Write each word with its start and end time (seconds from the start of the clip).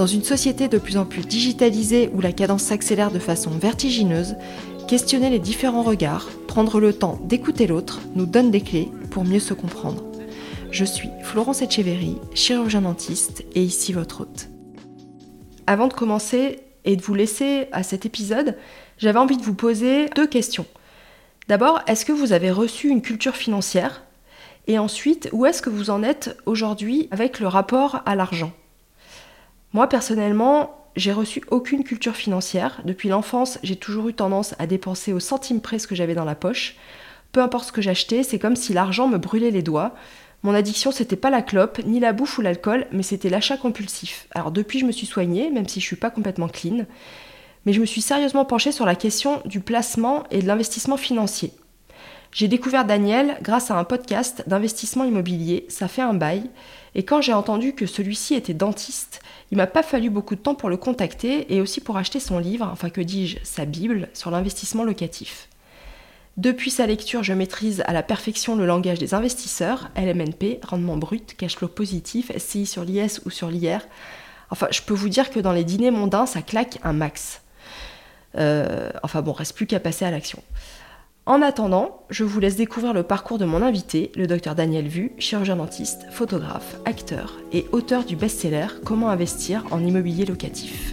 Dans 0.00 0.06
une 0.06 0.24
société 0.24 0.68
de 0.68 0.78
plus 0.78 0.96
en 0.96 1.04
plus 1.04 1.20
digitalisée 1.20 2.08
où 2.14 2.22
la 2.22 2.32
cadence 2.32 2.62
s'accélère 2.62 3.10
de 3.10 3.18
façon 3.18 3.50
vertigineuse, 3.50 4.34
questionner 4.88 5.28
les 5.28 5.38
différents 5.38 5.82
regards, 5.82 6.30
prendre 6.48 6.80
le 6.80 6.94
temps 6.94 7.20
d'écouter 7.24 7.66
l'autre 7.66 8.00
nous 8.14 8.24
donne 8.24 8.50
des 8.50 8.62
clés 8.62 8.88
pour 9.10 9.26
mieux 9.26 9.40
se 9.40 9.52
comprendre. 9.52 10.02
Je 10.70 10.86
suis 10.86 11.10
Florence 11.22 11.60
Etcheverry, 11.60 12.16
chirurgien 12.32 12.80
dentiste 12.80 13.44
et 13.54 13.62
ici 13.62 13.92
votre 13.92 14.22
hôte. 14.22 14.48
Avant 15.66 15.86
de 15.86 15.92
commencer 15.92 16.60
et 16.86 16.96
de 16.96 17.02
vous 17.02 17.12
laisser 17.12 17.66
à 17.70 17.82
cet 17.82 18.06
épisode, 18.06 18.56
j'avais 18.96 19.18
envie 19.18 19.36
de 19.36 19.42
vous 19.42 19.52
poser 19.52 20.08
deux 20.16 20.26
questions. 20.26 20.64
D'abord, 21.46 21.82
est-ce 21.86 22.06
que 22.06 22.12
vous 22.12 22.32
avez 22.32 22.50
reçu 22.50 22.88
une 22.88 23.02
culture 23.02 23.36
financière? 23.36 24.02
Et 24.66 24.78
ensuite, 24.78 25.28
où 25.32 25.44
est-ce 25.44 25.60
que 25.60 25.68
vous 25.68 25.90
en 25.90 26.02
êtes 26.02 26.38
aujourd'hui 26.46 27.08
avec 27.10 27.38
le 27.38 27.48
rapport 27.48 28.00
à 28.06 28.16
l'argent? 28.16 28.52
Moi, 29.72 29.88
personnellement, 29.88 30.76
j'ai 30.96 31.12
reçu 31.12 31.42
aucune 31.50 31.84
culture 31.84 32.16
financière. 32.16 32.82
Depuis 32.84 33.08
l'enfance, 33.08 33.58
j'ai 33.62 33.76
toujours 33.76 34.08
eu 34.08 34.14
tendance 34.14 34.54
à 34.58 34.66
dépenser 34.66 35.12
au 35.12 35.20
centime 35.20 35.60
près 35.60 35.78
ce 35.78 35.86
que 35.86 35.94
j'avais 35.94 36.14
dans 36.14 36.24
la 36.24 36.34
poche. 36.34 36.76
Peu 37.30 37.40
importe 37.40 37.66
ce 37.66 37.72
que 37.72 37.82
j'achetais, 37.82 38.24
c'est 38.24 38.40
comme 38.40 38.56
si 38.56 38.72
l'argent 38.72 39.06
me 39.06 39.18
brûlait 39.18 39.52
les 39.52 39.62
doigts. 39.62 39.94
Mon 40.42 40.54
addiction, 40.54 40.90
c'était 40.90 41.16
pas 41.16 41.30
la 41.30 41.42
clope, 41.42 41.80
ni 41.84 42.00
la 42.00 42.12
bouffe 42.12 42.38
ou 42.38 42.40
l'alcool, 42.40 42.86
mais 42.90 43.04
c'était 43.04 43.28
l'achat 43.28 43.56
compulsif. 43.56 44.26
Alors 44.32 44.50
depuis, 44.50 44.80
je 44.80 44.86
me 44.86 44.92
suis 44.92 45.06
soignée, 45.06 45.50
même 45.50 45.68
si 45.68 45.80
je 45.80 45.86
suis 45.86 45.96
pas 45.96 46.10
complètement 46.10 46.48
clean, 46.48 46.86
mais 47.64 47.72
je 47.72 47.80
me 47.80 47.86
suis 47.86 48.00
sérieusement 48.00 48.44
penchée 48.44 48.72
sur 48.72 48.86
la 48.86 48.96
question 48.96 49.42
du 49.44 49.60
placement 49.60 50.24
et 50.30 50.40
de 50.42 50.46
l'investissement 50.46 50.96
financier. 50.96 51.52
J'ai 52.32 52.48
découvert 52.48 52.84
Daniel 52.84 53.36
grâce 53.42 53.70
à 53.70 53.78
un 53.78 53.84
podcast 53.84 54.44
d'investissement 54.46 55.04
immobilier, 55.04 55.66
ça 55.68 55.88
fait 55.88 56.02
un 56.02 56.14
bail, 56.14 56.48
et 56.94 57.04
quand 57.04 57.20
j'ai 57.20 57.32
entendu 57.32 57.74
que 57.74 57.86
celui-ci 57.86 58.34
était 58.34 58.54
dentiste, 58.54 59.20
il 59.50 59.56
m'a 59.56 59.66
pas 59.66 59.82
fallu 59.82 60.10
beaucoup 60.10 60.36
de 60.36 60.40
temps 60.40 60.54
pour 60.54 60.70
le 60.70 60.76
contacter 60.76 61.52
et 61.54 61.60
aussi 61.60 61.80
pour 61.80 61.96
acheter 61.96 62.20
son 62.20 62.38
livre, 62.38 62.68
enfin 62.70 62.90
que 62.90 63.00
dis-je, 63.00 63.38
sa 63.42 63.64
Bible 63.64 64.08
sur 64.14 64.30
l'investissement 64.30 64.84
locatif. 64.84 65.48
Depuis 66.36 66.70
sa 66.70 66.86
lecture, 66.86 67.22
je 67.22 67.32
maîtrise 67.32 67.82
à 67.86 67.92
la 67.92 68.02
perfection 68.02 68.54
le 68.54 68.64
langage 68.64 68.98
des 68.98 69.14
investisseurs, 69.14 69.90
LMNP, 69.96 70.60
rendement 70.62 70.96
brut, 70.96 71.36
cash 71.36 71.56
flow 71.56 71.68
positif, 71.68 72.30
SCI 72.36 72.66
sur 72.66 72.84
l'IS 72.84 73.20
ou 73.26 73.30
sur 73.30 73.50
l'IR. 73.50 73.80
Enfin, 74.50 74.68
je 74.70 74.80
peux 74.82 74.94
vous 74.94 75.08
dire 75.08 75.30
que 75.30 75.40
dans 75.40 75.52
les 75.52 75.64
dîners 75.64 75.90
mondains, 75.90 76.26
ça 76.26 76.42
claque 76.42 76.78
un 76.82 76.92
max. 76.92 77.42
Euh, 78.38 78.90
enfin 79.02 79.22
bon, 79.22 79.32
reste 79.32 79.54
plus 79.54 79.66
qu'à 79.66 79.80
passer 79.80 80.04
à 80.04 80.10
l'action. 80.10 80.42
En 81.30 81.42
attendant, 81.42 82.02
je 82.10 82.24
vous 82.24 82.40
laisse 82.40 82.56
découvrir 82.56 82.92
le 82.92 83.04
parcours 83.04 83.38
de 83.38 83.44
mon 83.44 83.62
invité, 83.62 84.10
le 84.16 84.26
docteur 84.26 84.56
Daniel 84.56 84.88
Vu, 84.88 85.12
chirurgien 85.16 85.54
dentiste, 85.54 86.06
photographe, 86.10 86.74
acteur 86.84 87.38
et 87.52 87.66
auteur 87.70 88.02
du 88.02 88.16
best-seller 88.16 88.66
Comment 88.84 89.10
investir 89.10 89.64
en 89.70 89.78
immobilier 89.78 90.24
locatif. 90.24 90.92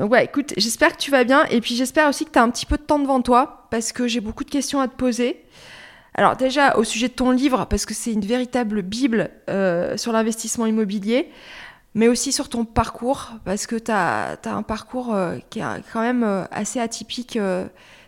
Donc 0.00 0.10
ouais, 0.10 0.24
écoute, 0.24 0.54
j'espère 0.56 0.96
que 0.96 1.00
tu 1.00 1.12
vas 1.12 1.22
bien 1.22 1.44
et 1.44 1.60
puis 1.60 1.76
j'espère 1.76 2.08
aussi 2.08 2.24
que 2.24 2.32
tu 2.32 2.38
as 2.40 2.42
un 2.42 2.50
petit 2.50 2.66
peu 2.66 2.78
de 2.78 2.82
temps 2.82 2.98
devant 2.98 3.22
toi 3.22 3.68
parce 3.70 3.92
que 3.92 4.08
j'ai 4.08 4.18
beaucoup 4.18 4.42
de 4.42 4.50
questions 4.50 4.80
à 4.80 4.88
te 4.88 4.96
poser. 4.96 5.40
Alors 6.14 6.34
déjà 6.34 6.76
au 6.76 6.82
sujet 6.82 7.06
de 7.06 7.12
ton 7.12 7.30
livre, 7.30 7.66
parce 7.70 7.86
que 7.86 7.94
c'est 7.94 8.12
une 8.12 8.24
véritable 8.24 8.82
bible 8.82 9.30
euh, 9.48 9.96
sur 9.96 10.10
l'investissement 10.10 10.66
immobilier, 10.66 11.28
mais 11.94 12.08
aussi 12.08 12.32
sur 12.32 12.48
ton 12.48 12.64
parcours, 12.64 13.30
parce 13.44 13.66
que 13.66 13.76
tu 13.76 13.90
as, 13.90 14.38
un 14.44 14.62
parcours 14.62 15.14
euh, 15.14 15.38
qui 15.50 15.60
est 15.60 15.64
quand 15.92 16.00
même 16.00 16.22
euh, 16.22 16.44
assez 16.50 16.80
atypique. 16.80 17.38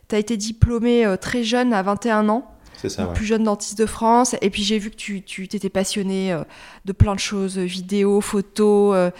tu 0.09 0.15
as 0.15 0.19
été 0.19 0.37
diplômé 0.37 1.15
très 1.20 1.43
jeune, 1.43 1.72
à 1.72 1.82
21 1.82 2.28
ans. 2.28 2.48
C'est 2.76 2.88
ça, 2.88 3.06
plus 3.06 3.26
jeune 3.26 3.44
dentiste 3.44 3.78
de 3.78 3.87
France. 3.87 4.34
Et 4.41 4.50
puis 4.50 4.65
j'ai 4.65 4.78
vu 4.78 4.91
que 4.91 4.97
tu, 4.97 5.22
tu 5.22 5.47
t'étais 5.47 5.69
passionné 5.69 6.37
de 6.84 6.93
plein 6.93 7.15
de 7.15 7.20
choses, 7.20 7.56
vidéos, 7.59 8.20
photos. 8.20 9.12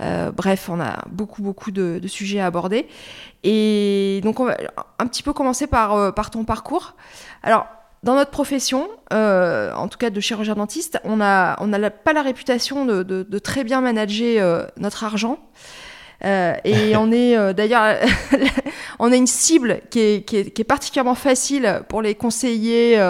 Euh, 0.00 0.30
bref, 0.30 0.68
on 0.68 0.80
a 0.80 1.04
beaucoup, 1.10 1.42
beaucoup 1.42 1.70
de, 1.70 2.00
sujets 2.06 2.40
à 2.40 2.46
aborder. 2.46 2.86
Et 3.44 4.20
donc, 4.22 4.40
on 4.40 4.44
va 4.44 4.56
un 4.98 5.06
petit 5.06 5.22
peu 5.22 5.32
commencer 5.32 5.66
par, 5.66 5.94
euh, 5.94 6.12
par 6.12 6.30
ton 6.30 6.44
parcours. 6.44 6.94
Alors, 7.42 7.66
dans 8.02 8.14
notre 8.14 8.30
profession, 8.30 8.88
euh, 9.12 9.72
en 9.74 9.88
tout 9.88 9.98
cas 9.98 10.10
de 10.10 10.20
chirurgien 10.20 10.54
dentiste, 10.54 11.00
on 11.04 11.16
n'a 11.16 11.56
on 11.60 11.72
a 11.72 11.90
pas 11.90 12.12
la 12.12 12.22
réputation 12.22 12.84
de, 12.84 13.02
de, 13.02 13.38
très 13.38 13.64
bien 13.64 13.80
manager 13.80 14.68
notre 14.76 15.04
argent. 15.04 15.38
et 16.22 16.96
on 16.96 17.10
est 17.12 17.54
d'ailleurs, 17.54 17.96
on 18.98 19.10
a 19.10 19.16
une 19.16 19.26
cible 19.26 19.80
qui 19.90 20.00
est, 20.00 20.26
qui, 20.26 20.36
est, 20.36 20.50
qui 20.50 20.62
est, 20.62 20.64
particulièrement 20.64 21.14
facile 21.14 21.82
pour 21.88 22.02
les 22.02 22.14
conseillers 22.14 23.00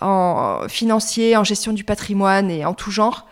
en 0.00 0.60
financiers, 0.68 1.36
en 1.36 1.44
gestion 1.44 1.72
du 1.72 1.84
patrimoine 1.84 2.50
et 2.50 2.64
en 2.64 2.74
tout 2.74 2.90
genre. 2.90 3.28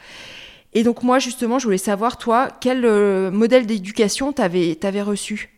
Et 0.74 0.82
donc 0.84 1.02
moi, 1.02 1.18
justement, 1.18 1.58
je 1.58 1.64
voulais 1.64 1.78
savoir, 1.78 2.16
toi, 2.16 2.48
quel 2.60 2.84
euh, 2.84 3.30
modèle 3.30 3.66
d'éducation 3.66 4.32
t'avais 4.32 4.78
avais 4.84 5.02
reçu? 5.02 5.50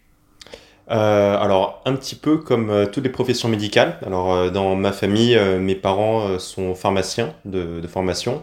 Euh, 0.91 1.39
alors 1.39 1.83
un 1.87 1.95
petit 1.95 2.15
peu 2.15 2.39
comme 2.39 2.71
euh, 2.71 2.87
toutes 2.87 3.05
les 3.05 3.11
professions 3.11 3.49
médicales. 3.49 3.99
Alors 4.07 4.51
dans 4.51 4.75
ma 4.77 4.93
famille, 4.93 5.39
mes 5.61 5.75
parents 5.75 6.39
sont 6.39 6.75
pharmaciens 6.75 7.33
de, 7.45 7.81
formation 7.87 8.43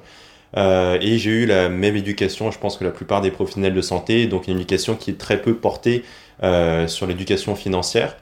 et 0.55 1.17
j'ai 1.17 1.31
eu 1.31 1.45
la 1.45 1.69
même 1.69 1.95
éducation, 1.95 2.51
je 2.51 2.59
pense 2.59 2.77
que 2.77 2.83
la 2.83 2.91
plupart 2.91 3.21
des 3.21 3.31
professionnels 3.31 3.73
de 3.73 3.81
santé, 3.81 4.27
donc 4.27 4.47
une 4.47 4.57
éducation 4.57 4.95
qui 4.95 5.11
est 5.11 5.17
très 5.17 5.41
peu 5.41 5.55
portée 5.55 6.03
sur 6.87 7.07
l'éducation 7.07 7.55
financière. 7.55 8.17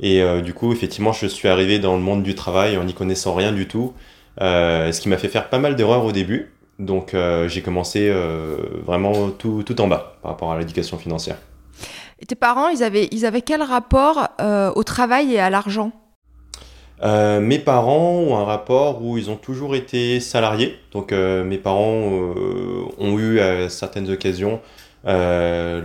Et 0.00 0.22
du 0.42 0.54
coup, 0.54 0.72
effectivement, 0.72 1.12
je 1.12 1.26
suis 1.26 1.48
arrivé 1.48 1.78
dans 1.78 1.94
le 1.94 2.02
monde 2.02 2.22
du 2.22 2.34
travail 2.34 2.78
en 2.78 2.84
n'y 2.84 2.94
connaissant 2.94 3.34
rien 3.34 3.52
du 3.52 3.68
tout, 3.68 3.92
ce 4.40 4.98
qui 4.98 5.08
m'a 5.08 5.18
fait 5.18 5.28
faire 5.28 5.50
pas 5.50 5.58
mal 5.58 5.76
d'erreurs 5.76 6.04
au 6.04 6.12
début. 6.12 6.54
Donc 6.78 7.14
euh, 7.14 7.48
j'ai 7.48 7.62
commencé 7.62 8.08
euh, 8.10 8.56
vraiment 8.84 9.30
tout, 9.30 9.62
tout, 9.62 9.80
en 9.80 9.86
bas 9.86 10.16
par 10.22 10.32
rapport 10.32 10.52
à 10.52 10.58
l'éducation 10.58 10.98
financière. 10.98 11.36
Et 12.20 12.26
tes 12.26 12.34
parents, 12.34 12.68
ils 12.68 12.82
avaient, 12.82 13.08
ils 13.12 13.26
avaient 13.26 13.42
quel 13.42 13.62
rapport 13.62 14.28
euh, 14.40 14.72
au 14.74 14.82
travail 14.84 15.34
et 15.34 15.38
à 15.38 15.50
l'argent? 15.50 15.92
Mes 17.02 17.58
parents 17.58 18.12
ont 18.12 18.38
un 18.38 18.44
rapport 18.44 19.02
où 19.04 19.18
ils 19.18 19.28
ont 19.28 19.36
toujours 19.36 19.76
été 19.76 20.20
salariés. 20.20 20.78
Donc 20.92 21.12
mes 21.12 21.58
parents 21.58 22.32
ont 22.98 23.18
eu 23.18 23.40
à 23.40 23.68
certaines 23.68 24.08
occasions 24.08 24.60
la 25.04 25.82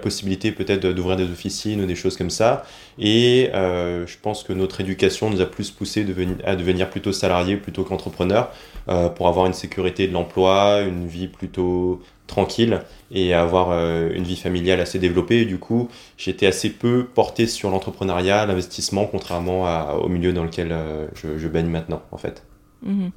possibilité 0.00 0.52
peut-être 0.52 0.86
d'ouvrir 0.86 1.18
des 1.18 1.24
officines 1.24 1.82
ou 1.82 1.86
des 1.86 1.96
choses 1.96 2.16
comme 2.16 2.30
ça. 2.30 2.64
Et 2.98 3.50
je 3.52 4.16
pense 4.22 4.42
que 4.42 4.54
notre 4.54 4.80
éducation 4.80 5.28
nous 5.28 5.42
a 5.42 5.46
plus 5.46 5.70
poussé 5.70 6.06
à 6.44 6.56
devenir 6.56 6.88
plutôt 6.88 7.12
salariés 7.12 7.58
plutôt 7.58 7.84
qu'entrepreneurs. 7.84 8.50
Euh, 8.88 9.10
pour 9.10 9.28
avoir 9.28 9.44
une 9.44 9.52
sécurité 9.52 10.08
de 10.08 10.14
l'emploi, 10.14 10.80
une 10.80 11.06
vie 11.06 11.28
plutôt 11.28 12.00
tranquille 12.28 12.82
et 13.10 13.34
avoir 13.34 13.70
euh, 13.72 14.10
une 14.14 14.22
vie 14.22 14.36
familiale 14.36 14.80
assez 14.80 15.00
développée. 15.00 15.44
du 15.44 15.58
coup, 15.58 15.88
j'étais 16.16 16.46
assez 16.46 16.70
peu 16.70 17.06
porté 17.12 17.48
sur 17.48 17.70
l'entrepreneuriat, 17.70 18.46
l'investissement, 18.46 19.06
contrairement 19.06 19.64
au 19.96 20.08
milieu 20.08 20.32
dans 20.32 20.44
lequel 20.44 20.68
euh, 20.70 21.08
je, 21.14 21.48
baigne 21.48 21.66
maintenant, 21.66 22.02
en 22.12 22.18
fait. 22.18 22.44
Mhm. 22.82 23.10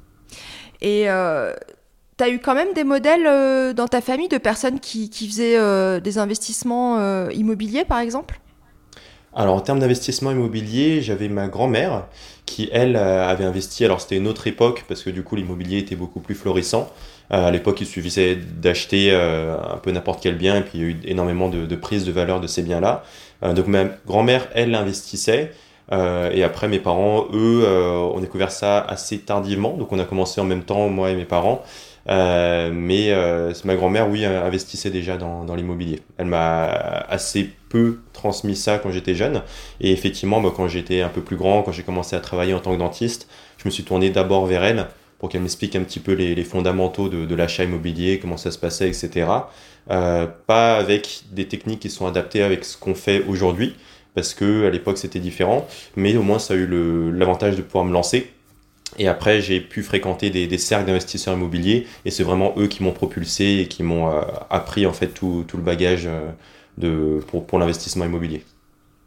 Et 0.80 1.04
tu 1.04 2.24
as 2.24 2.28
eu 2.28 2.40
quand 2.40 2.54
même 2.54 2.72
des 2.74 2.82
modèles 2.82 3.74
dans 3.74 3.86
ta 3.86 4.00
famille 4.00 4.28
de 4.28 4.38
personnes 4.38 4.80
qui, 4.80 5.10
qui 5.10 5.28
faisaient 5.28 6.00
des 6.00 6.18
investissements 6.18 7.28
immobiliers, 7.30 7.84
par 7.84 8.00
exemple? 8.00 8.40
Alors 9.34 9.54
en 9.54 9.60
termes 9.60 9.78
d'investissement 9.78 10.30
immobilier, 10.30 11.00
j'avais 11.00 11.28
ma 11.28 11.48
grand-mère 11.48 12.06
qui, 12.44 12.68
elle, 12.72 12.96
euh, 12.96 13.26
avait 13.26 13.44
investi. 13.44 13.84
Alors 13.84 14.00
c'était 14.00 14.16
une 14.16 14.26
autre 14.26 14.46
époque 14.46 14.84
parce 14.88 15.02
que 15.02 15.10
du 15.10 15.22
coup 15.22 15.36
l'immobilier 15.36 15.78
était 15.78 15.96
beaucoup 15.96 16.20
plus 16.20 16.34
florissant. 16.34 16.90
Euh, 17.32 17.46
à 17.46 17.50
l'époque, 17.50 17.80
il 17.80 17.86
suffisait 17.86 18.36
d'acheter 18.36 19.10
euh, 19.10 19.56
un 19.56 19.78
peu 19.78 19.90
n'importe 19.90 20.22
quel 20.22 20.36
bien 20.36 20.56
et 20.56 20.60
puis 20.60 20.78
il 20.78 20.80
y 20.80 20.84
a 20.84 20.88
eu 20.88 21.00
énormément 21.04 21.48
de, 21.48 21.64
de 21.66 21.76
prise 21.76 22.04
de 22.04 22.12
valeur 22.12 22.40
de 22.40 22.46
ces 22.46 22.62
biens-là. 22.62 23.04
donc 23.54 23.66
ma 23.66 23.84
grand-mère, 24.06 24.48
elle, 24.54 24.74
investissait. 24.74 25.52
et 25.90 26.44
après, 26.44 26.68
mes 26.68 26.78
parents, 26.78 27.26
eux, 27.32 27.66
ont 28.14 28.20
découvert 28.20 28.52
ça 28.52 28.80
assez 28.80 29.18
tardivement. 29.18 29.76
Donc 29.76 29.92
on 29.92 29.98
a 29.98 30.04
commencé 30.04 30.40
en 30.40 30.44
même 30.44 30.62
temps, 30.62 30.88
moi 30.88 31.10
et 31.10 31.16
mes 31.16 31.24
parents. 31.24 31.62
mais 32.06 33.12
ma 33.64 33.74
grand-mère, 33.74 34.08
oui, 34.08 34.24
investissait 34.24 34.90
déjà 34.90 35.16
dans, 35.16 35.44
dans 35.44 35.54
l'immobilier. 35.54 36.00
Elle 36.18 36.26
m'a 36.26 36.66
assez 37.08 37.50
peu 37.68 38.00
transmis 38.12 38.56
ça 38.56 38.78
quand 38.78 38.90
j'étais 38.90 39.14
jeune. 39.14 39.42
Et 39.80 39.90
effectivement, 39.92 40.40
bah, 40.40 40.50
quand 40.54 40.68
j'étais 40.68 41.00
un 41.00 41.08
peu 41.08 41.22
plus 41.22 41.36
grand, 41.36 41.62
quand 41.62 41.72
j'ai 41.72 41.82
commencé 41.82 42.14
à 42.14 42.20
travailler 42.20 42.54
en 42.54 42.60
tant 42.60 42.72
que 42.72 42.78
dentiste, 42.78 43.26
je 43.56 43.64
me 43.64 43.70
suis 43.70 43.84
tourné 43.84 44.10
d'abord 44.10 44.46
vers 44.46 44.62
elle 44.62 44.86
pour 45.22 45.28
qu'elle 45.28 45.42
m'explique 45.42 45.76
un 45.76 45.84
petit 45.84 46.00
peu 46.00 46.14
les, 46.14 46.42
fondamentaux 46.42 47.08
de, 47.08 47.34
l'achat 47.36 47.62
immobilier, 47.62 48.18
comment 48.18 48.36
ça 48.36 48.50
se 48.50 48.58
passait, 48.58 48.88
etc. 48.88 49.30
Euh, 49.88 50.26
pas 50.48 50.76
avec 50.76 51.22
des 51.30 51.46
techniques 51.46 51.78
qui 51.78 51.90
sont 51.90 52.08
adaptées 52.08 52.42
avec 52.42 52.64
ce 52.64 52.76
qu'on 52.76 52.96
fait 52.96 53.22
aujourd'hui, 53.28 53.76
parce 54.16 54.34
que 54.34 54.66
à 54.66 54.70
l'époque 54.70 54.98
c'était 54.98 55.20
différent, 55.20 55.68
mais 55.94 56.16
au 56.16 56.22
moins 56.22 56.40
ça 56.40 56.54
a 56.54 56.56
eu 56.56 56.66
l'avantage 57.12 57.54
de 57.54 57.62
pouvoir 57.62 57.84
me 57.84 57.92
lancer. 57.92 58.32
Et 58.98 59.06
après, 59.06 59.40
j'ai 59.40 59.60
pu 59.60 59.84
fréquenter 59.84 60.30
des, 60.30 60.58
cercles 60.58 60.86
d'investisseurs 60.86 61.34
immobiliers, 61.34 61.86
et 62.04 62.10
c'est 62.10 62.24
vraiment 62.24 62.52
eux 62.58 62.66
qui 62.66 62.82
m'ont 62.82 62.90
propulsé 62.90 63.60
et 63.60 63.68
qui 63.68 63.84
m'ont 63.84 64.10
euh, 64.10 64.22
appris 64.50 64.86
en 64.86 64.92
fait 64.92 65.14
tout, 65.14 65.46
le 65.54 65.62
bagage 65.62 66.06
euh, 66.06 66.32
de, 66.78 67.20
pour 67.28 67.60
l'investissement 67.60 68.06
immobilier. 68.06 68.42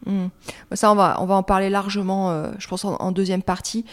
Hmm. 0.06 0.28
Ça, 0.74 0.92
on 0.92 0.96
va, 0.96 1.18
on 1.20 1.26
va 1.26 1.36
en 1.36 1.44
parler 1.44 1.70
largement, 1.70 2.32
euh, 2.32 2.52
je 2.60 2.68
pense, 2.68 2.86
en, 2.86 3.12
deuxième 3.12 3.42
partie. 3.42 3.86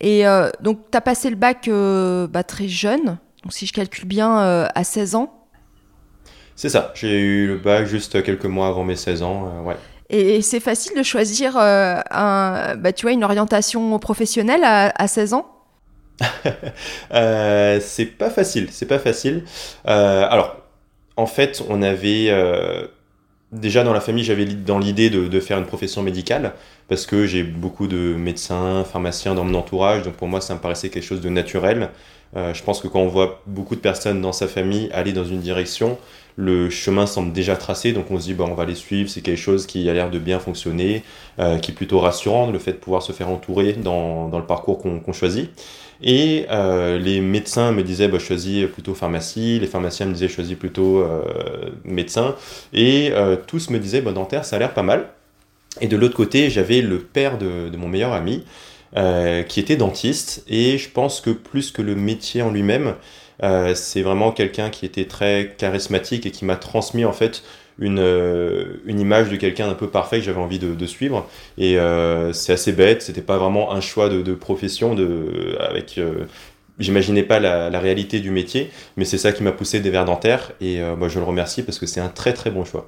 Et 0.00 0.26
euh, 0.26 0.50
donc, 0.60 0.90
tu 0.90 0.96
as 0.96 1.00
passé 1.00 1.30
le 1.30 1.36
bac 1.36 1.68
euh, 1.68 2.26
bah, 2.26 2.44
très 2.44 2.68
jeune, 2.68 3.18
donc 3.42 3.52
si 3.52 3.66
je 3.66 3.72
calcule 3.72 4.06
bien, 4.06 4.36
à 4.38 4.84
16 4.84 5.14
ans. 5.16 5.32
C'est 6.54 6.68
ça, 6.68 6.92
j'ai 6.94 7.20
eu 7.20 7.48
le 7.48 7.58
bac 7.58 7.86
juste 7.86 8.22
quelques 8.22 8.46
mois 8.46 8.68
avant 8.68 8.84
mes 8.84 8.96
16 8.96 9.22
ans, 9.22 9.62
ouais. 9.64 9.76
Et, 10.08 10.40
c'est 10.40 10.60
facile 10.60 10.96
de 10.96 11.02
choisir 11.02 11.56
un, 11.56 12.76
bah, 12.76 12.92
tu 12.92 13.02
vois, 13.02 13.12
une 13.12 13.24
orientation 13.24 13.98
professionnelle 13.98 14.62
à, 14.64 14.92
à 14.96 15.08
16 15.08 15.34
ans? 15.34 15.46
C'est 17.10 18.06
pas 18.16 18.30
facile, 18.30 18.68
c'est 18.70 18.86
pas 18.86 18.98
facile. 18.98 19.44
alors, 19.84 20.56
en 21.16 21.26
fait, 21.26 21.62
on 21.68 21.82
avait 21.82 22.30
déjà 23.52 23.84
dans 23.84 23.92
la 23.92 24.00
famille, 24.00 24.24
j'avais 24.24 24.44
dans 24.44 24.78
l'idée 24.78 25.10
de, 25.10 25.40
faire 25.40 25.58
une 25.58 25.66
profession 25.66 26.02
médicale 26.02 26.52
parce 26.88 27.06
que 27.06 27.26
j'ai 27.26 27.42
beaucoup 27.42 27.86
de 27.86 28.14
médecins, 28.14 28.84
pharmaciens 28.84 29.34
dans 29.34 29.44
mon 29.44 29.54
entourage, 29.54 30.02
donc 30.02 30.14
pour 30.14 30.28
moi 30.28 30.40
ça 30.40 30.54
me 30.54 30.60
paraissait 30.60 30.88
quelque 30.88 31.04
chose 31.04 31.20
de 31.20 31.28
naturel. 31.28 31.90
Euh, 32.36 32.52
je 32.54 32.62
pense 32.62 32.80
que 32.80 32.88
quand 32.88 33.00
on 33.00 33.08
voit 33.08 33.42
beaucoup 33.46 33.76
de 33.76 33.80
personnes 33.80 34.20
dans 34.20 34.32
sa 34.32 34.48
famille 34.48 34.90
aller 34.92 35.12
dans 35.12 35.24
une 35.24 35.40
direction, 35.40 35.96
le 36.34 36.68
chemin 36.68 37.06
semble 37.06 37.32
déjà 37.32 37.56
tracé, 37.56 37.92
donc 37.92 38.10
on 38.10 38.18
se 38.18 38.24
dit 38.24 38.34
bon, 38.34 38.48
on 38.50 38.54
va 38.54 38.66
les 38.66 38.74
suivre, 38.74 39.08
c'est 39.08 39.22
quelque 39.22 39.38
chose 39.38 39.66
qui 39.66 39.88
a 39.88 39.94
l'air 39.94 40.10
de 40.10 40.18
bien 40.18 40.38
fonctionner, 40.38 41.02
euh, 41.38 41.58
qui 41.58 41.70
est 41.70 41.74
plutôt 41.74 41.98
rassurant, 42.00 42.50
le 42.50 42.58
fait 42.58 42.72
de 42.72 42.78
pouvoir 42.78 43.02
se 43.02 43.12
faire 43.12 43.30
entourer 43.30 43.72
dans 43.72 44.30
le 44.32 44.44
parcours 44.44 44.78
qu'on 44.78 45.12
choisit. 45.12 45.50
Et 46.02 46.46
euh, 46.50 46.98
les 46.98 47.20
médecins 47.20 47.72
me 47.72 47.82
disaient 47.82 48.08
bah, 48.08 48.18
choisis 48.18 48.66
plutôt 48.68 48.94
pharmacie, 48.94 49.58
les 49.58 49.66
pharmaciens 49.66 50.06
me 50.06 50.12
disaient 50.12 50.28
choisis 50.28 50.56
plutôt 50.56 51.00
euh, 51.00 51.70
médecin, 51.84 52.34
et 52.72 53.10
euh, 53.12 53.36
tous 53.46 53.70
me 53.70 53.78
disaient 53.78 54.02
bah, 54.02 54.12
dentaire 54.12 54.44
ça 54.44 54.56
a 54.56 54.58
l'air 54.58 54.74
pas 54.74 54.82
mal. 54.82 55.08
Et 55.80 55.88
de 55.88 55.96
l'autre 55.96 56.14
côté 56.14 56.50
j'avais 56.50 56.80
le 56.80 56.98
père 56.98 57.38
de, 57.38 57.68
de, 57.68 57.76
mon 57.76 57.88
meilleur 57.88 58.12
ami 58.12 58.44
qui 59.48 59.60
était 59.60 59.76
dentiste, 59.76 60.42
et 60.48 60.78
je 60.78 60.88
pense 60.88 61.20
que 61.20 61.28
plus 61.28 61.70
que 61.70 61.82
le 61.82 61.94
métier 61.94 62.40
en 62.40 62.50
lui-même, 62.50 62.94
c'est 63.74 64.00
vraiment 64.00 64.32
quelqu'un 64.32 64.70
qui 64.70 64.86
était 64.86 65.04
très 65.04 65.54
charismatique 65.58 66.24
et 66.24 66.30
qui 66.30 66.46
m'a 66.46 66.56
transmis 66.56 67.04
en 67.04 67.12
fait 67.12 67.42
une, 67.78 67.98
euh, 67.98 68.80
une 68.86 69.00
image 69.00 69.28
de 69.28 69.36
quelqu'un 69.36 69.66
d'un 69.66 69.74
peu 69.74 69.88
parfait 69.88 70.18
que 70.18 70.24
j'avais 70.24 70.40
envie 70.40 70.58
de, 70.58 70.74
de, 70.74 70.86
suivre. 70.86 71.26
Et 71.58 71.78
euh, 71.78 72.32
c'est 72.32 72.52
assez 72.52 72.72
bête, 72.72 73.02
c'était 73.02 73.22
pas 73.22 73.36
vraiment 73.36 73.72
un 73.72 73.80
choix 73.80 74.08
de, 74.08 74.22
de 74.22 74.34
profession, 74.34 74.94
de, 74.94 75.56
avec, 75.60 75.98
euh, 75.98 76.24
j'imaginais 76.78 77.22
pas 77.22 77.38
la, 77.38 77.68
la, 77.68 77.78
réalité 77.78 78.20
du 78.20 78.30
métier, 78.30 78.70
mais 78.96 79.04
c'est 79.04 79.18
ça 79.18 79.32
qui 79.32 79.42
m'a 79.42 79.52
poussé 79.52 79.80
des 79.80 79.90
verres 79.90 80.06
dentaires 80.06 80.52
et 80.60 80.80
moi 80.96 81.08
je 81.08 81.18
le 81.18 81.24
remercie 81.24 81.62
parce 81.62 81.78
que 81.78 81.86
c'est 81.86 82.00
un 82.00 82.08
très 82.08 82.32
très 82.32 82.50
bon 82.50 82.64
choix. 82.64 82.86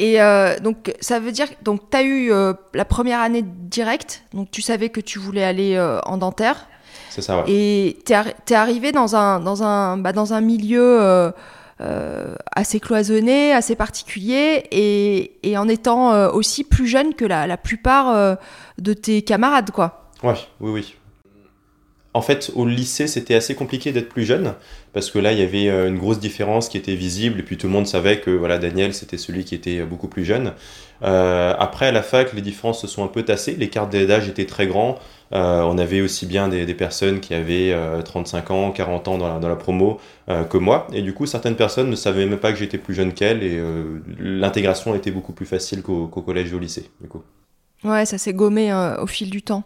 Et 0.00 0.18
donc 0.62 0.92
ça 1.00 1.20
veut 1.20 1.30
dire 1.30 1.46
donc 1.62 1.88
tu 1.90 1.96
as 1.96 2.02
eu 2.02 2.32
la 2.74 2.84
première 2.84 3.20
année 3.20 3.44
directe, 3.44 4.24
donc 4.34 4.50
tu 4.50 4.60
savais 4.60 4.88
que 4.88 5.00
tu 5.00 5.20
voulais 5.20 5.44
aller 5.44 5.78
en 6.04 6.16
dentaire. 6.16 6.66
C'est 7.10 7.22
ça, 7.22 7.38
ouais. 7.38 7.44
Et 7.46 7.98
tu 8.04 8.12
es, 8.12 8.56
arrivé 8.56 8.90
dans 8.90 9.14
un, 9.14 9.38
dans 9.38 9.62
un, 9.62 9.98
bah, 9.98 10.12
dans 10.12 10.34
un 10.34 10.40
milieu 10.40 11.32
euh, 11.80 12.34
assez 12.52 12.80
cloisonné, 12.80 13.52
assez 13.52 13.76
particulier, 13.76 14.64
et, 14.70 15.38
et 15.42 15.56
en 15.56 15.68
étant 15.68 16.12
euh, 16.12 16.30
aussi 16.30 16.64
plus 16.64 16.86
jeune 16.86 17.14
que 17.14 17.24
la, 17.24 17.46
la 17.46 17.56
plupart 17.56 18.10
euh, 18.10 18.34
de 18.78 18.92
tes 18.92 19.22
camarades, 19.22 19.70
quoi. 19.70 20.10
Ouais, 20.22 20.34
oui, 20.60 20.70
oui. 20.72 20.96
En 22.14 22.22
fait, 22.22 22.50
au 22.54 22.66
lycée, 22.66 23.06
c'était 23.06 23.34
assez 23.34 23.54
compliqué 23.54 23.92
d'être 23.92 24.08
plus 24.08 24.24
jeune, 24.24 24.54
parce 24.92 25.10
que 25.10 25.18
là, 25.18 25.32
il 25.32 25.38
y 25.38 25.42
avait 25.42 25.68
une 25.68 25.98
grosse 25.98 26.18
différence 26.18 26.68
qui 26.68 26.78
était 26.78 26.94
visible, 26.94 27.38
et 27.38 27.42
puis 27.42 27.56
tout 27.58 27.66
le 27.66 27.72
monde 27.72 27.86
savait 27.86 28.20
que 28.20 28.30
voilà, 28.30 28.58
Daniel, 28.58 28.94
c'était 28.94 29.18
celui 29.18 29.44
qui 29.44 29.54
était 29.54 29.82
beaucoup 29.84 30.08
plus 30.08 30.24
jeune. 30.24 30.54
Euh, 31.02 31.54
après, 31.58 31.86
à 31.86 31.92
la 31.92 32.02
fac, 32.02 32.32
les 32.32 32.40
différences 32.40 32.80
se 32.80 32.86
sont 32.86 33.04
un 33.04 33.08
peu 33.08 33.22
tassées, 33.22 33.54
l'écart 33.56 33.88
d'âge 33.88 34.28
était 34.28 34.46
très 34.46 34.66
grand. 34.66 34.98
Euh, 35.32 35.60
on 35.62 35.76
avait 35.78 36.00
aussi 36.00 36.26
bien 36.26 36.48
des, 36.48 36.74
personnes 36.74 37.20
qui 37.20 37.34
avaient 37.34 37.76
35 38.04 38.50
euh, 38.50 38.54
ans, 38.54 38.70
40 38.70 39.08
ans 39.08 39.18
dans 39.18 39.48
la, 39.48 39.56
promo 39.56 40.00
euh, 40.28 40.44
que 40.44 40.56
moi. 40.56 40.86
Et 40.92 41.02
du 41.02 41.12
coup, 41.12 41.26
certaines 41.26 41.56
personnes 41.56 41.90
ne 41.90 41.96
savaient 41.96 42.26
même 42.26 42.38
pas 42.38 42.52
que 42.52 42.58
j'étais 42.58 42.78
plus 42.78 42.94
jeune 42.94 43.12
qu'elles 43.12 43.42
et 43.42 43.62
l'intégration 44.18 44.94
était 44.94 45.10
beaucoup 45.10 45.32
plus 45.32 45.46
facile 45.46 45.82
qu'au 45.82 46.08
collège 46.08 46.52
et 46.52 46.54
au 46.54 46.58
lycée. 46.58 46.90
Du 47.00 47.08
coup. 47.08 47.22
Ouais, 47.84 48.06
ça 48.06 48.18
s'est 48.18 48.32
gommé 48.32 48.72
au 48.98 49.06
fil 49.06 49.30
du 49.30 49.42
temps. 49.42 49.64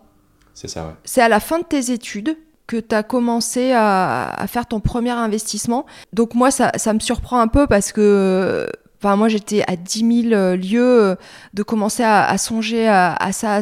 C'est 0.54 0.68
ça, 0.68 0.86
ouais. 0.86 0.94
C'est 1.04 1.22
à 1.22 1.28
la 1.28 1.40
fin 1.40 1.58
de 1.58 1.64
tes 1.64 1.90
études 1.90 2.36
que 2.66 2.76
tu 2.76 2.94
as 2.94 3.02
commencé 3.02 3.72
à, 3.72 4.44
faire 4.48 4.66
ton 4.66 4.80
premier 4.80 5.10
investissement. 5.10 5.86
Donc 6.12 6.34
moi, 6.34 6.50
ça, 6.50 6.72
ça 6.76 6.92
me 6.92 7.00
surprend 7.00 7.40
un 7.40 7.48
peu 7.48 7.66
parce 7.66 7.92
que 7.92 8.68
Enfin, 9.04 9.16
moi, 9.16 9.26
j'étais 9.26 9.64
à 9.66 9.74
10 9.74 10.28
000 10.28 10.32
euh, 10.32 10.54
lieux 10.54 11.02
euh, 11.02 11.14
de 11.54 11.64
commencer 11.64 12.04
à, 12.04 12.38
songer 12.38 12.86
à, 12.86 13.32
ça, 13.32 13.58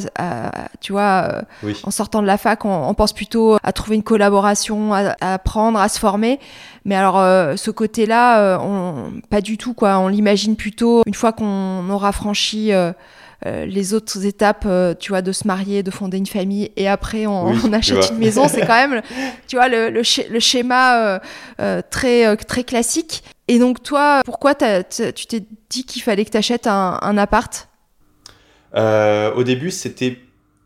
tu 0.83 0.93
vois, 0.93 1.45
euh, 1.65 1.73
en 1.83 1.91
sortant 1.91 2.21
de 2.21 2.27
la 2.27 2.37
fac, 2.37 2.67
on, 2.67 2.93
pense 2.93 3.15
plutôt 3.15 3.57
à 3.63 3.73
trouver 3.73 3.97
une 3.97 4.03
collaboration, 4.03 4.93
à, 4.93 5.15
apprendre, 5.21 5.79
à 5.79 5.89
se 5.89 5.99
former. 5.99 6.41
Mais 6.85 6.95
alors, 6.95 7.17
ce 7.57 7.71
côté-là, 7.71 8.59
on, 8.61 9.23
pas 9.31 9.41
du 9.41 9.57
tout, 9.57 9.73
quoi. 9.73 9.99
On 9.99 10.09
l'imagine 10.09 10.57
plutôt 10.57 11.03
une 11.07 11.15
fois 11.15 11.33
qu'on 11.33 11.89
aura 11.89 12.13
franchi 12.13 12.73
les 13.45 13.95
autres 13.95 14.25
étapes, 14.27 14.67
tu 14.99 15.13
vois, 15.13 15.23
de 15.23 15.33
se 15.33 15.47
marier, 15.47 15.83
de 15.83 15.91
fonder 15.91 16.19
une 16.19 16.27
famille, 16.27 16.71
et 16.77 16.89
après 16.89 17.27
on, 17.27 17.55
achète 17.73 18.11
une 18.11 18.19
maison, 18.19 18.49
c'est 18.49 18.67
quand 18.67 18.89
même, 18.89 19.03
tu 19.49 19.57
vois, 19.57 19.69
le, 19.69 19.91
le, 19.91 20.41
schéma 20.41 21.21
très 21.91 22.37
très 22.37 22.65
classique. 22.65 23.23
Et 23.51 23.59
donc 23.59 23.83
toi, 23.83 24.23
pourquoi 24.25 24.55
tu 24.55 25.27
t'es 25.27 25.43
dit 25.71 25.85
qu'il 25.85 26.03
fallait 26.03 26.25
que 26.25 26.31
tu 26.31 26.37
achètes 26.37 26.69
un, 26.69 27.19
appart? 27.19 27.69
Euh, 28.77 29.35
Au 29.35 29.43
début, 29.43 29.73
c'était 29.73 30.19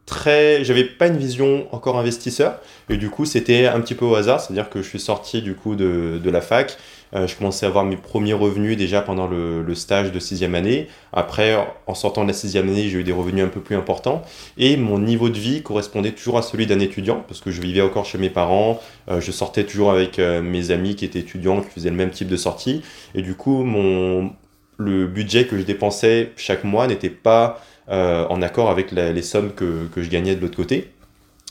très... 0.04 0.62
J'avais 0.64 0.84
pas 0.84 1.06
une 1.06 1.16
vision 1.16 1.66
encore 1.72 1.98
investisseur. 1.98 2.60
Et 2.90 2.98
du 2.98 3.08
coup, 3.08 3.25
c'était 3.25 3.68
un 3.68 3.80
petit 3.80 3.94
peu 3.94 4.04
au 4.04 4.14
hasard. 4.14 4.42
C'est-à-dire 4.42 4.68
que 4.68 4.82
je 4.82 4.88
suis 4.88 5.00
sorti 5.00 5.40
du 5.40 5.54
coup 5.54 5.76
de, 5.76 6.20
de 6.22 6.30
la 6.30 6.42
fac. 6.42 6.76
Euh, 7.14 7.26
je 7.26 7.37
commençais 7.37 7.66
à 7.66 7.68
avoir 7.68 7.85
mes 7.85 7.97
premiers 7.97 8.33
revenus 8.33 8.76
déjà 8.76 9.00
pendant 9.00 9.26
le, 9.26 9.75
stage 9.75 10.12
de 10.12 10.18
sixième 10.18 10.54
année. 10.54 10.88
Après, 11.12 11.56
en 11.87 11.94
sortant 11.94 12.23
de 12.23 12.28
la 12.28 12.35
sixième 12.35 12.68
année, 12.68 12.88
j'ai 12.88 12.99
eu 12.99 13.04
des 13.04 13.12
revenus 13.12 13.44
un 13.44 13.49
peu 13.49 13.61
plus 13.61 13.76
importants. 13.76 14.23
Et 14.56 14.76
mon 14.76 14.99
niveau 14.99 15.28
de 15.28 15.38
vie 15.38 15.62
correspondait 15.62 16.12
toujours 16.12 16.38
à 16.38 16.42
celui 16.42 16.66
d'un 16.66 16.78
étudiant, 16.78 17.25
parce 17.26 17.40
que 17.40 17.50
je 17.50 17.61
vivais 17.61 17.80
encore 17.80 18.04
chez 18.04 18.18
mes 18.18 18.30
parents. 18.30 18.80
Euh, 19.11 19.21
je 19.21 19.33
sortais 19.33 19.64
toujours 19.64 19.90
avec 19.90 20.18
euh, 20.18 20.42
mes 20.42 20.71
amis 20.71 20.94
qui 20.94 21.04
étaient 21.04 21.21
étudiants, 21.21 21.61
qui 21.61 21.71
faisaient 21.71 21.90
le 21.90 21.97
même 21.97 22.11
type 22.11 22.28
de 22.28 22.37
sortie. 22.37 22.83
Et 23.14 23.23
du 23.23 23.35
coup, 23.35 23.64
mon, 23.64 24.30
le 24.78 25.06
budget 25.06 25.47
que 25.47 25.59
je 25.59 25.62
dépensais 25.62 26.33
chaque 26.37 26.64
mois 26.64 26.87
n'était 26.87 27.11
pas 27.11 27.61
en 27.87 28.40
accord 28.40 28.71
avec 28.71 28.92
les 28.92 29.21
sommes 29.21 29.52
que, 29.52 29.88
que 29.94 30.02
je 30.02 30.09
gagnais 30.09 30.35
de 30.35 30.40
l'autre 30.40 30.56
côté 30.56 30.93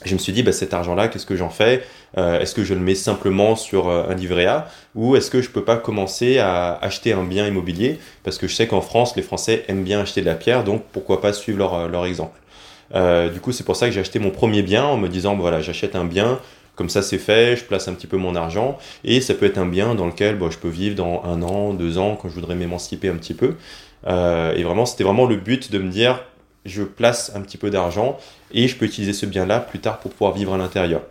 je 0.05 0.13
me 0.13 0.19
suis 0.19 0.33
dit, 0.33 0.43
bah, 0.43 0.51
cet 0.51 0.74
argent-là, 0.74 1.07
qu'est-ce 1.07 1.25
que 1.25 1.36
j'en 1.36 1.50
fais? 1.50 1.83
Euh, 2.17 2.39
Est-ce 2.39 2.53
que 2.53 2.63
je 2.63 2.74
le 2.74 2.79
mets 2.79 2.95
simplement 2.95 3.55
sur 3.55 3.89
euh, 3.89 4.10
un 4.10 4.15
livret 4.15 4.45
A? 4.45 4.67
Ou 4.95 5.15
est-ce 5.15 5.31
que 5.31 5.41
je 5.41 5.50
peux 5.50 5.63
pas 5.63 5.77
commencer 5.77 6.39
à 6.39 6.77
acheter 6.81 7.13
un 7.13 7.24
bien 7.24 7.48
immobilier? 7.48 8.00
Parce 8.24 8.38
que 8.38 8.48
je 8.48 8.55
sais 8.55 8.67
qu'en 8.67 8.81
France, 8.81 9.15
les 9.15 9.22
Français 9.22 9.65
aiment 9.67 9.83
bien 9.83 10.01
acheter 10.01 10.22
de 10.22 10.25
la 10.25 10.36
pierre, 10.36 10.63
donc 10.63 10.83
pourquoi 10.91 11.22
pas 11.22 11.33
suivre 11.33 11.57
leur, 11.57 11.74
euh, 11.74 11.88
leur 11.88 12.05
exemple. 12.05 12.39
Du 13.33 13.39
coup, 13.39 13.51
c'est 13.51 13.63
pour 13.63 13.75
ça 13.75 13.88
que 13.88 13.91
j'ai 13.91 14.01
acheté 14.01 14.19
mon 14.19 14.29
premier 14.29 14.62
bien 14.62 14.83
en 14.83 14.98
me 14.98 15.07
disant, 15.07 15.36
voilà, 15.36 15.62
j'achète 15.62 15.95
un 15.95 16.05
bien, 16.05 16.39
comme 16.75 16.89
ça 16.89 17.01
c'est 17.01 17.17
fait, 17.17 17.55
je 17.55 17.63
place 17.63 17.88
un 17.88 17.93
petit 17.93 18.05
peu 18.05 18.17
mon 18.17 18.36
argent, 18.36 18.77
et 19.03 19.19
ça 19.19 19.33
peut 19.33 19.48
être 19.48 19.57
un 19.57 19.65
bien 19.65 19.95
dans 19.95 20.05
lequel 20.05 20.38
bon, 20.38 20.51
je 20.51 20.60
peux 20.60 20.69
vivre 20.69 20.95
dans 20.95 21.24
un 21.25 21.41
an, 21.41 21.74
deux 21.74 21.98
ans, 21.98 22.15
quand 22.22 22.29
je 22.29 22.36
voudrais 22.36 22.53
m'émanciper 22.53 23.10
un 23.10 23.15
petit 23.15 23.33
peu. 23.33 23.55
et 24.05 24.63
vraiment, 24.63 24.86
c'était 24.86 25.03
vraiment 25.03 25.25
le 25.25 25.38
but 25.38 25.72
de 25.72 25.79
me 25.79 25.89
dire, 25.89 26.19
je 26.65 26.84
place 26.84 27.32
un 27.36 27.41
petit 27.41 27.58
peu 27.58 27.70
d'argent 27.70 28.17
et 28.53 28.67
je 28.67 28.75
peux 28.75 28.86
utiliser 28.86 29.13
ce 29.13 29.25
bien-là 29.25 29.60
plus 29.60 29.79
tard 29.79 30.00
pour 30.00 30.12
pouvoir 30.12 30.34
vivre 30.34 30.53
à 30.53 30.58
l'intérieur. 30.58 31.01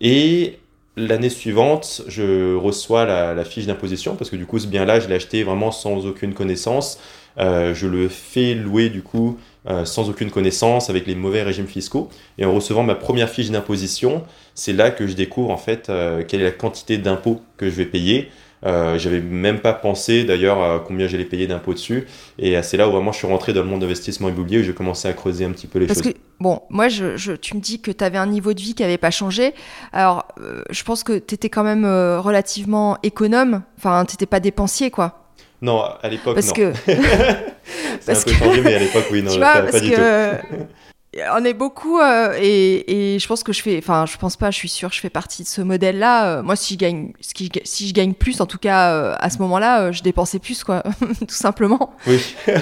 Et 0.00 0.58
l'année 0.96 1.30
suivante, 1.30 2.02
je 2.08 2.54
reçois 2.54 3.04
la, 3.04 3.44
fiche 3.44 3.66
d'imposition 3.66 4.14
parce 4.16 4.30
que 4.30 4.36
du 4.36 4.46
coup, 4.46 4.58
ce 4.58 4.66
bien-là, 4.66 5.00
je 5.00 5.08
l'ai 5.08 5.14
acheté 5.14 5.42
vraiment 5.42 5.70
sans 5.70 6.06
aucune 6.06 6.34
connaissance. 6.34 6.98
Euh, 7.38 7.74
je 7.74 7.86
le 7.86 8.08
fais 8.08 8.54
louer 8.54 8.90
du 8.90 9.02
coup 9.02 9.38
sans 9.84 10.10
aucune 10.10 10.32
connaissance, 10.32 10.90
avec 10.90 11.06
les 11.06 11.14
mauvais 11.14 11.44
régimes 11.44 11.68
fiscaux. 11.68 12.08
Et 12.36 12.44
en 12.44 12.52
recevant 12.52 12.82
ma 12.82 12.96
première 12.96 13.30
fiche 13.30 13.48
d'imposition, 13.48 14.24
c'est 14.56 14.72
là 14.72 14.90
que 14.90 15.06
je 15.06 15.12
découvre 15.12 15.50
en 15.52 15.56
fait 15.56 15.86
quelle 16.26 16.40
est 16.40 16.44
la 16.44 16.50
quantité 16.50 16.98
d'impôts 16.98 17.40
que 17.56 17.70
je 17.70 17.76
vais 17.76 17.86
payer. 17.86 18.28
Euh, 18.64 18.98
j'avais 18.98 19.20
même 19.20 19.60
pas 19.60 19.72
pensé 19.72 20.24
d'ailleurs 20.24 20.62
à 20.62 20.78
combien 20.78 21.06
j'allais 21.06 21.24
payer 21.24 21.46
d'impôts 21.46 21.74
dessus. 21.74 22.06
Et 22.38 22.60
c'est 22.62 22.76
là 22.76 22.88
où 22.88 22.92
vraiment 22.92 23.12
je 23.12 23.18
suis 23.18 23.26
rentré 23.26 23.52
dans 23.52 23.62
le 23.62 23.68
monde 23.68 23.80
d'investissement 23.80 24.28
immobilier 24.28 24.60
où 24.60 24.62
j'ai 24.62 24.74
commencé 24.74 25.08
à 25.08 25.12
creuser 25.12 25.44
un 25.44 25.50
petit 25.50 25.66
peu 25.66 25.78
les 25.78 25.86
Parce 25.86 26.02
choses. 26.02 26.12
Que, 26.12 26.18
bon, 26.40 26.62
moi, 26.70 26.88
je, 26.88 27.32
tu 27.34 27.56
me 27.56 27.60
dis 27.60 27.80
que 27.80 27.90
tu 27.90 28.04
avais 28.04 28.18
un 28.18 28.26
niveau 28.26 28.54
de 28.54 28.60
vie 28.60 28.74
qui 28.74 28.82
n'avait 28.82 28.98
pas 28.98 29.10
changé. 29.10 29.54
Alors, 29.92 30.26
euh, 30.40 30.62
je 30.70 30.82
pense 30.84 31.02
que 31.02 31.18
tu 31.18 31.34
étais 31.34 31.48
quand 31.48 31.64
même 31.64 31.84
euh, 31.84 32.20
relativement 32.20 32.98
économe. 33.02 33.62
Enfin, 33.78 34.04
tu 34.04 34.14
n'étais 34.14 34.26
pas 34.26 34.40
dépensier, 34.40 34.90
quoi. 34.90 35.18
Non, 35.60 35.82
à 36.02 36.08
l'époque, 36.08 36.36
non. 36.36 36.52
Que... 36.52 36.72
c'est 38.00 38.12
un 38.12 38.22
peu 38.22 38.32
changé, 38.32 38.62
mais 38.62 38.74
à 38.74 38.78
l'époque, 38.80 39.06
oui, 39.12 39.22
non, 39.22 39.30
vois, 39.36 39.52
pas, 39.52 39.62
parce 39.62 39.80
du 39.80 39.90
que... 39.90 40.36
tout. 40.36 40.56
On 41.14 41.44
est 41.44 41.52
beaucoup 41.52 41.98
euh, 41.98 42.34
et, 42.40 43.14
et, 43.14 43.18
je 43.18 43.28
pense 43.28 43.42
que 43.42 43.52
je 43.52 43.60
fais, 43.60 43.76
enfin 43.76 44.06
je 44.06 44.16
pense 44.16 44.36
pas, 44.36 44.50
je 44.50 44.56
suis 44.56 44.70
sûre, 44.70 44.90
je 44.92 45.00
fais 45.00 45.10
partie 45.10 45.42
de 45.42 45.48
ce 45.48 45.60
modèle-là. 45.60 46.38
Euh, 46.38 46.42
moi, 46.42 46.56
si 46.56 46.74
je 46.74 46.78
gagne, 46.78 47.12
si 47.20 47.88
je 47.88 47.92
gagne 47.92 48.14
plus, 48.14 48.40
en 48.40 48.46
tout 48.46 48.56
cas 48.56 48.92
euh, 48.92 49.14
à 49.18 49.28
ce 49.28 49.36
moment-là, 49.38 49.92
je 49.92 50.02
dépensais 50.02 50.38
plus, 50.38 50.64
quoi, 50.64 50.82
tout 51.20 51.34
simplement. 51.34 51.94
Oui, 52.06 52.34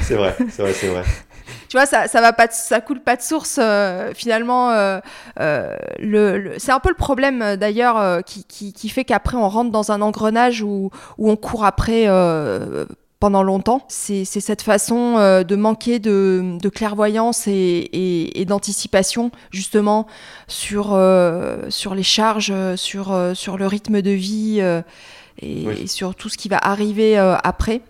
c'est 0.00 0.16
vrai, 0.16 0.36
c'est 0.50 0.62
vrai, 0.62 0.72
c'est 0.74 0.88
vrai. 0.88 1.02
Tu 1.68 1.78
vois, 1.78 1.86
ça, 1.86 2.08
ça 2.08 2.20
va 2.20 2.34
pas, 2.34 2.48
ça 2.50 2.82
coule 2.82 3.00
pas 3.00 3.16
de 3.16 3.22
source. 3.22 3.58
finalement, 4.14 4.70
le, 5.38 5.72
le 5.98 6.54
c'est 6.58 6.72
un 6.72 6.80
peu 6.80 6.90
le 6.90 6.94
problème 6.94 7.56
d'ailleurs 7.56 8.22
qui, 8.24 8.44
qui, 8.44 8.74
qui, 8.74 8.88
fait 8.90 9.04
qu'après 9.04 9.36
on 9.36 9.48
rentre 9.48 9.70
dans 9.70 9.92
un 9.92 10.02
engrenage 10.02 10.62
où, 10.62 10.90
où 11.16 11.30
on 11.30 11.36
court 11.36 11.64
après 11.64 12.06
pendant 13.20 13.42
longtemps. 13.42 13.84
C'est 13.88 14.24
cette 14.24 14.62
façon 14.62 15.16
euh, 15.16 15.42
de 15.42 15.56
manquer 15.56 15.98
de, 15.98 16.58
clairvoyance 16.72 17.46
et, 17.46 18.44
d'anticipation 18.46 19.30
justement 19.50 20.06
sur, 20.48 20.90
euh, 20.92 21.70
sur 21.70 21.94
les 21.94 22.02
charges, 22.02 22.52
sur, 22.76 23.12
euh, 23.12 23.34
sur 23.34 23.56
le 23.56 23.66
rythme 23.66 24.02
de 24.02 24.10
vie 24.10 24.60
et, 25.40 25.86
sur 25.86 26.14
tout 26.14 26.28
ce 26.28 26.36
qui 26.36 26.48
va 26.48 26.58
arriver 26.58 27.16
après. 27.16 27.80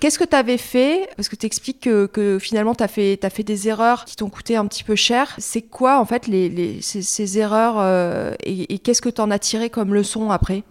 Qu'est-ce 0.00 0.18
que 0.18 0.24
tu 0.24 0.34
avais 0.34 0.56
fait? 0.56 1.06
Parce 1.16 1.28
que 1.28 1.36
tu 1.36 1.44
expliques 1.44 1.80
que, 1.82 2.38
finalement 2.40 2.74
tu 2.74 2.82
as 2.82 2.88
fait, 2.88 3.22
as 3.24 3.30
fait 3.30 3.42
des 3.42 3.68
erreurs 3.68 4.06
qui 4.06 4.16
t'ont 4.16 4.30
coûté 4.30 4.56
un 4.56 4.66
petit 4.66 4.84
peu 4.84 4.94
cher. 4.94 5.34
C'est 5.38 5.60
quoi 5.60 6.00
en 6.00 6.06
fait 6.06 6.26
les, 6.28 6.80
ces, 6.80 7.38
erreurs 7.38 8.36
et, 8.44 8.74
et 8.74 8.78
qu'est-ce 8.78 9.02
que 9.02 9.10
tu 9.10 9.20
en 9.20 9.30
as 9.30 9.38
tiré 9.38 9.68
comme 9.68 9.92
leçon 9.92 10.30
après? 10.30 10.62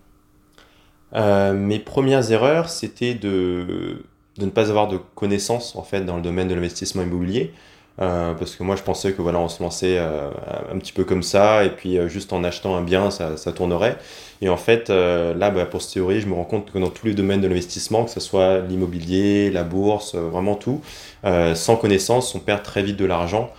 Euh, 1.14 1.54
mes 1.54 1.80
premières 1.80 2.32
erreurs, 2.32 2.70
c'était 2.70 3.14
de, 3.14 4.04
ne 4.38 4.48
pas 4.48 4.70
avoir 4.70 4.88
de 4.88 5.00
connaissances 5.16 5.76
en 5.76 5.84
fait 5.84 6.02
dans 6.02 6.18
le 6.18 6.22
domaine 6.22 6.48
de 6.48 6.56
l'investissement 6.56 7.04
immobilier. 7.04 7.54
Euh, 8.02 8.34
parce 8.34 8.58
que 8.58 8.64
moi 8.64 8.76
je 8.76 8.84
pensais 8.84 9.14
que 9.14 9.22
voilà 9.22 9.40
on 9.40 9.48
se 9.48 9.64
lançait 9.64 9.96
euh, 9.98 10.30
un 10.70 10.78
petit 10.80 10.92
peu 10.92 11.06
comme 11.06 11.24
ça 11.24 11.64
et 11.64 11.70
puis 11.70 11.98
juste 12.10 12.34
en 12.34 12.44
achetant 12.44 12.76
un 12.76 12.82
bien 12.82 13.10
ça, 13.10 13.38
ça 13.38 13.54
tournerait. 13.54 13.98
Et 14.42 14.50
en 14.50 14.58
fait 14.58 14.90
là 14.90 15.50
bah, 15.50 15.66
pour 15.66 15.82
cette 15.82 15.94
théorie 15.94 16.20
je 16.20 16.28
me 16.28 16.34
rends 16.34 16.44
compte 16.44 16.74
que 16.74 16.78
dans 16.78 16.90
tous 16.90 17.06
les 17.06 17.14
domaines 17.14 17.40
de 17.40 17.48
l'investissement 17.48 18.04
que 18.04 18.12
ce 18.12 18.20
soit 18.20 18.60
l'immobilier 18.60 19.50
la 19.50 19.64
bourse 19.64 20.16
vraiment 20.16 20.56
tout 20.56 20.82
sans 21.24 21.78
connaissance 21.78 22.36
on 22.36 22.40
perd 22.40 22.64
très 22.64 22.84
vite 22.84 22.98
de 22.98 23.06
l'argent. 23.06 23.50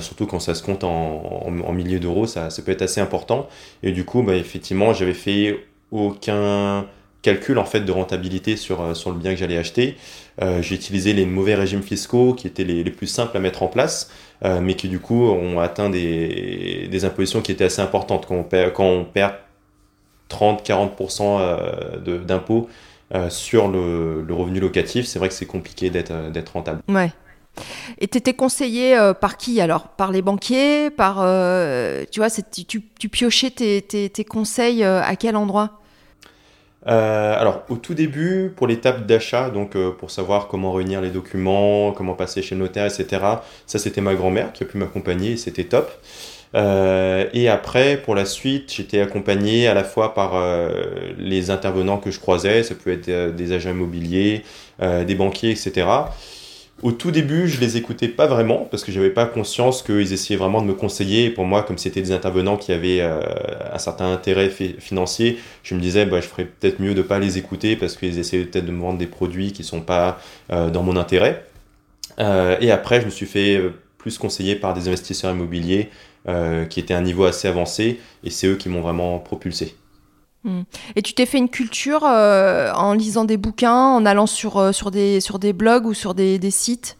Surtout 0.00 0.26
quand 0.26 0.40
ça 0.40 0.54
se 0.54 0.62
compte 0.62 0.84
en, 0.84 1.50
milliers 1.72 1.98
d'euros 1.98 2.26
ça, 2.26 2.48
ça, 2.48 2.62
peut 2.62 2.72
être 2.72 2.80
assez 2.80 3.02
important. 3.02 3.46
Et 3.82 3.92
du 3.92 4.06
coup 4.06 4.22
bah, 4.22 4.36
effectivement 4.36 4.94
j'avais 4.94 5.12
fait 5.12 5.58
aucun 5.92 6.86
calcul 7.22 7.58
en 7.58 7.64
fait 7.64 7.80
de 7.80 7.92
rentabilité 7.92 8.56
sur, 8.56 8.82
euh, 8.82 8.94
sur 8.94 9.10
le 9.10 9.16
bien 9.16 9.32
que 9.32 9.38
j'allais 9.38 9.56
acheter. 9.56 9.96
Euh, 10.42 10.60
j'ai 10.60 10.74
utilisé 10.74 11.12
les 11.12 11.24
mauvais 11.24 11.54
régimes 11.54 11.82
fiscaux 11.82 12.34
qui 12.34 12.46
étaient 12.48 12.64
les, 12.64 12.82
les 12.84 12.90
plus 12.90 13.06
simples 13.06 13.36
à 13.36 13.40
mettre 13.40 13.62
en 13.62 13.68
place, 13.68 14.10
euh, 14.44 14.60
mais 14.60 14.74
qui 14.74 14.88
du 14.88 14.98
coup 14.98 15.24
ont 15.24 15.60
atteint 15.60 15.88
des, 15.88 16.88
des 16.90 17.04
impositions 17.04 17.40
qui 17.40 17.52
étaient 17.52 17.64
assez 17.64 17.80
importantes. 17.80 18.26
Quand 18.26 18.34
on 18.34 18.42
perd, 18.42 18.72
quand 18.72 18.86
on 18.86 19.04
perd 19.04 19.34
30-40% 20.30 22.24
d'impôts 22.24 22.68
sur 23.28 23.68
le, 23.68 24.22
le, 24.22 24.34
revenu 24.34 24.58
locatif, 24.58 25.04
c'est 25.04 25.18
vrai 25.18 25.28
que 25.28 25.34
c'est 25.34 25.44
compliqué 25.44 25.90
d'être 25.90 26.52
rentable. 26.54 26.80
Ouais. 26.88 27.12
Et 27.98 28.08
tu 28.08 28.16
étais 28.16 28.32
conseillé 28.32 28.98
par 29.20 29.36
qui 29.36 29.60
alors? 29.60 29.88
Par 29.88 30.10
les 30.10 30.22
banquiers? 30.22 30.88
Par 30.88 31.16
tu 32.10 32.20
vois, 32.20 32.30
tu, 32.30 32.64
tu, 32.64 33.08
piochais 33.10 33.50
tes, 33.50 33.82
tes, 33.82 34.08
tes 34.08 34.24
conseils 34.24 34.82
à 34.82 35.14
quel 35.16 35.36
endroit? 35.36 35.81
Euh, 36.88 37.40
alors, 37.40 37.62
au 37.68 37.76
tout 37.76 37.94
début, 37.94 38.52
pour 38.56 38.66
l'étape 38.66 39.06
d'achat, 39.06 39.50
donc 39.50 39.76
euh, 39.76 39.92
pour 39.92 40.10
savoir 40.10 40.48
comment 40.48 40.72
réunir 40.72 41.00
les 41.00 41.10
documents, 41.10 41.92
comment 41.92 42.14
passer 42.14 42.42
chez 42.42 42.54
le 42.54 42.62
notaire, 42.62 42.86
etc., 42.86 43.22
ça 43.66 43.78
c'était 43.78 44.00
ma 44.00 44.14
grand-mère 44.14 44.52
qui 44.52 44.64
a 44.64 44.66
pu 44.66 44.78
m'accompagner 44.78 45.32
et 45.32 45.36
c'était 45.36 45.64
top. 45.64 45.90
Euh, 46.54 47.26
et 47.32 47.48
après, 47.48 47.96
pour 47.96 48.14
la 48.14 48.24
suite, 48.24 48.72
j'étais 48.72 49.00
accompagné 49.00 49.68
à 49.68 49.74
la 49.74 49.84
fois 49.84 50.12
par 50.14 50.34
les 51.18 51.50
intervenants 51.50 51.98
que 51.98 52.10
je 52.10 52.20
croisais, 52.20 52.62
ça 52.62 52.74
peut 52.74 52.92
être 52.92 53.34
des 53.34 53.52
agents 53.52 53.70
immobiliers, 53.70 54.42
des 54.80 55.14
banquiers, 55.14 55.50
etc. 55.50 55.86
Au 56.82 56.90
tout 56.90 57.12
début, 57.12 57.46
je 57.46 57.60
les 57.60 57.76
écoutais 57.76 58.08
pas 58.08 58.26
vraiment 58.26 58.66
parce 58.68 58.82
que 58.82 58.90
j'avais 58.90 59.10
pas 59.10 59.24
conscience 59.24 59.84
qu'ils 59.84 60.12
essayaient 60.12 60.36
vraiment 60.36 60.60
de 60.60 60.66
me 60.66 60.74
conseiller. 60.74 61.26
Et 61.26 61.30
pour 61.30 61.44
moi, 61.44 61.62
comme 61.62 61.78
c'était 61.78 62.02
des 62.02 62.10
intervenants 62.10 62.56
qui 62.56 62.72
avaient 62.72 63.00
euh, 63.00 63.20
un 63.72 63.78
certain 63.78 64.12
intérêt 64.12 64.50
financier, 64.50 65.38
je 65.62 65.76
me 65.76 65.80
disais, 65.80 66.06
bah, 66.06 66.20
je 66.20 66.26
ferais 66.26 66.44
peut-être 66.44 66.80
mieux 66.80 66.94
de 66.94 67.02
pas 67.02 67.20
les 67.20 67.38
écouter 67.38 67.76
parce 67.76 67.96
qu'ils 67.96 68.18
essayaient 68.18 68.44
peut-être 68.44 68.66
de 68.66 68.72
me 68.72 68.80
vendre 68.80 68.98
des 68.98 69.06
produits 69.06 69.52
qui 69.52 69.62
sont 69.62 69.80
pas 69.80 70.20
euh, 70.50 70.70
dans 70.70 70.82
mon 70.82 70.96
intérêt. 70.96 71.44
Euh, 72.18 72.56
et 72.60 72.72
après, 72.72 73.00
je 73.00 73.06
me 73.06 73.10
suis 73.10 73.26
fait 73.26 73.62
plus 73.96 74.18
conseiller 74.18 74.56
par 74.56 74.74
des 74.74 74.88
investisseurs 74.88 75.32
immobiliers 75.32 75.88
qui 76.70 76.78
étaient 76.78 76.94
à 76.94 76.98
un 76.98 77.02
niveau 77.02 77.24
assez 77.24 77.48
avancé 77.48 77.98
et 78.22 78.30
c'est 78.30 78.46
eux 78.46 78.54
qui 78.54 78.68
m'ont 78.68 78.80
vraiment 78.80 79.18
propulsé. 79.18 79.74
Hmm. 80.44 80.62
Et 80.96 81.02
tu 81.02 81.14
t'es 81.14 81.26
fait 81.26 81.38
une 81.38 81.48
culture 81.48 82.04
euh, 82.04 82.72
en 82.72 82.94
lisant 82.94 83.24
des 83.24 83.36
bouquins, 83.36 83.94
en 83.94 84.04
allant 84.04 84.26
sur, 84.26 84.56
euh, 84.56 84.72
sur, 84.72 84.90
des, 84.90 85.20
sur 85.20 85.38
des 85.38 85.52
blogs 85.52 85.86
ou 85.86 85.94
sur 85.94 86.14
des, 86.14 86.38
des 86.38 86.50
sites? 86.50 86.96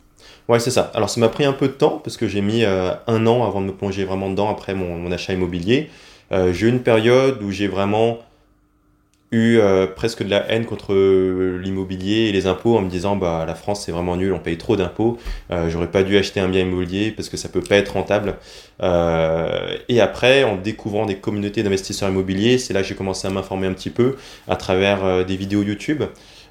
Ouais, 0.49 0.61
c'est 0.61 0.71
ça. 0.71 0.91
Alors 0.95 1.11
ça 1.11 1.21
m'a 1.21 1.29
pris 1.29 1.45
un 1.45 1.53
peu 1.53 1.67
de 1.67 1.73
temps 1.73 2.01
parce 2.03 2.17
que 2.17 2.29
j'ai 2.29 2.41
mis 2.41 2.65
euh, 2.65 2.93
un 3.07 3.27
an 3.27 3.45
avant 3.45 3.61
de 3.61 3.67
me 3.67 3.73
plonger 3.73 4.05
vraiment 4.05 4.31
dedans 4.31 4.51
après 4.51 4.75
mon, 4.75 4.97
mon 4.97 5.11
achat 5.11 5.33
immobilier. 5.33 5.91
j'ai 6.31 6.67
eu 6.67 6.71
une 6.71 6.83
période 6.83 7.43
où 7.43 7.51
j'ai 7.51 7.69
vraiment 7.69 8.19
eu 9.33 9.59
euh, 9.59 9.87
presque 9.87 10.23
de 10.23 10.29
la 10.29 10.51
haine 10.51 10.67
contre 10.67 10.93
euh, 10.93 11.59
l'immobilier 11.59 12.29
et 12.29 12.33
les 12.33 12.47
impôts 12.47 12.77
en 12.77 12.83
me 12.83 12.91
disant 12.91 13.17
bah 13.17 13.45
la 13.47 13.55
France 13.55 13.85
c'est 13.85 13.93
vraiment 13.93 14.15
nul, 14.17 14.33
on 14.33 14.39
paye 14.39 14.59
trop 14.59 14.77
d'impôts, 14.77 15.19
euh, 15.51 15.71
j'aurais 15.71 15.91
pas 15.91 16.03
dû 16.03 16.19
acheter 16.19 16.39
un 16.39 16.49
bien 16.49 16.61
immobilier 16.61 17.11
parce 17.11 17.31
que 17.31 17.39
ça 17.39 17.49
peut 17.49 17.63
pas 17.63 17.77
être 17.77 17.95
rentable. 17.95 18.37
et 19.89 20.01
après, 20.01 20.45
en 20.45 20.57
découvrant 20.57 21.07
des 21.07 21.17
communautés 21.17 21.63
d'investisseurs 21.63 22.11
immobiliers, 22.11 22.59
c'est 22.59 22.75
là 22.75 22.83
que 22.83 22.89
j'ai 22.89 22.95
commencé 22.95 23.27
à 23.27 23.31
m'informer 23.31 23.67
un 23.67 23.73
petit 23.73 23.91
peu 23.91 24.17
à 24.49 24.57
travers 24.57 25.25
des 25.25 25.37
vidéos 25.37 25.63
YouTube. 25.63 26.03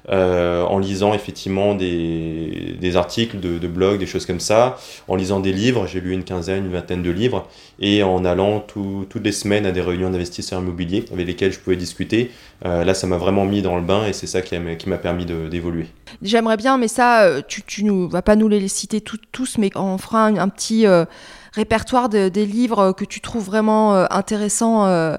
Euh, 0.08 0.62
en 0.64 0.80
lisant 0.80 1.14
effectivement 1.14 1.76
des, 1.76 2.96
articles 2.96 3.38
de, 3.38 3.58
de 3.58 3.68
blogs, 3.68 4.00
des 4.00 4.06
choses 4.06 4.26
comme 4.26 4.40
ça, 4.40 4.76
en 5.06 5.14
lisant 5.14 5.38
des 5.38 5.52
livres, 5.52 5.86
j'ai 5.86 6.00
lu 6.00 6.12
une 6.12 6.24
quinzaine, 6.24 6.66
une 6.66 6.72
vingtaine 6.72 7.02
de 7.02 7.10
livres, 7.10 7.48
et 7.78 8.02
en 8.02 8.24
allant 8.24 8.58
toutes 8.60 9.14
les 9.22 9.32
semaines 9.32 9.64
à 9.64 9.70
des 9.70 9.80
réunions 9.80 10.10
d'investisseurs 10.10 10.60
immobiliers 10.60 11.04
avec 11.12 11.26
lesquels 11.26 11.52
je 11.52 11.60
pouvais 11.60 11.76
discuter. 11.76 12.32
Euh, 12.64 12.84
là, 12.84 12.94
ça 12.94 13.06
m'a 13.06 13.16
vraiment 13.16 13.44
mis 13.44 13.62
dans 13.62 13.76
le 13.76 13.82
bain 13.82 14.04
et 14.06 14.12
c'est 14.12 14.26
ça 14.26 14.42
qui 14.42 14.56
m'a 14.58 14.98
permis 14.98 15.24
d'évoluer. 15.24 15.86
J'aimerais 16.20 16.56
bien, 16.56 16.78
mais 16.78 16.88
ça, 16.88 17.22
euh, 17.22 17.40
tu, 17.46 17.84
nous 17.84 18.08
vas 18.08 18.22
pas 18.22 18.34
nous 18.34 18.48
les 18.48 18.66
citer 18.66 19.00
tous, 19.00 19.56
mais 19.58 19.70
on 19.76 19.98
fera 19.98 20.26
un, 20.26 20.48
petit 20.48 20.84
répertoire 21.52 22.08
de, 22.08 22.28
des 22.28 22.44
livres 22.44 22.92
que 22.92 23.04
tu 23.04 23.20
trouves 23.20 23.44
vraiment 23.44 23.94
intéressants 24.10 25.16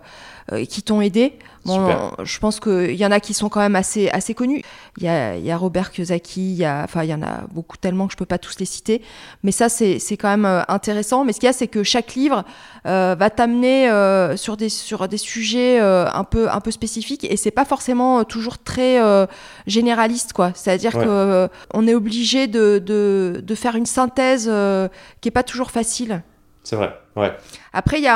et 0.51 0.67
qui 0.67 0.83
t'ont 0.83 0.99
aidé. 0.99 1.33
Bon, 1.65 2.11
je 2.23 2.39
pense 2.39 2.59
qu'il 2.59 2.95
y 2.95 3.05
en 3.05 3.11
a 3.11 3.19
qui 3.19 3.33
sont 3.33 3.49
quand 3.49 3.59
même 3.59 3.75
assez, 3.75 4.09
assez 4.09 4.33
connus. 4.33 4.61
Il 4.97 5.03
y 5.03 5.07
a, 5.07 5.37
y 5.37 5.51
a 5.51 5.57
Robert 5.57 5.91
Kiyosaki, 5.91 6.41
il 6.41 6.55
y 6.55 6.65
a, 6.65 6.81
enfin, 6.83 7.03
il 7.03 7.09
y 7.09 7.13
en 7.13 7.21
a 7.21 7.41
beaucoup 7.51 7.77
tellement 7.77 8.07
que 8.07 8.13
je 8.13 8.17
peux 8.17 8.25
pas 8.25 8.37
tous 8.37 8.59
les 8.59 8.65
citer. 8.65 9.01
Mais 9.43 9.51
ça, 9.51 9.69
c'est 9.69 9.99
quand 10.17 10.29
même 10.29 10.45
euh, 10.45 10.61
intéressant. 10.67 11.23
Mais 11.23 11.33
ce 11.33 11.39
qu'il 11.39 11.47
y 11.47 11.49
a, 11.49 11.53
c'est 11.53 11.67
que 11.67 11.83
chaque 11.83 12.15
livre 12.15 12.43
euh, 12.85 13.15
va 13.17 13.29
t'amener 13.29 13.89
euh, 13.89 14.35
sur, 14.35 14.57
des, 14.57 14.69
sur 14.69 15.07
des 15.07 15.17
sujets 15.17 15.79
euh, 15.81 16.05
un, 16.11 16.23
peu, 16.23 16.49
un 16.49 16.59
peu 16.59 16.71
spécifiques. 16.71 17.23
Et 17.23 17.37
c'est 17.37 17.51
pas 17.51 17.65
forcément 17.65 18.23
toujours 18.23 18.57
très 18.57 19.01
euh, 19.01 19.25
généraliste, 19.67 20.33
quoi. 20.33 20.51
C'est-à-dire 20.55 20.91
qu'on 20.91 20.99
que 20.99 21.87
est 21.87 21.95
obligé 21.95 22.47
de, 22.47 22.79
de, 22.79 23.41
de, 23.43 23.55
faire 23.55 23.75
une 23.75 23.85
synthèse 23.85 24.51
qui 25.21 25.27
est 25.29 25.31
pas 25.31 25.43
toujours 25.43 25.71
facile. 25.71 26.23
C'est 26.63 26.77
vrai, 26.77 26.97
ouais. 27.17 27.31
Après, 27.73 27.97
il 27.97 28.03
y, 28.03 28.05
y, 28.05 28.07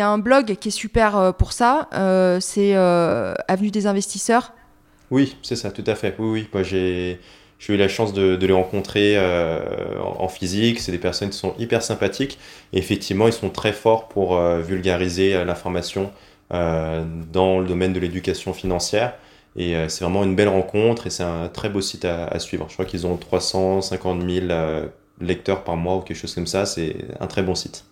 a 0.00 0.08
un 0.08 0.18
blog 0.18 0.56
qui 0.60 0.68
est 0.68 0.72
super 0.72 1.16
euh, 1.16 1.32
pour 1.32 1.52
ça, 1.52 1.88
euh, 1.94 2.38
c'est 2.40 2.76
euh, 2.76 3.34
Avenue 3.48 3.72
des 3.72 3.88
investisseurs. 3.88 4.52
Oui, 5.10 5.36
c'est 5.42 5.56
ça, 5.56 5.72
tout 5.72 5.84
à 5.86 5.96
fait. 5.96 6.14
Oui, 6.18 6.28
oui. 6.30 6.48
Moi, 6.52 6.62
j'ai, 6.62 7.18
eu 7.68 7.76
la 7.76 7.88
chance 7.88 8.12
de, 8.12 8.36
de 8.36 8.46
les 8.46 8.52
rencontrer 8.52 9.18
en, 9.18 10.28
physique. 10.28 10.80
C'est 10.80 10.92
des 10.92 10.98
personnes 10.98 11.30
qui 11.30 11.38
sont 11.38 11.54
hyper 11.58 11.82
sympathiques. 11.82 12.38
Et 12.72 12.78
effectivement, 12.78 13.26
ils 13.26 13.32
sont 13.32 13.48
très 13.48 13.72
forts 13.72 14.08
pour 14.08 14.38
vulgariser 14.38 15.42
l'information 15.46 16.12
dans 16.50 17.58
le 17.58 17.64
domaine 17.64 17.94
de 17.94 18.00
l'éducation 18.00 18.52
financière. 18.52 19.14
Et 19.56 19.74
c'est 19.88 20.04
vraiment 20.04 20.24
une 20.24 20.36
belle 20.36 20.48
rencontre 20.48 21.06
et 21.06 21.10
c'est 21.10 21.22
un 21.22 21.48
très 21.48 21.70
beau 21.70 21.80
site 21.80 22.04
à, 22.04 22.26
à 22.26 22.38
suivre. 22.38 22.66
Je 22.68 22.74
crois 22.74 22.84
qu'ils 22.84 23.06
ont 23.06 23.16
350 23.16 24.22
000 24.28 24.46
lecteurs 25.20 25.64
par 25.64 25.76
mois 25.76 25.96
ou 25.96 26.00
quelque 26.00 26.18
chose 26.18 26.34
comme 26.34 26.46
ça, 26.46 26.66
c'est 26.66 26.96
un 27.20 27.26
très 27.26 27.42
bon 27.42 27.54
site. 27.54 27.87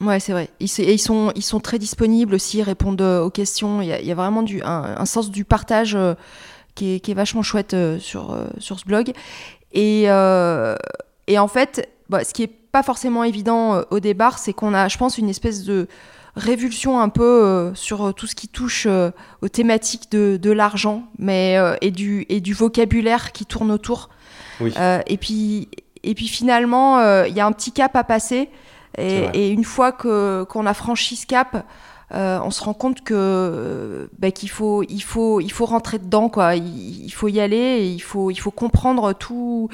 Ouais, 0.00 0.20
c'est 0.20 0.32
vrai. 0.32 0.48
Ils, 0.60 0.70
ils, 0.78 0.98
sont, 0.98 1.32
ils 1.34 1.42
sont 1.42 1.60
très 1.60 1.78
disponibles 1.78 2.34
aussi, 2.34 2.58
ils 2.58 2.62
répondent 2.62 3.00
aux 3.00 3.30
questions. 3.30 3.82
Il 3.82 3.88
y 3.88 4.12
a, 4.12 4.14
vraiment 4.14 4.42
du, 4.42 4.62
un, 4.62 5.04
sens 5.06 5.30
du 5.30 5.44
partage 5.44 5.98
qui, 6.74 6.94
est, 6.94 7.00
qui, 7.00 7.10
est, 7.10 7.14
vachement 7.14 7.42
chouette 7.42 7.74
sur, 7.98 8.38
sur 8.58 8.78
ce 8.78 8.84
blog. 8.84 9.12
Et, 9.72 10.04
et 10.04 11.38
en 11.38 11.48
fait, 11.48 11.88
bah, 12.08 12.22
ce 12.22 12.32
qui 12.32 12.44
est 12.44 12.52
pas 12.70 12.84
forcément 12.84 13.24
évident 13.24 13.82
au 13.90 13.98
départ, 13.98 14.38
c'est 14.38 14.52
qu'on 14.52 14.72
a, 14.72 14.86
je 14.86 14.98
pense, 14.98 15.18
une 15.18 15.28
espèce 15.28 15.64
de 15.64 15.88
révulsion 16.38 17.00
un 17.00 17.08
peu 17.08 17.44
euh, 17.44 17.74
sur 17.74 18.14
tout 18.14 18.26
ce 18.26 18.34
qui 18.34 18.48
touche 18.48 18.86
euh, 18.88 19.10
aux 19.42 19.48
thématiques 19.48 20.10
de, 20.10 20.38
de 20.40 20.50
l'argent 20.50 21.04
mais 21.18 21.58
euh, 21.58 21.74
et 21.80 21.90
du 21.90 22.24
et 22.28 22.40
du 22.40 22.54
vocabulaire 22.54 23.32
qui 23.32 23.44
tourne 23.44 23.70
autour 23.70 24.08
et 24.60 25.16
puis 25.18 25.68
et 26.02 26.14
puis 26.14 26.28
finalement 26.28 27.24
il 27.24 27.34
y 27.34 27.40
a 27.40 27.46
un 27.46 27.52
petit 27.52 27.72
cap 27.72 27.94
à 27.96 28.04
passer 28.04 28.48
et, 28.98 29.28
et 29.34 29.50
une 29.50 29.64
fois 29.64 29.92
que 29.92 30.44
qu'on 30.44 30.66
a 30.66 30.74
franchi 30.74 31.16
ce 31.16 31.26
cap 31.26 31.64
on 32.10 32.50
se 32.50 32.62
rend 32.62 32.74
compte 32.74 33.02
que 33.02 34.10
bah, 34.18 34.30
qu'il 34.30 34.50
faut 34.50 34.82
il 34.82 35.02
faut 35.02 35.40
il 35.40 35.52
faut 35.52 35.66
rentrer 35.66 35.98
dedans 35.98 36.28
quoi 36.28 36.56
il, 36.56 37.04
il, 37.04 37.10
faut 37.10 37.28
y 37.28 37.40
aller 37.40 37.56
et 37.56 37.90
il 37.90 38.00
faut 38.00 38.30
il 38.30 38.38
faut 38.38 38.50
comprendre 38.50 39.12
tout 39.12 39.68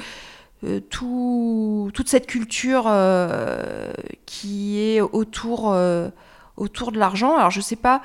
tout, 0.89 1.91
toute 1.93 2.09
cette 2.09 2.25
culture 2.25 2.91
qui 4.25 4.79
est 4.79 5.01
autour 5.01 5.75
autour 6.57 6.91
de 6.91 6.99
l'argent. 6.99 7.35
Alors 7.35 7.51
je 7.51 7.59
ne 7.59 7.63
sais 7.63 7.75
pas 7.75 8.01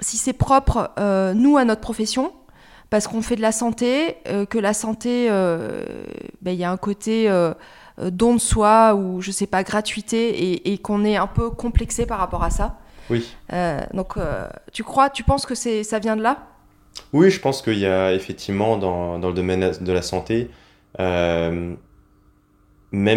si 0.00 0.16
c'est 0.16 0.32
propre, 0.32 0.90
euh, 0.98 1.32
nous, 1.34 1.56
à 1.56 1.64
notre 1.64 1.80
profession, 1.80 2.32
parce 2.90 3.06
qu'on 3.06 3.22
fait 3.22 3.36
de 3.36 3.40
la 3.42 3.52
santé, 3.52 4.16
euh, 4.28 4.44
que 4.44 4.58
la 4.58 4.74
santé, 4.74 5.28
euh, 5.30 6.04
ben, 6.42 6.50
il 6.52 6.58
y 6.58 6.64
a 6.64 6.70
un 6.70 6.76
côté 6.76 7.30
don 7.98 8.34
de 8.34 8.40
soi 8.40 8.94
ou 8.94 9.20
je 9.20 9.30
sais 9.30 9.46
pas, 9.46 9.62
gratuité, 9.62 10.72
et, 10.72 10.78
qu'on 10.78 11.04
est 11.04 11.16
un 11.16 11.26
peu 11.26 11.50
complexé 11.50 12.06
par 12.06 12.18
rapport 12.18 12.42
à 12.42 12.50
ça. 12.50 12.78
Oui. 13.10 13.34
donc 13.92 14.14
tu 14.72 14.84
crois, 14.84 15.10
tu 15.10 15.24
penses 15.24 15.44
que 15.44 15.54
c'est, 15.54 15.82
ça 15.84 15.98
vient 15.98 16.16
de 16.16 16.22
là? 16.22 16.46
Oui, 17.12 17.30
je 17.30 17.40
pense 17.40 17.62
qu'il 17.62 17.78
y 17.78 17.86
a 17.86 18.12
effectivement 18.12 18.76
dans, 18.76 19.18
dans, 19.18 19.28
le 19.28 19.34
domaine 19.34 19.72
de 19.80 19.92
la 19.92 20.02
santé, 20.02 20.50
même 20.98 21.76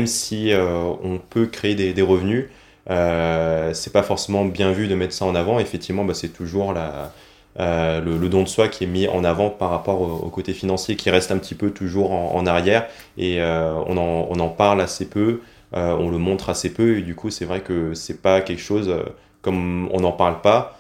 si 0.08 0.52
on 0.56 1.20
peut 1.30 1.46
créer 1.46 1.76
des, 1.76 1.94
des 1.94 2.02
revenus, 2.02 2.46
euh, 2.90 3.74
c'est 3.74 3.92
pas 3.92 4.04
forcément 4.04 4.46
bien 4.46 4.72
vu 4.72 4.88
de 4.88 4.96
mettre 4.96 5.14
ça 5.14 5.26
en 5.26 5.36
avant. 5.36 5.60
Effectivement, 5.60 6.06
bah, 6.06 6.14
c'est 6.14 6.30
toujours 6.30 6.74
la, 6.74 7.14
euh, 7.58 8.02
le, 8.02 8.28
don 8.28 8.44
de 8.44 8.50
soi 8.50 8.68
qui 8.68 8.84
est 8.84 8.88
mis 8.88 9.08
en 9.08 9.24
avant 9.24 9.50
par 9.50 9.70
rapport 9.70 10.02
au, 10.02 10.30
côté 10.30 10.54
financier 10.54 10.98
qui 10.98 11.10
reste 11.10 11.32
un 11.32 11.38
petit 11.38 11.56
peu 11.56 11.72
toujours 11.72 12.12
en, 12.12 12.46
arrière 12.46 12.88
et 13.18 13.42
euh, 13.42 13.74
on, 13.88 13.96
en, 13.98 14.28
on, 14.30 14.40
en, 14.40 14.50
parle 14.50 14.82
assez 14.82 15.08
peu, 15.08 15.40
euh, 15.74 15.96
on 15.98 16.10
le 16.10 16.18
montre 16.18 16.50
assez 16.50 16.74
peu 16.74 16.98
et 16.98 17.02
du 17.02 17.16
coup 17.16 17.30
c'est 17.30 17.46
vrai 17.46 17.62
que 17.62 17.94
c'est 17.94 18.22
pas 18.22 18.42
quelque 18.42 18.62
chose 18.62 18.94
comme 19.42 19.90
on 19.94 20.02
n'en 20.02 20.12
parle 20.12 20.42
pas 20.42 20.78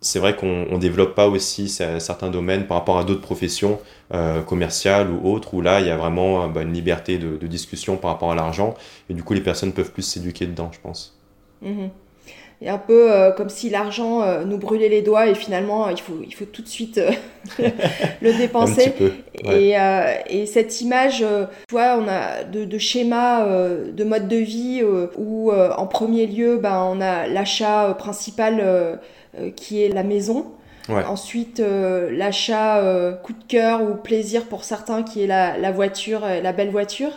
c'est 0.00 0.20
vrai 0.20 0.36
qu'on 0.36 0.66
ne 0.70 0.78
développe 0.78 1.16
pas 1.16 1.28
aussi 1.28 1.68
certains 1.68 2.30
domaines 2.30 2.66
par 2.66 2.78
rapport 2.78 2.98
à 2.98 3.04
d'autres 3.04 3.20
professions 3.20 3.80
commerciales 4.46 5.10
ou 5.10 5.28
autres, 5.28 5.54
où 5.54 5.60
là, 5.60 5.80
il 5.80 5.88
y 5.88 5.90
a 5.90 5.96
vraiment 5.96 6.46
bah, 6.46 6.62
une 6.62 6.72
liberté 6.72 7.18
de, 7.18 7.46
discussion 7.48 7.96
par 7.96 8.12
rapport 8.12 8.30
à 8.30 8.36
l'argent, 8.36 8.74
et 9.10 9.14
du 9.14 9.24
coup, 9.24 9.34
les 9.34 9.40
personnes 9.40 9.72
peuvent 9.72 9.90
plus 9.90 10.04
s'éduquer 10.04 10.46
dedans, 10.46 10.70
je 10.72 10.78
pense. 10.78 11.18
Mhm. 11.62 11.90
A 12.66 12.74
un 12.74 12.78
peu 12.78 13.12
euh, 13.12 13.30
comme 13.30 13.50
si 13.50 13.70
l'argent 13.70 14.22
euh, 14.22 14.44
nous 14.44 14.58
brûlait 14.58 14.88
les 14.88 15.00
doigts 15.00 15.28
et 15.28 15.36
finalement 15.36 15.90
il 15.90 16.00
faut, 16.00 16.18
il 16.26 16.34
faut 16.34 16.44
tout 16.44 16.62
de 16.62 16.66
suite 16.66 17.00
le 17.58 18.36
dépenser. 18.36 18.92
et, 19.44 19.74
et, 20.28 20.46
cette 20.46 20.80
image, 20.80 21.18
tu 21.18 21.72
vois, 21.72 21.96
on 22.02 22.08
a 22.08 22.42
de, 22.42 22.64
de 22.64 22.78
schéma 22.78 23.46
de 23.46 24.04
mode 24.04 24.26
de 24.26 24.36
vie 24.36 24.82
où 25.16 25.52
en 25.52 25.86
premier 25.86 26.26
lieu, 26.26 26.56
ben, 26.56 26.82
on 26.90 27.00
a 27.00 27.28
l'achat 27.28 27.94
principal 27.96 28.96
euh, 29.38 29.50
qui 29.50 29.82
est 29.82 29.88
la 29.88 30.02
maison. 30.02 30.46
Ensuite, 30.88 31.60
euh, 31.60 32.10
l'achat 32.10 32.78
euh, 32.78 33.12
coup 33.14 33.34
de 33.34 33.44
cœur 33.46 33.82
ou 33.82 33.94
plaisir 33.94 34.46
pour 34.46 34.64
certains 34.64 35.02
qui 35.02 35.22
est 35.22 35.26
la, 35.26 35.58
la 35.58 35.70
voiture, 35.70 36.20
la 36.20 36.52
belle 36.52 36.70
voiture. 36.70 37.10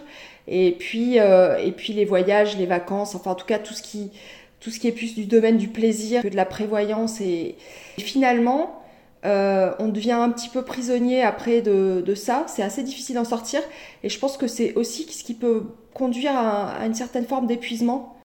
Et 0.50 0.76
puis, 0.78 1.16
et 1.16 1.72
puis 1.72 1.94
les 1.94 2.04
voyages, 2.04 2.58
les 2.58 2.66
vacances, 2.66 3.16
enfin 3.16 3.32
en 3.32 3.36
tout 3.36 3.46
cas 3.46 3.60
tout 3.60 3.74
ce 3.74 3.82
qui, 3.82 4.12
tout 4.62 4.70
ce 4.70 4.80
qui 4.80 4.88
est 4.88 4.94
plus 4.94 5.16
du 5.16 5.26
domaine 5.26 5.58
du 5.58 5.68
plaisir 5.68 6.22
que 6.22 6.30
de 6.30 6.36
la 6.38 6.46
prévoyance. 6.46 7.20
Et, 7.20 7.56
finalement, 7.98 8.82
on 9.24 9.90
devient 9.90 10.14
un 10.14 10.30
petit 10.30 10.50
peu 10.50 10.64
prisonnier 10.64 11.22
après 11.22 11.62
de, 11.62 12.02
de 12.06 12.16
ça. 12.16 12.46
C'est 12.48 12.64
assez 12.64 12.84
difficile 12.84 13.16
d'en 13.16 13.26
sortir. 13.26 13.62
Et 14.04 14.10
je 14.10 14.18
pense 14.18 14.38
que 14.38 14.48
c'est 14.48 14.74
aussi 14.76 15.04
ce 15.12 15.24
qui 15.24 15.34
peut 15.34 15.64
conduire 15.94 16.32
à, 16.36 16.72
à 16.72 16.86
une 16.86 16.94
certaine 16.94 17.26
forme 17.26 17.48
d'épuisement 17.48 18.22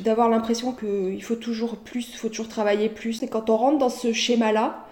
d'avoir 0.00 0.28
l'impression 0.28 0.72
qu'il 0.72 1.22
faut 1.22 1.36
toujours 1.36 1.76
plus, 1.76 2.08
il 2.12 2.16
faut 2.16 2.28
toujours 2.28 2.48
travailler 2.48 2.88
plus. 2.88 3.22
Et 3.22 3.28
quand 3.28 3.50
on 3.50 3.56
rentre 3.56 3.78
dans 3.78 3.88
ce 3.88 4.12
schéma-là, 4.12 4.86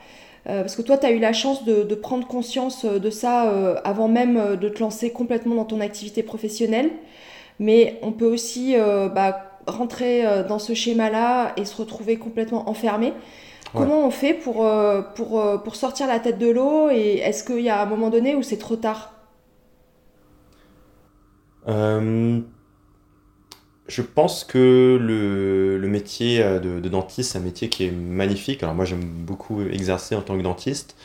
euh, 0.49 0.63
parce 0.63 0.75
que 0.75 0.83
toi, 0.83 0.99
tu 0.99 1.07
as 1.07 1.13
eu 1.13 1.19
la 1.19 1.33
chance 1.33 1.65
de, 1.65 1.95
prendre 1.95 2.27
conscience 2.27 2.85
euh, 2.85 2.99
de 2.99 3.11
ça 3.11 3.51
euh, 3.51 3.77
avant 3.85 4.09
même 4.09 4.57
de 4.57 4.69
te 4.69 4.81
lancer 4.81 5.11
complètement 5.11 5.55
dans 5.55 5.65
ton 5.65 5.81
activité 5.81 6.23
professionnelle, 6.23 6.91
mais 7.59 7.99
on 8.03 8.13
peut 8.13 8.27
aussi 8.27 8.75
bah, 9.15 9.50
rentrer 9.67 10.25
dans 10.49 10.59
ce 10.59 10.75
schéma-là 10.75 11.53
et 11.57 11.65
se 11.65 11.77
retrouver 11.77 12.17
complètement 12.17 12.69
enfermé. 12.69 13.13
Comment 13.73 14.05
on 14.05 14.11
fait 14.11 14.35
pour, 14.35 14.67
pour, 15.15 15.63
pour 15.63 15.77
sortir 15.77 16.09
la 16.09 16.19
tête 16.19 16.39
de 16.39 16.51
l'eau 16.51 16.91
et 16.91 17.19
est-ce 17.19 17.45
qu'il 17.45 17.61
y 17.61 17.69
a 17.69 17.81
un 17.81 17.87
moment 17.87 18.11
donné 18.11 18.35
où 18.35 18.43
c'est 18.43 18.59
trop 18.59 18.77
tard? 18.77 19.13
Je 23.91 24.03
pense 24.03 24.45
que 24.45 24.97
le, 25.01 25.89
métier 25.89 26.41
euh, 26.41 26.61
de, 26.61 26.89
dentiste, 26.89 27.33
c'est 27.33 27.39
un 27.39 27.43
métier 27.43 27.69
qui 27.69 27.87
est 27.87 27.91
magnifique. 27.91 28.63
Alors 28.63 28.75
moi, 28.75 28.85
j'aime 28.85 29.03
beaucoup 29.03 29.63
exercer 29.63 30.15
en 30.15 30.23
tant 30.23 30.39
que 30.39 30.43
dentiste. 30.43 30.97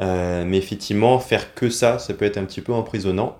Euh, 0.00 0.44
mais 0.46 0.56
effectivement, 0.56 1.18
faire 1.18 1.54
que 1.54 1.68
ça, 1.68 1.98
ça 1.98 2.14
peut 2.14 2.24
être 2.24 2.38
un 2.38 2.44
petit 2.44 2.62
peu 2.62 2.72
emprisonnant. 2.72 3.36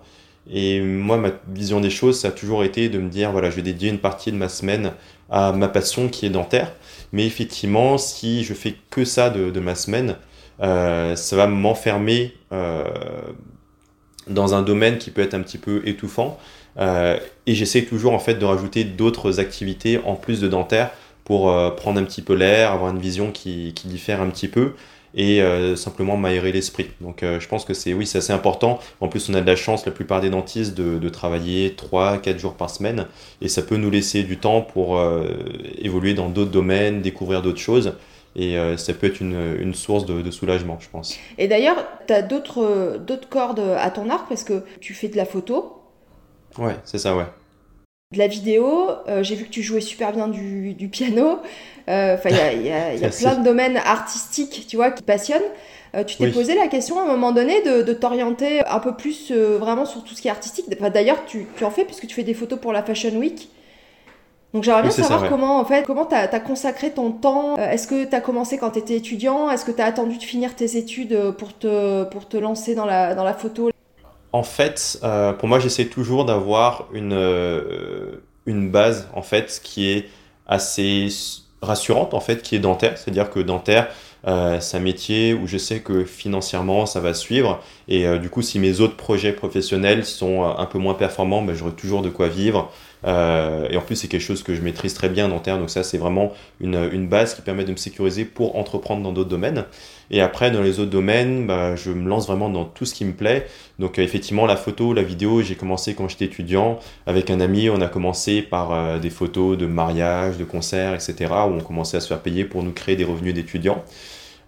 Et 0.48 0.80
moi, 0.80 1.16
ma 1.16 1.30
vision 1.48 1.80
des 1.80 1.90
choses, 1.90 2.20
ça 2.20 2.28
a 2.28 2.30
toujours 2.32 2.64
été 2.64 2.88
de 2.88 2.98
me 2.98 3.08
dire, 3.08 3.32
voilà, 3.32 3.50
je 3.50 3.56
vais 3.56 3.62
dédier 3.62 3.88
une 3.90 3.98
partie 3.98 4.32
de 4.32 4.36
ma 4.36 4.48
semaine 4.48 4.92
à 5.30 5.52
ma 5.52 5.68
passion 5.68 6.08
qui 6.08 6.26
est 6.26 6.30
dentaire. 6.30 6.72
Mais 7.12 7.26
effectivement, 7.26 7.98
si 7.98 8.44
je 8.44 8.54
fais 8.54 8.74
que 8.90 9.04
ça 9.04 9.30
de, 9.30 9.60
ma 9.60 9.74
semaine, 9.74 10.16
euh, 10.60 11.16
ça 11.16 11.36
va 11.36 11.46
m'enfermer 11.46 12.34
dans 14.30 14.54
un 14.54 14.62
domaine 14.62 14.98
qui 14.98 15.10
peut 15.10 15.22
être 15.22 15.34
un 15.34 15.42
petit 15.42 15.58
peu 15.58 15.82
étouffant. 15.86 16.38
Euh, 16.78 17.18
et 17.46 17.54
j'essaie 17.54 17.82
toujours 17.82 18.14
en 18.14 18.18
fait 18.18 18.34
de 18.34 18.44
rajouter 18.44 18.84
d'autres 18.84 19.40
activités 19.40 20.00
en 20.04 20.14
plus 20.14 20.40
de 20.40 20.48
dentaire 20.48 20.90
pour 21.24 21.50
euh, 21.50 21.70
prendre 21.70 22.00
un 22.00 22.04
petit 22.04 22.22
peu 22.22 22.34
l'air, 22.34 22.72
avoir 22.72 22.90
une 22.90 23.00
vision 23.00 23.32
qui, 23.32 23.72
diffère 23.84 24.20
un 24.20 24.30
petit 24.30 24.48
peu 24.48 24.74
et 25.14 25.42
euh, 25.42 25.76
simplement 25.76 26.16
m'aérer 26.16 26.52
l'esprit. 26.52 26.90
Donc 27.00 27.22
je 27.22 27.48
pense 27.48 27.64
que 27.64 27.74
c'est 27.74 27.92
oui, 27.92 28.06
c'est 28.06 28.18
assez 28.18 28.32
important. 28.32 28.78
En 29.00 29.08
plus, 29.08 29.28
on 29.28 29.34
a 29.34 29.40
de 29.40 29.46
la 29.46 29.56
chance, 29.56 29.86
la 29.86 29.92
plupart 29.92 30.20
des 30.20 30.30
dentistes, 30.30 30.74
de, 30.74 30.98
de 30.98 31.08
travailler 31.08 31.70
3-4 31.70 32.38
jours 32.38 32.54
par 32.54 32.70
semaine 32.70 33.06
et 33.40 33.48
ça 33.48 33.62
peut 33.62 33.76
nous 33.76 33.90
laisser 33.90 34.22
du 34.22 34.38
temps 34.38 34.62
pour 34.62 35.00
évoluer 35.78 36.14
dans 36.14 36.28
d'autres 36.28 36.50
domaines, 36.50 37.02
découvrir 37.02 37.42
d'autres 37.42 37.60
choses. 37.60 37.94
Et 38.36 38.56
ça 38.76 38.94
peut 38.94 39.08
être 39.08 39.20
une, 39.20 39.56
une 39.58 39.74
source 39.74 40.06
de, 40.06 40.22
de, 40.22 40.30
soulagement, 40.30 40.78
je 40.80 40.88
pense. 40.88 41.18
Et 41.36 41.48
d'ailleurs, 41.48 41.84
tu 42.06 42.12
as 42.12 42.22
d'autres 42.22 43.00
cordes 43.28 43.60
à 43.76 43.90
ton 43.90 44.08
arc 44.08 44.28
parce 44.28 44.44
que 44.44 44.62
tu 44.80 44.94
fais 44.94 45.08
de 45.08 45.16
la 45.16 45.24
photo, 45.24 45.80
Ouais, 46.58 46.76
c'est 46.84 46.98
ça, 46.98 47.16
ouais. 47.16 47.26
De 48.12 48.18
la 48.18 48.26
vidéo, 48.26 48.90
euh, 49.06 49.22
j'ai 49.22 49.36
vu 49.36 49.44
que 49.44 49.50
tu 49.50 49.62
jouais 49.62 49.80
super 49.80 50.12
bien 50.12 50.26
du, 50.26 50.88
piano. 50.90 51.38
Euh, 51.90 52.14
enfin, 52.14 52.30
il 52.30 52.62
y 52.62 52.70
a, 52.72 53.08
plein 53.10 53.34
de 53.34 53.44
domaines 53.44 53.76
artistiques, 53.76 54.66
tu 54.68 54.76
vois, 54.76 54.90
qui 54.90 55.02
passionnent. 55.02 55.42
Euh, 55.96 56.04
tu 56.04 56.16
t'es 56.16 56.30
posé 56.30 56.54
la 56.54 56.68
question 56.68 57.00
à 57.00 57.02
un 57.02 57.06
moment 57.06 57.32
donné 57.32 57.62
de, 57.62 57.92
t'orienter 57.92 58.64
un 58.66 58.78
peu 58.78 58.94
plus 58.94 59.32
vraiment 59.32 59.84
sur 59.84 60.04
tout 60.04 60.14
ce 60.14 60.22
qui 60.22 60.28
est 60.28 60.30
artistique. 60.30 60.66
D'ailleurs, 60.68 61.24
tu, 61.26 61.46
en 61.62 61.70
fais 61.70 61.84
puisque 61.84 62.06
tu 62.06 62.14
fais 62.14 62.22
des 62.22 62.34
photos 62.34 62.60
pour 62.60 62.72
la 62.72 62.82
Fashion 62.82 63.16
Week. 63.16 63.48
Donc 64.52 64.64
j'aimerais 64.64 64.82
bien 64.82 64.90
savoir 64.90 65.28
comment 65.28 65.60
en 65.60 65.64
fait 65.64 65.84
comment 65.84 66.06
tu 66.06 66.14
as, 66.14 66.40
consacré 66.40 66.90
ton 66.90 67.12
temps. 67.12 67.56
Est-ce 67.56 67.86
que 67.86 68.04
tu 68.04 68.14
as 68.14 68.20
commencé 68.20 68.58
quand 68.58 68.70
tu 68.70 68.78
étais 68.78 68.96
étudiant? 68.96 69.50
Est-ce 69.50 69.64
que 69.64 69.72
tu 69.72 69.80
as 69.80 69.84
attendu 69.84 70.16
de 70.16 70.22
finir 70.22 70.54
tes 70.54 70.76
études 70.76 71.32
pour 71.38 71.56
te, 71.56 72.04
pour 72.04 72.28
te 72.28 72.36
lancer 72.36 72.74
dans 72.74 72.86
la, 72.86 73.14
dans 73.14 73.24
la 73.24 73.34
photo? 73.34 73.70
En 74.32 74.42
fait, 74.42 74.98
euh, 75.02 75.32
pour 75.32 75.48
moi, 75.48 75.58
j'essaie 75.58 75.86
toujours 75.86 76.24
d'avoir 76.24 76.88
une, 76.92 77.12
euh, 77.12 78.22
une 78.46 78.70
base 78.70 79.08
en 79.14 79.22
fait 79.22 79.60
qui 79.62 79.90
est 79.90 80.08
assez 80.46 81.08
rassurante 81.62 82.14
en 82.14 82.20
fait, 82.20 82.42
qui 82.42 82.56
est 82.56 82.60
dentaire. 82.60 82.96
C'est-à-dire 82.96 83.30
que 83.30 83.40
dentaire, 83.40 83.88
euh, 84.26 84.60
c'est 84.60 84.76
un 84.76 84.80
métier 84.80 85.34
où 85.34 85.46
je 85.46 85.56
sais 85.56 85.80
que 85.80 86.04
financièrement 86.04 86.84
ça 86.84 87.00
va 87.00 87.14
suivre 87.14 87.62
et 87.88 88.18
du 88.18 88.28
coup 88.28 88.42
si 88.42 88.58
mes 88.58 88.80
autres 88.80 88.96
projets 88.96 89.32
professionnels 89.32 90.04
sont 90.04 90.44
un 90.44 90.66
peu 90.66 90.78
moins 90.78 90.92
performants, 90.92 91.40
ben, 91.40 91.54
j'aurai 91.54 91.72
toujours 91.72 92.02
de 92.02 92.10
quoi 92.10 92.28
vivre. 92.28 92.70
et 93.06 93.76
en 93.76 93.80
plus 93.80 93.96
c'est 93.96 94.08
quelque 94.08 94.20
chose 94.20 94.42
que 94.42 94.54
je 94.54 94.60
maîtrise 94.60 94.92
très 94.92 95.08
bien 95.08 95.28
dentaire, 95.28 95.58
donc 95.58 95.70
ça 95.70 95.82
c'est 95.82 95.96
vraiment 95.96 96.34
une, 96.60 96.90
une 96.92 97.08
base 97.08 97.34
qui 97.34 97.40
permet 97.40 97.64
de 97.64 97.72
me 97.72 97.78
sécuriser 97.78 98.26
pour 98.26 98.56
entreprendre 98.56 99.02
dans 99.02 99.12
d'autres 99.12 99.30
domaines. 99.30 99.64
Et 100.10 100.20
après, 100.20 100.50
dans 100.50 100.62
les 100.62 100.80
autres 100.80 100.90
domaines, 100.90 101.46
bah, 101.46 101.76
je 101.76 101.90
me 101.90 102.08
lance 102.08 102.26
vraiment 102.26 102.50
dans 102.50 102.64
tout 102.64 102.84
ce 102.84 102.94
qui 102.94 103.04
me 103.04 103.12
plaît. 103.12 103.46
Donc 103.78 103.98
effectivement, 103.98 104.46
la 104.46 104.56
photo, 104.56 104.92
la 104.92 105.02
vidéo, 105.02 105.42
j'ai 105.42 105.54
commencé 105.54 105.94
quand 105.94 106.08
j'étais 106.08 106.24
étudiant. 106.24 106.78
Avec 107.06 107.30
un 107.30 107.40
ami, 107.40 107.70
on 107.70 107.80
a 107.80 107.88
commencé 107.88 108.42
par 108.42 108.98
des 108.98 109.10
photos 109.10 109.56
de 109.56 109.66
mariage, 109.66 110.36
de 110.36 110.44
concerts, 110.44 110.94
etc., 110.94 111.14
où 111.48 111.52
on 111.52 111.60
commençait 111.60 111.96
à 111.96 112.00
se 112.00 112.08
faire 112.08 112.20
payer 112.20 112.44
pour 112.44 112.62
nous 112.62 112.72
créer 112.72 112.96
des 112.96 113.04
revenus 113.04 113.34
d'étudiants. 113.34 113.84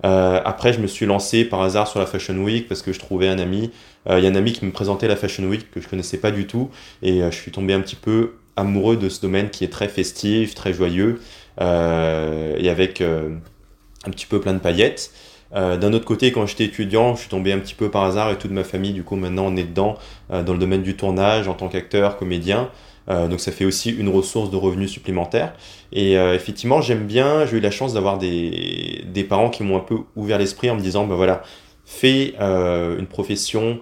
Euh, 0.05 0.41
après, 0.45 0.73
je 0.73 0.81
me 0.81 0.87
suis 0.87 1.07
lancé 1.07 1.45
par 1.45 1.63
hasard 1.63 1.87
sur 1.87 2.01
la 2.01 2.07
Fashion 2.07 2.37
Week 2.37 2.69
parce 2.69 2.83
que 2.83 2.93
je 2.93 2.99
trouvais 2.99 3.29
un 3.29 3.39
ami. 3.39 3.71
Euh, 4.09 4.19
il 4.19 4.25
y 4.25 4.27
a 4.27 4.31
un 4.31 4.35
ami 4.35 4.53
qui 4.53 4.65
me 4.65 4.73
présentait 4.73 5.09
la 5.09 5.17
Fashion 5.17 5.45
Week 5.45 5.71
que 5.71 5.81
je 5.81 5.89
connaissais 5.89 6.19
pas 6.19 6.31
du 6.31 6.47
tout 6.47 6.71
et 7.03 7.23
euh, 7.23 7.31
je 7.31 7.37
suis 7.37 7.53
tombé 7.53 7.73
un 7.73 7.81
petit 7.81 7.97
peu 7.97 8.35
amoureux 8.57 8.97
de 8.97 9.09
ce 9.09 9.21
domaine 9.21 9.51
qui 9.51 9.65
est 9.65 9.69
très 9.73 9.89
festif, 9.89 10.55
très 10.55 10.73
joyeux 10.73 11.21
et 11.59 12.69
avec 12.69 13.01
un 13.01 14.11
petit 14.11 14.27
peu 14.27 14.41
plein 14.41 14.53
de 14.53 14.59
paillettes. 14.59 15.13
D'un 15.53 15.93
autre 15.93 16.07
côté, 16.07 16.33
quand 16.33 16.47
j'étais 16.47 16.65
étudiant, 16.65 17.15
je 17.15 17.21
suis 17.21 17.29
tombé 17.29 17.53
un 17.53 17.59
petit 17.59 17.75
peu 17.75 17.91
par 17.91 18.05
hasard 18.05 18.31
et 18.31 18.39
toute 18.39 18.51
ma 18.51 18.65
famille, 18.65 18.93
du 18.93 19.03
coup, 19.05 19.17
maintenant 19.17 19.45
on 19.47 19.57
est 19.57 19.65
dedans 19.65 19.99
dans 20.31 20.53
le 20.53 20.59
domaine 20.59 20.83
du 20.83 20.97
tournage 20.97 21.47
en 21.47 21.53
tant 21.53 21.69
qu'acteur, 21.69 22.17
comédien. 22.17 22.71
Euh, 23.09 23.27
donc 23.27 23.41
ça 23.41 23.51
fait 23.53 23.65
aussi 23.65 23.91
une 23.91 24.09
ressource 24.09 24.51
de 24.51 24.57
revenus 24.57 24.91
supplémentaires. 24.91 25.55
Et 25.93 26.17
euh, 26.19 26.35
effectivement, 26.35 26.81
j'aime 26.81 27.07
bien, 27.07 27.47
j'ai 27.47 27.59
eu 27.59 27.61
la 27.61 27.71
chance 27.71 27.95
d'avoir 27.95 28.19
des, 28.19 29.27
parents 29.29 29.51
qui 29.51 29.63
m'ont 29.63 29.77
un 29.77 29.81
peu 29.81 29.99
ouvert 30.17 30.39
l'esprit 30.39 30.71
en 30.71 30.77
me 30.77 30.81
disant, 30.81 31.07
ben 31.07 31.15
voilà, 31.15 31.43
fais 31.85 32.35
euh, 32.41 32.99
une 32.99 33.07
profession 33.07 33.81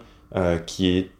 qui 0.64 0.96
est 0.96 1.10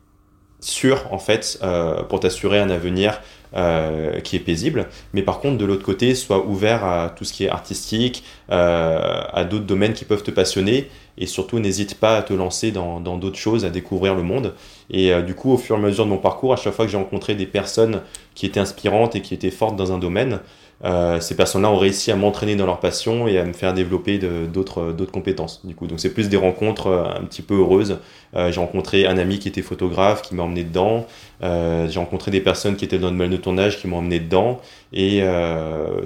sûre 0.60 1.08
en 1.10 1.18
fait 1.18 1.60
pour 2.08 2.20
t'assurer 2.20 2.60
un 2.60 2.70
avenir 2.70 3.20
qui 3.52 4.36
est 4.36 4.40
paisible. 4.44 4.86
Mais 5.12 5.22
par 5.22 5.40
contre, 5.40 5.58
de 5.58 5.64
l'autre 5.64 5.82
côté, 5.84 6.14
sois 6.14 6.46
ouvert 6.46 6.84
à 6.84 7.10
tout 7.10 7.24
ce 7.24 7.32
qui 7.32 7.44
est 7.44 7.48
artistique, 7.48 8.22
à 8.48 9.44
d'autres 9.44 9.66
domaines 9.66 9.92
qui 9.92 10.04
peuvent 10.04 10.22
te 10.22 10.30
passionner 10.30 10.88
et 11.20 11.26
surtout 11.26 11.58
n'hésite 11.58 11.96
pas 11.96 12.16
à 12.16 12.22
te 12.22 12.32
lancer 12.32 12.72
dans 12.72 13.00
d'autres 13.00 13.38
choses, 13.38 13.64
à 13.64 13.70
découvrir 13.70 14.14
le 14.14 14.22
monde. 14.22 14.54
Et 14.90 15.12
euh, 15.12 15.22
du 15.22 15.34
coup, 15.34 15.52
au 15.52 15.58
fur 15.58 15.76
et 15.76 15.78
à 15.78 15.82
mesure 15.82 16.04
de 16.04 16.10
mon 16.10 16.18
parcours, 16.18 16.52
à 16.52 16.56
chaque 16.56 16.72
fois 16.72 16.86
que 16.86 16.90
j'ai 16.90 16.96
rencontré 16.96 17.34
des 17.34 17.46
personnes 17.46 18.00
qui 18.34 18.46
étaient 18.46 18.60
inspirantes 18.60 19.14
et 19.14 19.20
qui 19.20 19.34
étaient 19.34 19.50
fortes 19.50 19.76
dans 19.76 19.92
un 19.92 19.98
domaine, 19.98 20.40
euh, 20.83 21.21
ces 21.21 21.37
personnes-là 21.37 21.71
ont 21.71 21.77
réussi 21.77 22.11
à 22.11 22.16
m'entraîner 22.16 22.57
dans 22.57 22.64
leur 22.64 22.81
passion 22.81 23.29
et 23.29 23.38
à 23.38 23.45
me 23.45 23.53
faire 23.53 23.75
développer 23.75 24.19
d'autres 24.19 24.95
compétences. 25.12 25.61
Du 25.64 25.75
coup, 25.75 25.87
donc 25.87 26.01
c'est 26.01 26.12
plus 26.14 26.29
des 26.29 26.37
rencontres 26.37 26.87
euh, 26.87 27.05
un 27.05 27.25
petit 27.25 27.43
peu 27.43 27.59
heureuses. 27.59 27.99
j'ai 28.35 28.61
rencontré 28.61 29.07
un 29.07 29.19
ami 29.19 29.38
qui 29.38 29.49
était 29.49 29.62
photographe, 29.62 30.23
qui 30.23 30.35
m'a 30.35 30.45
emmené 30.45 30.64
dedans. 30.64 31.07
j'ai 31.43 31.99
rencontré 31.99 32.31
des 32.31 32.40
personnes 32.40 32.77
qui 32.77 32.85
étaient 32.85 32.99
dans 32.99 33.09
le 33.09 33.12
domaine 33.12 33.31
de 33.31 33.37
tournage, 33.37 33.79
qui 33.79 33.88
m'ont 33.88 33.99
emmené 33.99 34.21
dedans. 34.21 34.61
Et 34.93 35.23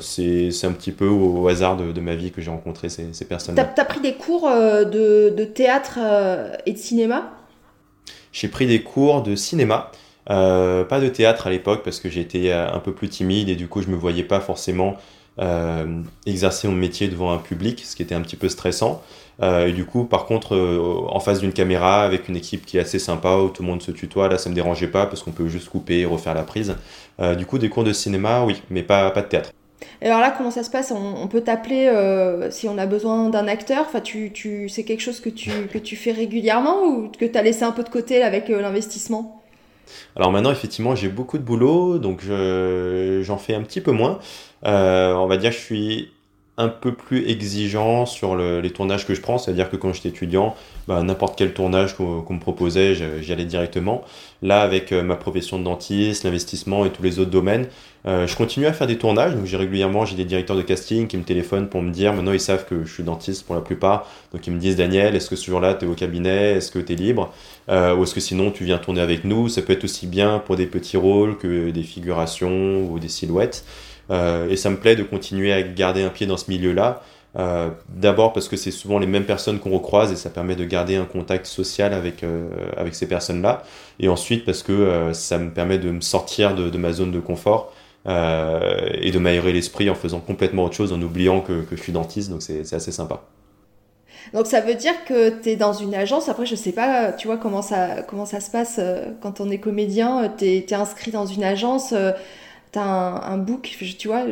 c'est 0.00 0.64
un 0.64 0.72
petit 0.72 0.92
peu 0.92 1.06
au, 1.06 1.46
hasard 1.48 1.76
de, 1.76 2.00
ma 2.00 2.14
vie 2.14 2.30
que 2.30 2.40
j'ai 2.40 2.50
rencontré 2.50 2.88
ces, 2.88 3.12
ces 3.12 3.26
personnes-là. 3.26 3.64
T'as 3.64 3.82
as 3.82 3.84
pris 3.84 4.00
des 4.00 4.14
cours 4.14 4.48
de, 4.48 5.30
de 5.30 5.44
théâtre 5.44 5.98
et 6.66 6.72
de 6.72 6.78
cinéma? 6.78 7.30
J'ai 8.32 8.48
pris 8.48 8.66
des 8.66 8.82
cours 8.82 9.22
de 9.22 9.36
cinéma. 9.36 9.92
Euh, 10.30 10.84
pas 10.84 11.00
de 11.00 11.08
théâtre 11.08 11.46
à 11.46 11.50
l'époque 11.50 11.82
parce 11.84 12.00
que 12.00 12.08
j'étais 12.08 12.50
euh, 12.50 12.72
un 12.72 12.78
peu 12.78 12.92
plus 12.92 13.08
timide 13.08 13.50
et 13.50 13.56
du 13.56 13.68
coup 13.68 13.82
je 13.82 13.88
me 13.88 13.96
voyais 13.96 14.22
pas 14.22 14.40
forcément 14.40 14.96
euh, 15.38 16.00
exercer 16.24 16.66
mon 16.66 16.74
métier 16.74 17.08
devant 17.08 17.32
un 17.32 17.38
public, 17.38 17.82
ce 17.84 17.94
qui 17.94 18.02
était 18.02 18.14
un 18.14 18.22
petit 18.22 18.36
peu 18.36 18.48
stressant. 18.48 19.02
et 19.42 19.72
du 19.72 19.84
coup, 19.84 20.04
par 20.04 20.26
contre, 20.26 20.56
en 21.10 21.18
face 21.18 21.40
d'une 21.40 21.52
caméra 21.52 22.04
avec 22.04 22.28
une 22.28 22.36
équipe 22.36 22.64
qui 22.64 22.76
est 22.76 22.80
assez 22.80 23.00
sympa 23.00 23.36
où 23.38 23.48
tout 23.48 23.62
le 23.62 23.68
monde 23.68 23.82
se 23.82 23.90
tutoie, 23.90 24.28
là 24.28 24.38
ça 24.38 24.48
me 24.48 24.54
dérangeait 24.54 24.86
pas 24.86 25.06
parce 25.06 25.24
qu'on 25.24 25.32
peut 25.32 25.48
juste 25.48 25.68
couper 25.68 26.00
et 26.00 26.04
refaire 26.06 26.34
la 26.34 26.44
prise. 26.44 26.76
du 27.36 27.46
coup, 27.46 27.58
des 27.58 27.68
cours 27.68 27.82
de 27.82 27.92
cinéma, 27.92 28.44
oui, 28.44 28.62
mais 28.70 28.84
pas, 28.84 29.10
pas 29.10 29.22
de 29.22 29.26
théâtre. 29.26 29.50
Alors 30.00 30.20
là, 30.20 30.32
comment 30.36 30.52
ça 30.52 30.62
se 30.62 30.70
passe? 30.70 30.92
On, 30.92 31.26
peut 31.26 31.40
t'appeler 31.40 31.90
si 32.50 32.68
on 32.68 32.78
a 32.78 32.86
besoin 32.86 33.28
d'un 33.28 33.48
acteur? 33.48 33.86
Enfin, 33.88 34.00
tu, 34.00 34.30
tu, 34.32 34.68
c'est 34.68 34.84
quelque 34.84 35.02
chose 35.02 35.18
que 35.18 35.30
tu, 35.30 35.50
que 35.66 35.78
tu 35.78 35.96
fais 35.96 36.12
régulièrement 36.12 36.84
ou 36.84 37.08
que 37.08 37.24
tu 37.24 37.36
as 37.36 37.42
laissé 37.42 37.64
un 37.64 37.72
peu 37.72 37.82
de 37.82 37.88
côté 37.88 38.22
avec 38.22 38.48
l'investissement? 38.48 39.43
Alors 40.16 40.30
maintenant, 40.32 40.50
effectivement, 40.50 40.94
j'ai 40.94 41.08
beaucoup 41.08 41.38
de 41.38 41.42
boulot, 41.42 41.98
donc 41.98 42.22
j'en 42.22 43.38
fais 43.38 43.54
un 43.54 43.62
petit 43.62 43.80
peu 43.80 43.92
moins. 43.92 44.18
Euh, 44.66 45.12
on 45.14 45.26
va 45.26 45.36
dire 45.36 45.50
que 45.50 45.56
je 45.56 45.62
suis 45.62 46.12
un 46.56 46.68
peu 46.68 46.92
plus 46.92 47.28
exigeant 47.28 48.06
sur 48.06 48.36
les 48.36 48.70
tournages 48.70 49.06
que 49.06 49.14
je 49.14 49.20
prends, 49.20 49.38
c'est-à-dire 49.38 49.70
que 49.70 49.76
quand 49.76 49.92
j'étais 49.92 50.10
étudiant, 50.10 50.54
bah, 50.86 51.02
n'importe 51.02 51.36
quel 51.36 51.52
tournage 51.52 51.96
qu'on 51.96 52.24
me 52.28 52.38
proposait, 52.38 52.94
j'y 52.94 53.32
allais 53.32 53.44
directement. 53.44 54.04
Là, 54.42 54.60
avec 54.60 54.92
euh, 54.92 55.02
ma 55.02 55.16
profession 55.16 55.58
de 55.58 55.64
dentiste, 55.64 56.24
l'investissement 56.24 56.84
et 56.84 56.90
tous 56.90 57.02
les 57.02 57.18
autres 57.18 57.30
domaines, 57.30 57.66
euh, 58.06 58.26
je 58.26 58.36
continue 58.36 58.66
à 58.66 58.74
faire 58.74 58.86
des 58.86 58.98
tournages, 58.98 59.34
donc 59.34 59.46
j'ai 59.46 59.56
régulièrement 59.56 60.04
j'ai 60.04 60.16
des 60.16 60.26
directeurs 60.26 60.56
de 60.56 60.62
casting 60.62 61.06
qui 61.06 61.16
me 61.16 61.22
téléphonent 61.22 61.68
pour 61.68 61.80
me 61.80 61.90
dire, 61.90 62.12
maintenant 62.12 62.32
ils 62.32 62.40
savent 62.40 62.66
que 62.66 62.84
je 62.84 62.92
suis 62.92 63.02
dentiste 63.02 63.46
pour 63.46 63.54
la 63.54 63.62
plupart, 63.62 64.06
donc 64.32 64.46
ils 64.46 64.52
me 64.52 64.58
disent 64.58 64.76
Daniel, 64.76 65.16
est-ce 65.16 65.30
que 65.30 65.36
ce 65.36 65.46
jour-là 65.46 65.72
tu 65.72 65.86
es 65.86 65.88
au 65.88 65.94
cabinet, 65.94 66.52
est-ce 66.52 66.70
que 66.70 66.78
tu 66.78 66.92
es 66.92 66.96
libre, 66.96 67.32
euh, 67.70 67.96
ou 67.96 68.02
est-ce 68.02 68.14
que 68.14 68.20
sinon 68.20 68.50
tu 68.50 68.64
viens 68.64 68.76
tourner 68.76 69.00
avec 69.00 69.24
nous, 69.24 69.48
ça 69.48 69.62
peut 69.62 69.72
être 69.72 69.84
aussi 69.84 70.06
bien 70.06 70.38
pour 70.38 70.56
des 70.56 70.66
petits 70.66 70.98
rôles 70.98 71.38
que 71.38 71.70
des 71.70 71.82
figurations 71.82 72.86
ou 72.92 72.98
des 72.98 73.08
silhouettes. 73.08 73.64
Euh, 74.10 74.48
et 74.48 74.56
ça 74.56 74.70
me 74.70 74.76
plaît 74.76 74.96
de 74.96 75.02
continuer 75.02 75.52
à 75.52 75.62
garder 75.62 76.02
un 76.02 76.10
pied 76.10 76.26
dans 76.26 76.36
ce 76.36 76.50
milieu-là. 76.50 77.02
Euh, 77.36 77.70
d'abord 77.88 78.32
parce 78.32 78.48
que 78.48 78.56
c'est 78.56 78.70
souvent 78.70 79.00
les 79.00 79.08
mêmes 79.08 79.24
personnes 79.24 79.58
qu'on 79.58 79.70
recroise 79.70 80.12
et 80.12 80.16
ça 80.16 80.30
permet 80.30 80.54
de 80.54 80.64
garder 80.64 80.94
un 80.94 81.04
contact 81.04 81.46
social 81.46 81.92
avec, 81.92 82.22
euh, 82.22 82.48
avec 82.76 82.94
ces 82.94 83.08
personnes-là. 83.08 83.64
Et 83.98 84.08
ensuite 84.08 84.44
parce 84.44 84.62
que 84.62 85.10
ça 85.12 85.38
me 85.38 85.50
permet 85.50 85.78
de 85.78 85.90
me 85.90 86.00
sortir 86.00 86.54
de, 86.54 86.78
ma 86.78 86.92
zone 86.92 87.10
de 87.10 87.20
confort 87.20 87.72
et 88.06 89.10
de 89.10 89.18
m'aérer 89.18 89.52
l'esprit 89.52 89.88
en 89.88 89.94
faisant 89.94 90.20
complètement 90.20 90.64
autre 90.64 90.74
chose, 90.74 90.92
en 90.92 91.00
oubliant 91.00 91.40
que, 91.40 91.64
je 91.70 91.80
suis 91.80 91.92
dentiste. 91.92 92.30
Donc 92.30 92.42
c'est 92.42 92.72
assez 92.72 92.92
sympa. 92.92 93.22
Donc 94.32 94.46
ça 94.46 94.60
veut 94.60 94.74
dire 94.74 95.04
que 95.06 95.30
tu 95.42 95.50
es 95.50 95.56
dans 95.56 95.72
une 95.72 95.94
agence, 95.94 96.28
après 96.28 96.46
je 96.46 96.54
sais 96.54 96.72
pas, 96.72 97.12
tu 97.12 97.26
vois 97.26 97.36
comment 97.36 97.62
ça, 97.62 98.02
comment 98.02 98.26
ça 98.26 98.40
se 98.40 98.50
passe 98.50 98.80
quand 99.20 99.40
on 99.40 99.50
est 99.50 99.58
comédien, 99.58 100.32
tu 100.36 100.44
es, 100.44 100.74
inscrit 100.74 101.10
dans 101.10 101.26
une 101.26 101.44
agence, 101.44 101.94
T'as 102.74 102.82
un, 102.82 103.34
un, 103.34 103.38
book, 103.38 103.76
tu 103.98 104.08
vois, 104.08 104.24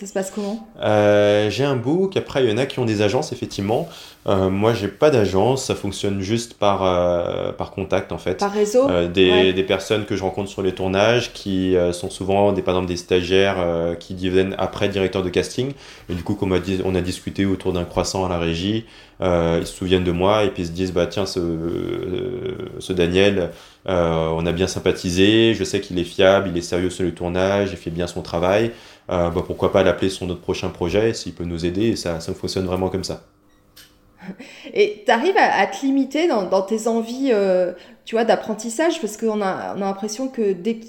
ça 0.00 0.06
se 0.06 0.12
passe 0.12 0.30
comment? 0.34 0.66
Euh, 0.80 1.50
J'ai 1.50 1.64
un 1.64 1.76
book, 1.76 2.16
après 2.16 2.42
il 2.42 2.50
y 2.50 2.52
en 2.52 2.58
a 2.58 2.66
qui 2.66 2.78
ont 2.78 2.86
des 2.86 3.02
agences, 3.02 3.32
effectivement. 3.32 3.88
Euh, 4.26 4.50
moi, 4.50 4.74
j'ai 4.74 4.88
pas 4.88 5.08
d'agence, 5.08 5.64
ça 5.64 5.74
fonctionne 5.74 6.20
juste 6.20 6.54
par, 6.54 6.84
euh, 6.84 7.52
par 7.52 7.70
contact 7.70 8.12
en 8.12 8.18
fait. 8.18 8.34
Par 8.34 8.52
réseau? 8.52 8.88
Euh, 8.90 9.08
des, 9.08 9.54
des, 9.54 9.62
personnes 9.62 10.04
que 10.04 10.14
je 10.14 10.22
rencontre 10.22 10.50
sur 10.50 10.60
les 10.60 10.72
tournages 10.72 11.32
qui 11.32 11.74
sont 11.92 12.10
souvent 12.10 12.52
des, 12.52 12.60
par 12.60 12.74
exemple 12.74 12.88
des 12.88 12.98
stagiaires 12.98 13.96
qui 13.98 14.14
deviennent 14.14 14.54
après 14.58 14.88
directeur 14.88 15.22
de 15.22 15.30
casting. 15.30 15.72
Et 16.10 16.14
du 16.14 16.22
coup, 16.22 16.34
comme 16.34 16.52
on 16.52 16.56
a, 16.56 16.60
on 16.84 16.94
a 16.94 17.00
discuté 17.00 17.46
autour 17.46 17.72
d'un 17.72 17.84
croissant 17.84 18.26
à 18.26 18.28
la 18.28 18.38
régie, 18.38 18.84
ils 19.22 19.66
se 19.66 19.72
souviennent 19.72 20.04
de 20.04 20.12
moi 20.12 20.44
et 20.44 20.50
puis 20.50 20.64
ils 20.64 20.66
se 20.66 20.72
disent 20.72 20.92
bah 20.92 21.06
tiens, 21.06 21.24
ce, 21.24 21.40
ce 22.78 22.92
Daniel, 22.92 23.50
on 23.86 24.44
a 24.44 24.52
bien 24.52 24.66
sympathisé, 24.66 25.54
je 25.54 25.64
sais 25.64 25.80
qu'il 25.80 25.98
est 25.98 26.04
fiable, 26.04 26.50
il 26.52 26.58
est 26.58 26.62
sérieux 26.62 26.90
sur 26.90 27.04
le 27.04 27.12
tournage, 27.12 27.70
il 27.72 27.78
fait 27.78 27.90
bien 27.90 28.06
son 28.06 28.20
travail. 28.20 28.72
Bah, 29.10 29.42
pourquoi 29.46 29.72
pas 29.72 29.82
l'appeler 29.82 30.08
sur 30.08 30.26
notre 30.26 30.40
prochain 30.40 30.70
projet 30.70 31.12
s'il 31.14 31.34
peut 31.34 31.44
nous 31.44 31.66
aider 31.66 31.88
et 31.88 31.96
ça, 31.96 32.20
ça 32.20 32.32
fonctionne 32.32 32.66
vraiment 32.66 32.88
comme 32.88 33.04
ça. 33.04 33.22
Et 34.74 35.02
tu 35.04 35.10
arrives 35.10 35.36
à, 35.36 35.66
te 35.66 35.84
limiter 35.84 36.28
dans, 36.28 36.62
tes 36.62 36.88
envies, 36.88 37.30
euh, 37.32 37.72
tu 38.04 38.14
vois, 38.14 38.24
d'apprentissage, 38.24 39.00
parce 39.00 39.16
qu'on 39.16 39.40
a, 39.40 39.74
on 39.76 39.82
a 39.82 39.84
l'impression 39.84 40.28
que 40.28 40.52
dès 40.52 40.76
que 40.76 40.86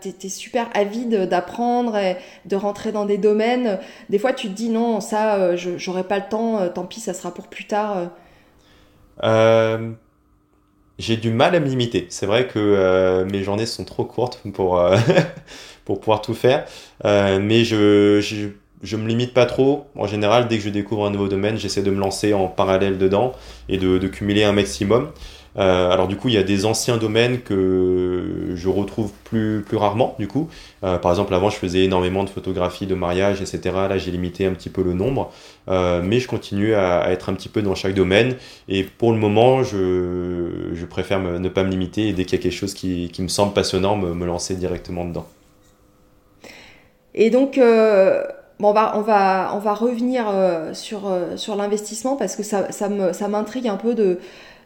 tu 0.00 0.26
es, 0.26 0.28
super 0.28 0.68
avide 0.74 1.28
d'apprendre 1.28 1.96
et 1.96 2.16
de 2.44 2.56
rentrer 2.56 2.92
dans 2.92 3.04
des 3.04 3.18
domaines, 3.18 3.78
des 4.10 4.18
fois 4.18 4.32
tu 4.32 4.48
te 4.48 4.54
dis 4.54 4.68
non, 4.68 5.00
ça, 5.00 5.36
euh, 5.36 5.56
j'aurai 5.56 6.04
pas 6.04 6.18
le 6.18 6.28
temps, 6.28 6.60
euh, 6.60 6.68
tant 6.68 6.84
pis, 6.84 7.00
ça 7.00 7.14
sera 7.14 7.32
pour 7.32 7.48
plus 7.48 7.66
tard. 7.66 8.10
J'ai 10.98 11.16
du 11.16 11.30
mal 11.30 11.54
à 11.54 11.60
me 11.60 11.66
limiter. 11.66 12.06
C'est 12.10 12.26
vrai 12.26 12.46
que 12.46 13.24
mes 13.24 13.42
journées 13.42 13.66
sont 13.66 13.84
trop 13.84 14.04
courtes 14.04 14.40
pour, 14.54 14.80
pour 15.84 16.00
pouvoir 16.00 16.22
tout 16.22 16.34
faire, 16.34 16.66
mais 17.04 17.64
je, 17.64 18.20
je 18.20 18.48
je 18.82 18.96
me 18.96 19.06
limite 19.06 19.32
pas 19.32 19.46
trop. 19.46 19.86
En 19.96 20.06
général, 20.06 20.48
dès 20.48 20.58
que 20.58 20.64
je 20.64 20.68
découvre 20.68 21.06
un 21.06 21.10
nouveau 21.10 21.28
domaine, 21.28 21.56
j'essaie 21.56 21.82
de 21.82 21.90
me 21.90 22.00
lancer 22.00 22.34
en 22.34 22.48
parallèle 22.48 22.98
dedans 22.98 23.32
et 23.68 23.78
de, 23.78 23.98
de 23.98 24.08
cumuler 24.08 24.44
un 24.44 24.52
maximum. 24.52 25.10
Euh, 25.58 25.90
alors 25.90 26.08
du 26.08 26.16
coup, 26.16 26.28
il 26.28 26.34
y 26.34 26.38
a 26.38 26.42
des 26.42 26.64
anciens 26.64 26.96
domaines 26.96 27.40
que 27.40 28.52
je 28.54 28.68
retrouve 28.68 29.12
plus, 29.24 29.62
plus 29.66 29.76
rarement, 29.76 30.14
du 30.18 30.28
coup. 30.28 30.48
Euh, 30.84 30.98
par 30.98 31.12
exemple, 31.12 31.34
avant, 31.34 31.50
je 31.50 31.56
faisais 31.56 31.84
énormément 31.84 32.24
de 32.24 32.30
photographies 32.30 32.86
de 32.86 32.94
mariage, 32.94 33.40
etc. 33.40 33.60
Là, 33.88 33.98
j'ai 33.98 34.10
limité 34.10 34.46
un 34.46 34.52
petit 34.52 34.70
peu 34.70 34.82
le 34.82 34.94
nombre. 34.94 35.30
Euh, 35.68 36.00
mais 36.02 36.20
je 36.20 36.28
continue 36.28 36.74
à, 36.74 37.10
être 37.10 37.28
un 37.28 37.34
petit 37.34 37.48
peu 37.48 37.62
dans 37.62 37.74
chaque 37.74 37.94
domaine. 37.94 38.36
Et 38.68 38.82
pour 38.82 39.12
le 39.12 39.18
moment, 39.18 39.62
je, 39.62 40.84
préfère 40.88 41.20
ne 41.20 41.48
pas 41.48 41.64
me 41.64 41.70
limiter. 41.70 42.08
Et 42.08 42.12
dès 42.12 42.24
qu'il 42.24 42.38
y 42.38 42.40
a 42.40 42.42
quelque 42.42 42.52
chose 42.52 42.74
qui, 42.74 43.10
me 43.18 43.28
semble 43.28 43.52
passionnant, 43.52 43.96
me, 43.96 44.26
lancer 44.26 44.54
directement 44.54 45.04
dedans. 45.04 45.26
Et 47.14 47.30
donc... 47.30 47.60
Bon, 48.60 48.68
on 48.68 48.74
va, 48.74 48.96
on 48.96 49.00
va, 49.00 49.52
on 49.56 49.58
va 49.58 49.74
revenir 49.74 50.24
sur, 50.72 51.00
sur 51.34 51.56
l'investissement 51.56 52.14
parce 52.14 52.36
que 52.36 52.44
ça, 52.44 52.70
ça 52.70 53.28
m'intrigue 53.28 53.66
un 53.66 53.76
peu 53.76 53.94
de, 53.96 54.20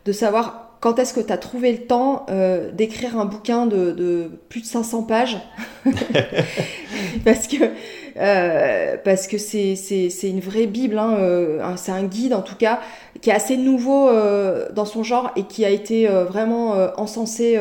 de 0.04 0.12
savoir 0.12 0.65
quand 0.80 0.98
est-ce 0.98 1.14
que 1.14 1.20
tu 1.20 1.32
as 1.32 1.38
trouvé 1.38 1.72
le 1.72 1.86
temps 1.86 2.26
euh, 2.28 2.70
d'écrire 2.70 3.18
un 3.18 3.24
bouquin 3.24 3.66
de, 3.66 4.30
plus 4.48 4.60
de 4.60 4.66
500 4.66 5.02
pages 5.04 5.38
Parce 7.24 7.46
que 7.46 7.56
euh, 8.18 8.96
parce 9.04 9.26
que 9.26 9.36
c'est 9.36 9.74
une 10.22 10.40
vraie 10.40 10.66
Bible, 10.66 10.98
hein, 10.98 11.16
euh, 11.18 11.76
c'est 11.76 11.92
un 11.92 12.04
guide 12.04 12.32
en 12.32 12.40
tout 12.40 12.56
cas, 12.56 12.80
qui 13.20 13.28
est 13.30 13.34
assez 13.34 13.56
nouveau 13.56 14.10
dans 14.72 14.84
son 14.84 15.02
genre 15.02 15.32
et 15.36 15.42
qui 15.44 15.64
a 15.64 15.70
été 15.70 16.06
vraiment 16.06 16.74
encensé 16.96 17.58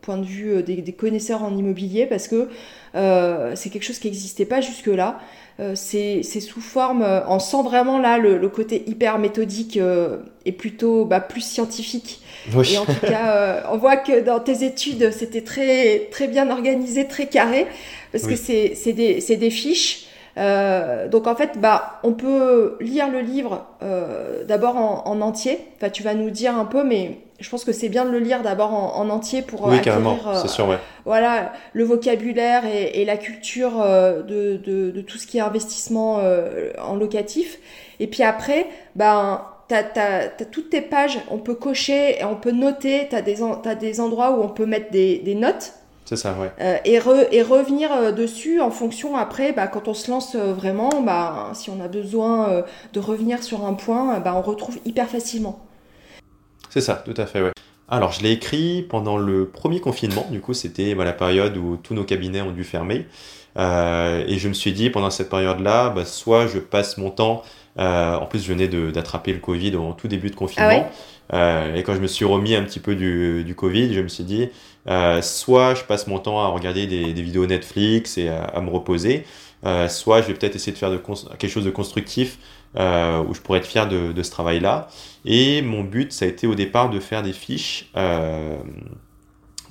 point 0.00 0.16
de 0.16 0.24
vue 0.24 0.62
des, 0.62 0.80
des, 0.80 0.92
connaisseurs 0.92 1.42
en 1.42 1.54
immobilier 1.56 2.06
parce 2.06 2.28
que 2.28 2.48
c'est 2.94 3.70
quelque 3.70 3.84
chose 3.84 3.98
qui 3.98 4.08
n'existait 4.08 4.46
pas 4.46 4.60
jusque-là. 4.60 5.18
Euh, 5.18 5.47
c'est 5.74 6.22
sous 6.22 6.60
forme, 6.60 7.02
euh, 7.02 7.20
on 7.26 7.40
sent 7.40 7.62
vraiment 7.64 7.98
là 7.98 8.18
le, 8.18 8.48
côté 8.48 8.84
hyper 8.86 9.18
méthodique 9.18 9.76
euh, 9.76 10.18
et 10.44 10.52
plutôt 10.52 11.04
bah, 11.04 11.20
plus 11.20 11.40
scientifique. 11.40 12.20
Et 12.48 12.78
en 12.78 12.84
tout 12.84 13.06
cas, 13.06 13.64
on 13.72 13.76
voit 13.76 13.96
que 13.96 14.20
dans 14.20 14.40
tes 14.40 14.64
études, 14.64 15.10
c'était 15.10 15.42
très, 15.42 16.08
très 16.10 16.28
bien 16.28 16.50
organisé, 16.50 17.08
très 17.08 17.26
carré, 17.26 17.66
parce 18.12 18.24
que 18.24 18.36
c'est 18.36 18.92
des, 18.92 19.20
des, 19.20 19.50
fiches. 19.50 20.06
donc 20.36 21.26
en 21.26 21.34
fait, 21.34 21.58
bah, 21.60 22.00
on 22.04 22.12
peut 22.12 22.76
lire 22.80 23.10
le 23.10 23.20
livre 23.20 23.66
d'abord 24.46 24.76
en, 24.76 25.02
en, 25.06 25.20
entier. 25.20 25.58
Enfin, 25.76 25.90
tu 25.90 26.02
vas 26.04 26.14
nous 26.14 26.30
dire 26.30 26.56
un 26.56 26.64
peu, 26.64 26.84
mais 26.84 27.18
je 27.40 27.48
pense 27.50 27.64
que 27.64 27.72
c'est 27.72 27.88
bien 27.88 28.04
de 28.04 28.10
le 28.10 28.18
lire 28.18 28.42
d'abord 28.42 28.72
en, 28.72 29.08
entier 29.08 29.42
pour 29.42 29.66
oui, 29.66 29.80
carrément, 29.80 30.18
c'est 30.34 30.44
euh, 30.44 30.48
sûr, 30.48 30.68
ouais. 30.68 30.78
voilà 31.04 31.52
le 31.72 31.84
vocabulaire 31.84 32.64
et, 32.66 33.04
la 33.04 33.16
culture 33.16 33.80
euh, 33.80 34.22
de, 34.22 34.56
de, 34.56 35.00
tout 35.02 35.18
ce 35.18 35.26
qui 35.26 35.38
est 35.38 35.40
investissement 35.40 36.18
euh, 36.18 36.70
en 36.82 36.96
locatif. 36.96 37.58
Et 38.00 38.06
puis 38.08 38.22
après, 38.22 38.66
ben 38.96 39.42
t'as 39.68 39.84
as, 39.96 40.28
toutes 40.50 40.70
tes 40.70 40.80
pages, 40.80 41.18
on 41.30 41.38
peut 41.38 41.54
cocher, 41.54 42.20
et 42.20 42.24
on 42.24 42.34
peut 42.34 42.50
noter, 42.50 43.06
t'as 43.08 43.22
des 43.22 43.42
as 43.42 43.74
des 43.74 44.00
endroits 44.00 44.32
où 44.32 44.42
on 44.42 44.48
peut 44.48 44.66
mettre 44.66 44.90
des, 44.90 45.18
des 45.18 45.34
notes. 45.34 45.74
C'est 46.06 46.16
ça, 46.16 46.34
ouais. 46.40 46.80
et, 46.86 46.94
et 46.94 47.42
revenir 47.42 48.14
dessus 48.14 48.62
en 48.62 48.70
fonction 48.70 49.14
après, 49.16 49.52
bah, 49.52 49.66
quand 49.66 49.88
on 49.88 49.94
se 49.94 50.10
lance 50.10 50.36
vraiment, 50.36 50.88
bah, 51.02 51.50
si 51.52 51.68
on 51.68 51.84
a 51.84 51.88
besoin 51.88 52.64
de 52.94 53.00
revenir 53.00 53.42
sur 53.42 53.64
un 53.64 53.74
point, 53.74 54.18
bah, 54.20 54.34
on 54.34 54.40
retrouve 54.40 54.78
hyper 54.86 55.08
facilement. 55.08 55.60
C'est 56.70 56.80
ça, 56.80 57.02
tout 57.04 57.14
à 57.16 57.26
fait, 57.26 57.42
ouais. 57.42 57.52
Alors, 57.90 58.12
je 58.12 58.22
l'ai 58.22 58.32
écrit 58.32 58.82
pendant 58.82 59.16
le 59.16 59.48
premier 59.48 59.80
confinement, 59.80 60.26
du 60.30 60.40
coup, 60.40 60.52
c'était 60.52 60.94
bah, 60.94 61.04
la 61.04 61.14
période 61.14 61.56
où 61.56 61.78
tous 61.82 61.94
nos 61.94 62.04
cabinets 62.04 62.42
ont 62.42 62.50
dû 62.50 62.64
fermer. 62.64 63.06
Euh, 63.56 64.24
et 64.26 64.38
je 64.38 64.48
me 64.48 64.54
suis 64.54 64.72
dit, 64.72 64.90
pendant 64.90 65.10
cette 65.10 65.30
période-là, 65.30 65.90
bah, 65.90 66.04
soit 66.04 66.46
je 66.46 66.58
passe 66.58 66.98
mon 66.98 67.10
temps, 67.10 67.42
euh, 67.78 68.14
en 68.14 68.26
plus 68.26 68.44
je 68.44 68.52
venais 68.52 68.68
d'attraper 68.68 69.32
le 69.32 69.38
Covid 69.38 69.74
au 69.76 69.92
tout 69.92 70.08
début 70.08 70.30
de 70.30 70.36
confinement, 70.36 70.90
ah 71.30 71.36
euh, 71.36 71.74
et 71.74 71.82
quand 71.82 71.94
je 71.94 72.00
me 72.00 72.06
suis 72.06 72.24
remis 72.24 72.54
un 72.54 72.62
petit 72.62 72.80
peu 72.80 72.94
du, 72.94 73.44
du 73.44 73.54
Covid, 73.54 73.92
je 73.92 74.00
me 74.00 74.08
suis 74.08 74.24
dit, 74.24 74.48
soit 75.22 75.74
je 75.74 75.84
passe 75.84 76.06
mon 76.06 76.18
temps 76.18 76.40
à 76.40 76.48
regarder 76.48 76.86
des, 76.86 77.12
vidéos 77.12 77.46
Netflix 77.46 78.18
et 78.18 78.28
à, 78.28 78.60
me 78.60 78.70
reposer, 78.70 79.24
soit 79.88 80.22
je 80.22 80.28
vais 80.28 80.34
peut-être 80.34 80.56
essayer 80.56 80.72
de 80.72 80.78
faire 80.78 80.90
quelque 81.38 81.50
chose 81.50 81.64
de 81.64 81.70
constructif 81.70 82.38
euh, 82.76 83.24
où 83.24 83.32
je 83.34 83.40
pourrais 83.40 83.60
être 83.60 83.66
fier 83.66 83.88
de, 83.88 84.22
ce 84.22 84.30
travail-là. 84.30 84.88
Et 85.24 85.62
mon 85.62 85.82
but, 85.82 86.12
ça 86.12 86.26
a 86.26 86.28
été 86.28 86.46
au 86.46 86.54
départ 86.54 86.90
de 86.90 87.00
faire 87.00 87.22
des 87.22 87.32
fiches 87.32 87.90
euh, 87.96 88.58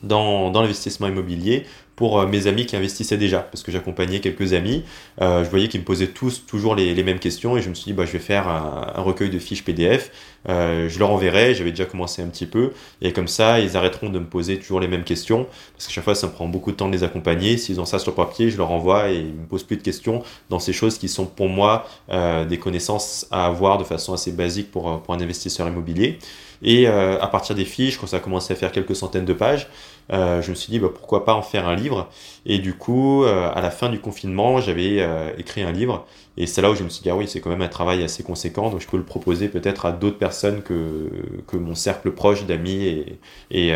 dans 0.02 0.52
l'investissement 0.52 1.08
immobilier 1.08 1.66
pour 1.98 2.20
euh, 2.20 2.28
mes 2.28 2.48
amis 2.48 2.66
qui 2.66 2.78
investissaient 2.78 3.18
déjà, 3.18 3.40
parce 3.40 3.64
que 3.64 3.72
j'accompagnais 3.74 4.22
quelques 4.22 4.54
amis. 4.54 4.84
Euh, 5.22 5.44
je 5.44 5.50
voyais 5.50 5.68
qu'ils 5.68 5.82
me 5.82 5.86
posaient 5.86 6.08
tous 6.08 6.46
toujours 6.46 6.76
les, 6.76 6.94
les, 6.94 7.04
mêmes 7.04 7.20
questions 7.20 7.58
et 7.58 7.62
je 7.62 7.68
me 7.68 7.74
suis 7.74 7.86
dit, 7.86 7.94
bah, 7.94 8.06
je 8.06 8.14
vais 8.14 8.20
faire 8.20 8.48
un, 8.48 8.94
un 8.96 9.02
recueil 9.02 9.30
de 9.30 9.40
fiches 9.40 9.66
PDF. 9.66 10.12
Euh, 10.50 10.88
je 10.88 11.00
leur 11.00 11.12
enverrai, 11.12 11.56
j'avais 11.56 11.72
déjà 11.72 11.86
commencé 11.86 12.22
un 12.22 12.28
petit 12.28 12.46
peu, 12.46 12.72
et 13.02 13.12
comme 13.12 13.28
ça, 13.28 13.60
ils 13.60 13.76
arrêteront 13.76 14.10
de 14.10 14.20
me 14.20 14.26
poser 14.26 14.58
toujours 14.58 14.80
les 14.80 14.88
mêmes 14.88 15.04
questions, 15.04 15.46
parce 15.74 15.88
que 15.88 15.94
chaque 15.94 16.04
fois, 16.04 16.16
ça 16.16 16.28
me 16.28 16.32
prend 16.32 16.48
beaucoup 16.48 16.72
de 16.72 16.78
temps 16.78 16.88
de 16.88 16.94
les 16.94 17.04
accompagner. 17.04 17.58
S'ils 17.58 17.82
ont 17.82 17.86
ça 17.86 18.00
sur 18.00 18.16
papier, 18.16 18.50
je 18.50 18.58
leur 18.58 18.72
envoie 18.72 19.10
et 19.12 19.18
ils 19.18 19.34
me 19.34 19.46
posent 19.46 19.64
plus 19.64 19.78
de 19.78 19.82
questions 19.82 20.24
dans 20.50 20.60
ces 20.60 20.74
choses 20.74 20.98
qui 20.98 21.10
sont 21.10 21.26
pour 21.26 21.50
moi 21.50 21.86
euh, 22.12 22.46
des 22.46 22.60
connaissances 22.60 23.28
à 23.32 23.46
avoir 23.46 23.78
de 23.78 23.84
façon 23.84 24.14
assez 24.14 24.32
basique 24.32 24.72
pour, 24.72 25.02
pour 25.02 25.14
un 25.14 25.20
investisseur 25.20 25.68
immobilier. 25.68 26.20
Et 26.62 26.88
euh, 26.88 27.20
à 27.22 27.28
partir 27.28 27.56
des 27.56 27.66
fiches, 27.66 27.98
quand 27.98 28.08
ça 28.08 28.18
a 28.18 28.20
commencé 28.20 28.54
à 28.54 28.56
faire 28.56 28.72
quelques 28.72 28.96
centaines 28.96 29.26
de 29.26 29.34
pages, 29.34 29.68
euh, 30.12 30.42
je 30.42 30.50
me 30.52 30.56
suis 30.56 30.72
dit 30.72 30.80
bah, 30.80 30.90
pourquoi 30.94 31.26
pas 31.26 31.34
en 31.34 31.42
faire 31.42 31.68
un 31.68 31.76
livre. 31.76 32.10
Et 32.46 32.60
du 32.60 32.74
coup, 32.74 33.24
euh, 33.24 33.52
à 33.54 33.62
la 33.62 33.72
fin 33.72 33.90
du 33.90 34.00
confinement, 34.00 34.60
j'avais 34.60 35.06
écrit 35.38 35.64
un 35.64 35.72
livre. 35.72 36.06
Et 36.38 36.46
c'est 36.48 36.62
là 36.62 36.72
où 36.72 36.76
je 36.76 36.84
me 36.84 36.90
suis 36.90 37.04
dit 37.04 37.10
ah 37.10 37.16
oui, 37.16 37.28
c'est 37.28 37.42
quand 37.42 37.50
même 37.50 37.62
un 37.62 37.68
travail 37.68 38.04
assez 38.04 38.24
conséquent, 38.24 38.70
donc 38.70 38.82
je 38.82 38.88
peux 38.88 38.98
le 38.98 39.04
proposer 39.04 39.50
peut-être 39.50 39.86
à 39.86 39.92
d'autres 39.92 40.18
personnes 40.20 40.62
que, 40.62 41.10
que 41.48 41.58
mon 41.58 41.74
cercle 41.74 42.12
proche 42.12 42.46
d'amis 42.46 42.86
et, 42.86 43.20
et, 43.50 43.74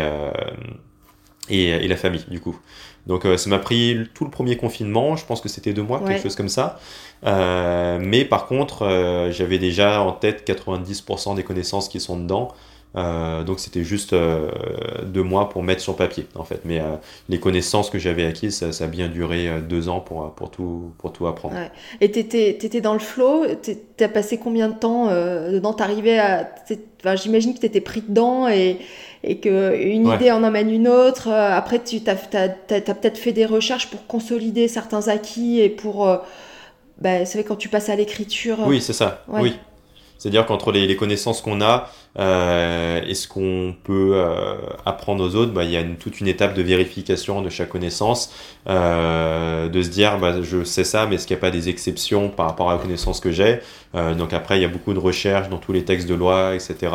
et, 1.48 1.68
et, 1.68 1.88
la 1.88 1.96
famille 1.96 2.24
du 2.28 2.38
coup. 2.38 2.56
Donc 3.08 3.26
ça 3.36 3.50
m'a 3.50 3.58
pris 3.58 3.98
tout 4.14 4.24
le 4.24 4.30
premier 4.30 4.56
confinement, 4.56 5.16
je 5.16 5.26
pense 5.26 5.40
que 5.40 5.48
c'était 5.48 5.72
deux 5.72 5.82
mois, 5.82 6.00
quelque 6.06 6.22
chose 6.22 6.36
comme 6.36 6.48
ça. 6.48 6.78
mais 7.24 8.24
par 8.24 8.46
contre, 8.46 9.28
j'avais 9.32 9.58
déjà 9.58 10.00
en 10.00 10.12
tête 10.12 10.48
90% 10.48 11.34
des 11.34 11.42
connaissances 11.42 11.88
qui 11.88 11.98
sont 11.98 12.16
dedans. 12.16 12.52
Euh, 12.94 13.42
donc 13.42 13.58
c'était 13.58 13.84
juste 13.84 14.12
euh, 14.12 14.50
deux 15.04 15.22
mois 15.22 15.48
pour 15.48 15.62
mettre 15.62 15.80
sur 15.80 15.96
papier 15.96 16.26
en 16.34 16.44
fait. 16.44 16.60
Mais 16.64 16.80
euh, 16.80 16.96
les 17.28 17.40
connaissances 17.40 17.88
que 17.88 17.98
j'avais 17.98 18.26
acquises, 18.26 18.56
ça, 18.56 18.72
ça, 18.72 18.84
a 18.84 18.86
bien 18.88 19.08
duré 19.08 19.48
deux 19.66 19.88
ans 19.88 20.00
pour, 20.00 20.30
pour, 20.32 20.50
tout, 20.50 20.92
pour 20.98 21.12
tout 21.12 21.26
apprendre. 21.26 21.54
Ouais. 21.54 21.70
Et 22.00 22.10
tu 22.10 22.18
étais, 22.18 22.80
dans 22.80 22.92
le 22.92 22.98
flow, 22.98 23.46
tu 23.62 24.04
as 24.04 24.08
passé 24.08 24.38
combien 24.38 24.68
de 24.68 24.74
temps 24.74 25.06
dedans? 25.06 25.72
T'arrivais 25.72 26.18
à... 26.18 26.50
Enfin, 27.00 27.16
J'imagine 27.16 27.54
que 27.54 27.60
tu 27.60 27.66
étais 27.66 27.80
pris 27.80 28.02
dedans 28.02 28.48
et, 28.48 28.78
et 29.24 29.38
qu'une 29.38 30.06
idée 30.06 30.30
en 30.30 30.44
amène 30.44 30.70
une 30.70 30.88
autre. 30.88 31.28
Après, 31.28 31.82
tu 31.82 32.00
as, 32.06 32.36
as, 32.36 32.74
as 32.74 32.94
peut-être 32.94 33.18
fait 33.18 33.32
des 33.32 33.46
recherches 33.46 33.90
pour 33.90 34.06
consolider 34.06 34.68
certains 34.68 35.08
acquis 35.08 35.60
et 35.60 35.68
pour... 35.68 36.06
Bah, 37.00 37.24
c'est 37.24 37.38
vrai 37.38 37.44
quand 37.44 37.56
tu 37.56 37.68
passes 37.68 37.88
à 37.88 37.96
l'écriture. 37.96 38.58
Oui, 38.66 38.80
c'est 38.80 38.92
ça. 38.92 39.24
Oui. 39.28 39.54
C'est-à-dire 40.22 40.46
qu'entre 40.46 40.70
les, 40.70 40.94
connaissances 40.94 41.40
qu'on 41.40 41.60
a 41.60 41.90
euh, 42.16 43.00
et 43.04 43.14
ce 43.14 43.26
qu'on 43.26 43.74
peut 43.82 44.12
euh, 44.14 44.54
apprendre 44.86 45.24
aux 45.24 45.34
autres, 45.34 45.50
bah, 45.50 45.64
il 45.64 45.70
y 45.72 45.76
a 45.76 45.82
toute 45.82 46.20
une 46.20 46.28
étape 46.28 46.54
de 46.54 46.62
vérification 46.62 47.42
de 47.42 47.48
chaque 47.48 47.70
connaissance, 47.70 48.32
euh, 48.68 49.68
de 49.68 49.82
se 49.82 49.88
dire 49.88 50.20
bah, 50.20 50.40
je 50.40 50.62
sais 50.62 50.84
ça, 50.84 51.06
mais 51.06 51.16
est-ce 51.16 51.26
qu'il 51.26 51.34
n'y 51.34 51.40
a 51.40 51.40
pas 51.40 51.50
des 51.50 51.68
exceptions 51.68 52.28
par 52.28 52.46
rapport 52.46 52.70
à 52.70 52.74
la 52.74 52.78
connaissance 52.78 53.18
que 53.18 53.32
j'ai 53.32 53.58
Donc 53.94 54.32
après, 54.32 54.58
il 54.58 54.62
y 54.62 54.64
a 54.64 54.68
beaucoup 54.68 54.94
de 54.94 55.00
recherches 55.00 55.48
dans 55.48 55.58
tous 55.58 55.72
les 55.72 55.84
textes 55.84 56.08
de 56.08 56.14
loi, 56.14 56.54
etc. 56.54 56.92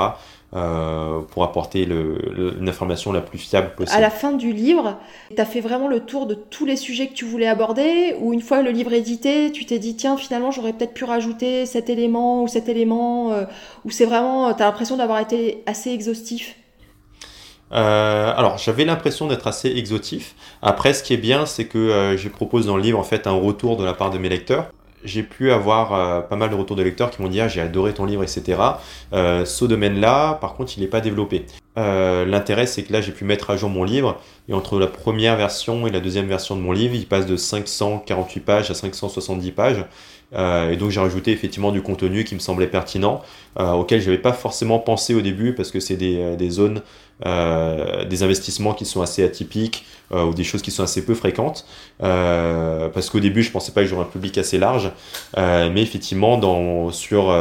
Euh, 0.53 1.19
pour 1.31 1.43
apporter 1.43 1.85
l'information 1.85 3.11
la 3.11 3.19
plus 3.19 3.37
fiable 3.37 3.75
possible. 3.75 3.97
À 3.97 3.99
la 3.99 4.09
fin 4.09 4.31
du 4.31 4.53
livre, 4.53 4.97
tu 5.35 5.41
as 5.41 5.45
fait 5.45 5.59
vraiment 5.59 5.89
le 5.89 5.99
tour 5.99 6.25
de 6.25 6.35
tous 6.35 6.65
les 6.65 6.77
sujets 6.77 7.07
que 7.07 7.13
tu 7.13 7.25
voulais 7.25 7.47
aborder 7.47 8.15
ou 8.21 8.31
une 8.31 8.39
fois 8.39 8.61
le 8.61 8.71
livre 8.71 8.93
édité, 8.93 9.51
tu 9.51 9.65
t'es 9.65 9.77
dit 9.77 9.97
tiens 9.97 10.15
finalement 10.15 10.49
j'aurais 10.51 10.71
peut-être 10.71 10.93
pu 10.93 11.03
rajouter 11.03 11.65
cet 11.65 11.89
élément 11.89 12.43
ou 12.43 12.47
cet 12.47 12.69
élément 12.69 13.33
euh, 13.33 13.43
ou 13.83 13.91
c'est 13.91 14.05
vraiment, 14.05 14.53
tu 14.53 14.63
as 14.63 14.67
l'impression 14.67 14.95
d'avoir 14.95 15.19
été 15.19 15.63
assez 15.65 15.91
exhaustif? 15.91 16.55
Euh, 17.73 18.33
alors, 18.35 18.57
j'avais 18.57 18.85
l'impression 18.85 19.27
d'être 19.27 19.47
assez 19.47 19.69
exhaustif. 19.69 20.35
Après, 20.61 20.93
ce 20.93 21.03
qui 21.03 21.13
est 21.13 21.17
bien, 21.17 21.45
c'est 21.45 21.65
que 21.65 21.77
euh, 21.77 22.17
je 22.17 22.29
propose 22.29 22.65
dans 22.65 22.77
le 22.77 22.83
livre 22.83 22.99
en 22.99 23.03
fait 23.03 23.27
un 23.27 23.31
retour 23.31 23.75
de 23.75 23.83
la 23.83 23.93
part 23.93 24.09
de 24.11 24.17
mes 24.17 24.29
lecteurs 24.29 24.71
j'ai 25.03 25.23
pu 25.23 25.51
avoir 25.51 25.93
euh, 25.93 26.21
pas 26.21 26.35
mal 26.35 26.49
de 26.49 26.55
retours 26.55 26.75
de 26.75 26.83
lecteurs 26.83 27.11
qui 27.11 27.21
m'ont 27.21 27.27
dit 27.27 27.39
ah, 27.41 27.47
j'ai 27.47 27.61
adoré 27.61 27.93
ton 27.93 28.05
livre, 28.05 28.23
etc. 28.23 28.59
Euh, 29.13 29.45
ce 29.45 29.65
domaine-là, 29.65 30.35
par 30.35 30.55
contre, 30.55 30.73
il 30.77 30.81
n'est 30.81 30.87
pas 30.87 31.01
développé. 31.01 31.45
Euh, 31.77 32.25
L'intérêt, 32.25 32.65
c'est 32.65 32.83
que 32.83 32.91
là, 32.91 33.01
j'ai 33.01 33.11
pu 33.11 33.23
mettre 33.23 33.49
à 33.49 33.57
jour 33.57 33.69
mon 33.69 33.83
livre 33.83 34.19
et 34.49 34.53
entre 34.53 34.79
la 34.79 34.87
première 34.87 35.35
version 35.35 35.85
et 35.87 35.91
la 35.91 35.99
deuxième 35.99 36.27
version 36.27 36.55
de 36.55 36.61
mon 36.61 36.71
livre, 36.71 36.95
il 36.95 37.05
passe 37.05 37.25
de 37.25 37.35
548 37.35 38.39
pages 38.39 38.71
à 38.71 38.73
570 38.73 39.51
pages. 39.51 39.85
Euh, 40.33 40.71
et 40.71 40.75
donc 40.75 40.89
j'ai 40.89 40.99
rajouté 40.99 41.31
effectivement 41.31 41.71
du 41.71 41.81
contenu 41.81 42.23
qui 42.23 42.35
me 42.35 42.39
semblait 42.39 42.67
pertinent, 42.67 43.21
euh, 43.59 43.71
auquel 43.71 44.01
je 44.01 44.09
n'avais 44.09 44.21
pas 44.21 44.33
forcément 44.33 44.79
pensé 44.79 45.13
au 45.13 45.21
début 45.21 45.53
parce 45.53 45.71
que 45.71 45.79
c'est 45.79 45.95
des, 45.95 46.17
euh, 46.17 46.35
des, 46.35 46.49
zones, 46.49 46.81
euh, 47.25 48.03
des 48.05 48.23
investissements 48.23 48.73
qui 48.73 48.85
sont 48.85 49.01
assez 49.01 49.23
atypiques 49.23 49.85
ou 50.09 50.33
des 50.33 50.45
choses 50.45 50.61
qui 50.61 50.71
sont 50.71 50.83
assez 50.83 51.03
peu 51.03 51.15
fréquentes. 51.15 51.65
parce 51.99 53.09
qu'au 53.09 53.19
début 53.19 53.43
je 53.43 53.51
pensais 53.51 53.73
pas 53.73 53.81
que 53.81 53.87
j'aurais 53.87 54.03
un 54.03 54.05
public 54.05 54.37
assez 54.37 54.57
large, 54.57 54.89
mais 55.35 55.81
effectivement 55.81 56.37
dans, 56.37 56.91
sur 56.91 57.35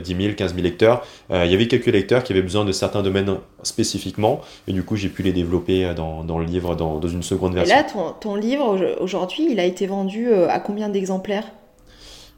10 0.00 0.16
000, 0.16 0.34
15 0.36 0.54
000 0.54 0.62
lecteurs, 0.62 1.04
il 1.32 1.50
y 1.50 1.54
avait 1.54 1.66
quelques 1.66 1.86
lecteurs 1.86 2.22
qui 2.22 2.32
avaient 2.32 2.42
besoin 2.42 2.64
de 2.64 2.70
certains 2.70 3.02
domaines 3.02 3.38
spécifiquement 3.64 4.42
et 4.68 4.72
du 4.72 4.84
coup 4.84 4.94
j'ai 4.94 5.08
pu 5.08 5.24
les 5.24 5.32
développer 5.32 5.92
dans, 5.96 6.22
dans 6.22 6.38
le 6.38 6.44
livre 6.44 6.76
dans, 6.76 7.00
dans, 7.00 7.08
une 7.08 7.24
seconde 7.24 7.54
version. 7.54 7.74
Et 7.74 7.78
là 7.78 7.82
ton, 7.82 8.12
ton 8.12 8.36
livre 8.36 8.96
aujourd'hui 9.00 9.48
il 9.50 9.58
a 9.58 9.64
été 9.64 9.88
vendu 9.88 10.32
à 10.32 10.60
combien 10.60 10.90
d'exemplaires? 10.90 11.46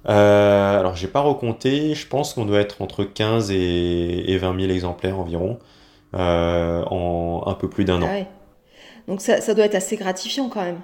Euh, 0.09 0.79
alors, 0.79 0.95
j'ai 0.95 1.09
pas 1.09 1.21
recompté. 1.21 1.95
Je 1.95 2.07
pense 2.07 2.35
qu'on 2.35 2.45
doit 2.45 2.61
être 2.61 2.83
entre 2.83 3.05
15 3.05 3.51
et, 3.51 4.33
et 4.33 4.39
20 4.39 4.61
000 4.61 4.73
exemplaires 4.73 5.19
environ 5.19 5.59
euh, 6.15 6.83
en 6.85 7.43
un 7.47 7.55
peu 7.55 7.69
plus 7.69 7.85
d'un 7.85 8.03
an. 8.03 8.09
Ah 8.09 8.25
Donc, 9.09 9.21
ça, 9.21 9.41
ça, 9.41 9.55
doit 9.55 9.65
être 9.65 9.75
assez 9.75 9.97
gratifiant 9.97 10.49
quand 10.49 10.63
même. 10.63 10.81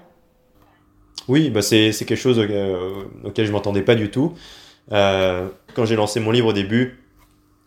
Oui, 1.28 1.50
bah 1.50 1.62
c'est 1.62 1.92
quelque 1.92 2.16
chose 2.16 2.40
auquel, 2.40 2.76
auquel 3.22 3.46
je 3.46 3.52
m'entendais 3.52 3.82
pas 3.82 3.94
du 3.94 4.10
tout. 4.10 4.34
Euh, 4.90 5.48
quand 5.74 5.84
j'ai 5.84 5.94
lancé 5.94 6.18
mon 6.18 6.32
livre 6.32 6.48
au 6.48 6.52
début, 6.52 6.98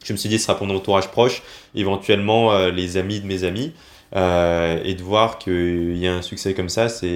Je 0.03 0.11
me 0.11 0.17
suis 0.17 0.27
dit, 0.27 0.37
ce 0.37 0.45
sera 0.45 0.57
pour 0.57 0.67
mon 0.67 0.75
entourage 0.75 1.07
proche, 1.07 1.41
éventuellement 1.73 2.67
les 2.67 2.97
amis 2.97 3.21
de 3.21 3.27
mes 3.27 3.45
amis. 3.45 3.73
Euh, 4.15 4.79
et 4.83 4.93
de 4.93 5.03
voir 5.03 5.37
qu'il 5.37 5.97
y 5.97 6.07
a 6.07 6.13
un 6.13 6.21
succès 6.21 6.53
comme 6.53 6.69
ça, 6.69 6.89
c'est 6.89 7.09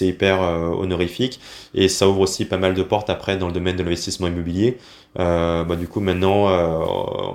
hyper 0.00 0.42
euh, 0.42 0.68
honorifique 0.68 1.40
et 1.74 1.88
ça 1.88 2.08
ouvre 2.08 2.20
aussi 2.20 2.44
pas 2.44 2.56
mal 2.56 2.74
de 2.74 2.82
portes 2.82 3.10
après 3.10 3.36
dans 3.36 3.48
le 3.48 3.52
domaine 3.52 3.76
de 3.76 3.82
l'investissement 3.82 4.28
immobilier. 4.28 4.78
Euh, 5.18 5.64
bah, 5.64 5.76
du 5.76 5.88
coup, 5.88 6.00
maintenant, 6.00 6.46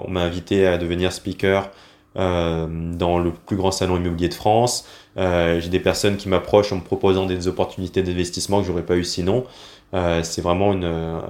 on 0.05 0.09
m'a 0.09 0.21
invité 0.21 0.65
à 0.65 0.77
devenir 0.77 1.11
speaker 1.11 1.69
dans 2.15 3.19
le 3.19 3.31
plus 3.31 3.57
grand 3.57 3.71
salon 3.71 3.97
immobilier 3.97 4.29
de 4.29 4.33
France. 4.33 4.87
J'ai 5.17 5.69
des 5.69 5.79
personnes 5.79 6.17
qui 6.17 6.29
m'approchent 6.29 6.71
en 6.71 6.77
me 6.77 6.81
proposant 6.81 7.25
des 7.27 7.47
opportunités 7.47 8.01
d'investissement 8.01 8.61
que 8.61 8.67
j'aurais 8.67 8.85
pas 8.85 8.95
eu 8.95 9.03
sinon. 9.03 9.45
Euh, 9.93 10.21
c'est 10.21 10.41
vraiment 10.41 10.73
une, 10.73 10.83
euh, 10.83 11.21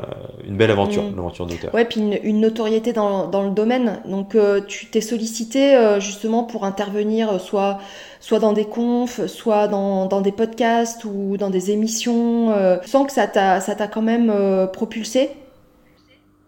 une, 0.47 0.57
belle 0.57 0.71
aventure, 0.71 1.03
mm. 1.03 1.15
l'aventure 1.15 1.45
d'auteur. 1.45 1.73
Ouais, 1.75 1.85
puis 1.85 1.99
une, 1.99 2.17
une 2.23 2.41
notoriété 2.41 2.91
dans, 2.91 3.27
dans, 3.27 3.43
le 3.43 3.51
domaine. 3.51 4.01
Donc, 4.05 4.33
euh, 4.33 4.61
tu 4.67 4.87
t'es 4.87 5.01
sollicité 5.01 5.97
justement 5.99 6.43
pour 6.43 6.65
intervenir 6.65 7.39
soit, 7.39 7.77
soit 8.19 8.39
dans 8.39 8.53
des 8.53 8.65
confs, 8.65 9.25
soit 9.27 9.67
dans, 9.67 10.07
dans 10.07 10.21
des 10.21 10.31
podcasts 10.31 11.05
ou 11.05 11.37
dans 11.37 11.51
des 11.51 11.69
émissions. 11.69 12.51
tu 12.81 12.89
sens 12.89 13.05
que 13.05 13.13
ça 13.13 13.27
t'a 13.27 13.87
quand 13.87 14.01
même 14.01 14.33
propulsé? 14.73 15.29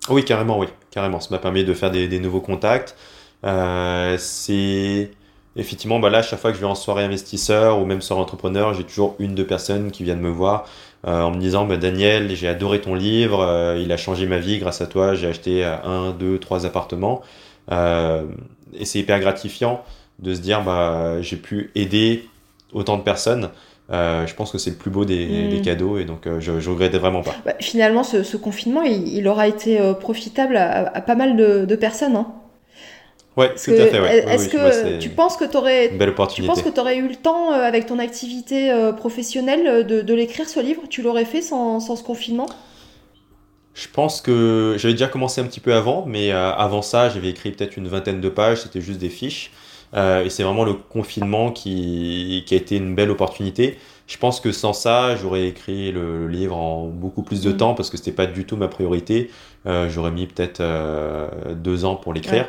Oui, 0.09 0.25
carrément, 0.25 0.57
oui. 0.57 0.67
Carrément. 0.89 1.19
Ça 1.19 1.27
m'a 1.29 1.37
permis 1.37 1.63
de 1.63 1.73
faire 1.73 1.91
des, 1.91 2.07
des 2.07 2.19
nouveaux 2.19 2.41
contacts. 2.41 2.95
c'est 3.43 5.11
effectivement, 5.55 5.99
bah 5.99 6.09
là, 6.09 6.21
chaque 6.21 6.39
fois 6.39 6.51
que 6.51 6.55
je 6.55 6.61
vais 6.61 6.67
en 6.67 6.75
soirée 6.75 7.03
investisseur 7.03 7.79
ou 7.79 7.85
même 7.85 8.01
soirée 8.01 8.21
entrepreneur, 8.21 8.73
j'ai 8.73 8.83
toujours 8.83 9.15
une, 9.19 9.35
deux 9.35 9.45
personnes 9.45 9.91
qui 9.91 10.03
viennent 10.03 10.21
me 10.21 10.29
voir 10.29 10.65
euh, 11.07 11.21
en 11.21 11.31
me 11.31 11.39
disant 11.39 11.65
bah, 11.65 11.77
Daniel, 11.77 12.35
j'ai 12.35 12.47
adoré 12.47 12.81
ton 12.81 12.93
livre, 12.93 13.41
euh, 13.41 13.79
il 13.81 13.91
a 13.91 13.97
changé 13.97 14.25
ma 14.25 14.39
vie 14.39 14.59
grâce 14.59 14.81
à 14.81 14.87
toi, 14.87 15.13
j'ai 15.15 15.27
acheté 15.27 15.63
euh, 15.63 15.75
un, 15.83 16.11
deux, 16.11 16.39
trois 16.39 16.65
appartements. 16.65 17.21
et 17.71 18.85
c'est 18.85 18.99
hyper 18.99 19.19
gratifiant 19.19 19.83
de 20.19 20.33
se 20.33 20.41
dire 20.41 20.61
bah, 20.63 21.21
j'ai 21.21 21.37
pu 21.37 21.71
aider 21.75 22.27
autant 22.73 22.97
de 22.97 23.03
personnes. 23.03 23.49
je 23.89 24.33
pense 24.33 24.51
que 24.51 24.57
c'est 24.57 24.71
le 24.71 24.75
plus 24.75 24.91
beau 24.91 25.05
des, 25.05 25.57
mm. 25.57 25.61
cadeaux 25.61 25.97
et 25.97 26.03
donc 26.03 26.27
je, 26.39 26.51
ne 26.51 26.69
regrette 26.69 26.95
vraiment 26.95 27.21
pas. 27.21 27.35
Bah, 27.45 27.53
finalement, 27.61 28.03
ce, 28.03 28.35
confinement, 28.35 28.81
il, 28.81 29.25
aura 29.27 29.47
été 29.47 29.79
profitable 30.01 30.57
à, 30.57 30.99
pas 31.01 31.15
mal 31.15 31.37
de, 31.37 31.63
de 31.63 31.75
personnes. 31.75 32.17
Hein 32.17 32.27
Ouais, 33.39 33.53
tout 33.55 33.71
à 33.71 33.85
fait. 33.85 34.01
Ouais. 34.01 34.25
Est-ce 34.27 34.49
que 34.49 34.99
tu 34.99 35.09
penses 35.09 35.37
que 35.37 35.45
tu 35.45 35.55
aurais, 35.55 35.89
tu 35.89 36.43
penses 36.43 36.61
que 36.61 36.69
tu 36.69 36.79
aurais 36.79 36.97
eu 36.97 37.07
le 37.07 37.15
temps 37.15 37.53
euh, 37.53 37.61
avec 37.61 37.85
ton 37.85 37.97
activité 37.97 38.69
euh, 38.69 38.91
professionnelle 38.91 39.65
euh, 39.65 39.83
de, 39.83 40.01
de 40.01 40.13
l'écrire 40.13 40.49
ce 40.49 40.59
livre? 40.59 40.81
Tu 40.89 41.01
l'aurais 41.01 41.23
fait 41.23 41.41
sans, 41.41 41.79
sans, 41.79 41.95
ce 41.95 42.03
confinement? 42.03 42.49
Je 43.73 43.87
pense 43.87 44.19
que 44.19 44.75
j'avais 44.77 44.93
déjà 44.93 45.07
commencé 45.07 45.39
un 45.39 45.45
petit 45.45 45.61
peu 45.61 45.73
avant, 45.73 46.03
mais 46.05 46.31
avant 46.31 46.81
ça, 46.81 47.07
j'avais 47.07 47.29
écrit 47.29 47.51
peut-être 47.51 47.77
une 47.77 47.87
vingtaine 47.87 48.19
de 48.19 48.27
pages. 48.27 48.63
C'était 48.63 48.81
juste 48.81 48.99
des 48.99 49.07
fiches. 49.07 49.51
et 49.95 50.29
c'est 50.29 50.43
vraiment 50.43 50.65
le 50.65 50.73
confinement 50.73 51.51
qui, 51.51 52.43
qui, 52.45 52.55
a 52.55 52.57
été 52.57 52.75
une 52.75 52.93
belle 52.93 53.09
opportunité. 53.09 53.77
Je 54.09 54.17
pense 54.17 54.41
que 54.41 54.51
sans 54.51 54.73
ça, 54.73 55.15
j'aurais 55.15 55.47
écrit 55.47 55.93
le, 55.93 56.27
livre 56.27 56.57
en 56.57 56.87
beaucoup 56.87 57.21
plus 57.21 57.41
de 57.41 57.53
mm. 57.53 57.57
temps 57.57 57.73
parce 57.75 57.89
que 57.89 57.95
c'était 57.95 58.11
pas 58.11 58.25
du 58.25 58.43
tout 58.45 58.57
ma 58.57 58.67
priorité. 58.67 59.29
j'aurais 59.65 60.11
mis 60.11 60.25
peut-être 60.25 60.61
deux 61.53 61.85
ans 61.85 61.95
pour 61.95 62.13
l'écrire. 62.13 62.47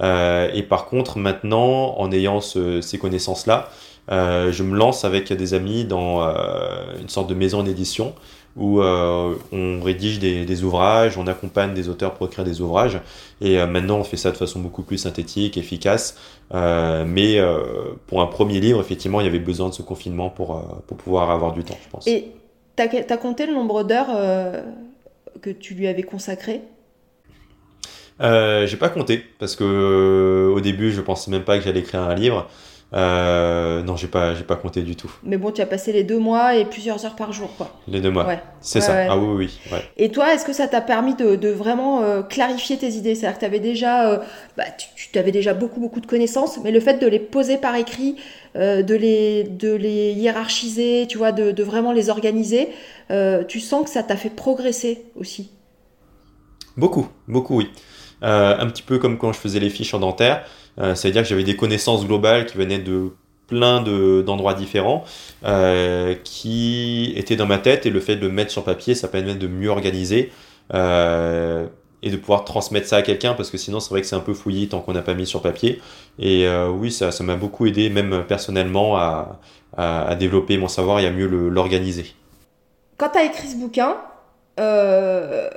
Euh, 0.00 0.50
et 0.52 0.62
par 0.62 0.86
contre, 0.86 1.18
maintenant, 1.18 1.96
en 1.98 2.10
ayant 2.12 2.40
ces 2.40 2.98
connaissances-là, 2.98 3.68
euh, 4.10 4.50
je 4.50 4.62
me 4.62 4.76
lance 4.76 5.04
avec 5.04 5.32
des 5.32 5.54
amis 5.54 5.84
dans 5.84 6.22
euh, 6.22 6.34
une 7.00 7.08
sorte 7.08 7.28
de 7.28 7.34
maison 7.34 7.62
d'édition 7.62 8.14
où 8.56 8.82
on 8.82 9.80
rédige 9.82 10.18
des, 10.18 10.64
ouvrages, 10.64 11.16
on 11.16 11.26
accompagne 11.26 11.74
des 11.74 11.88
auteurs 11.88 12.14
pour 12.14 12.26
écrire 12.26 12.44
des 12.44 12.60
ouvrages. 12.60 13.00
Et 13.40 13.64
maintenant, 13.64 13.98
on 13.98 14.04
fait 14.04 14.16
ça 14.16 14.30
de 14.30 14.36
façon 14.36 14.60
beaucoup 14.60 14.82
plus 14.82 14.98
synthétique, 14.98 15.56
efficace. 15.56 16.16
mais 16.52 17.38
pour 18.06 18.20
un 18.20 18.26
premier 18.26 18.60
livre, 18.60 18.80
effectivement, 18.80 19.20
il 19.20 19.24
y 19.24 19.28
avait 19.28 19.38
besoin 19.38 19.70
de 19.70 19.74
ce 19.74 19.82
confinement 19.82 20.28
pour, 20.28 20.82
pour 20.86 20.96
pouvoir 20.96 21.30
avoir 21.30 21.52
du 21.52 21.64
temps, 21.64 21.78
je 21.82 21.88
pense. 21.88 22.06
Et 22.06 22.32
tu 22.76 22.82
as, 22.82 23.16
compté 23.16 23.46
le 23.46 23.54
nombre 23.54 23.84
d'heures 23.84 24.10
que 25.40 25.50
tu 25.50 25.74
lui 25.74 25.88
avais 25.88 26.02
consacrées? 26.02 26.60
Euh, 28.20 28.66
j'ai 28.66 28.76
pas 28.76 28.88
compté 28.88 29.24
parce 29.38 29.56
que 29.56 29.64
euh, 29.64 30.54
au 30.54 30.60
début 30.60 30.92
je 30.92 31.00
pensais 31.00 31.30
même 31.30 31.42
pas 31.42 31.58
que 31.58 31.64
j'allais 31.64 31.80
écrire 31.80 32.02
un 32.02 32.14
livre. 32.14 32.48
Euh, 32.94 33.82
non, 33.82 33.96
j'ai 33.96 34.06
pas, 34.06 34.34
j'ai 34.34 34.42
pas 34.42 34.56
compté 34.56 34.82
du 34.82 34.96
tout. 34.96 35.10
Mais 35.22 35.38
bon, 35.38 35.50
tu 35.50 35.62
as 35.62 35.66
passé 35.66 35.92
les 35.92 36.04
deux 36.04 36.18
mois 36.18 36.56
et 36.56 36.64
plusieurs 36.64 37.04
heures 37.06 37.16
par 37.16 37.32
jour, 37.32 37.50
quoi. 37.56 37.70
Les 37.88 38.00
deux 38.00 38.10
mois. 38.10 38.26
Ouais. 38.26 38.40
C'est 38.60 38.80
ça. 38.80 39.06
Ah 39.10 39.16
oui, 39.16 39.48
oui. 39.70 39.78
Et 39.96 40.10
toi, 40.10 40.34
est-ce 40.34 40.44
que 40.44 40.52
ça 40.52 40.68
t'a 40.68 40.80
permis 40.80 41.14
de, 41.14 41.36
de 41.36 41.48
vraiment 41.48 42.02
euh, 42.02 42.22
clarifier 42.22 42.76
tes 42.76 42.90
idées? 42.90 43.14
C'est-à-dire 43.14 43.36
que 43.36 43.40
tu 43.40 43.46
avais 43.46 43.60
déjà, 43.60 44.22
bah, 44.56 44.64
tu, 44.96 45.18
avais 45.18 45.32
déjà 45.32 45.54
beaucoup, 45.54 45.80
beaucoup 45.80 46.00
de 46.00 46.06
connaissances, 46.06 46.58
mais 46.62 46.70
le 46.70 46.80
fait 46.80 46.98
de 46.98 47.06
les 47.06 47.18
poser 47.18 47.56
par 47.56 47.76
écrit, 47.76 48.16
de 48.54 48.94
les, 48.94 49.44
de 49.44 49.72
les 49.72 50.12
hiérarchiser, 50.12 51.06
tu 51.08 51.16
vois, 51.16 51.32
de, 51.32 51.50
de 51.50 51.62
vraiment 51.62 51.92
les 51.92 52.10
organiser, 52.10 52.68
tu 53.48 53.60
sens 53.60 53.84
que 53.84 53.90
ça 53.90 54.02
t'a 54.02 54.16
fait 54.16 54.30
progresser 54.30 55.04
aussi? 55.16 55.50
Beaucoup, 56.76 57.08
beaucoup, 57.28 57.56
oui. 57.56 57.70
Euh, 58.22 58.56
un 58.58 58.66
petit 58.68 58.82
peu 58.82 58.98
comme 58.98 59.18
quand 59.18 59.32
je 59.32 59.38
faisais 59.38 59.58
les 59.58 59.70
fiches 59.70 59.94
en 59.94 59.98
dentaire. 59.98 60.44
Euh, 60.78 60.94
c'est-à-dire 60.94 61.22
que 61.22 61.28
j'avais 61.28 61.44
des 61.44 61.56
connaissances 61.56 62.06
globales 62.06 62.46
qui 62.46 62.56
venaient 62.56 62.78
de 62.78 63.10
plein 63.46 63.82
d'endroits 63.82 64.54
différents 64.54 65.04
euh, 65.44 66.14
qui 66.24 67.12
étaient 67.16 67.36
dans 67.36 67.46
ma 67.46 67.58
tête 67.58 67.84
et 67.84 67.90
le 67.90 68.00
fait 68.00 68.16
de 68.16 68.26
le 68.26 68.32
mettre 68.32 68.50
sur 68.50 68.64
papier, 68.64 68.94
ça 68.94 69.08
permet 69.08 69.34
de 69.34 69.46
mieux 69.46 69.68
organiser 69.68 70.32
et 70.72 72.10
de 72.10 72.16
pouvoir 72.16 72.44
transmettre 72.46 72.88
ça 72.88 72.96
à 72.96 73.02
quelqu'un 73.02 73.34
parce 73.34 73.50
que 73.50 73.58
sinon 73.58 73.78
c'est 73.78 73.90
vrai 73.90 74.00
que 74.00 74.06
c'est 74.06 74.16
un 74.16 74.20
peu 74.20 74.32
fouillis 74.32 74.68
tant 74.68 74.80
qu'on 74.80 74.94
n'a 74.94 75.02
pas 75.02 75.12
mis 75.12 75.26
sur 75.26 75.42
papier. 75.42 75.82
Et 76.18 76.48
oui, 76.70 76.90
ça 76.90 77.10
m'a 77.20 77.36
beaucoup 77.36 77.66
aidé 77.66 77.90
même 77.90 78.24
personnellement 78.26 78.96
à, 78.96 79.38
à, 79.76 80.14
développer 80.14 80.56
mon 80.56 80.68
savoir 80.68 81.00
et 81.00 81.06
à 81.06 81.10
mieux 81.10 81.26
l'organiser. 81.26 82.14
Quand 82.96 83.10
tu 83.10 83.18
as 83.18 83.24
écrit 83.24 83.48
ce 83.48 83.56
bouquin, 83.56 83.96
euh, 84.60 85.48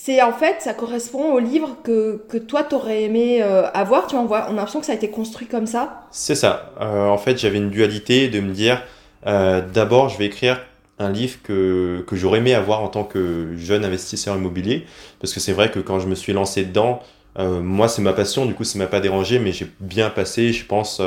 c'est 0.00 0.22
en 0.22 0.32
fait, 0.32 0.56
ça 0.60 0.74
correspond 0.74 1.32
au 1.32 1.40
livre 1.40 1.76
que, 1.82 2.22
que 2.28 2.38
toi 2.38 2.62
t'aurais 2.62 3.02
aimé 3.02 3.42
euh, 3.42 3.68
avoir. 3.72 4.06
Tu 4.06 4.14
vois, 4.14 4.46
on, 4.48 4.52
a 4.52 4.52
l'impression 4.52 4.78
que 4.78 4.86
ça 4.86 4.92
a 4.92 4.94
été 4.94 5.10
construit 5.10 5.48
comme 5.48 5.66
ça. 5.66 6.06
C'est 6.12 6.36
ça. 6.36 6.72
Euh, 6.80 7.08
en 7.08 7.18
fait, 7.18 7.36
j'avais 7.36 7.58
une 7.58 7.70
dualité 7.70 8.28
de 8.28 8.40
me 8.40 8.52
dire 8.52 8.82
euh, 9.26 9.60
d'abord, 9.60 10.08
je 10.08 10.16
vais 10.16 10.26
écrire 10.26 10.60
un 11.00 11.10
livre 11.10 11.38
que, 11.42 12.04
que 12.06 12.14
j'aurais 12.14 12.38
aimé 12.38 12.54
avoir 12.54 12.82
en 12.82 12.88
tant 12.88 13.02
que 13.02 13.56
jeune 13.56 13.84
investisseur 13.84 14.36
immobilier. 14.36 14.86
Parce 15.20 15.34
que 15.34 15.40
c'est 15.40 15.52
vrai 15.52 15.70
que 15.70 15.80
quand 15.80 15.98
je 15.98 16.06
me 16.06 16.14
suis 16.14 16.32
lancé 16.32 16.64
dedans, 16.64 17.00
moi, 17.36 17.86
c'est 17.86 18.02
ma 18.02 18.12
passion, 18.12 18.46
du 18.46 18.54
coup, 18.54 18.64
ça 18.64 18.80
m'a 18.80 18.88
pas 18.88 18.98
dérangé, 18.98 19.38
mais 19.38 19.52
j'ai 19.52 19.70
bien 19.78 20.10
passé, 20.10 20.52
je 20.52 20.64
pense, 20.64 21.00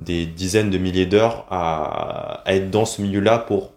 des 0.00 0.26
dizaines 0.26 0.68
de 0.70 0.78
milliers 0.78 1.06
d'heures 1.06 1.46
à, 1.48 2.42
à 2.44 2.54
être 2.54 2.72
dans 2.72 2.84
ce 2.84 3.00
milieu-là 3.00 3.38
pour 3.38 3.70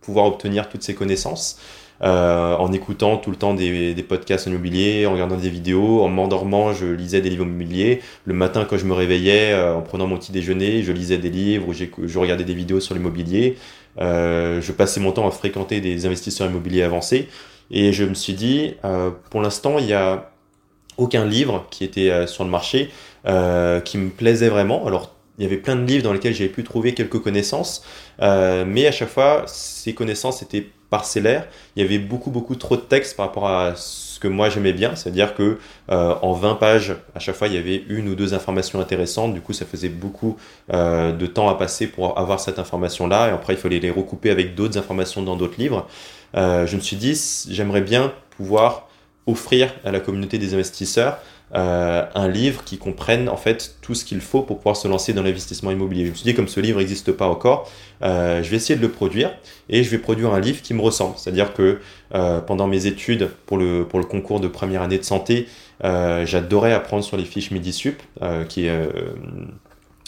pouvoir 0.00 0.26
obtenir 0.26 0.68
toutes 0.68 0.84
ces 0.84 0.94
connaissances. 0.94 1.58
Euh, 2.04 2.54
en 2.56 2.70
écoutant 2.72 3.16
tout 3.16 3.30
le 3.30 3.36
temps 3.36 3.54
des, 3.54 3.94
podcasts 4.06 4.46
immobiliers, 4.46 5.06
en 5.06 5.12
regardant 5.12 5.36
des 5.36 5.48
vidéos, 5.48 6.02
en 6.02 6.08
m'endormant, 6.08 6.74
je 6.74 6.86
lisais 6.86 7.22
des 7.22 7.30
livres 7.30 7.46
immobiliers. 7.46 8.02
Le 8.26 8.34
matin, 8.34 8.66
quand 8.68 8.76
je 8.76 8.84
me 8.84 8.92
réveillais, 8.92 9.52
euh, 9.52 9.74
en 9.74 9.80
prenant 9.80 10.06
mon 10.06 10.18
petit 10.18 10.32
déjeuner, 10.32 10.82
je 10.82 10.92
lisais 10.92 11.16
des 11.16 11.30
livres, 11.30 11.72
je 11.72 12.18
regardais 12.18 12.44
des 12.44 12.54
vidéos 12.54 12.80
sur 12.80 12.94
l'immobilier. 12.94 13.56
Euh, 14.00 14.60
je 14.60 14.72
passais 14.72 15.00
mon 15.00 15.12
temps 15.12 15.26
à 15.26 15.30
fréquenter 15.30 15.80
des 15.80 16.04
investisseurs 16.04 16.50
immobiliers 16.50 16.82
avancés. 16.82 17.28
Et 17.70 17.92
je 17.92 18.04
me 18.04 18.14
suis 18.14 18.34
dit, 18.34 18.74
pour 19.30 19.40
l'instant, 19.40 19.78
il 19.78 19.86
y 19.86 19.94
a 19.94 20.30
aucun 20.98 21.24
livre 21.24 21.66
qui 21.70 21.84
était 21.84 22.26
sur 22.26 22.44
le 22.44 22.50
marché 22.50 22.90
qui 23.24 23.98
me 23.98 24.10
plaisait 24.10 24.50
vraiment. 24.50 24.86
Alors, 24.86 25.14
il 25.38 25.44
y 25.44 25.46
avait 25.46 25.56
plein 25.56 25.74
de 25.74 25.84
livres 25.86 26.02
dans 26.02 26.12
lesquels 26.12 26.34
j'avais 26.34 26.50
pu 26.50 26.62
trouver 26.62 26.92
quelques 26.92 27.20
connaissances, 27.20 27.82
mais 28.20 28.86
à 28.86 28.92
chaque 28.92 29.08
fois, 29.08 29.44
ces 29.46 29.94
connaissances 29.94 30.42
étaient 30.42 30.66
parcellaire, 30.94 31.48
il 31.74 31.82
y 31.82 31.84
avait 31.84 31.98
beaucoup 31.98 32.54
trop 32.54 32.76
de 32.76 32.82
texte 32.82 33.16
par 33.16 33.26
rapport 33.26 33.48
à 33.48 33.72
ce 33.74 34.20
que 34.20 34.28
moi 34.28 34.48
j'aimais 34.48 34.72
bien, 34.72 34.94
c'est-à-dire 34.94 35.34
que 35.34 35.58
euh, 35.90 36.14
en 36.22 36.32
20 36.34 36.54
pages, 36.54 36.94
à 37.16 37.18
chaque 37.18 37.34
fois 37.34 37.48
il 37.48 37.54
y 37.54 37.58
avait 37.58 37.82
une 37.88 38.08
ou 38.08 38.14
deux 38.14 38.32
informations 38.32 38.78
intéressantes, 38.78 39.34
du 39.34 39.40
coup 39.40 39.52
ça 39.52 39.66
faisait 39.66 39.88
beaucoup 39.88 40.36
euh, 40.72 41.10
de 41.10 41.26
temps 41.26 41.48
à 41.48 41.56
passer 41.56 41.88
pour 41.88 42.16
avoir 42.16 42.38
cette 42.38 42.60
information-là, 42.60 43.26
et 43.26 43.32
après 43.32 43.54
il 43.54 43.58
fallait 43.58 43.80
les 43.80 43.90
recouper 43.90 44.30
avec 44.30 44.54
d'autres 44.54 44.78
informations 44.78 45.20
dans 45.20 45.34
d'autres 45.34 45.58
livres. 45.58 45.88
Euh, 46.36 46.64
je 46.64 46.76
me 46.76 46.80
suis 46.80 46.96
dit, 46.96 47.20
j'aimerais 47.50 47.80
bien 47.80 48.12
pouvoir 48.36 48.88
offrir 49.26 49.74
à 49.84 49.90
la 49.90 49.98
communauté 49.98 50.38
des 50.38 50.54
investisseurs 50.54 51.18
euh, 51.56 52.04
un 52.16 52.28
livre 52.28 52.64
qui 52.64 52.78
comprenne 52.78 53.28
en 53.28 53.36
fait 53.36 53.76
tout 53.80 53.94
ce 53.94 54.04
qu'il 54.04 54.20
faut 54.20 54.42
pour 54.42 54.58
pouvoir 54.58 54.76
se 54.76 54.88
lancer 54.88 55.12
dans 55.12 55.22
l'investissement 55.22 55.70
immobilier. 55.70 56.06
Je 56.06 56.10
me 56.10 56.14
suis 56.16 56.24
dit 56.24 56.34
comme 56.34 56.48
ce 56.48 56.58
livre 56.58 56.80
n'existe 56.80 57.12
pas 57.12 57.28
encore, 57.28 57.70
euh, 58.02 58.42
je 58.42 58.50
vais 58.50 58.56
essayer 58.56 58.74
de 58.76 58.82
le 58.82 58.90
produire 58.90 59.32
et 59.68 59.84
je 59.84 59.90
vais 59.90 59.98
produire 59.98 60.34
un 60.34 60.40
livre 60.40 60.62
qui 60.62 60.74
me 60.74 60.80
ressemble. 60.80 61.14
C'est-à-dire 61.16 61.52
que 61.52 61.78
euh, 62.14 62.40
pendant 62.40 62.66
mes 62.66 62.86
études 62.86 63.30
pour 63.46 63.56
le, 63.56 63.86
pour 63.86 64.00
le 64.00 64.04
concours 64.04 64.40
de 64.40 64.48
première 64.48 64.82
année 64.82 64.98
de 64.98 65.04
santé, 65.04 65.46
j'adorais 65.80 66.72
apprendre 66.72 67.04
sur 67.04 67.16
les 67.16 67.24
fiches 67.24 67.50
MidiSup, 67.50 68.02
qui 68.48 68.66
est 68.66 68.72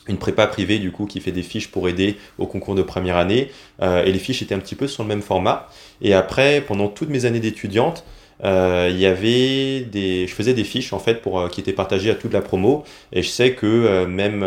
une 0.09 0.17
prépa 0.17 0.47
privée 0.47 0.79
du 0.79 0.91
coup 0.91 1.05
qui 1.05 1.21
fait 1.21 1.33
des 1.33 1.43
fiches 1.43 1.69
pour 1.69 1.89
aider 1.89 2.17
au 2.39 2.47
concours 2.47 2.75
de 2.75 2.83
première 2.83 3.17
année 3.17 3.51
et 3.83 4.11
les 4.11 4.19
fiches 4.19 4.41
étaient 4.41 4.55
un 4.55 4.61
petit 4.61 4.77
peu 4.77 4.87
sur 4.87 5.03
le 5.03 5.09
même 5.09 5.21
format 5.21 5.69
et 6.01 6.15
après 6.15 6.63
pendant 6.63 6.89
toutes 6.89 7.11
mes 7.11 7.27
années 7.27 7.41
d'étudiante 7.41 8.05
euh, 8.45 8.89
il 8.91 8.99
y 8.99 9.07
avait 9.07 9.81
des, 9.81 10.27
je 10.27 10.35
faisais 10.35 10.55
des 10.55 10.65
fiches 10.65 10.93
en 10.93 10.99
fait 10.99 11.23
pour 11.23 11.49
qui 11.49 11.61
étaient 11.61 11.73
partagées 11.73 12.11
à 12.11 12.15
toute 12.15 12.33
la 12.33 12.41
promo. 12.41 12.85
Et 13.13 13.23
je 13.23 13.29
sais 13.29 13.53
que 13.53 14.05
même 14.05 14.45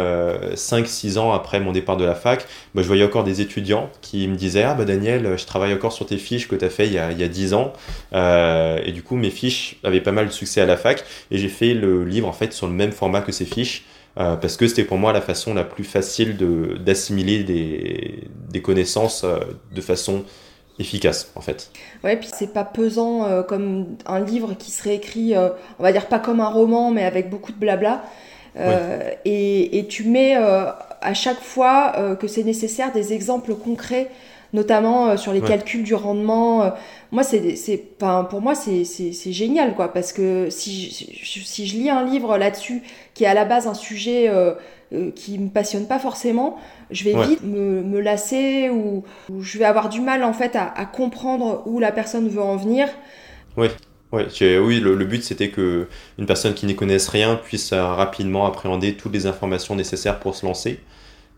5-6 0.53 1.17
ans 1.17 1.31
après 1.31 1.59
mon 1.59 1.71
départ 1.71 1.97
de 1.97 2.05
la 2.05 2.15
fac, 2.15 2.45
bah, 2.75 2.81
je 2.81 2.87
voyais 2.87 3.03
encore 3.03 3.23
des 3.23 3.41
étudiants 3.41 3.89
qui 4.01 4.27
me 4.27 4.35
disaient 4.35 4.63
ah 4.63 4.73
bah 4.73 4.85
Daniel, 4.85 5.37
je 5.37 5.45
travaille 5.45 5.73
encore 5.73 5.93
sur 5.93 6.05
tes 6.05 6.17
fiches 6.17 6.47
que 6.47 6.55
tu 6.55 6.65
as 6.65 6.69
fait 6.69 6.87
il 6.87 6.93
y 6.93 6.99
a, 6.99 7.11
il 7.11 7.19
y 7.19 7.23
a 7.23 7.27
10 7.27 7.53
ans. 7.53 7.73
et 8.13 8.91
du 8.91 9.03
coup 9.03 9.15
mes 9.15 9.31
fiches 9.31 9.77
avaient 9.83 10.01
pas 10.01 10.11
mal 10.11 10.27
de 10.27 10.31
succès 10.31 10.61
à 10.61 10.65
la 10.65 10.77
fac 10.77 11.03
et 11.31 11.37
j'ai 11.37 11.49
fait 11.49 11.73
le 11.73 12.03
livre 12.05 12.27
en 12.27 12.33
fait 12.33 12.53
sur 12.53 12.67
le 12.67 12.73
même 12.73 12.91
format 12.91 13.21
que 13.21 13.31
ces 13.31 13.45
fiches. 13.45 13.85
Euh, 14.19 14.35
parce 14.35 14.57
que 14.57 14.67
c'était 14.67 14.83
pour 14.83 14.97
moi 14.97 15.13
la 15.13 15.21
façon 15.21 15.53
la 15.53 15.63
plus 15.63 15.83
facile 15.83 16.35
d'assimiler 16.83 17.43
des, 17.43 18.23
des, 18.49 18.61
connaissances 18.61 19.23
euh, 19.23 19.39
de 19.73 19.81
façon 19.81 20.25
efficace 20.79 21.31
en 21.35 21.41
fait. 21.41 21.71
Ouais, 22.03 22.15
puis 22.17 22.29
c'est 22.33 22.53
pas 22.53 22.63
pesant 22.63 23.25
euh, 23.25 23.43
comme 23.43 23.97
un 24.05 24.19
livre 24.19 24.55
qui 24.57 24.71
serait 24.71 24.95
écrit, 24.95 25.35
on 25.37 25.83
va 25.83 25.91
dire 25.91 26.07
pas 26.07 26.19
comme 26.19 26.39
un 26.39 26.49
roman, 26.49 26.91
mais 26.91 27.03
avec 27.03 27.29
beaucoup 27.29 27.51
de 27.51 27.57
blabla. 27.57 28.03
Et, 29.23 29.79
et, 29.79 29.87
tu 29.87 30.03
mets 30.03 30.35
à 30.35 31.13
chaque 31.13 31.39
fois 31.39 31.93
que 32.19 32.27
c'est 32.27 32.43
nécessaire 32.43 32.91
des 32.91 33.13
exemples 33.13 33.55
concrets 33.55 34.09
notamment 34.53 35.17
sur 35.17 35.33
les 35.33 35.41
calculs 35.41 35.83
du 35.83 35.93
rendement. 35.95 36.73
moi, 37.11 37.23
c'est, 37.23 37.55
c'est, 37.55 37.77
pour 37.97 38.41
moi, 38.41 38.55
c'est, 38.55 38.83
c'est, 38.83 39.31
génial, 39.31 39.75
quoi, 39.75 39.93
parce 39.93 40.13
que 40.13 40.49
si, 40.49 40.91
si 40.91 41.67
je 41.67 41.77
lis 41.77 41.89
un 41.89 42.05
livre 42.05 42.37
là-dessus 42.37 42.81
qui 43.19 43.25
est 43.25 43.27
à 43.27 43.33
la 43.33 43.43
base 43.43 43.67
un 43.67 43.73
sujet 43.73 44.29
euh, 44.29 44.53
euh, 44.93 45.11
qui 45.11 45.37
me 45.37 45.49
passionne 45.49 45.87
pas 45.87 45.99
forcément, 45.99 46.57
je 46.89 47.03
vais 47.03 47.13
vite 47.27 47.43
me, 47.43 47.99
lasser 47.99 48.69
ou, 48.69 49.03
je 49.41 49.57
vais 49.57 49.65
avoir 49.65 49.89
du 49.89 49.99
mal 49.99 50.23
en 50.23 50.31
fait 50.31 50.55
à, 50.55 50.85
comprendre 50.85 51.63
où 51.65 51.79
la 51.79 51.91
personne 51.91 52.29
veut 52.29 52.41
en 52.41 52.55
venir. 52.55 52.87
Oui. 53.57 53.67
oui, 54.13 54.79
le, 54.79 55.05
but 55.05 55.21
c'était 55.21 55.49
que 55.49 55.87
une 56.17 56.25
personne 56.25 56.53
qui 56.53 56.65
n'y 56.65 56.77
connaisse 56.77 57.09
rien 57.09 57.35
puisse 57.35 57.73
euh, 57.73 57.85
rapidement 57.85 58.45
appréhender 58.45 58.95
toutes 58.95 59.13
les 59.13 59.25
informations 59.25 59.75
nécessaires 59.75 60.19
pour 60.19 60.33
se 60.33 60.45
lancer. 60.45 60.79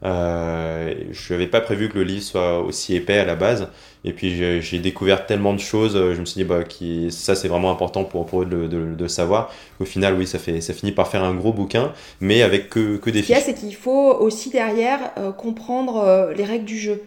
Euh, 0.04 0.94
je 1.12 1.34
n'avais 1.34 1.48
pas 1.48 1.62
prévu 1.62 1.90
que 1.90 1.98
le 1.98 2.04
livre 2.04 2.24
soit 2.24 2.60
aussi 2.60 2.96
épais 2.96 3.20
à 3.20 3.26
la 3.26 3.36
base. 3.36 3.68
Et 4.04 4.14
puis 4.14 4.62
j'ai 4.62 4.80
découvert 4.80 5.28
tellement 5.28 5.54
de 5.54 5.60
choses, 5.60 5.94
je 5.94 6.20
me 6.20 6.26
suis 6.26 6.42
dit 6.42 6.44
bah, 6.44 6.64
qui, 6.64 7.12
ça 7.12 7.36
c'est 7.36 7.48
vraiment 7.48 7.70
important 7.70 8.04
pour, 8.04 8.26
pour 8.26 8.42
eux 8.42 8.46
de, 8.46 8.66
de, 8.66 8.96
de, 8.96 9.08
savoir. 9.08 9.52
Au 9.80 9.86
final, 9.86 10.16
oui, 10.16 10.26
ça, 10.26 10.40
fait, 10.40 10.60
ça 10.60 10.74
finit 10.74 10.92
par 10.92 11.08
faire 11.08 11.24
un 11.24 11.36
gros 11.36 11.54
bouquin, 11.54 11.94
mais 12.20 12.42
avec 12.42 12.70
que, 12.70 12.98
que 12.98 13.12
des. 13.12 13.22
Ce 13.22 13.34
c'est 13.36 13.54
qu'il 13.54 13.76
faut 13.76 14.12
aussi 14.16 14.50
derrière 14.50 15.12
euh, 15.20 15.32
comprendre 15.32 15.98
euh, 15.98 16.34
les 16.34 16.46
règles 16.46 16.66
du 16.66 16.80
jeu. 16.80 17.04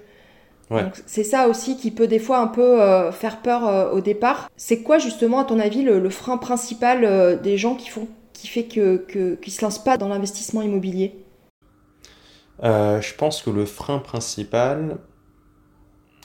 C'est 1.07 1.25
ça 1.25 1.47
aussi 1.49 1.77
qui 1.77 1.93
peut 1.93 2.09
des 2.09 2.19
fois 2.19 2.39
un 2.39 2.49
peu 2.49 2.81
faire 3.13 3.43
peur 3.43 3.93
au 3.95 4.01
départ. 4.01 4.51
C'est 4.57 4.83
quoi 4.83 4.99
justement 4.99 5.39
à 5.39 5.45
ton 5.45 5.61
avis 5.61 5.83
le, 5.83 6.01
le 6.01 6.11
frein 6.11 6.37
principal 6.37 7.41
des 7.43 7.57
gens 7.57 7.77
qui 7.77 7.89
font, 7.91 8.09
qui 8.33 8.49
fait 8.49 8.65
que, 8.65 8.97
que, 8.97 9.37
qui 9.37 9.53
se 9.53 9.65
lancent 9.65 9.85
pas 9.85 9.99
dans 9.99 10.09
l'investissement 10.09 10.63
immobilier? 10.63 11.15
Euh, 12.63 13.01
je 13.01 13.15
pense 13.15 13.43
que 13.43 13.51
le 13.51 13.65
frein 13.65 13.99
principal. 13.99 14.99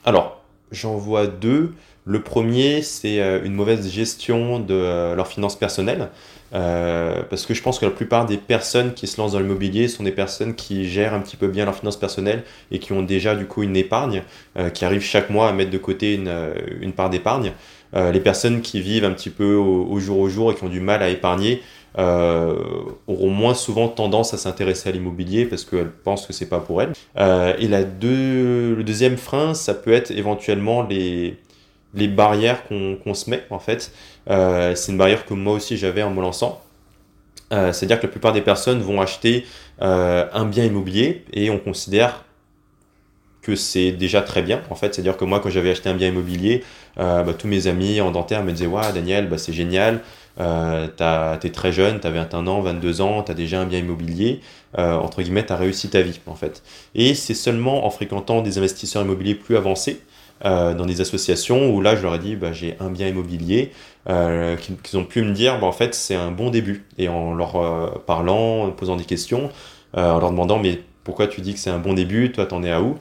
Alors, 0.05 0.43
j'en 0.71 0.95
vois 0.95 1.27
deux. 1.27 1.73
Le 2.05 2.21
premier, 2.21 2.81
c'est 2.81 3.19
euh, 3.19 3.43
une 3.43 3.53
mauvaise 3.53 3.89
gestion 3.91 4.59
de 4.59 4.73
euh, 4.73 5.15
leurs 5.15 5.27
finances 5.27 5.57
personnelles. 5.57 6.09
parce 6.51 7.45
que 7.45 7.53
je 7.53 7.61
pense 7.61 7.77
que 7.77 7.85
la 7.85 7.91
plupart 7.91 8.25
des 8.25 8.37
personnes 8.37 8.93
qui 8.93 9.05
se 9.05 9.21
lancent 9.21 9.33
dans 9.33 9.39
l'immobilier 9.39 9.87
sont 9.87 10.03
des 10.03 10.11
personnes 10.11 10.55
qui 10.55 10.89
gèrent 10.89 11.13
un 11.13 11.19
petit 11.19 11.37
peu 11.37 11.47
bien 11.47 11.65
leurs 11.65 11.75
finances 11.75 11.99
personnelles 11.99 12.43
et 12.71 12.79
qui 12.79 12.91
ont 12.93 13.03
déjà 13.03 13.35
du 13.35 13.45
coup 13.45 13.61
une 13.61 13.75
épargne, 13.75 14.23
qui 14.73 14.83
arrivent 14.83 15.03
chaque 15.03 15.29
mois 15.29 15.47
à 15.47 15.53
mettre 15.53 15.69
de 15.69 15.77
côté 15.77 16.15
une, 16.15 16.33
une 16.81 16.93
part 16.93 17.11
d'épargne. 17.11 17.53
les 17.93 18.19
personnes 18.19 18.61
qui 18.61 18.81
vivent 18.81 19.05
un 19.05 19.11
petit 19.11 19.29
peu 19.29 19.53
au, 19.53 19.99
jour 19.99 20.17
au 20.17 20.27
jour 20.27 20.51
et 20.51 20.55
qui 20.55 20.63
ont 20.63 20.69
du 20.69 20.81
mal 20.81 21.03
à 21.03 21.09
épargner, 21.09 21.61
euh, 21.97 22.55
auront 23.07 23.31
moins 23.31 23.55
souvent 23.55 23.87
tendance 23.87 24.33
à 24.33 24.37
s'intéresser 24.37 24.89
à 24.89 24.91
l'immobilier 24.91 25.45
parce 25.45 25.65
qu'elles 25.65 25.89
pensent 25.89 26.27
que 26.27 26.33
c'est 26.33 26.47
pas 26.47 26.59
pour 26.59 26.81
elles. 26.81 26.93
Euh, 27.17 27.53
et 27.57 27.67
la 27.67 27.83
deux, 27.83 28.75
le 28.75 28.83
deuxième 28.83 29.17
frein, 29.17 29.53
ça 29.55 29.73
peut 29.73 29.91
être 29.91 30.11
éventuellement 30.11 30.83
les, 30.83 31.37
les 31.95 32.07
barrières 32.07 32.63
qu'on 32.67 33.13
se 33.13 33.29
met 33.29 33.43
en 33.49 33.59
fait. 33.59 33.91
Euh, 34.29 34.75
c'est 34.75 34.91
une 34.91 34.97
barrière 34.99 35.25
que 35.25 35.33
moi 35.33 35.53
aussi 35.53 35.77
j'avais 35.77 36.03
en 36.03 36.11
me 36.11 36.21
lançant. 36.21 36.61
C'est-à-dire 37.51 37.99
que 37.99 38.05
la 38.05 38.11
plupart 38.11 38.31
des 38.31 38.41
personnes 38.41 38.79
vont 38.79 39.01
acheter 39.01 39.43
un 39.79 40.45
bien 40.45 40.65
immobilier 40.65 41.25
et 41.33 41.49
on 41.49 41.57
considère 41.57 42.23
que 43.41 43.55
c'est 43.55 43.91
déjà 43.91 44.21
très 44.21 44.43
bien 44.43 44.61
en 44.69 44.75
fait. 44.75 44.93
C'est-à-dire 44.93 45.17
que 45.17 45.25
moi 45.25 45.39
quand 45.39 45.49
j'avais 45.49 45.71
acheté 45.71 45.89
un 45.89 45.95
bien 45.95 46.09
immobilier, 46.09 46.63
bah, 46.95 47.25
tous 47.35 47.47
mes 47.47 47.65
amis 47.65 48.01
en 48.01 48.11
dentaire 48.11 48.43
me 48.43 48.51
disaient 48.51 48.67
ouais 48.67 48.93
Daniel, 48.93 49.27
bah, 49.27 49.39
c'est 49.39 49.51
génial, 49.51 50.01
euh, 50.39 50.87
t'es 51.37 51.49
très 51.49 51.71
jeune, 51.71 51.99
t'as 51.99 52.09
21 52.09 52.47
ans, 52.47 52.61
22 52.61 53.01
ans, 53.01 53.23
t'as 53.23 53.33
déjà 53.33 53.61
un 53.61 53.65
bien 53.65 53.79
immobilier, 53.79 54.41
euh, 54.77 54.95
entre 54.95 55.21
guillemets, 55.21 55.45
t'as 55.45 55.57
réussi 55.57 55.89
ta 55.89 56.01
vie 56.01 56.19
en 56.27 56.35
fait. 56.35 56.63
Et 56.95 57.13
c'est 57.13 57.33
seulement 57.33 57.85
en 57.85 57.89
fréquentant 57.89 58.41
des 58.41 58.57
investisseurs 58.57 59.03
immobiliers 59.03 59.35
plus 59.35 59.57
avancés, 59.57 60.01
euh, 60.45 60.73
dans 60.73 60.85
des 60.85 61.01
associations 61.01 61.69
où 61.69 61.81
là 61.81 61.95
je 61.97 62.01
leur 62.01 62.15
ai 62.15 62.19
dit 62.19 62.35
bah, 62.37 62.53
j'ai 62.53 62.77
un 62.79 62.89
bien 62.89 63.07
immobilier 63.07 63.71
euh, 64.07 64.55
qu'ils 64.83 64.97
ont 64.97 65.03
pu 65.03 65.21
me 65.21 65.33
dire 65.33 65.59
bah, 65.59 65.67
en 65.67 65.73
fait 65.73 65.93
c'est 65.93 66.15
un 66.15 66.31
bon 66.31 66.49
début. 66.49 66.85
Et 66.97 67.09
en 67.09 67.33
leur 67.33 67.55
euh, 67.57 67.89
parlant 68.05 68.63
en 68.63 68.71
posant 68.71 68.95
des 68.95 69.03
questions 69.03 69.49
euh, 69.97 70.11
en 70.11 70.19
leur 70.19 70.31
demandant 70.31 70.57
mais 70.59 70.81
pourquoi 71.03 71.27
tu 71.27 71.41
dis 71.41 71.53
que 71.53 71.59
c'est 71.59 71.69
un 71.69 71.79
bon 71.79 71.93
début? 71.93 72.31
Toi 72.31 72.45
t'en 72.45 72.63
es 72.63 72.71
à 72.71 72.81
où? 72.81 72.97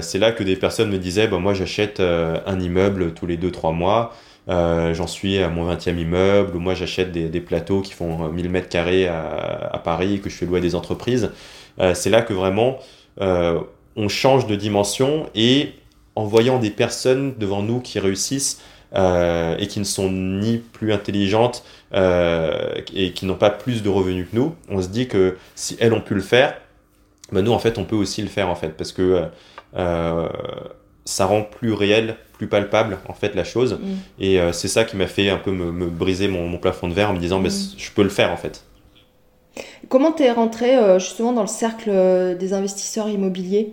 C'est 0.00 0.18
là 0.18 0.32
que 0.32 0.42
des 0.42 0.56
personnes 0.56 0.90
me 0.90 0.98
disaient 0.98 1.28
bah, 1.28 1.38
moi 1.38 1.54
j'achète 1.54 2.00
un 2.00 2.60
immeuble 2.60 3.14
tous 3.14 3.26
les 3.26 3.38
2-3 3.38 3.74
mois 3.74 4.12
euh, 4.48 4.94
j'en 4.94 5.06
suis 5.06 5.38
à 5.38 5.48
mon 5.48 5.72
20e 5.72 5.98
immeuble, 5.98 6.56
ou 6.56 6.60
moi 6.60 6.74
j'achète 6.74 7.12
des, 7.12 7.40
plateaux 7.40 7.80
qui 7.80 7.92
font 7.92 8.28
1000 8.28 8.50
mètres 8.50 8.68
carrés 8.68 9.08
à, 9.08 9.80
Paris, 9.84 10.20
que 10.20 10.30
je 10.30 10.36
fais 10.36 10.46
louer 10.46 10.58
à 10.58 10.62
des 10.62 10.74
entreprises. 10.74 11.30
Euh, 11.80 11.94
c'est 11.94 12.10
là 12.10 12.22
que 12.22 12.32
vraiment 12.32 12.78
euh, 13.20 13.60
on 13.96 14.08
change 14.08 14.46
de 14.46 14.56
dimension 14.56 15.28
et 15.34 15.72
en 16.14 16.24
voyant 16.24 16.58
des 16.58 16.70
personnes 16.70 17.34
devant 17.38 17.62
nous 17.62 17.80
qui 17.80 17.98
réussissent 17.98 18.60
euh, 18.94 19.56
et 19.58 19.68
qui 19.68 19.78
ne 19.78 19.84
sont 19.84 20.10
ni 20.10 20.58
plus 20.58 20.92
intelligentes 20.92 21.64
euh, 21.94 22.74
et 22.94 23.12
qui 23.12 23.24
n'ont 23.24 23.36
pas 23.36 23.50
plus 23.50 23.82
de 23.82 23.88
revenus 23.88 24.26
que 24.30 24.36
nous, 24.36 24.54
on 24.68 24.82
se 24.82 24.88
dit 24.88 25.08
que 25.08 25.38
si 25.54 25.76
elles 25.80 25.94
ont 25.94 26.02
pu 26.02 26.14
le 26.14 26.20
faire, 26.20 26.54
ben 27.30 27.42
nous 27.42 27.52
en 27.52 27.58
fait 27.58 27.78
on 27.78 27.84
peut 27.84 27.96
aussi 27.96 28.20
le 28.20 28.28
faire 28.28 28.48
en 28.50 28.54
fait 28.54 28.76
parce 28.76 28.92
que 28.92 29.24
euh, 29.76 30.28
ça 31.04 31.26
rend 31.26 31.42
plus 31.42 31.72
réel, 31.72 32.16
plus 32.32 32.46
palpable 32.46 32.98
en 33.08 33.14
fait 33.14 33.34
la 33.34 33.44
chose. 33.44 33.74
Mm. 33.74 33.86
Et 34.20 34.40
euh, 34.40 34.52
c'est 34.52 34.68
ça 34.68 34.84
qui 34.84 34.96
m'a 34.96 35.06
fait 35.06 35.30
un 35.30 35.38
peu 35.38 35.50
me, 35.50 35.86
briser 35.86 36.28
mon, 36.28 36.56
plafond 36.58 36.88
de 36.88 36.94
verre 36.94 37.10
en 37.10 37.14
me 37.14 37.18
disant, 37.18 37.40
mm. 37.40 37.48
je 37.76 37.90
peux 37.92 38.02
le 38.02 38.08
faire 38.08 38.32
en 38.32 38.36
fait. 38.36 38.64
Comment 39.88 40.12
tu 40.12 40.22
es 40.22 40.30
rentré 40.30 40.76
euh, 40.76 40.98
justement 40.98 41.32
dans 41.32 41.42
le 41.42 41.48
cercle 41.48 41.90
euh, 41.92 42.34
des 42.34 42.52
investisseurs 42.52 43.08
immobiliers? 43.08 43.72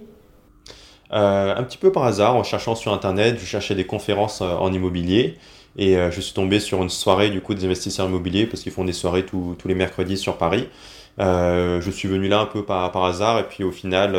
Un 1.11 1.63
petit 1.63 1.80
peu 1.80 1.91
par 1.91 2.03
hasard, 2.03 2.36
en 2.36 2.43
cherchant 2.43 2.75
sur 2.75 2.93
internet, 2.93 3.38
je 3.39 3.45
cherchais 3.45 3.73
des 3.73 3.86
conférences 3.86 4.41
en 4.41 4.71
immobilier. 4.71 5.39
Et 5.75 5.95
je 5.95 6.21
suis 6.21 6.34
tombé 6.34 6.59
sur 6.59 6.84
une 6.84 6.89
soirée 6.89 7.32
du 7.32 7.41
coup 7.41 7.55
des 7.55 7.65
investisseurs 7.65 8.07
immobiliers 8.07 8.45
parce 8.45 8.61
qu'ils 8.61 8.71
font 8.71 8.86
des 8.86 8.93
soirées 8.93 9.25
tous 9.25 9.57
les 9.65 9.73
mercredis 9.73 10.19
sur 10.19 10.38
Paris. 10.38 10.67
je 11.17 11.89
suis 11.91 12.07
venu 12.07 12.27
là 12.27 12.41
un 12.41 12.45
peu 12.45 12.63
par, 12.63 12.91
par 12.91 13.05
hasard 13.05 13.39
et 13.39 13.43
puis 13.43 13.63
au 13.63 13.71
final 13.71 14.15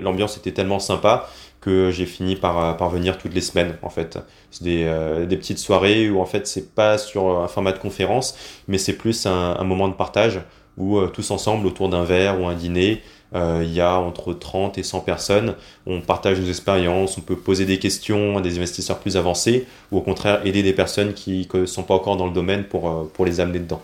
l'ambiance 0.00 0.36
était 0.36 0.50
tellement 0.50 0.80
sympa 0.80 1.28
que 1.60 1.90
j'ai 1.90 2.06
fini 2.06 2.36
par, 2.36 2.58
euh, 2.58 2.72
par 2.72 2.90
venir 2.90 3.18
toutes 3.18 3.34
les 3.34 3.40
semaines 3.40 3.76
en 3.82 3.90
fait. 3.90 4.18
C'est 4.50 4.64
des, 4.64 4.84
euh, 4.84 5.26
des, 5.26 5.36
petites 5.36 5.58
soirées 5.58 6.10
où 6.10 6.20
en 6.20 6.26
fait 6.26 6.46
c'est 6.46 6.74
pas 6.74 6.98
sur 6.98 7.40
un 7.40 7.48
format 7.48 7.72
de 7.72 7.78
conférence, 7.78 8.34
mais 8.68 8.78
c'est 8.78 8.94
plus 8.94 9.26
un, 9.26 9.56
un, 9.58 9.64
moment 9.64 9.88
de 9.88 9.94
partage 9.94 10.40
où 10.78 10.98
euh, 10.98 11.08
tous 11.08 11.30
ensemble 11.30 11.66
autour 11.66 11.88
d'un 11.88 12.04
verre 12.04 12.40
ou 12.40 12.46
un 12.46 12.54
dîner, 12.54 13.02
il 13.32 13.72
y 13.72 13.80
a 13.80 13.96
entre 14.00 14.32
30 14.32 14.76
et 14.78 14.82
100 14.82 15.00
personnes, 15.00 15.54
on 15.86 16.00
partage 16.00 16.40
nos 16.40 16.48
expériences, 16.48 17.16
on 17.16 17.20
peut 17.20 17.36
poser 17.36 17.64
des 17.64 17.78
questions 17.78 18.38
à 18.38 18.40
des 18.40 18.58
investisseurs 18.58 18.98
plus 18.98 19.16
avancés 19.16 19.68
ou 19.92 19.98
au 19.98 20.00
contraire 20.00 20.44
aider 20.44 20.64
des 20.64 20.72
personnes 20.72 21.14
qui 21.14 21.46
ne 21.54 21.64
sont 21.64 21.84
pas 21.84 21.94
encore 21.94 22.16
dans 22.16 22.26
le 22.26 22.32
domaine 22.32 22.64
pour, 22.64 23.08
pour 23.12 23.24
les 23.24 23.38
amener 23.38 23.60
dedans. 23.60 23.82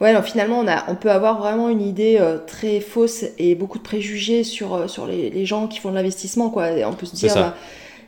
Ouais, 0.00 0.10
alors 0.10 0.24
finalement, 0.24 0.58
on, 0.58 0.68
a, 0.68 0.84
on 0.88 0.94
peut 0.94 1.10
avoir 1.10 1.38
vraiment 1.38 1.68
une 1.68 1.80
idée 1.80 2.18
euh, 2.20 2.38
très 2.38 2.80
fausse 2.80 3.24
et 3.38 3.54
beaucoup 3.54 3.78
de 3.78 3.82
préjugés 3.82 4.44
sur, 4.44 4.74
euh, 4.74 4.88
sur 4.88 5.06
les, 5.06 5.30
les, 5.30 5.46
gens 5.46 5.68
qui 5.68 5.78
font 5.78 5.90
de 5.90 5.94
l'investissement. 5.94 6.50
Quoi. 6.50 6.70
on 6.86 6.92
peut 6.92 7.06
se 7.06 7.14
dire, 7.14 7.34
bah, 7.34 7.54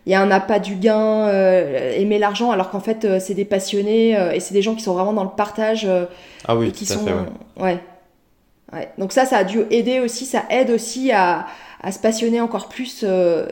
il 0.06 0.12
y 0.12 0.14
a 0.14 0.20
un 0.20 0.30
appât 0.30 0.58
du 0.58 0.74
gain, 0.74 1.28
euh, 1.28 1.92
aimer 1.96 2.18
l'argent, 2.18 2.50
alors 2.50 2.70
qu'en 2.70 2.80
fait, 2.80 3.20
c'est 3.20 3.34
des 3.34 3.44
passionnés 3.44 4.10
et 4.34 4.40
c'est 4.40 4.52
des 4.54 4.62
gens 4.62 4.74
qui 4.74 4.82
sont 4.82 4.94
vraiment 4.94 5.12
dans 5.12 5.24
le 5.24 5.30
partage. 5.30 5.88
ah 6.46 6.56
oui, 6.56 6.72
qui 6.72 6.86
tout 6.86 6.92
sont, 6.92 7.06
fait, 7.06 7.14
ouais. 7.62 7.78
ouais. 8.72 8.88
Donc 8.98 9.12
ça, 9.12 9.24
ça 9.24 9.38
a 9.38 9.44
dû 9.44 9.60
aider 9.70 10.00
aussi, 10.00 10.26
ça 10.26 10.44
aide 10.50 10.70
aussi 10.70 11.10
à, 11.12 11.46
à 11.80 11.92
se 11.92 11.98
passionner 11.98 12.40
encore 12.40 12.68
plus 12.68 13.04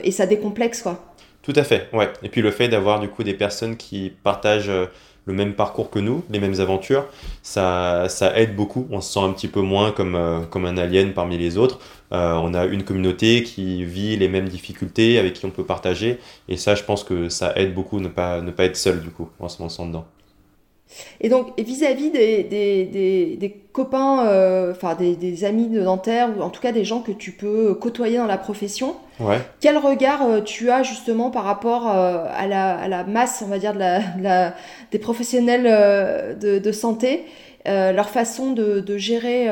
et 0.02 0.10
ça 0.10 0.26
décomplexe, 0.26 0.82
quoi. 0.82 1.02
Tout 1.42 1.54
à 1.56 1.64
fait, 1.64 1.88
ouais. 1.92 2.10
Et 2.22 2.28
puis 2.28 2.42
le 2.42 2.50
fait 2.50 2.68
d'avoir 2.68 3.00
du 3.00 3.08
coup 3.08 3.24
des 3.24 3.34
personnes 3.34 3.76
qui 3.76 4.12
partagent 4.22 4.70
le 5.24 5.32
même 5.32 5.54
parcours 5.54 5.90
que 5.90 5.98
nous, 5.98 6.24
les 6.30 6.40
mêmes 6.40 6.60
aventures, 6.60 7.06
ça, 7.42 8.06
ça 8.08 8.36
aide 8.38 8.56
beaucoup. 8.56 8.86
On 8.90 9.00
se 9.00 9.12
sent 9.12 9.20
un 9.20 9.32
petit 9.32 9.48
peu 9.48 9.60
moins 9.60 9.92
comme, 9.92 10.46
comme 10.50 10.64
un 10.64 10.76
alien 10.76 11.12
parmi 11.12 11.38
les 11.38 11.58
autres. 11.58 11.78
on 12.10 12.54
a 12.54 12.64
une 12.66 12.82
communauté 12.82 13.42
qui 13.42 13.84
vit 13.84 14.16
les 14.16 14.28
mêmes 14.28 14.48
difficultés, 14.48 15.18
avec 15.18 15.34
qui 15.34 15.46
on 15.46 15.50
peut 15.50 15.64
partager. 15.64 16.18
Et 16.48 16.56
ça, 16.56 16.74
je 16.74 16.82
pense 16.82 17.04
que 17.04 17.28
ça 17.28 17.52
aide 17.56 17.74
beaucoup 17.74 18.00
ne 18.00 18.08
pas, 18.08 18.40
ne 18.40 18.50
pas 18.50 18.64
être 18.64 18.76
seul, 18.76 19.00
du 19.00 19.10
coup, 19.10 19.28
en 19.38 19.48
se 19.48 19.62
lançant 19.62 19.86
dedans. 19.86 20.06
Et 21.20 21.28
donc, 21.28 21.58
vis-à-vis 21.58 22.10
des, 22.10 22.44
des, 22.44 23.56
copains, 23.72 24.26
euh, 24.26 24.72
enfin 24.72 24.94
des, 24.94 25.44
amis 25.44 25.68
de 25.68 25.82
dentaire, 25.82 26.30
ou 26.36 26.42
en 26.42 26.50
tout 26.50 26.60
cas 26.60 26.72
des 26.72 26.84
gens 26.84 27.00
que 27.00 27.12
tu 27.12 27.32
peux 27.32 27.74
côtoyer 27.74 28.18
dans 28.18 28.26
la 28.26 28.38
profession, 28.38 28.96
quel 29.60 29.78
regard 29.78 30.22
euh, 30.22 30.40
tu 30.40 30.70
as 30.70 30.82
justement 30.82 31.30
par 31.30 31.44
rapport 31.44 31.88
euh, 31.88 32.24
à, 32.34 32.46
la, 32.46 32.78
à, 32.78 32.88
la, 32.88 33.04
masse, 33.04 33.42
on 33.44 33.48
va 33.48 33.58
dire, 33.58 33.72
de 33.72 33.78
la, 34.22 34.54
des 34.90 34.98
professionnels 34.98 36.38
de, 36.38 36.58
de, 36.58 36.72
santé, 36.72 37.24
leur 37.66 38.08
façon 38.08 38.52
de, 38.52 38.80
de 38.80 38.98
gérer 38.98 39.48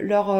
leur, 0.00 0.36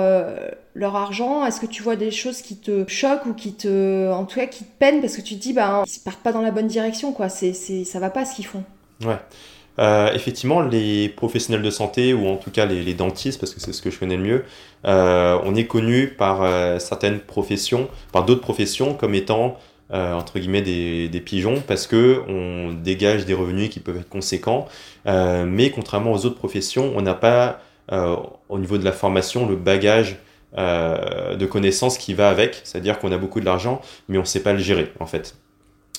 leur 0.75 0.97
argent? 0.97 1.45
Est-ce 1.45 1.61
que 1.61 1.67
tu 1.67 1.83
vois 1.83 1.97
des 1.97 2.11
choses 2.11 2.43
qui 2.43 2.57
te 2.57 2.89
choquent 2.89 3.27
ou 3.27 3.35
qui 3.35 3.55
te, 3.55 4.11
en 4.13 4.25
tout 4.25 4.39
cas, 4.39 4.47
qui 4.47 4.65
te 4.65 4.79
peinent? 4.79 5.01
Parce 5.01 5.17
que 5.17 5.23
tu 5.23 5.37
te 5.37 5.41
dis, 5.41 5.53
bah, 5.53 5.85
ils 5.87 6.01
partent 6.01 6.23
pas 6.23 6.33
dans 6.33 6.43
la 6.43 6.51
bonne 6.51 6.69
direction, 6.69 7.13
quoi. 7.13 7.29
C'est, 7.29 7.53
ça 7.53 7.99
va 7.99 8.11
pas 8.11 8.25
ce 8.25 8.35
qu'ils 8.35 8.47
font. 8.47 8.65
Ouais. 9.05 9.19
Euh, 9.79 10.13
effectivement, 10.15 10.61
les 10.63 11.09
professionnels 11.09 11.63
de 11.63 11.71
santé, 11.71 12.15
ou 12.15 12.27
en 12.29 12.37
tout 12.37 12.51
cas 12.51 12.67
les, 12.67 12.95
dentistes, 12.95 13.41
parce 13.41 13.55
que 13.55 13.61
c'est 13.61 13.73
ce 13.73 13.83
que 13.83 13.91
je 13.91 13.99
connais 13.99 14.17
le 14.17 14.23
mieux, 14.23 14.45
euh, 14.87 15.39
on 15.45 15.55
est 15.55 15.67
connu 15.67 16.09
par 16.09 16.43
euh, 16.43 16.79
certaines 16.79 17.21
professions, 17.21 17.89
par 18.13 18.25
d'autres 18.25 18.41
professions, 18.41 18.95
comme 18.95 19.15
étant 19.15 19.59
entre 19.89 20.41
guillemets 20.41 20.63
des, 20.63 21.09
des, 21.09 21.21
pigeons, 21.21 21.63
parce 21.65 21.87
que 21.87 22.21
on 22.27 22.73
dégage 22.73 23.25
des 23.25 23.35
revenus 23.35 23.71
qui 23.71 23.79
peuvent 23.79 23.99
être 23.99 24.09
conséquents, 24.09 24.67
mais 25.05 25.71
contrairement 25.71 26.11
aux 26.11 26.27
autres 26.27 26.35
professions, 26.35 26.93
on 26.97 27.03
n'a 27.03 27.15
pas 27.15 27.61
au 27.93 28.59
niveau 28.59 28.79
de 28.79 28.85
la 28.85 28.91
formation 28.91 29.49
le 29.49 29.55
bagage 29.55 30.17
de 30.57 31.47
connaissances 31.47 31.99
qui 31.99 32.15
va 32.15 32.31
avec, 32.31 32.63
c'est-à-dire 32.65 32.99
qu'on 32.99 33.13
a 33.13 33.17
beaucoup 33.17 33.39
de 33.39 33.45
l'argent, 33.45 33.81
mais 34.09 34.19
on 34.19 34.23
ne 34.23 34.27
sait 34.27 34.43
pas 34.43 34.53
le 34.53 34.59
gérer 34.59 34.93
en 34.99 35.07
fait. 35.07 35.37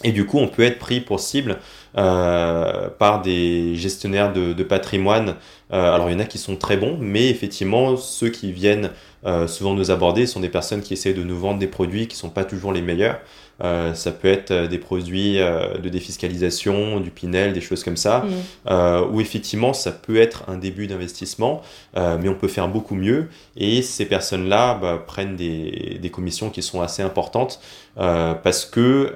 Et 0.04 0.12
du 0.12 0.26
coup, 0.26 0.38
on 0.38 0.48
peut 0.48 0.64
être 0.64 0.78
pris 0.78 1.02
pour 1.02 1.20
cible 1.20 1.58
euh, 1.98 2.90
par 3.00 3.22
des 3.22 3.76
gestionnaires 3.76 4.32
de, 4.32 4.64
patrimoine. 4.64 5.36
Euh, 5.74 5.94
alors, 5.94 6.10
il 6.10 6.14
y 6.14 6.16
en 6.16 6.20
a 6.20 6.26
qui 6.26 6.38
sont 6.38 6.56
très 6.56 6.78
bons, 6.78 6.98
mais 7.00 7.30
effectivement, 7.30 7.98
ceux 7.98 8.30
qui 8.30 8.52
viennent 8.52 8.92
euh, 9.26 9.48
souvent 9.48 9.74
nous 9.74 9.90
aborder 9.90 10.28
sont 10.28 10.40
des 10.40 10.50
personnes 10.50 10.82
qui 10.82 10.94
essaient 10.94 11.14
de 11.14 11.24
nous 11.24 11.38
vendre 11.38 11.58
des 11.58 11.68
produits 11.68 12.08
qui 12.08 12.16
sont 12.16 12.30
pas 12.30 12.46
toujours 12.46 12.72
les 12.72 12.84
meilleurs. 12.84 13.20
Euh, 13.64 13.94
ça 13.94 14.12
peut 14.12 14.28
être 14.28 14.52
euh, 14.52 14.68
des 14.68 14.78
produits 14.78 15.40
euh, 15.40 15.78
de 15.78 15.90
défiscalisation, 15.90 17.00
du 17.00 17.10
Pinel, 17.10 17.54
des 17.54 17.62
choses 17.62 17.84
comme 17.84 17.98
ça, 17.98 18.26
mmh. 18.68 19.12
où 19.12 19.22
effectivement 19.22 19.74
ça 19.74 19.92
peut 19.92 20.18
être 20.18 20.44
un 20.48 20.58
début 20.58 20.88
d'investissement, 20.88 21.62
mais 21.96 22.30
on 22.30 22.36
peut 22.36 22.48
faire 22.48 22.68
beaucoup 22.68 22.96
mieux. 22.96 23.30
Et 23.56 23.82
ces 23.82 24.06
personnes-là 24.06 24.76
bah, 24.76 25.04
prennent 25.06 25.36
des, 25.36 25.98
des, 26.02 26.10
commissions 26.10 26.50
qui 26.50 26.62
sont 26.62 26.82
assez 26.82 27.02
importantes 27.02 27.60
parce 27.96 28.66
que 28.66 29.14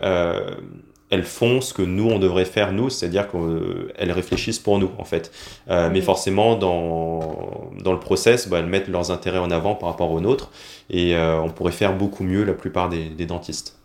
elles 1.11 1.25
font 1.25 1.61
ce 1.61 1.73
que 1.73 1.83
nous 1.83 2.09
on 2.09 2.17
devrait 2.17 2.45
faire 2.45 2.71
nous, 2.71 2.89
c'est-à-dire 2.89 3.27
qu'elles 3.29 4.11
réfléchissent 4.11 4.59
pour 4.59 4.79
nous 4.79 4.89
en 4.97 5.03
fait. 5.03 5.31
Euh, 5.69 5.89
mais 5.91 6.01
forcément 6.01 6.55
dans, 6.55 7.69
dans 7.83 7.91
le 7.91 7.99
process, 7.99 8.47
bah, 8.47 8.59
elles 8.59 8.65
mettent 8.65 8.87
leurs 8.87 9.11
intérêts 9.11 9.37
en 9.37 9.51
avant 9.51 9.75
par 9.75 9.89
rapport 9.89 10.09
aux 10.09 10.21
nôtres 10.21 10.49
et 10.89 11.15
euh, 11.15 11.39
on 11.41 11.49
pourrait 11.49 11.73
faire 11.73 11.95
beaucoup 11.95 12.23
mieux 12.23 12.43
la 12.43 12.53
plupart 12.53 12.89
des, 12.89 13.09
des 13.09 13.25
dentistes. 13.25 13.77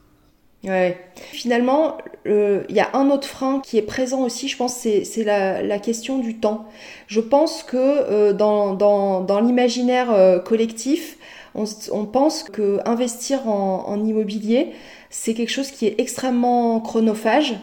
Ouais. 0.66 0.98
Finalement, 1.14 1.96
il 2.24 2.64
y 2.70 2.80
a 2.80 2.90
un 2.94 3.08
autre 3.10 3.28
frein 3.28 3.60
qui 3.64 3.78
est 3.78 3.82
présent 3.82 4.22
aussi, 4.22 4.48
je 4.48 4.56
pense, 4.56 4.76
c'est 4.76 5.24
la, 5.24 5.62
la, 5.62 5.78
question 5.78 6.18
du 6.18 6.38
temps. 6.38 6.66
Je 7.06 7.20
pense 7.20 7.62
que 7.62 7.76
euh, 7.76 8.32
dans, 8.32 8.74
dans, 8.74 9.20
dans 9.20 9.40
l'imaginaire 9.40 10.08
collectif, 10.44 11.18
on, 11.54 11.64
on, 11.92 12.04
pense 12.04 12.42
que 12.42 12.80
investir 12.84 13.48
en, 13.48 13.84
en 13.86 14.04
immobilier, 14.04 14.72
c'est 15.10 15.34
quelque 15.34 15.50
chose 15.50 15.70
qui 15.70 15.86
est 15.86 15.98
extrêmement 15.98 16.80
chronophage 16.80 17.54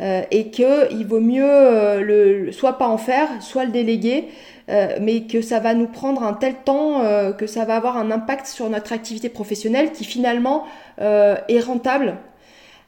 euh, 0.00 0.22
et 0.30 0.50
qu'il 0.50 1.06
vaut 1.06 1.20
mieux 1.20 1.44
euh, 1.44 2.00
le, 2.00 2.52
soit 2.52 2.78
pas 2.78 2.88
en 2.88 2.98
faire, 2.98 3.28
soit 3.40 3.64
le 3.64 3.72
déléguer, 3.72 4.28
euh, 4.70 4.96
mais 5.00 5.22
que 5.22 5.42
ça 5.42 5.60
va 5.60 5.74
nous 5.74 5.86
prendre 5.86 6.22
un 6.22 6.32
tel 6.32 6.54
temps 6.54 7.02
que 7.36 7.46
ça 7.46 7.64
va 7.64 7.76
avoir 7.76 7.96
un 7.96 8.10
impact 8.10 8.46
sur 8.46 8.70
notre 8.70 8.92
activité 8.92 9.28
professionnelle 9.28 9.92
qui 9.92 10.04
finalement 10.04 10.64
est 10.98 11.60
rentable. 11.60 12.14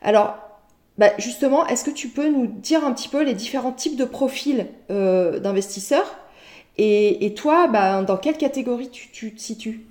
Alors, 0.02 0.36
bah, 0.98 1.10
justement, 1.18 1.66
est-ce 1.66 1.84
que 1.84 1.90
tu 1.90 2.08
peux 2.08 2.28
nous 2.28 2.46
dire 2.46 2.84
un 2.84 2.92
petit 2.92 3.08
peu 3.08 3.22
les 3.22 3.34
différents 3.34 3.72
types 3.72 3.96
de 3.96 4.04
profils 4.04 4.66
d'investisseurs 4.88 6.16
et, 6.78 7.32
toi, 7.34 7.68
bah, 7.68 8.02
dans 8.02 8.18
quelle 8.18 8.36
catégorie 8.36 8.90
tu, 8.90 9.34
te 9.34 9.40
situes? 9.40 9.86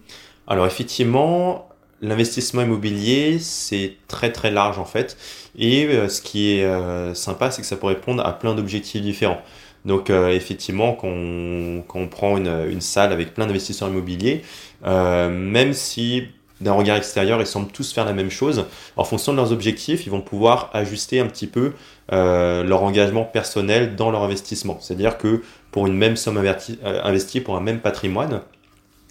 Alors 0.48 0.68
effectivement, 0.68 1.68
L'investissement 2.02 2.62
immobilier, 2.62 3.40
c'est 3.40 3.96
très 4.08 4.32
très 4.32 4.52
large 4.52 4.78
en 4.80 4.86
fait. 4.86 5.18
Et 5.58 5.86
euh, 5.86 6.10
ce 6.10 6.22
qui 6.22 6.52
est 6.52 6.66
euh, 6.66 7.14
sympa, 7.14 7.52
c'est 7.52 7.62
que 7.62 7.68
ça 7.68 7.78
peut 7.78 7.88
répondre 7.88 8.24
à 8.26 8.38
plein 8.38 8.54
d'objectifs 8.54 9.02
différents. 9.02 9.42
Donc 9.86 10.10
euh, 10.10 10.30
effectivement, 10.30 10.94
quand 10.94 11.08
on, 11.08 12.08
prend 12.08 12.38
une 12.38 12.82
salle 12.82 13.14
avec 13.14 13.34
plein 13.34 13.48
d'investisseurs 13.48 13.88
immobiliers, 13.88 14.42
même 14.84 15.74
si 15.74 16.28
d'un 16.62 16.74
regard 16.74 16.98
extérieur, 16.98 17.42
ils 17.42 17.48
semblent 17.48 17.72
tous 17.72 17.92
faire 17.92 18.06
la 18.06 18.14
même 18.14 18.30
chose, 18.30 18.66
en 18.96 19.04
fonction 19.04 19.32
de 19.32 19.38
leurs 19.38 19.52
objectifs, 19.52 20.06
ils 20.06 20.10
vont 20.10 20.22
pouvoir 20.22 20.70
ajuster 20.74 21.20
un 21.20 21.28
petit 21.28 21.48
peu 21.48 21.74
leur 22.10 22.84
engagement 22.84 23.24
personnel 23.26 23.96
dans 23.96 24.12
leur 24.12 24.24
investissement. 24.24 24.78
C'est-à-dire 24.80 25.18
que 25.18 25.42
pour 25.72 25.88
une 25.88 25.96
même 25.96 26.16
somme 26.16 26.38
investie 26.84 27.42
pour 27.42 27.58
un 27.58 27.62
même 27.62 27.80
patrimoine, 27.80 28.42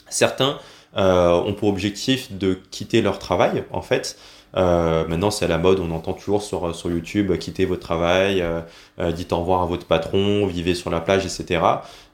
certains 0.09 0.59
euh, 0.97 1.33
ont 1.33 1.55
pour 1.55 1.71
objectif 1.71 2.31
de 2.31 2.57
quitter 2.71 3.03
leur 3.03 3.19
travail, 3.19 3.65
en 3.73 3.83
fait. 3.83 4.17
Euh, 4.57 5.07
maintenant, 5.09 5.31
c'est 5.31 5.45
à 5.45 5.49
la 5.49 5.59
mode, 5.59 5.81
on 5.81 5.91
entend 5.91 6.13
toujours 6.13 6.43
sur, 6.43 6.75
sur 6.75 6.91
YouTube, 6.91 7.37
quittez 7.39 7.65
votre 7.65 7.83
travail, 7.83 8.41
euh, 8.41 8.61
euh, 9.01 9.13
dites 9.13 9.33
au 9.33 9.39
revoir 9.39 9.63
à 9.63 9.67
votre 9.67 9.87
patron, 9.87 10.47
vivez 10.47 10.75
sur 10.75 10.91
la 10.91 11.01
plage, 11.01 11.25
etc. 11.25 11.61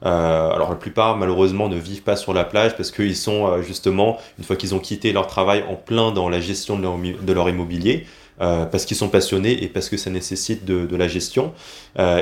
Euh, 0.05 0.49
alors 0.49 0.69
la 0.69 0.75
plupart, 0.75 1.17
malheureusement, 1.17 1.69
ne 1.69 1.77
vivent 1.77 2.03
pas 2.03 2.15
sur 2.15 2.33
la 2.33 2.43
plage 2.43 2.75
parce 2.75 2.91
qu'ils 2.91 3.15
sont 3.15 3.47
euh, 3.47 3.61
justement, 3.61 4.17
une 4.39 4.43
fois 4.43 4.55
qu'ils 4.55 4.73
ont 4.73 4.79
quitté 4.79 5.13
leur 5.13 5.27
travail, 5.27 5.63
en 5.69 5.75
plein 5.75 6.11
dans 6.11 6.29
la 6.29 6.39
gestion 6.39 6.77
de 6.77 6.81
leur, 6.81 6.97
de 6.97 7.33
leur 7.33 7.49
immobilier. 7.49 8.05
parce 8.39 8.85
qu'ils 8.85 8.97
sont 8.97 9.09
passionnés 9.09 9.63
et 9.63 9.67
parce 9.67 9.87
que 9.87 9.97
ça 9.97 10.09
nécessite 10.09 10.65
de, 10.65 10.87
de 10.87 10.95
la 10.95 11.07
gestion. 11.07 11.53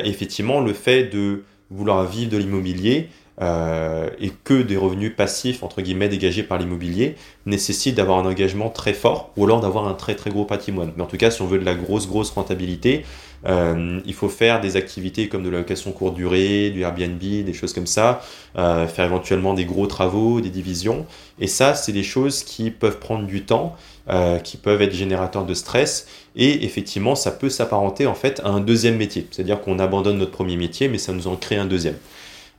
effectivement, 0.04 0.60
le 0.60 0.74
fait 0.74 1.06
de 1.06 1.44
vouloir 1.72 2.04
vivre 2.04 2.30
de 2.30 2.38
l'immobilier, 2.38 3.08
euh, 3.42 4.10
et 4.20 4.32
que 4.44 4.62
des 4.62 4.78
revenus 4.78 5.16
passifs, 5.16 5.64
entre 5.64 5.82
guillemets, 5.82 6.10
dégagés 6.10 6.44
par 6.44 6.58
l'immobilier, 6.58 7.16
nécessite 7.46 7.96
d'avoir 7.96 8.20
un 8.20 8.26
engagement 8.26 8.70
très 8.70 8.94
fort 8.94 9.32
ou 9.38 9.46
alors 9.46 9.62
d'avoir 9.62 9.88
un 9.88 9.94
très 9.94 10.16
très 10.16 10.30
gros 10.30 10.46
patrimoine. 10.46 10.92
Mais 10.98 11.04
en 11.04 11.08
tout 11.08 11.18
cas, 11.18 11.32
si 11.32 11.42
on 11.42 11.48
veut 11.48 11.60
de 11.60 11.66
la 11.66 11.76
grosse 11.76 12.08
grosse 12.08 12.32
rentabilité, 12.32 13.06
euh, 13.46 14.00
il 14.06 14.14
faut 14.14 14.30
faire 14.30 14.60
des 14.60 14.76
activités 14.76 15.30
comme 15.30 15.44
de 15.44 15.50
la 15.50 15.60
location 15.60 15.92
courte 15.92 16.16
durée, 16.16 16.70
du 16.72 16.82
Airbnb, 16.82 17.20
des 17.20 17.54
choses 17.54 17.74
comme 17.74 17.88
ça, 17.88 18.22
euh, 18.58 18.88
faire 18.88 19.06
éventuellement 19.06 19.54
des 19.54 19.66
gros 19.66 19.88
travaux, 19.88 20.42
des 20.42 20.50
divisions. 20.50 21.06
Et 21.40 21.48
ça, 21.48 21.76
c'est 21.76 21.94
des 21.94 22.04
choses 22.04 22.44
qui 22.44 22.72
peuvent 22.72 23.00
prendre 23.00 23.26
du 23.26 23.44
temps, 23.44 23.76
euh, 24.10 24.40
qui 24.40 24.58
peuvent 24.58 24.82
être 24.82 24.94
générateurs 24.94 25.46
de 25.46 25.54
stress. 25.54 26.08
Et 26.36 26.66
effectivement, 26.66 27.16
ça 27.16 27.32
peut 27.32 27.50
s'apparenter 27.50 28.08
en 28.08 28.16
fait 28.16 28.42
à 28.44 28.50
un 28.50 28.60
deuxième 28.60 28.98
métier. 28.98 29.28
C'est-à-dire 29.32 29.62
qu'on 29.62 29.80
abandonne 29.80 30.18
notre 30.18 30.32
premier 30.32 30.58
métier, 30.58 30.88
mais 30.88 30.98
ça 30.98 31.14
nous 31.14 31.28
en 31.28 31.36
crée 31.36 31.58
un 31.58 31.66
deuxième. 31.66 31.96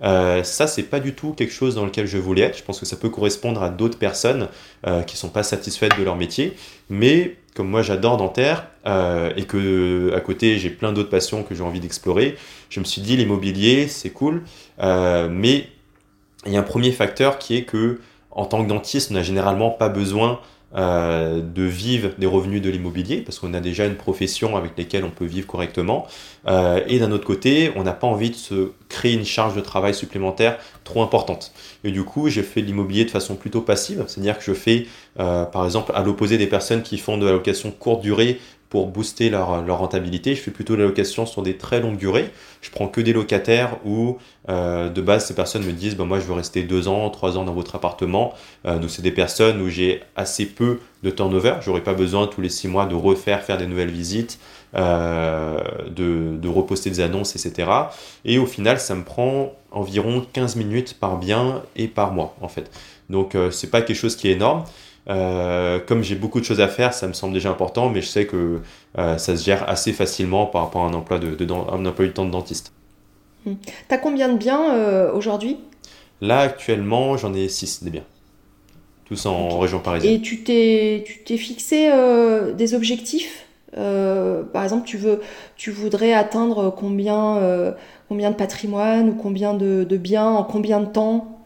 Euh, 0.03 0.43
ça, 0.43 0.67
c'est 0.67 0.85
pas 0.85 1.01
du 1.01 1.15
tout 1.15 1.33
quelque 1.33 1.53
chose 1.53 1.75
dans 1.75 1.85
lequel 1.85 2.07
je 2.07 2.19
voulais 2.19 2.43
être. 2.43 2.59
Je 2.59 2.65
pense 2.65 2.81
que 2.81 2.87
ça 2.87 2.97
peut 2.97 3.11
correspondre 3.11 3.63
à 3.63 3.71
d'autres 3.71 3.99
personnes 3.99 4.49
euh, 4.87 5.03
qui 5.03 5.17
sont 5.17 5.29
pas 5.29 5.43
satisfaites 5.43 5.99
de 5.99 6.05
leur 6.05 6.17
métier. 6.17 6.55
Mais 6.89 7.37
comme 7.55 7.69
moi, 7.69 7.83
j'adore 7.83 8.17
dentaire 8.17 8.69
euh, 8.87 9.33
et 9.37 9.45
que 9.45 10.13
à 10.15 10.21
côté, 10.21 10.59
j'ai 10.59 10.71
plein 10.71 10.93
d'autres 10.93 11.11
passions 11.11 11.43
que 11.43 11.55
j'ai 11.55 11.63
envie 11.63 11.81
d'explorer, 11.81 12.37
je 12.69 12.81
me 12.81 12.85
suis 12.85 13.03
dit 13.03 13.17
l'immobilier, 13.17 13.89
c'est 13.89 14.11
cool. 14.11 14.43
Euh, 14.81 15.29
mais 15.31 15.69
il 16.47 16.53
y 16.53 16.57
a 16.57 16.61
un 16.61 16.65
premier 16.65 16.93
facteur 16.93 17.39
qui 17.39 17.57
est 17.57 17.65
que 17.65 18.01
en 18.31 18.47
tant 18.47 18.63
que 18.63 18.69
dentiste, 18.69 19.11
on 19.11 19.15
n'a 19.15 19.23
généralement 19.23 19.71
pas 19.71 19.89
besoin 19.89 20.41
euh, 20.77 21.41
de 21.43 21.65
vivre 21.65 22.11
des 22.19 22.27
revenus 22.27 22.63
de 22.63 22.71
l'immobilier, 22.71 23.23
parce 23.23 23.41
qu'on 23.41 23.55
a 23.55 23.61
déjà 23.61 23.87
une 23.87 23.97
profession 23.97 24.57
avec 24.57 24.79
laquelle 24.79 25.05
on 25.05 25.11
peut 25.11 25.25
vivre 25.25 25.47
correctement. 25.47 26.07
Euh, 26.47 26.81
et 26.87 27.01
d'un 27.01 27.11
autre 27.11 27.27
côté, 27.27 27.73
on 27.75 27.83
n'a 27.83 27.93
pas 27.93 28.07
envie 28.07 28.31
de 28.31 28.37
se 28.37 28.71
créer 28.89 29.15
une 29.15 29.25
charge 29.25 29.57
de 29.57 29.61
travail 29.61 29.95
supplémentaire 29.95 30.59
trop 30.85 31.03
importante. 31.03 31.53
Et 31.83 31.91
du 31.91 32.05
coup, 32.05 32.29
j'ai 32.29 32.45
fait 32.45 32.63
de 32.63 32.67
l'immobilier 32.67 33.05
de 33.05 33.11
façon 33.11 33.35
plutôt 33.35 33.63
passive, 33.63 34.05
c'est-à-dire 34.07 34.39
que 34.39 34.45
je 34.45 34.55
fais, 34.55 34.87
euh, 35.19 35.45
par 35.45 35.65
exemple, 35.65 35.91
à 35.95 36.05
l'opposé 36.05 36.39
des 36.39 36.47
personnes 36.47 36.83
qui 36.83 36.99
font 36.99 37.19
de 37.19 37.27
la 37.27 37.33
location 37.33 37.73
courte 37.73 38.03
durée 38.03 38.39
pour 38.71 38.87
booster 38.87 39.31
leur, 39.31 39.63
leur 39.63 39.79
rentabilité. 39.79 40.37
Je 40.37 40.41
fais 40.41 40.53
plutôt 40.53 40.77
la 40.77 40.85
location 40.85 41.27
sur 41.27 41.43
des 41.43 41.57
très 41.57 41.81
longues 41.81 41.97
durées. 41.97 42.31
Je 42.63 42.71
prends 42.71 42.87
que 42.87 43.01
des 43.01 43.13
locataires 43.13 43.77
où 43.85 44.17
euh, 44.49 44.89
de 44.89 45.01
base 45.03 45.27
ces 45.27 45.35
personnes 45.35 45.65
me 45.65 45.73
disent 45.73 45.97
bah, 45.97 46.05
moi 46.05 46.21
je 46.21 46.25
veux 46.25 46.35
rester 46.35 46.63
deux 46.63 46.87
ans, 46.87 47.11
trois 47.11 47.37
ans 47.37 47.45
dans 47.45 47.53
votre 47.53 47.75
appartement. 47.75 48.33
Euh, 48.67 48.79
donc 48.79 48.89
c'est 48.91 49.03
des 49.03 49.11
personnes 49.11 49.61
où 49.61 49.69
j'ai 49.69 50.03
assez 50.15 50.47
peu 50.47 50.79
de 51.03 51.11
turnover. 51.11 51.55
J'aurais 51.63 51.83
pas 51.83 51.95
besoin 51.95 52.29
tous 52.29 52.41
les 52.41 52.49
six 52.49 52.69
mois 52.69 52.87
de 52.87 52.95
refaire 52.95 53.43
faire 53.43 53.59
des 53.59 53.67
nouvelles 53.67 53.91
visites, 53.91 54.39
euh, 54.77 55.59
de, 55.89 56.37
de 56.37 56.49
reposter 56.49 56.91
des 56.91 57.01
annonces, 57.01 57.35
etc. 57.35 57.69
Et 58.25 58.39
au 58.39 58.47
final 58.47 58.79
ça 58.79 58.95
me 58.95 59.03
prend 59.03 59.53
environ 59.73 60.25
15 60.33 60.55
minutes 60.55 60.97
par 60.99 61.19
bien 61.19 61.63
et 61.75 61.89
par 61.89 62.13
mois 62.13 62.37
en 62.41 62.49
fait. 62.49 62.71
Donc 63.11 63.35
euh, 63.35 63.51
c'est 63.51 63.71
pas 63.71 63.83
quelque 63.83 63.97
chose 63.97 64.15
qui 64.15 64.29
est 64.29 64.33
énorme. 64.33 64.65
Euh, 65.11 65.81
comme 65.85 66.05
j'ai 66.05 66.15
beaucoup 66.15 66.39
de 66.39 66.45
choses 66.45 66.61
à 66.61 66.69
faire, 66.69 66.95
ça 66.95 67.09
me 67.09 67.13
semble 67.13 67.35
déjà 67.35 67.51
important, 67.51 67.89
mais 67.89 68.01
je 68.01 68.07
sais 68.07 68.27
que 68.27 68.61
euh, 68.97 69.19
ça 69.19 69.37
se 69.37 69.45
gère 69.45 69.69
assez 69.69 69.93
facilement 69.93 70.47
par 70.47 70.63
rapport 70.63 70.85
à 70.85 70.87
un 70.87 70.95
emploi, 70.95 71.19
de, 71.19 71.35
de, 71.35 71.53
un 71.53 71.85
emploi 71.85 72.07
du 72.07 72.13
temps 72.13 72.25
de 72.25 72.31
dentiste. 72.31 72.73
Hum. 73.47 73.57
T'as 73.89 73.99
combien 73.99 74.29
de 74.29 74.39
biens 74.39 74.75
euh, 74.75 75.13
aujourd'hui? 75.13 75.59
Là, 76.21 76.41
actuellement, 76.41 77.17
j'en 77.17 77.35
ai 77.35 77.49
6 77.49 77.83
des 77.83 77.91
biens. 77.91 78.05
Tous 79.07 79.27
en 79.27 79.59
région 79.59 79.81
parisienne. 79.81 80.15
Et 80.15 80.21
tu 80.21 80.45
t'es, 80.45 81.03
tu 81.05 81.25
t'es 81.25 81.37
fixé 81.37 81.91
des 82.57 82.75
objectifs? 82.75 83.47
Par 83.73 84.63
exemple, 84.63 84.87
tu, 84.87 84.97
veux, 84.97 85.21
tu 85.57 85.73
voudrais 85.73 86.13
atteindre 86.13 86.71
combien, 86.71 87.75
combien 88.09 88.31
de 88.31 88.37
patrimoine 88.37 89.09
ou 89.09 89.15
combien 89.15 89.55
de, 89.55 89.83
de 89.83 89.97
biens 89.97 90.29
en 90.29 90.45
combien 90.45 90.79
de 90.79 90.87
temps? 90.87 91.40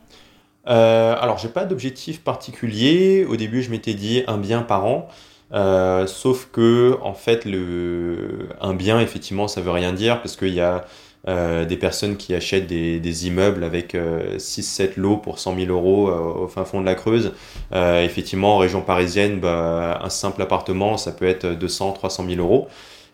Euh, 0.67 1.17
alors, 1.21 1.39
j'ai 1.39 1.49
pas 1.49 1.65
d'objectif 1.65 2.23
particulier. 2.23 3.25
Au 3.29 3.37
début, 3.37 3.63
je 3.63 3.71
m'étais 3.71 3.95
dit 3.95 4.23
un 4.27 4.39
bien 4.39 4.63
par 4.63 4.87
an. 4.87 5.09
Euh, 5.53 6.07
sauf 6.07 6.49
que, 6.53 6.99
en 7.03 7.15
fait, 7.15 7.45
le... 7.45 8.49
un 8.61 8.75
bien, 8.75 9.01
effectivement, 9.01 9.49
ça 9.49 9.61
veut 9.61 9.71
rien 9.71 9.93
dire 9.93 10.21
parce 10.21 10.37
qu'il 10.37 10.55
y 10.55 10.61
a 10.61 10.85
euh, 11.27 11.65
des 11.65 11.77
personnes 11.77 12.17
qui 12.17 12.35
achètent 12.35 12.67
des, 12.67 13.27
immeubles 13.27 13.65
avec 13.65 13.95
6-7 13.95 14.93
lots 14.97 15.17
pour 15.17 15.39
100 15.39 15.57
000 15.57 15.71
euros 15.71 16.09
euh, 16.09 16.45
au 16.45 16.49
fin 16.49 16.65
fond 16.65 16.81
de 16.81 16.87
la 16.87 16.95
Creuse. 16.95 17.33
Euh, 17.73 18.05
effectivement, 18.05 18.57
en 18.57 18.59
région 18.59 18.83
parisienne, 18.83 19.41
bah, 19.41 20.01
un 20.03 20.11
simple 20.11 20.43
appartement, 20.43 20.97
ça 20.97 21.13
peut 21.13 21.27
être 21.27 21.47
200-300 21.47 22.29
000 22.29 22.41
euros. 22.41 22.69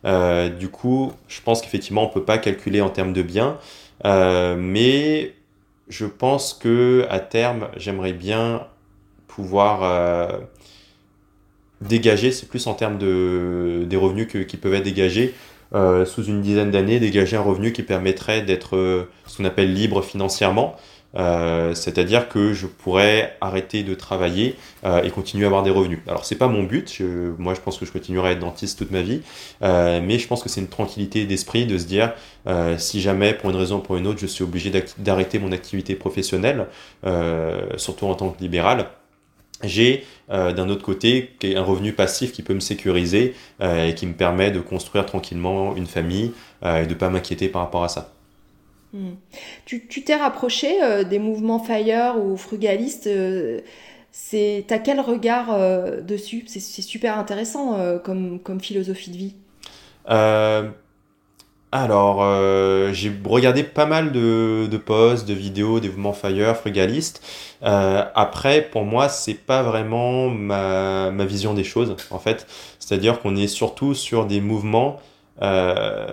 Euh, 0.04 0.48
du 0.48 0.68
coup, 0.68 1.12
je 1.28 1.40
pense 1.42 1.60
qu'effectivement, 1.62 2.04
on 2.04 2.08
peut 2.08 2.24
pas 2.24 2.38
calculer 2.38 2.80
en 2.80 2.90
termes 2.90 3.12
de 3.12 3.22
biens. 3.22 3.58
Euh, 4.06 4.56
mais 4.58 5.34
je 5.90 6.06
pense 6.06 6.54
que 6.54 7.06
à 7.10 7.20
terme, 7.20 7.68
j'aimerais 7.76 8.14
bien 8.14 8.66
pouvoir 9.28 9.82
euh, 9.84 10.40
dégager, 11.80 12.30
c'est 12.32 12.46
plus 12.48 12.66
en 12.66 12.74
termes 12.74 12.98
de, 12.98 13.84
des 13.88 13.96
revenus 13.96 14.28
que- 14.28 14.38
qui 14.38 14.56
peuvent 14.56 14.74
être 14.74 14.84
dégagés, 14.84 15.34
euh, 15.74 16.04
sous 16.04 16.24
une 16.24 16.42
dizaine 16.42 16.70
d'années, 16.70 17.00
dégager 17.00 17.36
un 17.36 17.42
revenu 17.42 17.72
qui 17.72 17.82
permettrait 17.82 18.42
d'être 18.42 18.76
euh, 18.76 19.08
ce 19.26 19.38
qu'on 19.38 19.44
appelle 19.44 19.72
libre 19.72 20.02
financièrement. 20.02 20.76
Euh, 21.16 21.74
c'est-à-dire 21.74 22.28
que 22.28 22.52
je 22.52 22.66
pourrais 22.68 23.36
arrêter 23.40 23.82
de 23.82 23.94
travailler 23.94 24.56
euh, 24.84 25.02
et 25.02 25.10
continuer 25.10 25.44
à 25.44 25.48
avoir 25.48 25.62
des 25.64 25.70
revenus. 25.70 25.98
Alors 26.06 26.24
c'est 26.24 26.36
pas 26.36 26.46
mon 26.46 26.62
but, 26.62 26.92
je- 26.96 27.32
moi 27.38 27.54
je 27.54 27.60
pense 27.60 27.78
que 27.78 27.84
je 27.86 27.90
continuerai 27.92 28.28
à 28.28 28.32
être 28.32 28.38
dentiste 28.38 28.78
toute 28.78 28.92
ma 28.92 29.02
vie, 29.02 29.22
euh, 29.62 30.00
mais 30.02 30.18
je 30.18 30.28
pense 30.28 30.42
que 30.42 30.48
c'est 30.48 30.60
une 30.60 30.68
tranquillité 30.68 31.26
d'esprit 31.26 31.66
de 31.66 31.78
se 31.78 31.84
dire 31.86 32.12
euh, 32.46 32.78
si 32.78 33.00
jamais 33.00 33.34
pour 33.34 33.50
une 33.50 33.56
raison 33.56 33.76
ou 33.78 33.80
pour 33.80 33.96
une 33.96 34.06
autre 34.06 34.20
je 34.20 34.26
suis 34.26 34.44
obligé 34.44 34.70
d'arrêter 34.98 35.38
mon 35.40 35.52
activité 35.52 35.94
professionnelle, 35.96 36.66
euh, 37.04 37.60
surtout 37.76 38.06
en 38.06 38.14
tant 38.14 38.30
que 38.30 38.40
libéral, 38.40 38.86
j'ai 39.64 40.04
d'un 40.28 40.68
autre 40.70 40.82
côté 40.82 41.36
un 41.44 41.62
revenu 41.62 41.92
passif 41.92 42.32
qui 42.32 42.42
peut 42.42 42.54
me 42.54 42.60
sécuriser 42.60 43.34
euh, 43.60 43.88
et 43.88 43.94
qui 43.94 44.06
me 44.06 44.14
permet 44.14 44.50
de 44.52 44.60
construire 44.60 45.04
tranquillement 45.06 45.76
une 45.76 45.86
famille 45.86 46.32
euh, 46.64 46.84
et 46.84 46.86
de 46.86 46.94
pas 46.94 47.10
m'inquiéter 47.10 47.48
par 47.48 47.62
rapport 47.62 47.84
à 47.84 47.88
ça. 47.88 48.12
Hmm. 48.92 49.12
Tu 49.66 50.02
t'es 50.04 50.16
rapproché 50.16 50.82
euh, 50.82 51.04
des 51.04 51.18
mouvements 51.18 51.62
FIRE 51.62 52.16
ou 52.22 52.36
frugalistes. 52.36 53.06
euh, 53.06 53.60
c'est, 54.12 54.64
t'as 54.66 54.78
quel 54.78 54.98
regard 54.98 55.52
euh, 55.52 56.00
dessus? 56.00 56.44
C'est, 56.48 56.60
super 56.60 57.18
intéressant 57.18 57.78
comme, 58.02 58.40
comme 58.40 58.60
philosophie 58.60 59.10
de 59.10 59.16
vie. 59.16 59.34
Alors, 61.72 62.24
j'ai 62.92 63.12
regardé 63.24 63.62
pas 63.62 63.86
mal 63.86 64.10
de, 64.10 64.66
de 64.68 64.76
posts, 64.76 65.28
de 65.28 65.34
vidéos, 65.34 65.78
des 65.78 65.88
mouvements 65.88 66.12
Fire, 66.12 66.56
frugalistes. 66.56 67.24
Après, 67.62 68.62
pour 68.62 68.84
moi, 68.84 69.08
c'est 69.08 69.34
pas 69.34 69.62
vraiment 69.62 70.28
ma, 70.28 71.12
ma 71.12 71.24
vision 71.24 71.54
des 71.54 71.62
choses, 71.62 71.94
en 72.10 72.18
fait. 72.18 72.48
C'est-à-dire 72.80 73.20
qu'on 73.20 73.36
est 73.36 73.46
surtout 73.46 73.94
sur 73.94 74.26
des 74.26 74.40
mouvements 74.40 74.98
euh, 75.42 76.06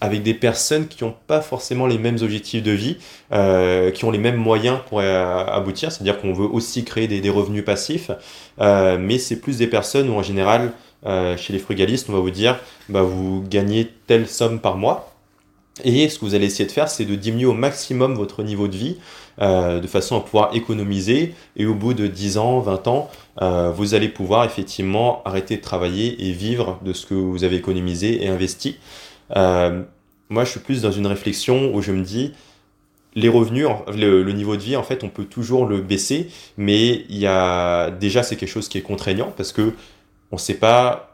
avec 0.00 0.22
des 0.22 0.34
personnes 0.34 0.86
qui 0.86 1.02
n'ont 1.04 1.14
pas 1.26 1.40
forcément 1.40 1.86
les 1.86 1.98
mêmes 1.98 2.18
objectifs 2.20 2.62
de 2.62 2.72
vie, 2.72 2.98
euh, 3.32 3.90
qui 3.90 4.04
ont 4.04 4.10
les 4.10 4.18
mêmes 4.18 4.36
moyens 4.36 4.78
pour 4.88 5.00
euh, 5.00 5.44
aboutir. 5.46 5.90
C'est-à-dire 5.90 6.20
qu'on 6.20 6.32
veut 6.32 6.46
aussi 6.46 6.84
créer 6.84 7.08
des, 7.08 7.30
revenus 7.30 7.64
passifs, 7.64 8.10
euh, 8.60 8.98
mais 9.00 9.18
c'est 9.18 9.40
plus 9.40 9.58
des 9.58 9.66
personnes 9.66 10.08
où, 10.10 10.14
en 10.14 10.22
général, 10.22 10.72
euh, 11.06 11.36
chez 11.36 11.52
les 11.52 11.58
frugalistes, 11.58 12.08
on 12.08 12.12
va 12.12 12.20
vous 12.20 12.30
dire 12.30 12.58
bah, 12.88 13.02
vous 13.02 13.44
gagnez 13.48 13.90
telle 14.06 14.26
somme 14.28 14.60
par 14.60 14.76
mois. 14.76 15.12
Et 15.84 16.08
ce 16.08 16.18
que 16.18 16.24
vous 16.24 16.34
allez 16.34 16.46
essayer 16.46 16.66
de 16.66 16.72
faire, 16.72 16.88
c'est 16.88 17.04
de 17.04 17.14
diminuer 17.14 17.46
au 17.46 17.52
maximum 17.52 18.14
votre 18.14 18.42
niveau 18.42 18.66
de 18.66 18.76
vie 18.76 18.96
euh, 19.40 19.80
de 19.80 19.86
façon 19.86 20.16
à 20.16 20.20
pouvoir 20.20 20.54
économiser. 20.54 21.34
Et 21.56 21.66
au 21.66 21.74
bout 21.74 21.94
de 21.94 22.06
10 22.06 22.38
ans, 22.38 22.60
20 22.60 22.86
ans, 22.88 23.10
euh, 23.42 23.70
vous 23.70 23.94
allez 23.94 24.08
pouvoir 24.08 24.44
effectivement 24.44 25.22
arrêter 25.24 25.56
de 25.56 25.62
travailler 25.62 26.28
et 26.28 26.32
vivre 26.32 26.78
de 26.82 26.92
ce 26.92 27.06
que 27.06 27.14
vous 27.14 27.44
avez 27.44 27.56
économisé 27.56 28.24
et 28.24 28.28
investi. 28.28 28.76
Euh, 29.36 29.82
moi, 30.28 30.44
je 30.44 30.50
suis 30.50 30.60
plus 30.60 30.82
dans 30.82 30.92
une 30.92 31.06
réflexion 31.06 31.72
où 31.74 31.82
je 31.82 31.92
me 31.92 32.02
dis, 32.02 32.32
les 33.14 33.28
revenus, 33.28 33.66
en- 33.66 33.84
le, 33.96 34.22
le 34.22 34.32
niveau 34.32 34.56
de 34.56 34.62
vie, 34.62 34.76
en 34.76 34.82
fait, 34.82 35.04
on 35.04 35.08
peut 35.08 35.24
toujours 35.24 35.66
le 35.66 35.80
baisser, 35.80 36.28
mais 36.56 37.04
il 37.08 37.18
y 37.18 37.26
a 37.26 37.90
déjà 37.90 38.22
c'est 38.22 38.36
quelque 38.36 38.48
chose 38.50 38.68
qui 38.68 38.78
est 38.78 38.82
contraignant 38.82 39.32
parce 39.36 39.52
que 39.52 39.72
on 40.32 40.36
ne 40.36 40.40
sait 40.40 40.54
pas 40.54 41.05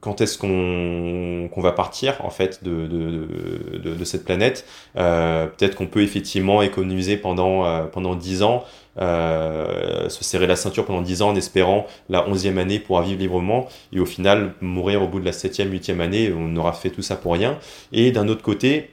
quand 0.00 0.20
est-ce 0.20 0.38
qu'on 0.38 1.60
va 1.60 1.72
partir 1.72 2.16
en 2.24 2.30
fait 2.30 2.62
de, 2.62 4.04
cette 4.04 4.24
planète. 4.24 4.64
Euh, 4.96 5.46
Peut-être 5.46 5.74
qu'on 5.74 5.86
peut 5.86 6.02
effectivement 6.02 6.62
économiser 6.62 7.16
pendant, 7.16 7.64
euh, 7.64 7.84
pendant 7.84 8.14
10 8.14 8.42
ans, 8.42 8.64
euh, 8.98 10.08
se 10.08 10.24
serrer 10.24 10.46
la 10.46 10.56
ceinture 10.56 10.84
pendant 10.84 11.02
10 11.02 11.22
ans 11.22 11.30
en 11.30 11.36
espérant 11.36 11.86
la 12.08 12.26
11e 12.28 12.58
année 12.58 12.78
pour 12.78 13.00
vivre 13.02 13.18
librement 13.18 13.68
et 13.92 14.00
au 14.00 14.06
final 14.06 14.54
mourir 14.60 15.02
au 15.02 15.08
bout 15.08 15.20
de 15.20 15.24
la 15.24 15.32
7e, 15.32 15.70
8e 15.70 16.00
année, 16.00 16.32
on 16.36 16.54
aura 16.56 16.72
fait 16.72 16.90
tout 16.90 17.02
ça 17.02 17.16
pour 17.16 17.32
rien. 17.32 17.58
Et 17.92 18.12
d'un 18.12 18.28
autre 18.28 18.42
côté, 18.42 18.90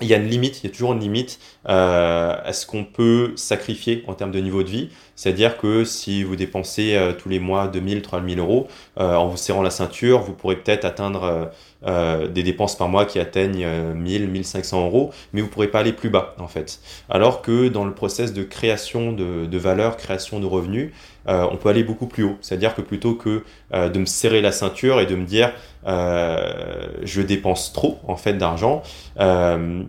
il 0.00 0.08
y 0.08 0.14
a 0.14 0.16
une 0.16 0.26
limite, 0.26 0.62
il 0.62 0.66
y 0.66 0.70
a 0.70 0.72
toujours 0.72 0.92
une 0.92 1.00
limite 1.00 1.38
euh, 1.68 2.36
à 2.42 2.52
ce 2.52 2.66
qu'on 2.66 2.84
peut 2.84 3.32
sacrifier 3.36 4.02
en 4.08 4.14
termes 4.14 4.32
de 4.32 4.40
niveau 4.40 4.64
de 4.64 4.68
vie. 4.68 4.88
C'est-à-dire 5.14 5.56
que 5.56 5.84
si 5.84 6.24
vous 6.24 6.34
dépensez 6.34 6.94
euh, 6.94 7.12
tous 7.12 7.28
les 7.28 7.38
mois 7.38 7.68
2000, 7.68 8.02
3000 8.02 8.38
euros, 8.40 8.66
euh, 8.98 9.14
en 9.14 9.28
vous 9.28 9.36
serrant 9.36 9.62
la 9.62 9.70
ceinture, 9.70 10.20
vous 10.20 10.32
pourrez 10.32 10.56
peut-être 10.56 10.84
atteindre 10.84 11.52
euh, 11.86 12.04
euh, 12.04 12.28
des 12.28 12.42
dépenses 12.42 12.76
par 12.76 12.88
mois 12.88 13.04
qui 13.04 13.18
atteignent 13.18 13.64
euh, 13.64 13.94
1000, 13.94 14.28
1500 14.28 14.86
euros, 14.86 15.10
mais 15.32 15.40
vous 15.40 15.48
pourrez 15.48 15.68
pas 15.68 15.80
aller 15.80 15.92
plus 15.92 16.10
bas 16.10 16.34
en 16.38 16.48
fait. 16.48 16.80
Alors 17.08 17.42
que 17.42 17.68
dans 17.68 17.84
le 17.84 17.94
process 17.94 18.32
de 18.32 18.42
création 18.42 19.12
de, 19.12 19.46
de 19.46 19.58
valeur, 19.58 19.96
création 19.96 20.40
de 20.40 20.46
revenus, 20.46 20.92
euh, 21.28 21.46
on 21.50 21.56
peut 21.56 21.68
aller 21.68 21.84
beaucoup 21.84 22.06
plus 22.06 22.24
haut. 22.24 22.36
C'est-à-dire 22.40 22.74
que 22.74 22.82
plutôt 22.82 23.14
que 23.14 23.44
euh, 23.72 23.88
de 23.88 23.98
me 23.98 24.06
serrer 24.06 24.40
la 24.40 24.52
ceinture 24.52 25.00
et 25.00 25.06
de 25.06 25.14
me 25.14 25.24
dire 25.24 25.52
euh, 25.86 26.86
je 27.02 27.22
dépense 27.22 27.72
trop 27.72 27.98
en 28.06 28.16
fait 28.16 28.34
d'argent, 28.34 28.82
euh, 29.20 29.82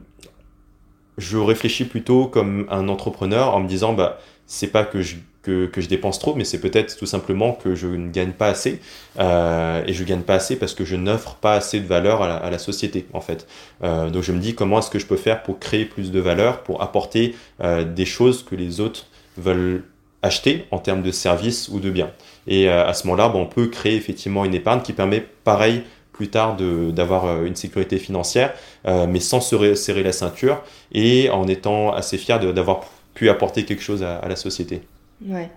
je 1.17 1.37
réfléchis 1.37 1.85
plutôt 1.85 2.27
comme 2.27 2.67
un 2.69 2.87
entrepreneur 2.89 3.55
en 3.55 3.61
me 3.61 3.67
disant 3.67 3.93
bah 3.93 4.19
c'est 4.47 4.67
pas 4.67 4.83
que 4.83 5.01
je 5.01 5.15
que, 5.45 5.81
je 5.81 5.87
dépense 5.87 6.19
trop, 6.19 6.33
mais 6.35 6.43
c'est 6.43 6.59
peut-être 6.59 6.97
tout 6.97 7.05
simplement 7.05 7.53
que 7.53 7.75
je 7.75 7.87
ne 7.87 8.09
gagne 8.09 8.31
pas 8.31 8.47
assez. 8.47 8.81
Euh, 9.19 9.83
et 9.85 9.93
je 9.93 10.03
gagne 10.03 10.21
pas 10.21 10.35
assez 10.35 10.55
parce 10.55 10.73
que 10.73 10.83
je 10.83 10.95
n'offre 10.95 11.35
pas 11.35 11.53
assez 11.53 11.79
de 11.79 11.87
valeur 11.87 12.21
à 12.21 12.49
la, 12.49 12.59
société, 12.59 13.05
en 13.13 13.21
fait. 13.21 13.47
Euh, 13.83 14.09
donc 14.09 14.23
je 14.23 14.31
me 14.31 14.39
dis 14.39 14.55
comment 14.55 14.79
est-ce 14.79 14.89
que 14.89 14.99
je 14.99 15.05
peux 15.05 15.17
faire 15.17 15.43
pour 15.43 15.59
créer 15.59 15.85
plus 15.85 16.11
de 16.11 16.19
valeur, 16.19 16.63
pour 16.63 16.81
apporter 16.81 17.35
euh, 17.61 17.83
des 17.83 18.05
choses 18.05 18.43
que 18.43 18.55
les 18.55 18.79
autres 18.79 19.07
veulent 19.37 19.83
acheter 20.21 20.65
en 20.71 20.79
termes 20.79 21.03
de 21.03 21.11
services 21.11 21.69
ou 21.69 21.79
de 21.79 21.91
biens. 21.91 22.09
Et 22.47 22.67
à 22.67 22.93
ce 22.93 23.05
moment-là, 23.07 23.29
bon, 23.29 23.41
on 23.43 23.45
peut 23.45 23.67
créer 23.67 23.95
effectivement 23.95 24.43
une 24.43 24.55
épargne 24.55 24.81
qui 24.81 24.93
permet, 24.93 25.23
pareil, 25.43 25.83
plus 26.13 26.29
tard 26.29 26.57
d'avoir 26.57 27.43
une 27.43 27.55
sécurité 27.55 27.99
financière, 27.99 28.53
mais 28.85 29.19
sans 29.19 29.39
se 29.39 29.75
serrer 29.75 30.01
la 30.01 30.11
ceinture 30.11 30.63
et 30.91 31.29
en 31.29 31.47
étant 31.47 31.93
assez 31.93 32.17
fier 32.17 32.39
d'avoir 32.39 32.85
pu 33.13 33.29
apporter 33.29 33.65
quelque 33.65 33.83
chose 33.83 34.01
à 34.01 34.27
la 34.27 34.35
société. 34.35 34.81
Ouais. 35.25 35.49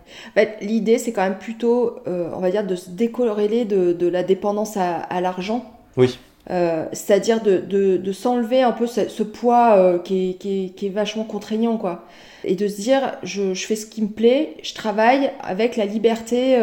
L'idée, 0.60 0.98
c'est 0.98 1.12
quand 1.12 1.22
même 1.22 1.38
plutôt, 1.38 1.98
euh, 2.06 2.30
on 2.34 2.40
va 2.40 2.50
dire, 2.50 2.64
de 2.66 2.76
se 2.76 2.90
décorréler 2.90 3.64
de, 3.64 3.92
de 3.92 4.06
la 4.06 4.22
dépendance 4.22 4.76
à, 4.76 4.96
à 4.96 5.20
l'argent. 5.20 5.64
Oui. 5.96 6.18
Euh, 6.50 6.86
c'est-à-dire 6.92 7.42
de, 7.42 7.58
de, 7.58 7.96
de 7.98 8.12
s'enlever 8.12 8.62
un 8.62 8.72
peu 8.72 8.86
ce, 8.86 9.08
ce 9.08 9.22
poids 9.22 9.74
euh, 9.76 9.98
qui, 9.98 10.30
est, 10.30 10.34
qui, 10.34 10.64
est, 10.64 10.68
qui 10.70 10.86
est 10.86 10.90
vachement 10.90 11.24
contraignant, 11.24 11.76
quoi. 11.76 12.06
Et 12.44 12.54
de 12.54 12.68
se 12.68 12.80
dire, 12.80 13.16
je, 13.22 13.52
je 13.52 13.66
fais 13.66 13.76
ce 13.76 13.84
qui 13.84 14.00
me 14.00 14.08
plaît, 14.08 14.54
je 14.62 14.72
travaille 14.74 15.30
avec 15.42 15.76
la 15.76 15.84
liberté 15.86 16.56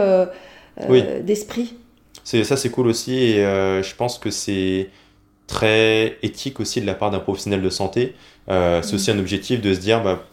Oui. 0.90 1.04
d'esprit. 1.22 1.76
c'est 2.24 2.44
ça 2.46 2.56
c'est 2.58 2.70
cool 2.70 2.88
aussi 2.88 3.14
et 3.18 3.36
je 3.44 3.96
pense 3.96 4.18
que 4.18 4.30
c'est 4.32 4.90
très 5.48 6.18
éthique 6.24 6.62
aussi 6.62 6.80
de 6.82 6.86
la 6.86 6.96
part 6.96 7.12
d'un 7.12 7.20
professionnel 7.20 7.62
de 7.62 7.70
santé. 7.70 8.16
c'est 8.48 8.54
mm. 8.54 8.96
aussi 8.96 9.12
un 9.12 9.20
objectif 9.20 9.62
de 9.62 9.74
se 9.74 9.80
dire 9.80 10.02
bah, 10.02 10.24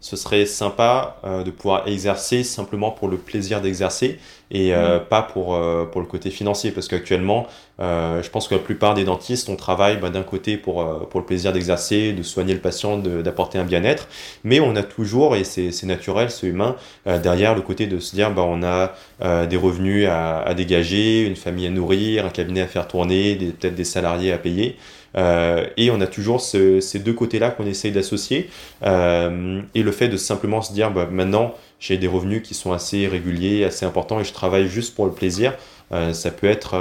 ce 0.00 0.16
serait 0.16 0.46
sympa 0.46 1.16
euh, 1.24 1.42
de 1.44 1.50
pouvoir 1.50 1.86
exercer 1.86 2.42
simplement 2.42 2.90
pour 2.90 3.08
le 3.08 3.18
plaisir 3.18 3.60
d'exercer 3.60 4.18
et 4.50 4.74
euh, 4.74 4.98
mm. 4.98 5.04
pas 5.04 5.22
pour, 5.22 5.54
euh, 5.54 5.84
pour 5.84 6.00
le 6.00 6.06
côté 6.06 6.30
financier. 6.30 6.70
Parce 6.70 6.88
qu'actuellement, 6.88 7.46
je 7.78 8.28
pense 8.28 8.46
que 8.46 8.54
la 8.54 8.60
plupart 8.60 8.92
des 8.92 9.04
dentistes, 9.04 9.48
on 9.48 9.56
travaille 9.56 9.96
bah, 9.96 10.10
d'un 10.10 10.22
côté 10.22 10.58
pour, 10.58 10.84
pour 11.08 11.20
le 11.20 11.24
plaisir 11.24 11.50
d'exercer, 11.54 12.12
de 12.12 12.22
soigner 12.22 12.52
le 12.52 12.60
patient, 12.60 12.98
d'apporter 12.98 13.56
un 13.56 13.64
bien-être, 13.64 14.06
mais 14.44 14.60
on 14.60 14.76
a 14.76 14.82
toujours, 14.82 15.34
et 15.34 15.44
c'est 15.44 15.84
naturel, 15.84 16.30
c'est 16.30 16.46
humain, 16.46 16.76
derrière 17.06 17.54
le 17.54 17.62
côté 17.62 17.86
de 17.86 17.98
se 17.98 18.14
dire 18.14 18.32
bah, 18.32 18.44
on 18.46 18.62
a 18.62 19.46
des 19.46 19.56
revenus 19.56 20.06
à, 20.08 20.40
à, 20.40 20.52
dégager, 20.52 21.22
une 21.24 21.36
famille 21.36 21.68
à 21.68 21.70
nourrir, 21.70 22.26
un 22.26 22.28
cabinet 22.30 22.60
à 22.60 22.66
faire 22.66 22.86
tourner, 22.86 23.36
peut-être 23.36 23.74
des 23.74 23.84
salariés 23.84 24.32
à 24.32 24.36
payer. 24.36 24.76
Euh, 25.16 25.66
et 25.76 25.90
on 25.90 26.00
a 26.00 26.06
toujours 26.06 26.40
ces 26.40 26.98
deux 26.98 27.12
côtés-là 27.12 27.50
qu'on 27.50 27.66
essaye 27.66 27.92
d'associer. 27.92 28.50
Euh, 28.82 29.62
et 29.74 29.82
le 29.82 29.92
fait 29.92 30.08
de 30.08 30.16
simplement 30.16 30.62
se 30.62 30.72
dire, 30.72 30.90
bah, 30.90 31.08
maintenant, 31.10 31.54
j'ai 31.78 31.98
des 31.98 32.06
revenus 32.06 32.42
qui 32.42 32.54
sont 32.54 32.72
assez 32.72 33.06
réguliers, 33.06 33.64
assez 33.64 33.86
importants, 33.86 34.20
et 34.20 34.24
je 34.24 34.32
travaille 34.32 34.68
juste 34.68 34.94
pour 34.94 35.06
le 35.06 35.12
plaisir, 35.12 35.56
euh, 35.92 36.12
ça 36.12 36.30
peut 36.30 36.46
être 36.46 36.76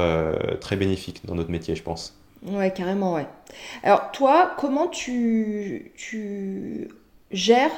très 0.60 0.76
bénéfique 0.76 1.22
dans 1.26 1.36
notre 1.36 1.52
métier, 1.52 1.76
je 1.76 1.84
pense. 1.84 2.16
Ouais, 2.46 2.72
carrément, 2.72 3.16
ouais. 3.16 3.28
Alors, 3.84 4.12
toi, 4.12 4.52
comment 4.58 4.88
tu, 4.88 5.92
gères 7.32 7.72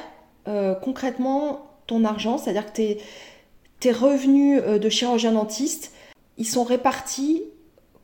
concrètement 0.82 1.70
ton 1.86 2.04
argent? 2.04 2.38
C'est-à-dire 2.38 2.66
que 2.66 2.72
tes, 2.72 2.98
tes 3.80 3.92
revenus 3.92 4.62
de 4.62 4.88
chirurgien 4.88 5.32
dentiste, 5.32 5.92
ils 6.38 6.46
sont 6.46 6.64
répartis 6.64 7.42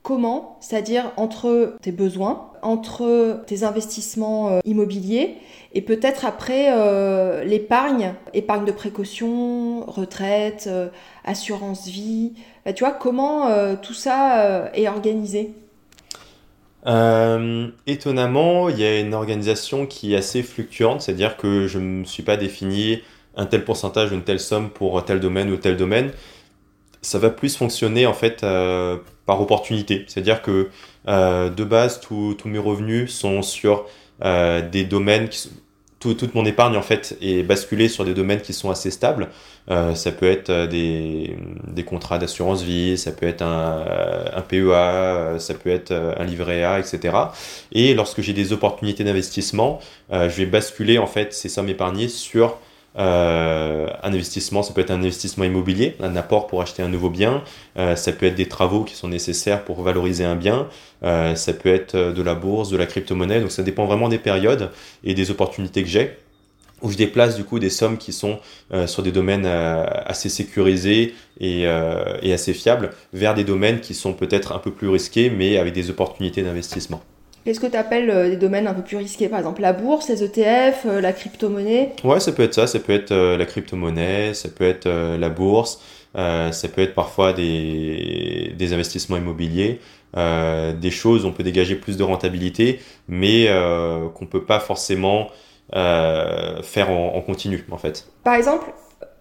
Comment 0.09 0.57
C'est-à-dire 0.63 1.13
entre 1.19 1.77
tes 1.83 1.93
besoins, 1.93 2.51
entre 2.63 3.43
tes 3.47 3.63
investissements 3.63 4.49
euh, 4.49 4.61
immobiliers 4.65 5.35
et 5.75 5.83
peut-être 5.83 6.25
après 6.25 6.73
euh, 6.73 7.45
l'épargne, 7.45 8.15
épargne 8.33 8.65
de 8.65 8.73
précaution, 8.73 9.85
retraite, 9.85 10.65
euh, 10.67 10.89
assurance 11.27 11.89
vie. 11.89 12.33
Bah, 12.65 12.73
tu 12.73 12.85
vois, 12.85 12.95
comment 12.95 13.51
tout 13.83 13.93
ça 13.93 14.71
est 14.73 14.89
organisé? 14.89 15.53
Étonnamment, 17.87 18.71
il 18.71 18.79
y 18.79 18.85
a 18.85 19.01
une 19.01 19.13
organisation 19.13 19.85
qui 19.85 20.15
est 20.15 20.17
assez 20.17 20.43
fluctuante, 20.43 21.03
c'est-à-dire 21.03 21.37
que 21.37 21.67
je 21.67 21.79
ne 21.79 22.01
me 22.01 22.05
suis 22.05 22.23
pas 22.23 22.39
défini 22.39 23.03
un 23.37 23.45
tel 23.45 23.63
pourcentage, 23.63 24.11
une 24.11 24.23
telle 24.23 24.41
somme 24.41 24.71
pour 24.71 25.05
tel 25.05 25.21
domaine 25.21 25.51
ou 25.51 25.59
tel 25.59 25.77
domaine. 25.77 26.13
Ça 27.03 27.19
va 27.19 27.29
plus 27.29 27.55
fonctionner 27.59 28.07
en 28.07 28.15
fait 28.15 28.43
opportunité. 29.37 30.05
C'est-à-dire 30.07 30.43
que 30.43 30.69
euh, 31.09 31.51
de 31.51 31.65
base, 31.65 32.01
tous 32.01 32.37
mes 32.45 32.59
revenus 32.59 33.13
sont 33.13 33.43
sur 33.43 33.87
euh, 34.25 34.67
des 34.69 34.85
domaines 34.85 35.29
qui 35.29 35.51
toute 36.01 36.33
mon 36.37 36.45
épargne 36.45 36.77
en 36.77 36.83
fait 36.83 37.19
est 37.21 37.43
basculée 37.43 37.89
sur 37.89 38.05
des 38.05 38.15
domaines 38.15 38.41
qui 38.41 38.53
sont 38.53 38.71
assez 38.71 38.93
stables. 38.93 39.31
Euh, 39.69 39.97
ça 39.97 40.13
peut 40.13 40.31
être 40.31 40.67
des, 40.67 41.37
des 41.67 41.83
contrats 41.83 42.19
d'assurance 42.19 42.63
vie, 42.63 42.97
ça 42.97 43.11
peut 43.11 43.27
être 43.27 43.43
un, 43.43 43.85
un, 44.33 44.41
PEA, 44.41 45.41
ça 45.41 45.55
peut 45.55 45.71
être 45.71 45.91
un 45.91 46.23
livret 46.23 46.63
A, 46.63 46.79
etc. 46.79 47.17
Et 47.73 47.95
lorsque 47.95 48.21
j'ai 48.21 48.33
des 48.33 48.53
opportunités 48.53 49.03
d'investissement, 49.03 49.81
je 50.13 50.29
vais 50.29 50.47
basculer 50.47 50.99
en 50.99 51.09
fait 51.09 51.33
ces 51.33 51.49
sommes 51.49 51.69
épargnées 51.69 52.09
sur 52.09 52.59
euh, 52.99 53.87
un 54.03 54.13
investissement, 54.13 54.63
ça 54.63 54.73
peut 54.75 54.81
être 54.81 54.91
un 54.91 54.97
investissement 54.97 55.45
immobilier, 55.45 55.97
un 56.01 56.17
apport 56.17 56.49
pour 56.49 56.63
acheter 56.63 56.83
un 56.83 56.89
nouveau 56.89 57.11
bien, 57.11 57.45
euh, 57.79 57.95
ça 57.95 58.13
peut 58.13 58.27
être 58.27 58.35
des 58.35 58.49
travaux 58.49 58.83
qui 58.83 58.95
sont 58.95 59.09
nécessaires 59.09 59.65
pour 59.65 59.83
valoriser 59.83 60.25
un 60.25 60.35
bien, 60.35 60.69
euh, 61.05 61.35
ça 61.37 61.53
peut 61.53 61.73
être 61.73 61.97
de 61.97 62.23
la 62.23 62.35
bourse, 62.35 62.71
de 62.71 62.77
la 62.77 62.87
crypto-monnaie, 62.87 63.41
donc 63.41 63.53
ça 63.53 63.63
dépend 63.63 63.87
vraiment 63.87 64.09
des 64.09 64.19
périodes 64.19 64.71
et 65.05 65.15
des 65.15 65.31
opportunités 65.31 65.83
que 65.83 65.89
j'ai. 65.89 66.19
Où 66.81 66.93
je 66.93 66.97
déplace 66.97 67.35
du 67.35 67.43
coup 67.43 67.59
des 67.59 67.71
sommes 67.71 67.99
qui 67.99 68.13
sont 68.13 68.39
sur 68.87 69.03
des 69.03 69.11
domaines 69.11 69.47
assez 69.47 70.29
sécurisés 70.29 71.13
et, 71.41 71.63
et, 71.63 72.33
assez 72.33 72.55
fiables 72.55 72.91
vers 73.13 73.35
des 73.35 73.43
domaines 73.43 73.81
qui 73.81 73.95
sont 73.95 74.13
peut-être 74.13 74.53
un 74.53 74.61
peu 74.61 74.71
plus 74.71 74.89
risqués 74.89 75.29
mais 75.29 75.59
avec 75.59 75.75
des 75.75 75.91
opportunités 75.91 76.45
d'investissement. 76.45 77.03
Qu'est-ce 77.49 77.61
que 77.61 77.67
tu 77.67 77.79
appelles 77.79 78.11
euh, 78.11 78.29
des 78.29 78.37
domaines 78.37 78.67
un 78.67 78.75
peu 78.75 78.83
plus 78.83 78.99
risqués 78.99 79.27
Par 79.27 79.39
exemple, 79.39 79.63
la 79.63 79.73
bourse, 79.73 80.11
les 80.11 80.23
ETF, 80.23 80.85
euh, 80.85 81.01
la 81.01 81.15
crypto-monnaie? 81.15 81.95
Ouais, 82.05 82.21
ça 82.21 82.33
peut 82.33 82.43
être 82.43 82.53
ça. 82.53 82.67
Ça 82.67 82.79
peut 82.79 82.93
être 82.93 83.11
euh, 83.11 83.39
la 83.39 83.47
crypto-monnaie, 83.47 84.35
ça 84.35 84.51
peut 84.51 84.69
être 84.69 84.87
la 84.87 85.29
bourse, 85.31 85.81
ça 86.15 86.69
peut 86.69 86.83
être 86.83 86.95
parfois 86.95 87.33
des, 87.33 88.53
des 88.55 88.73
investissements 88.75 89.17
immobiliers, 89.17 89.81
des 90.15 90.91
choses 90.91 91.25
où 91.25 91.29
on 91.29 91.33
peut 91.33 91.43
dégager 91.43 91.77
plus 91.77 91.97
de 91.97 92.03
rentabilité, 92.03 92.81
mais 93.09 93.47
qu'on 93.47 94.25
ne 94.25 94.31
peut 94.31 94.45
pas 94.45 94.61
forcément 94.61 95.29
faire 95.73 96.91
en, 96.91 97.21
continu, 97.23 97.65
en 97.71 97.79
fait. 97.79 98.09
Par 98.25 98.35
exemple, 98.35 98.67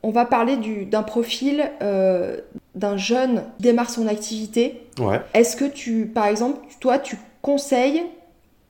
on 0.03 0.11
va 0.11 0.25
parler 0.25 0.57
d'un 0.85 1.03
profil 1.03 1.71
d'un 1.79 2.97
jeune 2.97 3.43
qui 3.57 3.63
démarre 3.63 3.89
son 3.89 4.05
activité. 4.05 4.81
Ouais. 4.99 5.21
Est-ce 5.33 5.55
que 5.55 5.65
tu, 5.65 6.07
par 6.07 6.25
exemple, 6.25 6.59
toi, 6.81 6.99
tu 6.99 7.17
conseilles 7.41 8.03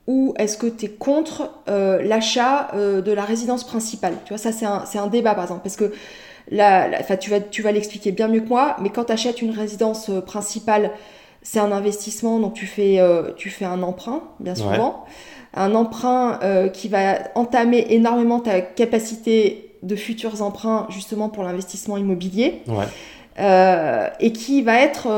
ou 0.08 0.32
est-ce 0.38 0.56
que 0.56 0.66
tu 0.66 0.86
es 0.86 0.88
contre 0.88 1.50
euh, 1.68 2.02
l'achat 2.02 2.68
euh, 2.74 3.02
de 3.02 3.12
la 3.12 3.24
résidence 3.24 3.62
principale? 3.62 4.14
Tu 4.24 4.30
vois, 4.30 4.38
ça 4.38 4.52
c'est 4.52 4.64
un, 4.64 4.82
un, 4.94 5.06
débat 5.06 5.34
par 5.34 5.44
exemple, 5.44 5.60
parce 5.62 5.76
que 5.76 5.92
là, 6.50 6.88
tu 7.18 7.28
vas, 7.28 7.40
tu 7.40 7.60
vas 7.60 7.72
l'expliquer 7.72 8.10
bien 8.10 8.26
mieux 8.26 8.40
que 8.40 8.48
moi, 8.48 8.76
mais 8.80 8.88
quand 8.88 9.04
tu 9.04 9.12
achètes 9.12 9.42
une 9.42 9.50
résidence 9.50 10.08
euh, 10.08 10.22
principale, 10.22 10.92
c'est 11.42 11.60
un 11.60 11.70
investissement, 11.72 12.40
donc 12.40 12.54
tu 12.54 12.66
fais, 12.66 13.00
tu 13.36 13.48
fais 13.48 13.64
un 13.64 13.82
emprunt, 13.82 14.22
bien 14.40 14.56
souvent. 14.56 15.04
Un 15.54 15.74
emprunt 15.76 16.40
qui 16.74 16.88
va 16.88 17.20
entamer 17.36 17.86
énormément 17.90 18.40
ta 18.40 18.60
capacité 18.60 19.72
de 19.82 19.94
futurs 19.94 20.42
emprunts, 20.42 20.86
justement 20.90 21.28
pour 21.28 21.44
l'investissement 21.44 21.96
immobilier. 21.96 22.62
et 23.38 24.32
qui 24.32 24.62
va 24.62 24.80
être 24.80 25.08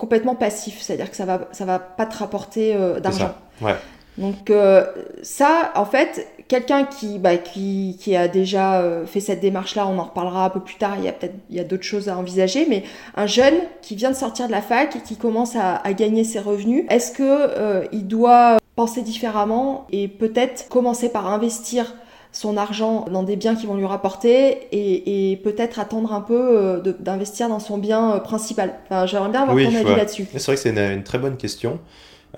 complètement 0.00 0.34
passif, 0.34 0.80
c'est-à-dire 0.80 1.10
que 1.10 1.16
ça 1.16 1.26
va, 1.26 1.48
ça 1.52 1.66
va 1.66 1.78
pas 1.78 2.06
te 2.06 2.16
rapporter 2.16 2.74
euh, 2.74 3.00
d'argent. 3.00 3.34
Ouais. 3.60 3.74
Donc 4.16 4.48
euh, 4.48 4.86
ça, 5.22 5.72
en 5.76 5.84
fait, 5.84 6.26
quelqu'un 6.48 6.84
qui, 6.84 7.18
bah, 7.18 7.36
qui, 7.36 7.98
qui, 8.00 8.16
a 8.16 8.26
déjà 8.26 8.80
euh, 8.80 9.04
fait 9.04 9.20
cette 9.20 9.40
démarche-là, 9.40 9.86
on 9.86 9.98
en 9.98 10.04
reparlera 10.04 10.46
un 10.46 10.50
peu 10.50 10.60
plus 10.60 10.76
tard, 10.76 10.94
il 10.96 11.04
y 11.04 11.08
a 11.08 11.12
peut-être 11.12 11.34
il 11.50 11.56
y 11.56 11.60
a 11.60 11.64
d'autres 11.64 11.84
choses 11.84 12.08
à 12.08 12.16
envisager, 12.16 12.66
mais 12.68 12.82
un 13.14 13.26
jeune 13.26 13.54
qui 13.82 13.94
vient 13.94 14.10
de 14.10 14.16
sortir 14.16 14.46
de 14.46 14.52
la 14.52 14.62
fac 14.62 14.96
et 14.96 15.00
qui 15.00 15.16
commence 15.16 15.54
à, 15.54 15.76
à 15.76 15.92
gagner 15.92 16.24
ses 16.24 16.40
revenus, 16.40 16.86
est-ce 16.88 17.12
que 17.12 17.86
il 17.92 18.06
doit 18.06 18.58
penser 18.76 19.02
différemment 19.02 19.86
et 19.92 20.08
peut-être 20.08 20.68
commencer 20.68 21.10
par 21.10 21.30
investir 21.30 21.94
son 22.32 22.56
argent 22.56 23.06
dans 23.10 23.22
des 23.22 23.36
biens 23.36 23.56
qui 23.56 23.66
vont 23.66 23.74
lui 23.74 23.86
rapporter 23.86 24.68
et, 24.72 25.36
peut-être 25.42 25.78
attendre 25.78 26.12
un 26.12 26.20
peu 26.20 26.38
euh, 26.38 26.80
d'investir 27.00 27.48
dans 27.48 27.58
son 27.58 27.78
bien 27.78 28.14
euh, 28.14 28.18
principal. 28.18 28.74
Enfin, 28.84 29.06
J'aimerais 29.06 29.30
bien 29.30 29.42
avoir 29.42 29.56
ton 29.56 29.74
avis 29.74 29.96
là-dessus. 29.96 30.26
C'est 30.32 30.44
vrai 30.44 30.54
que 30.54 30.60
c'est 30.60 30.70
une, 30.70 31.02
très 31.02 31.18
bonne 31.18 31.36
question. 31.36 31.80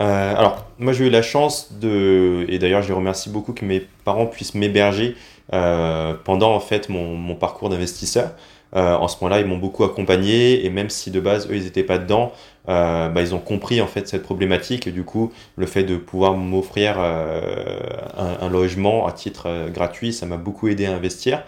Euh, 0.01 0.35
alors, 0.35 0.65
moi 0.79 0.95
j'ai 0.95 1.07
eu 1.07 1.11
la 1.11 1.21
chance 1.21 1.73
de, 1.79 2.47
et 2.49 2.59
d'ailleurs 2.59 2.83
je 2.83 2.89
les 2.89 2.95
remercie 2.95 3.29
beaucoup 3.29 3.53
que 3.53 3.65
mes 3.65 3.87
parents 4.05 4.27
puissent 4.27 4.55
m'héberger 4.55 5.17
pendant 5.51 6.55
en 6.55 6.61
fait 6.61 6.89
mon, 6.89 7.15
mon 7.15 7.35
parcours 7.35 7.69
d'investisseur. 7.69 8.31
en 8.73 9.07
ce 9.07 9.17
moment-là, 9.21 9.41
ils 9.41 9.47
m'ont 9.47 9.59
beaucoup 9.59 9.85
accompagné 9.85 10.65
et 10.65 10.71
même 10.71 10.89
si 10.89 11.11
de 11.11 11.21
base 11.21 11.47
eux 11.51 11.57
ils 11.57 11.65
n'étaient 11.65 11.83
pas 11.83 11.99
dedans, 11.99 12.33
euh, 12.69 13.09
bah, 13.09 13.23
ils 13.23 13.35
ont 13.35 13.41
compris 13.41 13.81
en 13.81 13.89
fait 13.89 14.07
cette 14.07 14.23
problématique 14.23 14.87
et 14.87 14.93
du 14.93 15.03
coup 15.03 15.33
le 15.57 15.67
fait 15.67 15.83
de 15.83 15.97
pouvoir 15.97 16.35
m'offrir 16.35 16.95
euh, 16.99 17.81
un, 18.17 18.49
logement 18.49 19.07
à 19.07 19.13
titre 19.13 19.47
euh, 19.49 19.69
gratuit 19.69 20.13
ça 20.13 20.27
m'a 20.27 20.37
beaucoup 20.37 20.69
aidé 20.69 20.87
à 20.87 20.95
investir. 20.95 21.43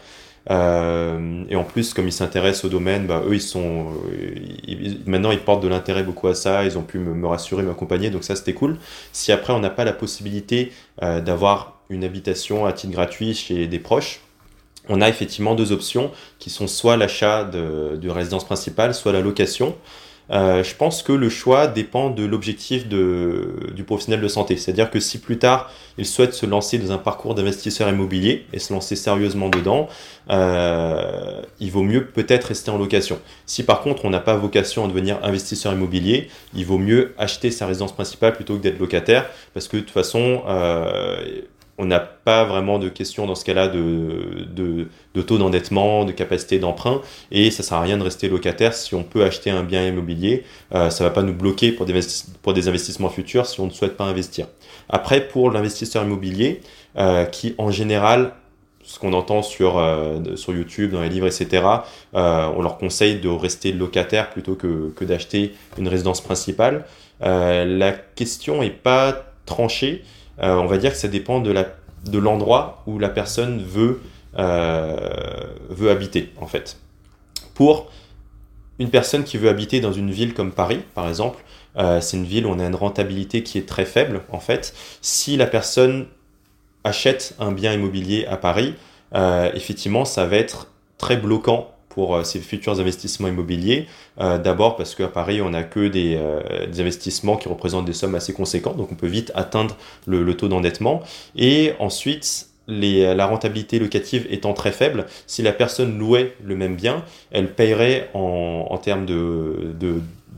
Et 0.50 1.56
en 1.56 1.64
plus 1.64 1.94
comme 1.94 2.06
ils 2.06 2.12
s'intéressent 2.12 2.66
au 2.66 2.68
domaine 2.68 3.06
bah, 3.06 3.22
eux 3.26 3.34
ils 3.34 3.40
sont 3.40 3.86
maintenant 5.06 5.30
ils 5.30 5.38
portent 5.38 5.62
de 5.62 5.68
l'intérêt 5.68 6.02
beaucoup 6.02 6.28
à 6.28 6.34
ça. 6.34 6.64
Ils 6.64 6.76
ont 6.76 6.82
pu 6.82 6.98
me, 6.98 7.14
me 7.14 7.26
rassurer 7.26 7.62
m'accompagner. 7.62 8.10
Donc 8.10 8.24
ça 8.24 8.36
c'était 8.36 8.52
cool. 8.52 8.76
Si 9.12 9.32
après 9.32 9.54
on 9.54 9.60
n'a 9.60 9.70
pas 9.70 9.84
la 9.84 9.94
possibilité 9.94 10.72
d'avoir 11.00 11.78
une 11.88 12.04
habitation 12.04 12.66
à 12.66 12.74
titre 12.74 12.92
gratuit 12.92 13.34
chez 13.34 13.66
des 13.66 13.78
proches 13.78 14.20
on 14.90 15.00
a 15.00 15.08
effectivement 15.08 15.54
deux 15.54 15.72
options 15.72 16.10
qui 16.38 16.50
sont 16.50 16.66
soit 16.66 16.98
l'achat 16.98 17.44
de, 17.44 17.96
de 17.96 18.10
résidence 18.10 18.44
principale 18.44 18.94
soit 18.94 19.12
la 19.12 19.22
location 19.22 19.74
euh, 20.30 20.62
je 20.62 20.74
pense 20.74 21.02
que 21.02 21.12
le 21.12 21.28
choix 21.28 21.66
dépend 21.66 22.10
de 22.10 22.24
l'objectif 22.24 22.88
du 22.88 23.84
professionnel 23.84 24.20
de 24.20 24.28
santé. 24.28 24.56
C'est-à-dire 24.56 24.90
que 24.90 25.00
si 25.00 25.18
plus 25.18 25.38
tard 25.38 25.70
il 25.98 26.06
souhaite 26.06 26.34
se 26.34 26.46
lancer 26.46 26.78
dans 26.78 26.92
un 26.92 26.98
parcours 26.98 27.34
d'investisseur 27.34 27.88
immobilier 27.88 28.46
et 28.52 28.58
se 28.58 28.72
lancer 28.72 28.96
sérieusement 28.96 29.48
dedans, 29.48 29.88
euh, 30.30 31.42
il 31.60 31.70
vaut 31.70 31.82
mieux 31.82 32.06
peut-être 32.06 32.44
rester 32.44 32.70
en 32.70 32.78
location. 32.78 33.20
Si 33.46 33.62
par 33.62 33.82
contre 33.82 34.04
on 34.04 34.10
n'a 34.10 34.20
pas 34.20 34.36
vocation 34.36 34.84
à 34.84 34.88
devenir 34.88 35.18
investisseur 35.22 35.72
immobilier, 35.72 36.28
il 36.54 36.64
vaut 36.64 36.78
mieux 36.78 37.14
acheter 37.18 37.50
sa 37.50 37.66
résidence 37.66 37.92
principale 37.92 38.32
plutôt 38.32 38.56
que 38.56 38.62
d'être 38.62 38.78
locataire 38.78 39.26
parce 39.52 39.68
que 39.68 39.76
de 39.76 39.82
toute 39.82 39.90
façon, 39.90 40.42
euh, 40.48 41.42
on 41.78 41.86
n'a 41.86 42.00
pas 42.00 42.44
vraiment 42.44 42.78
de 42.78 42.88
question 42.88 43.26
dans 43.26 43.34
ce 43.34 43.44
cas-là 43.44 43.68
de, 43.68 44.46
de, 45.14 45.22
taux 45.22 45.38
d'endettement, 45.38 46.04
de 46.04 46.12
capacité 46.12 46.58
d'emprunt, 46.58 47.00
et 47.32 47.50
ça 47.50 47.62
sert 47.62 47.78
à 47.78 47.80
rien 47.80 47.98
de 47.98 48.02
rester 48.02 48.28
locataire 48.28 48.74
si 48.74 48.94
on 48.94 49.02
peut 49.02 49.24
acheter 49.24 49.50
un 49.50 49.64
bien 49.64 49.86
immobilier. 49.86 50.44
Euh, 50.74 50.90
ça 50.90 51.02
va 51.02 51.10
pas 51.10 51.22
nous 51.22 51.32
bloquer 51.34 51.72
pour 51.72 51.86
des, 51.86 52.68
investissements 52.68 53.08
futurs 53.08 53.46
si 53.46 53.60
on 53.60 53.66
ne 53.66 53.72
souhaite 53.72 53.96
pas 53.96 54.04
investir. 54.04 54.46
Après, 54.88 55.26
pour 55.26 55.50
l'investisseur 55.50 56.04
immobilier, 56.04 56.60
euh, 56.96 57.24
qui 57.24 57.54
en 57.58 57.70
général 57.70 58.34
ce 58.86 58.98
qu'on 58.98 59.14
entend 59.14 59.42
sur, 59.42 59.78
euh, 59.78 60.36
sur 60.36 60.54
YouTube, 60.54 60.92
dans 60.92 61.00
les 61.00 61.08
livres, 61.08 61.26
etc., 61.26 61.62
on 62.12 62.60
leur 62.60 62.76
conseille 62.76 63.18
de 63.18 63.30
rester 63.30 63.72
locataire 63.72 64.28
plutôt 64.28 64.56
que, 64.56 64.92
que 64.94 65.06
d'acheter 65.06 65.54
une 65.78 65.88
résidence 65.88 66.20
principale. 66.20 66.84
la 67.20 67.92
question 67.92 68.60
n'est 68.60 68.70
pas 68.70 69.24
tranchée. 69.46 70.04
Euh, 70.42 70.54
on 70.56 70.66
va 70.66 70.78
dire 70.78 70.92
que 70.92 70.96
ça 70.96 71.08
dépend 71.08 71.40
de 71.40 72.18
l'endroit 72.18 72.82
où 72.86 72.98
la 72.98 73.08
personne 73.08 73.62
veut 73.62 74.00
euh, 74.38 75.44
veut 75.68 75.90
habiter 75.90 76.32
en 76.40 76.46
fait. 76.46 76.78
Pour 77.54 77.90
une 78.80 78.90
personne 78.90 79.22
qui 79.22 79.38
veut 79.38 79.48
habiter 79.48 79.80
dans 79.80 79.92
une 79.92 80.10
ville 80.10 80.34
comme 80.34 80.50
Paris, 80.50 80.80
par 80.94 81.08
exemple, 81.08 81.44
euh, 81.76 82.00
c'est 82.00 82.16
une 82.16 82.24
ville 82.24 82.46
où 82.46 82.50
on 82.50 82.58
a 82.58 82.66
une 82.66 82.74
rentabilité 82.74 83.44
qui 83.44 83.58
est 83.58 83.68
très 83.68 83.84
faible 83.84 84.22
en 84.30 84.40
fait. 84.40 84.74
Si 85.02 85.36
la 85.36 85.46
personne 85.46 86.06
achète 86.82 87.36
un 87.38 87.52
bien 87.52 87.72
immobilier 87.72 88.26
à 88.26 88.36
Paris, 88.36 88.74
effectivement, 89.54 90.04
ça 90.04 90.26
va 90.26 90.36
être 90.36 90.66
très 90.98 91.16
bloquant 91.16 91.73
pour 91.94 92.16
euh, 92.16 92.24
ces 92.24 92.40
futurs 92.40 92.78
investissements 92.80 93.28
immobiliers. 93.28 93.86
Euh, 94.20 94.38
d'abord 94.38 94.76
parce 94.76 94.94
qu'à 94.94 95.08
Paris, 95.08 95.40
on 95.40 95.50
n'a 95.50 95.62
que 95.62 95.88
des, 95.88 96.16
euh, 96.16 96.66
des, 96.66 96.80
investissements 96.80 97.36
qui 97.36 97.48
représentent 97.48 97.86
des 97.86 97.92
sommes 97.92 98.14
assez 98.14 98.32
conséquentes, 98.32 98.76
donc 98.76 98.90
on 98.92 98.96
peut 98.96 99.06
vite 99.06 99.32
atteindre 99.34 99.76
le, 100.06 100.36
taux 100.36 100.48
d'endettement. 100.48 101.02
Et 101.36 101.72
ensuite, 101.78 102.48
les, 102.66 103.14
la 103.14 103.26
rentabilité 103.26 103.78
locative 103.78 104.26
étant 104.30 104.52
très 104.52 104.72
faible, 104.72 105.06
si 105.26 105.42
la 105.42 105.52
personne 105.52 105.98
louait 105.98 106.34
le 106.42 106.56
même 106.56 106.74
bien, 106.74 107.04
elle 107.30 107.52
paierait 107.52 108.10
en, 108.14 108.78
termes 108.78 109.06
de 109.06 109.74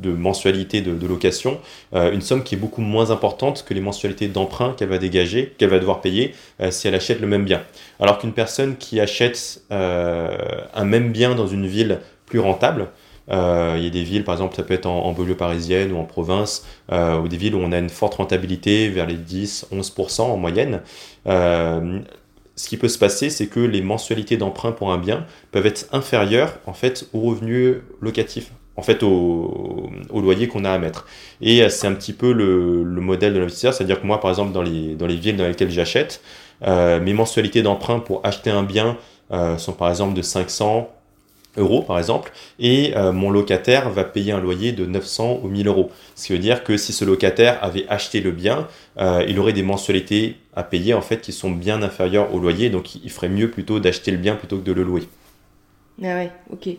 de 0.00 0.12
mensualité 0.12 0.80
de, 0.80 1.06
location, 1.06 1.58
euh, 1.94 2.12
une 2.12 2.20
somme 2.20 2.42
qui 2.42 2.54
est 2.54 2.58
beaucoup 2.58 2.80
moins 2.80 3.10
importante 3.10 3.64
que 3.66 3.74
les 3.74 3.80
mensualités 3.80 4.28
d'emprunt 4.28 4.74
qu'elle 4.76 4.88
va 4.88 4.98
dégager, 4.98 5.54
qu'elle 5.58 5.70
va 5.70 5.78
devoir 5.78 6.00
payer 6.00 6.34
euh, 6.60 6.70
si 6.70 6.88
elle 6.88 6.94
achète 6.94 7.20
le 7.20 7.26
même 7.26 7.44
bien. 7.44 7.62
Alors 8.00 8.18
qu'une 8.18 8.32
personne 8.32 8.76
qui 8.76 9.00
achète 9.00 9.62
euh, 9.72 10.36
un 10.74 10.84
même 10.84 11.12
bien 11.12 11.34
dans 11.34 11.46
une 11.46 11.66
ville 11.66 12.00
plus 12.26 12.40
rentable, 12.40 12.88
il 13.28 13.82
y 13.82 13.86
a 13.88 13.90
des 13.90 14.04
villes, 14.04 14.22
par 14.22 14.36
exemple, 14.36 14.54
ça 14.54 14.62
peut 14.62 14.74
être 14.74 14.86
en, 14.86 15.12
banlieue 15.12 15.34
parisienne 15.34 15.90
ou 15.90 15.98
en 15.98 16.04
province, 16.04 16.64
ou 16.92 17.26
des 17.26 17.36
villes 17.36 17.56
où 17.56 17.58
on 17.58 17.72
a 17.72 17.78
une 17.78 17.88
forte 17.88 18.14
rentabilité 18.14 18.88
vers 18.88 19.04
les 19.04 19.16
10-11% 19.16 20.22
en 20.22 20.36
moyenne. 20.36 20.80
ce 21.24 22.68
qui 22.68 22.76
peut 22.76 22.88
se 22.88 22.98
passer, 22.98 23.28
c'est 23.28 23.48
que 23.48 23.58
les 23.58 23.82
mensualités 23.82 24.36
d'emprunt 24.36 24.70
pour 24.70 24.92
un 24.92 24.98
bien 24.98 25.26
peuvent 25.50 25.66
être 25.66 25.88
inférieures 25.90 26.54
en 26.66 26.72
fait 26.72 27.08
aux 27.12 27.22
revenus 27.22 27.78
locatifs 28.00 28.52
en 28.76 28.82
fait 28.82 29.02
au, 29.02 29.90
loyer 30.12 30.48
qu'on 30.48 30.64
a 30.64 30.70
à 30.70 30.78
mettre. 30.78 31.06
Et 31.40 31.62
euh, 31.62 31.68
c'est 31.68 31.86
un 31.86 31.94
petit 31.94 32.12
peu 32.12 32.32
le, 32.32 32.84
modèle 33.00 33.34
de 33.34 33.38
l'investisseur, 33.38 33.74
c'est-à-dire 33.74 34.00
que 34.00 34.06
moi, 34.06 34.20
par 34.20 34.30
exemple, 34.30 34.52
dans 34.52 34.62
les, 34.62 34.94
dans 34.94 35.06
les 35.06 35.16
villes 35.16 35.36
dans 35.36 35.46
lesquelles 35.46 35.70
j'achète, 35.70 36.20
euh, 36.66 37.00
mes 37.00 37.12
mensualités 37.12 37.62
d'emprunt 37.62 38.00
pour 38.00 38.20
acheter 38.24 38.50
un 38.50 38.62
bien 38.62 38.96
euh, 39.32 39.58
sont 39.58 39.72
par 39.72 39.90
exemple 39.90 40.14
de 40.14 40.22
500 40.22 40.90
euros, 41.58 41.82
par 41.82 41.98
exemple, 41.98 42.32
et 42.58 42.92
mon 43.14 43.30
locataire 43.30 43.88
va 43.88 44.04
payer 44.04 44.32
un 44.32 44.40
loyer 44.40 44.72
de 44.72 44.84
900 44.84 45.40
ou 45.42 45.48
1000 45.48 45.68
euros. 45.68 45.90
Ce 46.14 46.26
qui 46.26 46.34
veut 46.34 46.38
dire 46.38 46.62
que 46.62 46.76
si 46.76 46.92
ce 46.92 47.02
locataire 47.02 47.58
avait 47.62 47.86
acheté 47.88 48.20
le 48.20 48.30
bien, 48.30 48.68
il 48.98 49.38
aurait 49.38 49.54
des 49.54 49.62
mensualités 49.62 50.36
à 50.54 50.62
payer 50.62 50.92
en 50.92 51.00
fait 51.00 51.22
qui 51.22 51.32
sont 51.32 51.50
bien 51.50 51.82
inférieures 51.82 52.34
au 52.34 52.40
loyer, 52.40 52.68
donc 52.68 52.96
il 52.96 53.10
ferait 53.10 53.30
mieux 53.30 53.50
plutôt 53.50 53.80
d'acheter 53.80 54.10
le 54.10 54.18
bien 54.18 54.34
plutôt 54.34 54.58
que 54.58 54.64
de 54.64 54.72
le 54.72 54.82
louer. 54.82 55.04
Ah 56.02 56.16
ouais, 56.16 56.30
ok. 56.52 56.76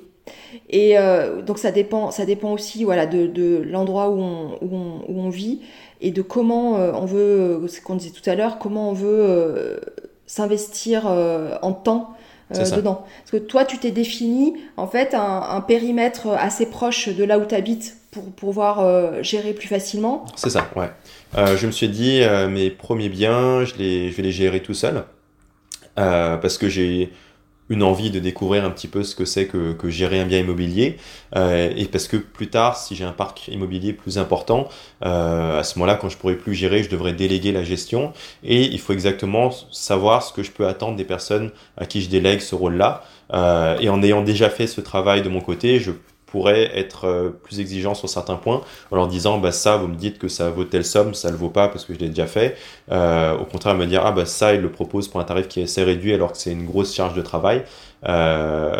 Et 0.70 0.98
euh, 0.98 1.42
donc 1.42 1.58
ça 1.58 1.72
dépend, 1.72 2.12
ça 2.12 2.26
dépend 2.26 2.52
aussi 2.52 2.84
voilà, 2.84 3.06
de, 3.06 3.28
de 3.28 3.64
l'endroit 3.66 4.10
où 4.10 4.20
on, 4.20 4.58
où, 4.62 4.76
on, 4.76 5.02
où 5.08 5.22
on, 5.22 5.30
vit 5.30 5.62
et 6.02 6.12
de 6.12 6.22
comment 6.22 6.78
euh, 6.78 6.92
on 6.94 7.06
veut, 7.06 7.68
ce 7.68 7.82
qu'on 7.82 7.96
disait 7.96 8.12
tout 8.12 8.28
à 8.30 8.36
l'heure, 8.36 8.60
comment 8.60 8.90
on 8.90 8.94
veut 8.94 9.08
euh, 9.08 9.78
s'investir 10.26 11.06
en 11.06 11.74
temps 11.74 12.14
dedans. 12.50 13.06
Parce 13.20 13.32
que 13.32 13.38
toi, 13.38 13.66
tu 13.66 13.78
t'es 13.78 13.92
défini 13.92 14.54
en 14.78 14.88
fait 14.88 15.14
un, 15.14 15.44
un, 15.50 15.62
périmètre 15.62 16.28
assez 16.30 16.66
proche 16.66 17.10
de 17.10 17.24
là 17.24 17.40
où 17.40 17.46
tu 17.46 17.56
habites 17.56 17.98
pour 18.12 18.24
pouvoir 18.32 19.22
gérer 19.22 19.54
plus 19.54 19.68
facilement. 19.68 20.26
C'est 20.36 20.50
ça, 20.50 20.70
ouais. 20.76 20.90
je 21.36 21.68
me 21.68 21.72
suis 21.72 21.90
dit, 21.90 22.22
mes 22.50 22.70
premiers 22.70 23.10
biens, 23.10 23.66
je, 23.66 23.76
les, 23.76 24.12
je 24.12 24.18
vais 24.18 24.24
les 24.24 24.32
gérer 24.32 24.62
tout 24.62 24.74
seul. 24.74 25.04
parce 25.96 26.58
que 26.58 26.70
j'ai 26.70 27.12
une 27.70 27.84
envie 27.84 28.11
de 28.11 28.20
découvrir 28.20 28.63
un 28.63 28.70
petit 28.70 28.88
peu 28.88 29.03
ce 29.03 29.15
que 29.15 29.26
c'est 29.26 29.47
que, 29.47 29.76
gérer 29.89 30.20
un 30.20 30.26
bien 30.26 30.39
immobilier. 30.39 30.97
Euh, 31.36 31.72
et 31.76 31.86
parce 31.86 32.07
que 32.07 32.18
plus 32.18 32.49
tard, 32.49 32.78
si 32.78 32.95
j'ai 32.95 33.03
un 33.03 33.11
parc 33.11 33.47
immobilier 33.47 33.93
plus 33.93 34.18
important, 34.18 34.68
euh, 35.05 35.59
à 35.59 35.63
ce 35.63 35.78
moment-là, 35.80 35.95
quand 35.95 36.09
je 36.09 36.18
pourrai 36.18 36.36
plus 36.36 36.53
gérer, 36.53 36.84
je 36.84 36.89
devrais 36.89 37.13
déléguer 37.13 37.51
la 37.51 37.63
gestion. 37.63 38.13
Et 38.43 38.63
il 38.63 38.80
faut 38.80 38.93
exactement 38.93 39.51
savoir 39.72 40.24
ce 40.24 40.34
que 40.34 40.43
je 40.43 40.51
peux 40.51 40.68
attendre 40.68 40.95
des 40.95 41.05
personnes 41.05 41.51
à 41.78 41.86
qui 41.86 42.01
je 42.01 42.09
délègue 42.09 42.39
ce 42.39 42.55
rôle-là. 42.55 43.03
Euh, 43.34 43.78
et 43.80 43.89
en 43.89 44.01
ayant 44.03 44.22
déjà 44.22 44.49
fait 44.49 44.68
ce 44.68 44.82
travail 44.82 45.22
de 45.22 45.30
mon 45.30 45.41
côté, 45.41 45.80
je 45.80 45.91
pourrait 46.38 46.70
être 46.78 47.06
euh, 47.06 47.30
plus 47.30 47.60
exigeant 47.60 47.96
sur 47.96 48.08
certains 48.08 48.36
points 48.36 48.62
en 48.92 48.96
leur 48.96 49.08
disant 49.08 49.40
bah 49.40 49.52
ça 49.52 49.76
vous 49.78 49.88
me 49.88 49.96
dites 49.96 50.20
que 50.20 50.28
ça 50.28 50.52
vaut 50.52 50.66
telle 50.66 50.86
somme 50.86 51.16
ça 51.16 51.32
le 51.32 51.36
vaut 51.36 51.50
pas 51.50 51.68
parce 51.68 51.84
que 51.84 51.96
je 51.96 52.00
l'ai 52.00 52.10
déjà 52.10 52.28
fait. 52.28 52.56
Euh, 52.92 53.36
au 53.36 53.46
contraire 53.46 53.74
me 53.74 53.88
dire 53.88 54.04
ah 54.06 54.12
bah 54.12 54.28
ça 54.28 54.54
il 54.54 54.62
le 54.62 54.70
propose 54.70 55.08
pour 55.08 55.20
un 55.20 55.24
tarif 55.24 55.48
qui 55.48 55.62
est 55.62 55.64
assez 55.64 55.84
réduit 55.84 56.14
alors 56.14 56.34
que 56.34 56.38
c'est 56.38 56.52
une 56.52 56.68
grosse 56.68 56.94
charge 56.94 57.16
de 57.16 57.24
travail. 57.24 57.64
Euh, 58.08 58.72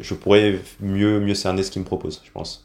je 0.00 0.14
pourrais 0.14 0.58
mieux 0.80 1.20
mieux 1.20 1.34
cerner 1.34 1.62
ce 1.64 1.70
qu'il 1.70 1.82
me 1.82 1.86
propose 1.86 2.22
je 2.24 2.30
pense. 2.30 2.64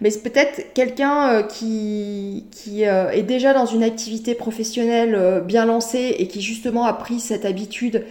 Mais 0.00 0.10
c'est 0.10 0.22
peut-être 0.22 0.72
quelqu'un 0.72 1.42
qui, 1.42 2.46
qui 2.52 2.84
est 2.84 3.22
déjà 3.22 3.52
dans 3.52 3.66
une 3.66 3.82
activité 3.82 4.36
professionnelle 4.36 5.42
bien 5.44 5.66
lancée 5.66 6.14
et 6.18 6.28
qui 6.28 6.40
justement 6.40 6.84
a 6.84 6.92
pris 6.92 7.18
cette 7.18 7.44
habitude 7.44 8.04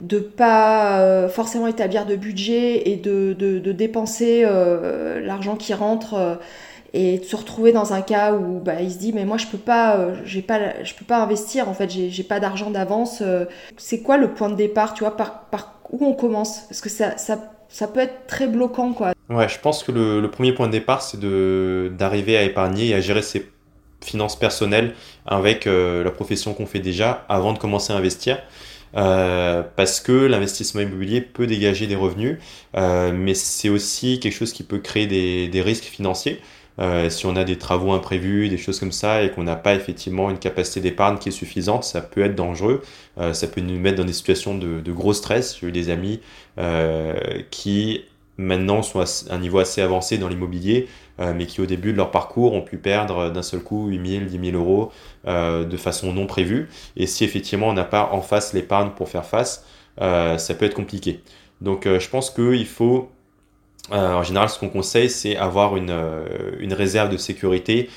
de 0.00 0.18
pas 0.18 1.00
euh, 1.00 1.28
forcément 1.28 1.66
établir 1.66 2.06
de 2.06 2.16
budget 2.16 2.88
et 2.88 2.96
de, 2.96 3.34
de, 3.34 3.72
dépenser 3.72 4.42
euh, 4.44 5.20
l'argent 5.20 5.56
qui 5.56 5.74
rentre 5.74 6.14
euh, 6.14 6.34
et 6.94 7.18
de 7.18 7.24
se 7.24 7.36
retrouver 7.36 7.72
dans 7.72 7.92
un 7.92 8.02
cas 8.02 8.34
où 8.34 8.58
bah, 8.60 8.80
il 8.80 8.90
se 8.90 8.98
dit 8.98 9.12
mais 9.12 9.24
moi 9.24 9.38
je 9.38 9.46
peux 9.46 9.58
pas 9.58 9.98
j'ai 10.24 10.42
pas 10.42 10.82
je 10.84 10.94
peux 10.94 11.06
pas 11.06 11.22
investir 11.22 11.68
en 11.68 11.74
fait 11.74 11.90
j'ai 11.90 12.22
pas 12.22 12.38
d'argent 12.38 12.70
d'avance 12.70 13.22
c'est 13.78 14.02
quoi 14.02 14.18
le 14.18 14.34
point 14.34 14.50
de 14.50 14.56
départ 14.56 14.92
tu 14.92 15.04
vois 15.04 15.16
par, 15.16 15.44
par 15.44 15.80
où 15.90 16.04
on 16.04 16.12
commence? 16.14 16.60
Parce 16.68 16.80
que 16.80 16.90
ça, 16.90 17.16
ça, 17.16 17.38
ça 17.68 17.86
peut 17.86 18.00
être 18.00 18.26
très 18.26 18.46
bloquant 18.46 18.92
quoi. 18.92 19.12
Ouais 19.30 19.48
je 19.48 19.58
pense 19.58 19.82
que 19.82 19.92
le, 19.92 20.20
le 20.20 20.30
premier 20.30 20.52
point 20.52 20.66
de 20.66 20.72
départ 20.72 21.00
c'est 21.00 21.18
de 21.18 21.90
d'arriver 21.96 22.36
à 22.36 22.42
épargner 22.42 22.88
et 22.88 22.94
à 22.94 23.00
gérer 23.00 23.22
ses 23.22 23.50
finances 24.02 24.38
personnelles 24.38 24.92
avec 25.24 25.64
la 25.64 26.10
profession 26.10 26.52
qu'on 26.52 26.66
fait 26.66 26.80
déjà 26.80 27.24
avant 27.30 27.54
de 27.54 27.58
commencer 27.58 27.94
à 27.94 27.96
investir 27.96 28.38
euh, 28.96 29.62
parce 29.76 30.00
que 30.00 30.12
l'investissement 30.12 30.80
immobilier 30.82 31.20
peut 31.20 31.46
dégager 31.46 31.86
des 31.86 31.96
revenus, 31.96 32.38
euh, 32.76 33.12
mais 33.14 33.34
c'est 33.34 33.68
aussi 33.68 34.20
quelque 34.20 34.34
chose 34.34 34.52
qui 34.52 34.62
peut 34.62 34.78
créer 34.78 35.06
des, 35.06 35.48
des 35.48 35.62
risques 35.62 35.84
financiers. 35.84 36.40
Euh, 36.78 37.10
si 37.10 37.26
on 37.26 37.36
a 37.36 37.44
des 37.44 37.58
travaux 37.58 37.92
imprévus, 37.92 38.48
des 38.48 38.56
choses 38.56 38.80
comme 38.80 38.92
ça, 38.92 39.22
et 39.22 39.30
qu'on 39.30 39.42
n'a 39.44 39.56
pas 39.56 39.74
effectivement 39.74 40.30
une 40.30 40.38
capacité 40.38 40.80
d'épargne 40.80 41.18
qui 41.18 41.28
est 41.28 41.32
suffisante, 41.32 41.84
ça 41.84 42.00
peut 42.00 42.22
être 42.22 42.34
dangereux. 42.34 42.82
Euh, 43.18 43.34
ça 43.34 43.46
peut 43.46 43.60
nous 43.60 43.78
mettre 43.78 43.98
dans 43.98 44.04
des 44.04 44.12
situations 44.14 44.56
de, 44.56 44.80
de 44.80 44.92
gros 44.92 45.12
stress. 45.12 45.58
J'ai 45.60 45.66
eu 45.68 45.72
des 45.72 45.90
amis 45.90 46.20
euh, 46.58 47.14
qui 47.50 48.02
maintenant 48.38 48.82
sont 48.82 49.00
à 49.00 49.04
un 49.30 49.38
niveau 49.38 49.58
assez 49.58 49.82
avancé 49.82 50.16
dans 50.18 50.28
l'immobilier, 50.28 50.88
mais 51.18 51.46
qui 51.46 51.60
au 51.60 51.66
début 51.66 51.92
de 51.92 51.96
leur 51.96 52.10
parcours 52.10 52.54
ont 52.54 52.62
pu 52.62 52.78
perdre 52.78 53.30
d'un 53.30 53.42
seul 53.42 53.60
coup 53.60 53.88
8 53.88 54.10
000, 54.10 54.24
10 54.24 54.50
000 54.50 54.62
euros 54.62 54.90
euh, 55.26 55.64
de 55.64 55.76
façon 55.76 56.12
non 56.12 56.26
prévue. 56.26 56.68
Et 56.96 57.06
si 57.06 57.24
effectivement 57.24 57.68
on 57.68 57.72
n'a 57.74 57.84
pas 57.84 58.10
en 58.12 58.22
face 58.22 58.52
l'épargne 58.52 58.90
pour 58.96 59.08
faire 59.08 59.24
face, 59.24 59.64
euh, 60.00 60.38
ça 60.38 60.54
peut 60.54 60.64
être 60.64 60.74
compliqué. 60.74 61.20
Donc 61.60 61.86
je 61.86 62.08
pense 62.08 62.30
qu'il 62.30 62.66
faut, 62.66 63.08
en 63.90 64.22
général 64.24 64.48
ce 64.48 64.58
qu'on 64.58 64.68
conseille, 64.68 65.10
c'est 65.10 65.36
avoir 65.36 65.76
une, 65.76 65.94
une 66.58 66.72
réserve 66.72 67.08
de 67.08 67.16
sécurité 67.16 67.88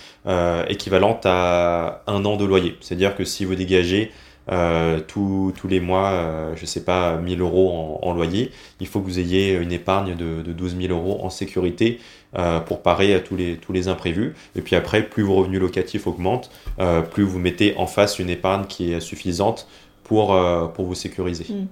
équivalente 0.67 1.25
à 1.25 2.03
un 2.05 2.23
an 2.25 2.37
de 2.37 2.45
loyer. 2.45 2.77
C'est-à-dire 2.81 3.15
que 3.15 3.25
si 3.25 3.43
vous 3.43 3.55
dégagez 3.55 4.11
euh, 4.51 4.99
tous, 4.99 5.53
les 5.67 5.79
mois, 5.79 6.11
euh, 6.11 6.53
je 6.55 6.65
sais 6.65 6.83
pas, 6.83 7.17
1000 7.17 7.41
euros 7.41 7.99
en, 8.01 8.13
loyer, 8.13 8.51
il 8.79 8.87
faut 8.87 8.99
que 8.99 9.05
vous 9.05 9.19
ayez 9.19 9.53
une 9.53 9.71
épargne 9.71 10.15
de, 10.15 10.41
de 10.43 10.53
12 10.53 10.77
000 10.79 10.93
euros 10.93 11.19
en 11.23 11.29
sécurité 11.29 11.99
euh, 12.37 12.59
pour 12.59 12.81
parer 12.81 13.13
à 13.13 13.21
tous 13.21 13.37
les, 13.37 13.55
tous 13.55 13.71
les 13.71 13.87
imprévus. 13.87 14.35
Et 14.57 14.61
puis 14.61 14.75
après, 14.75 15.03
plus 15.03 15.23
vos 15.23 15.35
revenus 15.35 15.61
locatifs 15.61 16.05
augmentent, 16.05 16.49
euh, 16.79 17.01
plus 17.01 17.23
vous 17.23 17.39
mettez 17.39 17.73
en 17.77 17.87
face 17.87 18.19
une 18.19 18.29
épargne 18.29 18.65
qui 18.65 18.91
est 18.91 18.99
suffisante 18.99 19.69
pour, 20.03 20.35
euh, 20.35 20.65
pour 20.67 20.83
vous 20.83 20.95
sécuriser. 20.95 21.45
Mm. 21.49 21.67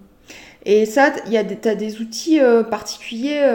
Et 0.65 0.85
ça, 0.85 1.11
tu 1.11 1.35
as 1.35 1.75
des 1.75 1.99
outils 1.99 2.39
particuliers 2.69 3.45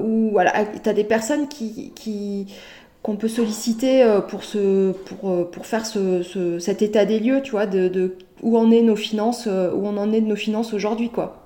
où 0.00 0.30
voilà, 0.30 0.52
tu 0.80 0.88
as 0.88 0.92
des 0.92 1.02
personnes 1.02 1.48
qui, 1.48 1.90
qui 1.96 2.46
qu'on 3.02 3.16
peut 3.16 3.26
solliciter 3.26 4.06
pour, 4.28 4.44
ce, 4.44 4.92
pour, 4.92 5.50
pour 5.50 5.66
faire 5.66 5.84
ce, 5.84 6.22
cet 6.60 6.82
état 6.82 7.04
des 7.04 7.18
lieux, 7.18 7.42
tu 7.42 7.50
vois, 7.50 7.66
de, 7.66 7.88
de 7.88 8.14
où 8.42 8.56
en 8.56 8.70
est 8.70 8.82
nos 8.82 8.94
finances, 8.94 9.46
où 9.46 9.84
on 9.84 9.96
en 9.96 10.12
est 10.12 10.20
de 10.20 10.28
nos 10.28 10.36
finances 10.36 10.72
aujourd'hui, 10.72 11.08
quoi. 11.10 11.42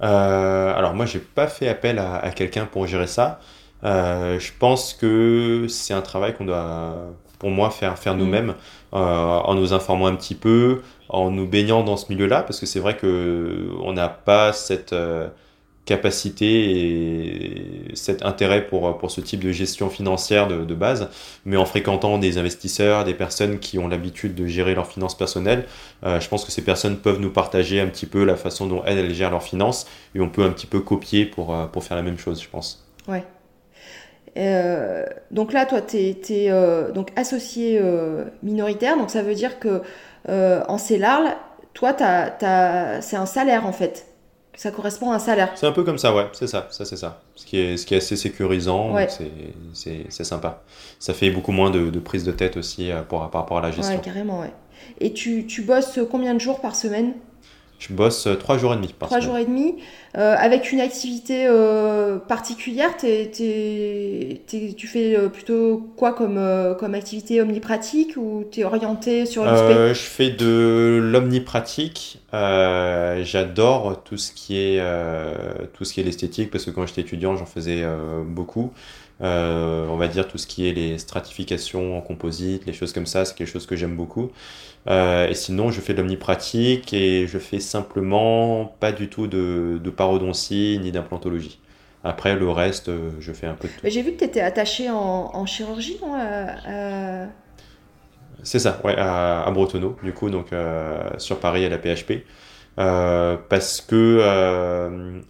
alors 0.00 0.94
moi, 0.94 1.06
j'ai 1.06 1.20
pas 1.20 1.46
fait 1.46 1.68
appel 1.68 2.00
à, 2.00 2.16
à 2.16 2.30
quelqu'un 2.32 2.66
pour 2.66 2.88
gérer 2.88 3.06
ça. 3.06 3.38
Je 3.82 4.50
pense 4.58 4.94
que 4.94 5.66
c'est 5.68 5.94
un 5.94 6.02
travail 6.02 6.34
qu'on 6.34 6.44
doit, 6.44 6.94
pour 7.38 7.50
moi, 7.50 7.70
faire, 7.70 7.98
faire 7.98 8.14
mm. 8.14 8.18
nous-mêmes, 8.18 8.54
en 8.92 9.54
nous 9.54 9.72
informant 9.72 10.06
un 10.06 10.14
petit 10.14 10.34
peu, 10.34 10.82
en 11.12 11.30
nous 11.30 11.46
baignant 11.46 11.84
dans 11.84 11.96
ce 11.96 12.10
milieu-là, 12.10 12.42
parce 12.42 12.58
que 12.58 12.66
c'est 12.66 12.80
vrai 12.80 12.96
que 12.96 13.68
on 13.82 13.92
n'a 13.92 14.08
pas 14.08 14.54
cette 14.54 14.94
euh, 14.94 15.28
capacité 15.84 17.90
et 17.90 17.94
cet 17.94 18.24
intérêt 18.24 18.66
pour, 18.66 18.96
pour 18.96 19.10
ce 19.10 19.20
type 19.20 19.40
de 19.40 19.52
gestion 19.52 19.90
financière 19.90 20.48
de, 20.48 20.64
de, 20.64 20.74
base, 20.74 21.10
mais 21.44 21.58
en 21.58 21.66
fréquentant 21.66 22.18
des 22.18 22.38
investisseurs, 22.38 23.04
des 23.04 23.14
personnes 23.14 23.58
qui 23.58 23.78
ont 23.78 23.88
l'habitude 23.88 24.34
de 24.34 24.46
gérer 24.46 24.74
leurs 24.74 24.86
finances 24.86 25.16
personnelles, 25.16 25.66
euh, 26.04 26.18
je 26.18 26.28
pense 26.28 26.46
que 26.46 26.50
ces 26.50 26.64
personnes 26.64 26.96
peuvent 26.96 27.20
nous 27.20 27.30
partager 27.30 27.78
un 27.78 27.88
petit 27.88 28.06
peu 28.06 28.24
la 28.24 28.36
façon 28.36 28.66
dont 28.66 28.82
elles, 28.86 28.98
elles 28.98 29.14
gèrent 29.14 29.30
leurs 29.30 29.42
finances, 29.42 29.86
et 30.14 30.20
on 30.20 30.30
peut 30.30 30.44
un 30.44 30.50
petit 30.50 30.66
peu 30.66 30.80
copier 30.80 31.26
pour, 31.26 31.54
euh, 31.54 31.66
pour 31.66 31.84
faire 31.84 31.96
la 31.96 32.02
même 32.02 32.18
chose, 32.18 32.42
je 32.42 32.48
pense. 32.48 32.86
Ouais. 33.06 33.24
Euh, 34.36 35.04
donc 35.30 35.52
là, 35.52 35.66
toi, 35.66 35.80
tu 35.82 35.96
es, 35.98 36.50
euh, 36.50 36.90
donc 36.92 37.10
associé 37.16 37.78
euh, 37.80 38.24
minoritaire, 38.42 38.96
donc 38.96 39.10
ça 39.10 39.22
veut 39.22 39.34
dire 39.34 39.58
que 39.58 39.82
en 40.28 40.78
CELARL, 40.78 41.36
toi, 41.74 41.94
c'est 43.00 43.16
un 43.16 43.26
salaire 43.26 43.66
en 43.66 43.72
fait. 43.72 44.06
Ça 44.54 44.70
correspond 44.70 45.10
à 45.12 45.14
un 45.14 45.18
salaire. 45.18 45.50
C'est 45.54 45.66
un 45.66 45.72
peu 45.72 45.82
comme 45.82 45.96
ça, 45.96 46.14
ouais, 46.14 46.26
c'est 46.32 46.46
ça, 46.46 46.66
ça 46.70 46.84
c'est 46.84 46.96
ça. 46.96 47.22
Ce 47.34 47.46
qui 47.46 47.58
est, 47.58 47.76
ce 47.78 47.86
qui 47.86 47.94
est 47.94 47.98
assez 47.98 48.16
sécurisant, 48.16 48.94
c'est 49.72 50.24
sympa. 50.24 50.62
Ça 50.98 51.14
fait 51.14 51.30
beaucoup 51.30 51.52
moins 51.52 51.70
de, 51.70 51.90
de 51.90 52.00
prise 52.00 52.24
de 52.24 52.32
tête 52.32 52.56
aussi 52.56 52.90
par 53.08 53.20
rapport 53.20 53.58
à 53.58 53.62
la 53.62 53.70
gestion. 53.70 53.96
Ouais, 53.96 54.02
carrément, 54.02 54.40
ouais. 54.40 54.52
Et 55.00 55.12
tu, 55.12 55.46
tu 55.46 55.62
bosses 55.62 56.00
combien 56.10 56.34
de 56.34 56.40
jours 56.40 56.60
par 56.60 56.76
semaine? 56.76 57.14
Je 57.88 57.92
bosse 57.92 58.26
euh, 58.26 58.34
trois 58.36 58.58
jours 58.58 58.72
et 58.72 58.76
demi 58.76 58.94
par 58.96 59.08
Trois 59.08 59.20
jours 59.20 59.38
et 59.38 59.44
demi, 59.44 59.74
euh, 60.16 60.36
avec 60.38 60.70
une 60.72 60.80
activité 60.80 61.46
euh, 61.46 62.18
particulière. 62.18 62.96
tu 62.96 64.86
fais 64.86 65.16
plutôt 65.32 65.90
quoi 65.96 66.12
comme, 66.12 66.40
comme 66.78 66.94
activité 66.94 67.40
omnipratique 67.40 68.16
ou 68.16 68.44
tu 68.50 68.60
es 68.60 68.64
orienté 68.64 69.26
sur 69.26 69.44
une 69.44 69.56
Je 69.56 69.94
fais 69.94 70.30
de 70.30 71.00
l'omnipratique. 71.02 72.20
J'adore 72.32 74.02
tout 74.04 74.16
ce 74.16 74.32
qui 74.32 74.56
est 74.58 74.82
tout 75.72 75.84
ce 75.84 75.92
qui 75.92 76.00
est 76.00 76.04
l'esthétique 76.04 76.50
parce 76.50 76.64
que 76.64 76.70
quand 76.70 76.86
j'étais 76.86 77.00
étudiant, 77.02 77.36
j'en 77.36 77.46
faisais 77.46 77.84
beaucoup. 78.26 78.72
On 79.22 79.96
va 79.96 80.08
dire 80.08 80.28
tout 80.28 80.38
ce 80.38 80.46
qui 80.46 80.68
est 80.68 80.72
les 80.72 80.98
stratifications 80.98 81.96
en 81.96 82.00
composite, 82.00 82.66
les 82.66 82.72
choses 82.72 82.92
comme 82.92 83.06
ça, 83.06 83.24
c'est 83.24 83.34
quelque 83.34 83.48
chose 83.48 83.66
que 83.66 83.76
j'aime 83.76 83.96
beaucoup. 83.96 84.30
Euh, 84.88 85.28
et 85.28 85.34
sinon, 85.34 85.70
je 85.70 85.80
fais 85.80 85.94
de 85.94 86.02
l'omnipratique 86.02 86.92
et 86.92 87.26
je 87.26 87.38
fais 87.38 87.60
simplement 87.60 88.74
pas 88.80 88.92
du 88.92 89.08
tout 89.08 89.26
de, 89.26 89.80
de 89.82 89.90
parodontie 89.90 90.78
ni 90.82 90.90
d'implantologie. 90.90 91.60
Après, 92.04 92.34
le 92.34 92.50
reste, 92.50 92.88
euh, 92.88 93.10
je 93.20 93.32
fais 93.32 93.46
un 93.46 93.54
peu 93.54 93.68
de 93.68 93.72
tout. 93.72 93.80
J'ai 93.84 94.02
vu 94.02 94.12
que 94.12 94.18
tu 94.18 94.24
étais 94.24 94.40
attaché 94.40 94.90
en, 94.90 95.30
en 95.32 95.46
chirurgie, 95.46 95.98
non 96.02 96.16
C'est 98.42 98.58
ça, 98.58 98.80
ouais, 98.82 98.96
à, 98.98 99.44
à, 99.44 99.50
Bretonneau, 99.52 99.96
du 100.02 100.12
coup, 100.12 100.30
donc 100.30 100.52
euh, 100.52 101.00
sur 101.18 101.38
Paris 101.38 101.64
à 101.64 101.68
la 101.68 101.78
PHP. 101.78 102.24
Euh, 102.78 103.36
parce 103.48 103.80
que, 103.80 104.18
euh, 104.20 105.20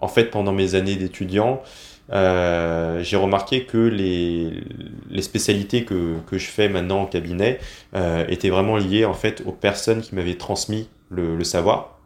en 0.00 0.08
fait, 0.08 0.26
pendant 0.26 0.52
mes 0.52 0.74
années 0.74 0.96
d'étudiant, 0.96 1.62
euh, 2.12 3.02
j'ai 3.02 3.16
remarqué 3.16 3.64
que 3.64 3.78
les, 3.78 5.22
spécialités 5.22 5.84
que, 5.84 6.14
que, 6.26 6.38
je 6.38 6.46
fais 6.46 6.68
maintenant 6.68 7.02
en 7.02 7.06
cabinet 7.06 7.58
euh, 7.94 8.24
étaient 8.28 8.50
vraiment 8.50 8.76
liées 8.76 9.04
en 9.04 9.14
fait 9.14 9.42
aux 9.44 9.52
personnes 9.52 10.00
qui 10.02 10.14
m'avaient 10.14 10.36
transmis 10.36 10.88
le, 11.10 11.42
savoir 11.42 11.98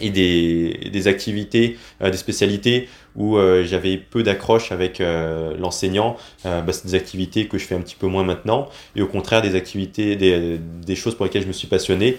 et 0.00 0.10
des, 0.10 0.90
des 0.92 1.06
activités, 1.06 1.76
euh, 2.02 2.10
des 2.10 2.16
spécialités 2.16 2.88
où 3.14 3.38
j'avais 3.62 3.96
peu 3.96 4.24
d'accroche 4.24 4.72
avec 4.72 5.00
l'enseignant, 5.00 6.16
bah, 6.42 6.64
c'est 6.72 6.86
des 6.86 6.96
activités 6.96 7.46
que 7.46 7.58
je 7.58 7.64
fais 7.64 7.76
un 7.76 7.80
petit 7.80 7.94
peu 7.94 8.08
moins 8.08 8.24
maintenant 8.24 8.68
et 8.96 9.02
au 9.02 9.06
contraire 9.06 9.40
des 9.40 9.54
activités, 9.54 10.16
des, 10.16 10.58
des 10.58 10.96
choses 10.96 11.14
pour 11.14 11.24
lesquelles 11.24 11.42
je 11.42 11.46
me 11.46 11.52
suis 11.52 11.68
passionné, 11.68 12.16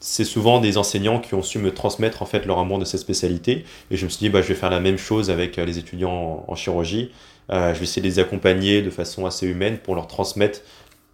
c'est 0.00 0.24
souvent 0.24 0.60
des 0.60 0.78
enseignants 0.78 1.20
qui 1.20 1.34
ont 1.34 1.42
su 1.42 1.58
me 1.58 1.72
transmettre 1.72 2.22
en 2.22 2.26
fait 2.26 2.46
leur 2.46 2.58
amour 2.58 2.78
de 2.78 2.86
cette 2.86 3.00
spécialité. 3.00 3.64
Et 3.90 3.96
je 3.96 4.06
me 4.06 4.10
suis 4.10 4.18
dit, 4.18 4.30
bah, 4.30 4.40
je 4.40 4.48
vais 4.48 4.54
faire 4.54 4.70
la 4.70 4.80
même 4.80 4.96
chose 4.96 5.30
avec 5.30 5.58
euh, 5.58 5.64
les 5.66 5.78
étudiants 5.78 6.44
en, 6.48 6.54
chirurgie. 6.56 7.12
Euh, 7.52 7.74
je 7.74 7.78
vais 7.78 7.84
essayer 7.84 8.02
de 8.02 8.06
les 8.06 8.18
accompagner 8.18 8.80
de 8.80 8.90
façon 8.90 9.26
assez 9.26 9.46
humaine 9.46 9.78
pour 9.78 9.94
leur 9.94 10.06
transmettre 10.06 10.60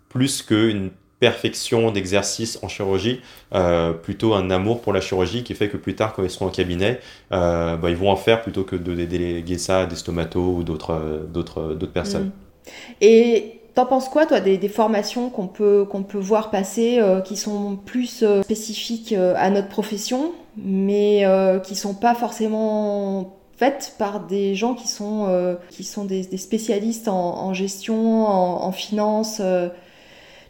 plus 0.09 0.43
qu'une 0.43 0.91
perfection 1.19 1.91
d'exercice 1.91 2.59
en 2.63 2.69
chirurgie, 2.69 3.21
euh, 3.55 3.93
plutôt 3.93 4.35
un 4.35 4.51
amour 4.51 4.83
pour 4.83 4.93
la 4.93 5.01
chirurgie 5.01 5.43
qui 5.43 5.55
fait 5.55 5.69
que 5.69 5.79
plus 5.79 5.97
tard, 5.97 6.13
quand 6.13 6.23
ils 6.23 6.31
seront 6.31 6.47
en 6.47 6.51
cabinet, 6.51 7.01
bah, 7.31 7.79
ils 7.85 7.97
vont 7.97 8.11
en 8.11 8.17
faire 8.17 8.43
plutôt 8.43 8.65
que 8.65 8.77
de 8.77 8.95
déléguer 8.95 9.59
ça 9.59 9.81
à 9.81 9.87
des 9.87 9.97
stomatos 9.97 10.59
ou 10.59 10.63
d'autres, 10.63 11.27
d'autres 11.29 11.87
personnes. 11.87 12.27
Mmh. 12.27 12.71
Et 13.01 13.56
T'en 13.77 13.85
penses 13.85 14.09
quoi, 14.09 14.25
toi, 14.25 14.41
des, 14.41 14.69
formations 14.69 15.29
qu'on 15.29 15.49
peut, 15.49 15.85
qu'on 15.85 16.03
peut 16.03 16.17
voir 16.17 16.51
passer 16.51 16.99
euh, 16.99 17.21
qui 17.21 17.37
sont 17.37 17.77
plus 17.77 18.23
euh, 18.23 18.41
spécifiques 18.41 19.13
euh, 19.13 19.35
à 19.37 19.51
notre 19.51 19.69
profession, 19.69 20.33
mais 20.57 21.27
qui 21.63 21.77
sont 21.77 21.93
pas 21.93 22.15
forcément 22.15 23.37
faites 23.59 23.95
par 23.99 24.21
des 24.21 24.55
gens 24.55 24.75
qui 24.75 24.89
sont, 24.89 25.59
qui 25.69 25.85
sont 25.85 26.07
des, 26.07 26.23
spécialistes 26.39 27.09
en, 27.09 27.53
gestion, 27.53 28.27
en, 28.27 28.73
finance 28.73 29.43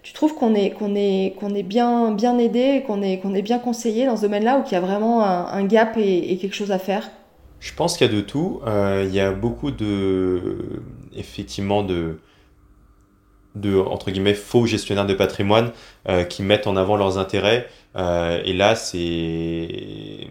Tu 0.05 0.13
trouves 0.13 0.37
qu'on 0.37 0.55
est, 0.55 0.71
qu'on 0.71 0.95
est, 0.95 1.35
qu'on 1.41 1.53
est 1.53 1.65
bien, 1.65 2.13
bien 2.13 2.39
aidé, 2.39 2.85
qu'on 2.87 3.03
est, 3.03 3.19
qu'on 3.19 3.35
est 3.35 3.43
bien 3.43 3.59
conseillé 3.59 4.07
dans 4.07 4.17
ce 4.17 4.23
domaine-là, 4.23 4.59
ou 4.59 4.63
qu'il 4.63 4.75
y 4.75 4.77
a 4.77 4.81
vraiment 4.81 5.25
un, 5.25 5.65
gap 5.65 5.97
et, 5.97 6.37
quelque 6.37 6.55
chose 6.55 6.71
à 6.71 6.79
faire? 6.79 7.11
Je 7.59 7.75
pense 7.75 7.97
qu'il 7.97 8.07
y 8.07 8.11
a 8.11 8.15
de 8.15 8.21
tout. 8.21 8.61
il 8.65 9.13
y 9.13 9.19
a 9.19 9.33
beaucoup 9.33 9.73
de, 9.73 10.81
effectivement, 11.17 11.83
de 11.83 12.21
de 13.57 13.77
entre 13.79 14.11
guillemets 14.11 14.35
faux 14.35 14.67
gestionnaires 14.67 15.07
de 15.07 15.15
patrimoine 15.15 15.73
euh, 16.09 16.25
qui 16.25 16.43
mettent 16.43 16.67
en 16.67 16.77
avant 16.77 16.97
leurs 16.97 17.19
intérêts. 17.19 17.69
Euh, 17.97 18.41
et 18.45 18.53
là 18.53 18.77
c'est 18.77 20.29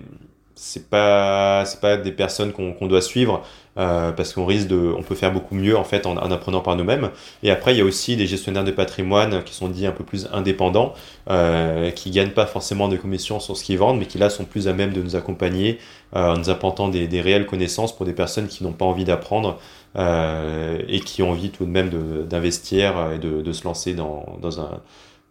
c'est 0.56 0.90
pas 0.90 1.66
c'est 1.66 1.82
pas 1.82 1.98
des 1.98 2.12
personnes 2.12 2.54
qu'on 2.54 2.88
doit 2.88 3.02
suivre 3.02 3.44
euh, 3.78 4.14
parce 4.14 4.32
qu'on 4.34 4.46
risque 4.46 4.68
de 4.68 4.94
on 4.98 5.04
peut 5.04 5.16
faire 5.16 5.34
beaucoup 5.34 5.54
mieux 5.54 5.78
en 5.78 5.84
fait 5.84 6.06
en, 6.06 6.16
apprenant 6.16 6.62
par 6.62 6.78
nous-mêmes. 6.78 7.10
Et 7.44 7.52
après 7.52 7.74
il 7.74 7.78
y 7.78 7.82
a 7.82 7.84
aussi 7.84 8.16
des 8.16 8.26
gestionnaires 8.26 8.64
de 8.64 8.72
patrimoine 8.72 9.44
qui 9.44 9.54
sont 9.54 9.68
dits 9.68 9.86
un 9.86 9.92
peu 9.92 10.06
plus 10.06 10.30
indépendants 10.32 10.94
euh, 11.30 11.92
qui 11.92 12.10
gagnent 12.12 12.32
pas 12.32 12.46
forcément 12.46 12.88
de 12.88 12.96
commissions 12.96 13.42
sur 13.42 13.58
ce 13.58 13.64
qu'ils 13.66 13.78
vendent 13.78 14.00
mais 14.00 14.06
qui 14.06 14.18
là 14.18 14.30
sont 14.30 14.46
plus 14.46 14.70
à 14.70 14.74
même 14.74 14.94
de 14.94 15.02
nous 15.02 15.18
accompagner 15.18 15.80
euh, 16.16 16.34
en 16.34 16.38
nous 16.38 16.50
apportant 16.50 16.88
des, 16.88 17.08
des 17.08 17.20
réelles 17.20 17.46
connaissances 17.46 17.94
pour 17.94 18.06
des 18.06 18.14
personnes 18.14 18.48
qui 18.48 18.64
n'ont 18.64 18.72
pas 18.74 18.86
envie 18.86 19.04
d'apprendre 19.04 19.60
euh, 19.96 20.82
et 20.88 21.00
qui 21.00 21.24
ont 21.24 21.32
envie 21.32 21.52
tout 21.52 21.66
de 21.66 21.72
même 21.72 21.90
d'investir 22.28 23.14
et 23.14 23.20
de, 23.20 23.42
de, 23.42 23.52
se 23.52 23.64
lancer 23.64 23.94
dans, 23.94 24.38
dans 24.42 24.60
un 24.60 24.82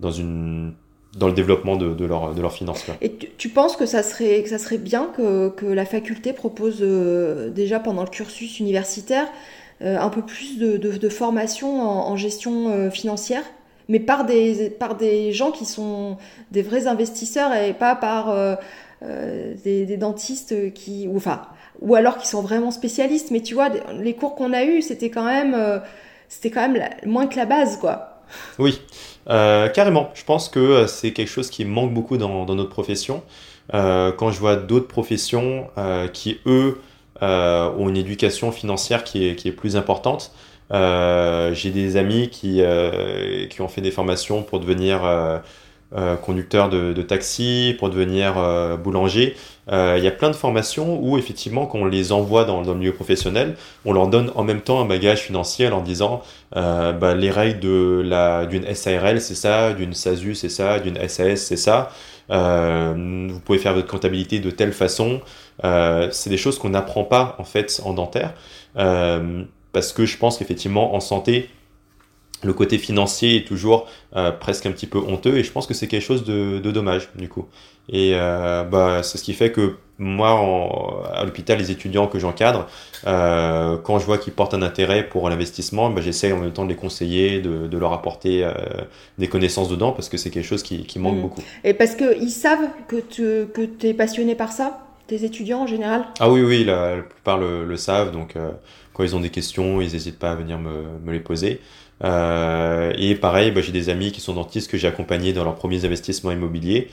dans 0.01 0.11
une 0.11 0.75
dans 1.17 1.29
le 1.29 1.33
développement 1.33 1.77
de, 1.77 1.95
de, 1.95 2.05
leur, 2.05 2.35
de 2.35 2.41
leurs 2.41 2.53
finances. 2.53 2.85
Et 3.01 3.13
tu, 3.13 3.49
penses 3.49 3.77
que 3.77 3.87
ça 3.87 4.03
serait, 4.03 4.43
que 4.43 4.49
ça 4.49 4.59
serait 4.59 4.79
bien 4.79 5.11
que, 5.17 5.51
que 5.51 5.67
la 5.67 5.87
faculté 5.87 6.33
propose 6.33 6.79
euh, 6.81 7.51
déjà 7.51 7.79
pendant 7.79 8.03
le 8.03 8.09
cursus 8.09 8.61
universitaire 8.61 9.27
euh, 9.83 9.99
un 9.99 10.09
peu 10.09 10.23
plus 10.23 10.59
de, 10.59 10.77
de 10.77 11.09
formation 11.09 11.81
en, 11.81 12.17
gestion 12.17 12.69
euh, 12.69 12.91
financière 12.91 13.43
mais 13.89 14.01
par 14.01 14.25
des, 14.25 14.71
par 14.71 14.97
des 14.97 15.33
gens 15.33 15.51
qui 15.51 15.67
sont 15.67 16.17
des 16.53 16.63
vrais 16.63 16.87
investisseurs 16.87 17.53
et 17.55 17.75
pas 17.75 17.95
par 17.95 18.35
des, 19.03 19.85
des, 19.85 19.97
dentistes 19.99 20.73
qui... 20.73 21.07
Ou, 21.07 21.19
enfin, 21.19 21.43
ou 21.85 21.95
alors 21.95 22.19
qui 22.19 22.27
sont 22.27 22.43
vraiment 22.43 22.73
spécialistes. 22.73 23.31
Mais 23.31 23.41
tu 23.41 23.55
vois, 23.55 23.69
les 24.01 24.15
cours 24.15 24.35
qu'on 24.35 24.53
a 24.53 24.65
eus, 24.65 24.83
c'était 24.83 25.11
quand 25.11 25.25
même, 25.25 25.81
c'était 26.29 26.51
quand 26.51 26.69
même 26.69 26.83
moins 27.07 27.29
que 27.29 27.37
la 27.37 27.47
base, 27.47 27.77
quoi. 27.79 28.15
Oui, 28.59 28.81
euh, 29.31 29.69
carrément, 29.69 30.11
je 30.15 30.25
pense 30.25 30.49
que 30.49 30.59
euh, 30.59 30.87
c'est 30.87 31.13
quelque 31.13 31.29
chose 31.29 31.51
qui 31.51 31.65
manque 31.65 31.93
beaucoup 31.93 32.17
dans, 32.17 32.45
notre 32.47 32.71
profession. 32.71 33.23
Euh, 33.73 34.13
quand 34.13 34.31
je 34.31 34.39
vois 34.39 34.57
d'autres 34.57 34.89
professions 34.89 35.69
euh, 35.79 36.09
qui, 36.09 36.39
eux, 36.47 36.81
euh, 37.23 37.71
ont 37.79 37.89
une 37.89 37.97
éducation 37.97 38.53
financière 38.53 39.05
qui 39.05 39.29
est, 39.29 39.37
qui 39.37 39.49
est 39.49 39.53
plus 39.53 39.77
importante, 39.77 40.33
j'ai 40.71 41.71
des 41.71 41.97
amis 41.97 42.29
qui, 42.31 42.61
qui 43.51 43.61
ont 43.61 43.69
fait 43.69 43.81
des 43.81 43.93
formations 43.93 44.43
pour 44.43 44.59
devenir 44.59 45.03
conducteur 46.23 46.69
de, 46.69 46.93
de, 46.93 47.03
taxi, 47.03 47.77
pour 47.79 47.91
devenir 47.91 48.35
boulanger. 48.83 49.37
Il 49.71 50.03
y 50.03 50.07
a 50.07 50.11
plein 50.11 50.29
de 50.29 50.35
formations 50.35 50.99
où 51.01 51.19
effectivement, 51.19 51.67
quand 51.67 51.79
on 51.79 51.85
les 51.87 52.13
envoie 52.13 52.45
dans, 52.45 52.63
dans, 52.63 52.73
le 52.73 52.79
milieu 52.79 52.93
professionnel, 52.93 53.57
on 53.85 53.93
leur 53.93 54.09
donne 54.09 54.31
en 54.35 54.45
même 54.45 54.61
temps 54.61 54.81
un 54.81 54.85
bagage 54.85 55.21
financier 55.21 55.67
en 55.67 55.71
leur 55.71 55.83
disant 55.83 56.23
euh, 56.57 56.93
bah, 56.93 57.15
les 57.15 57.31
règles 57.31 57.61
de 57.61 58.03
la 58.05 58.47
d'une 58.47 58.73
SARL 58.75 59.21
c'est 59.21 59.35
ça, 59.35 59.73
d'une 59.73 59.93
SASU 59.95 60.35
c'est 60.35 60.49
ça, 60.49 60.79
d'une 60.79 60.97
SAS 61.09 61.41
c'est 61.41 61.57
ça. 61.57 61.91
Euh, 62.31 63.29
vous 63.31 63.41
pouvez 63.41 63.59
faire 63.59 63.75
votre 63.75 63.89
comptabilité 63.89 64.39
de 64.41 64.51
telle 64.51 64.73
façon. 64.73 65.21
Euh, 65.65 66.09
c'est 66.11 66.31
des 66.31 66.37
choses 66.37 66.59
qu'on 66.59 66.71
n'apprend 66.71 67.05
pas 67.05 67.37
en 67.39 67.45
fait 67.45 67.81
en 67.85 67.93
dentaire 67.93 68.35
euh, 68.77 69.45
parce 69.73 69.93
que 69.93 70.05
je 70.05 70.17
pense 70.19 70.39
qu'effectivement 70.39 70.95
en 70.95 71.01
santé 71.01 71.49
le 72.45 72.53
côté 72.53 72.79
financier 72.79 73.37
est 73.37 73.47
toujours 73.47 73.89
euh, 74.17 74.31
presque 74.31 74.67
un 74.67 74.73
petit 74.73 74.87
peu 74.87 74.99
honteux 74.99 75.39
et 75.39 75.43
je 75.43 75.51
pense 75.51 75.67
que 75.67 75.75
c'est 75.75 75.87
quelque 75.87 76.03
chose 76.03 76.25
de, 76.25 76.61
dommage 76.71 77.09
du 77.15 77.29
coup. 77.29 77.47
Et 77.89 78.13
euh, 78.15 78.65
bah, 78.65 79.03
c'est 79.03 79.19
ce 79.19 79.25
qui 79.25 79.35
fait 79.35 79.51
que 79.51 79.77
moi, 79.99 80.31
à 81.15 81.25
l'hôpital, 81.25 81.59
les 81.59 81.71
étudiants 81.71 82.09
que 82.09 82.19
j'encadre, 82.19 82.67
euh, 83.07 83.77
quand 83.77 83.99
je 83.99 84.07
vois 84.07 84.19
qu'ils 84.19 84.33
portent 84.33 84.55
un 84.55 84.63
intérêt 84.63 85.09
pour 85.09 85.29
l'investissement, 85.29 85.91
bah, 85.91 86.01
j'essaie 86.01 86.33
en 86.33 86.39
même 86.39 86.53
temps 86.53 86.65
de 86.65 86.71
les 86.71 86.77
conseiller, 86.77 87.41
de, 87.41 87.79
leur 87.79 87.93
apporter 87.93 88.49
des 89.19 89.29
connaissances 89.29 89.69
dedans 89.69 89.93
parce 89.93 90.09
que 90.09 90.17
c'est 90.17 90.31
quelque 90.31 90.47
chose 90.47 90.63
qui, 90.63 90.99
manque 90.99 91.17
mmh. 91.17 91.21
beaucoup. 91.21 91.43
Et 91.65 91.75
parce 91.75 91.95
qu'ils 91.95 92.31
savent 92.31 92.69
que 92.89 92.97
tu 92.97 93.47
que 93.53 93.87
es 93.87 93.95
passionné 93.95 94.35
par 94.35 94.53
ça 94.53 94.81
tes 95.07 95.25
étudiants 95.25 95.61
en 95.61 95.67
général? 95.67 96.07
Ah 96.19 96.31
oui, 96.31 96.41
oui, 96.41 96.65
la, 96.65 96.97
plupart 97.03 97.39
le, 97.39 97.77
savent. 97.77 98.11
Donc, 98.11 98.37
quand 98.95 99.03
ils 99.03 99.15
ont 99.15 99.21
des 99.21 99.31
questions, 99.31 99.83
ils 99.83 99.93
n'hésitent 99.93 100.19
pas 100.19 100.31
à 100.31 100.35
venir 100.35 100.59
me, 100.59 100.85
me 101.05 101.13
les 101.13 101.21
poser. 101.21 101.61
Euh, 102.03 102.93
et 102.99 103.15
pareil, 103.15 103.51
bah, 103.51 103.61
j'ai 103.61 103.73
des 103.73 103.89
amis 103.89 104.11
qui 104.11 104.21
sont 104.21 104.35
dentistes 104.35 104.71
que 104.71 104.77
j'ai 104.77 104.89
accompagnés 104.89 105.33
dans 105.33 105.45
leurs 105.45 105.55
premiers 105.55 105.85
investissements 105.85 106.33
immobiliers. 106.33 106.89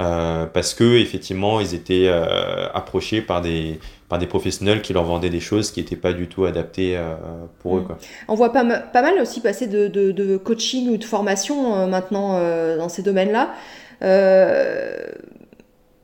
Euh, 0.00 0.46
parce 0.46 0.74
que 0.74 0.96
effectivement 0.96 1.60
ils 1.60 1.72
étaient 1.72 2.06
euh, 2.08 2.66
approchés 2.74 3.20
par 3.20 3.40
des 3.42 3.78
par 4.08 4.18
des 4.18 4.26
professionnels 4.26 4.82
qui 4.82 4.92
leur 4.92 5.04
vendaient 5.04 5.30
des 5.30 5.38
choses 5.38 5.70
qui 5.70 5.78
n'étaient 5.78 5.94
pas 5.94 6.12
du 6.12 6.26
tout 6.26 6.46
adaptées 6.46 6.96
euh, 6.96 7.14
pour 7.60 7.76
eux 7.76 7.82
mm. 7.82 7.84
quoi. 7.84 7.98
On 8.26 8.34
voit 8.34 8.52
pas, 8.52 8.64
pas 8.64 9.02
mal 9.02 9.20
aussi 9.20 9.40
passer 9.40 9.68
de, 9.68 9.86
de, 9.86 10.10
de 10.10 10.36
coaching 10.36 10.90
ou 10.90 10.96
de 10.96 11.04
formation 11.04 11.86
maintenant 11.86 12.40
dans 12.76 12.88
ces 12.88 13.02
domaines-là. 13.02 13.54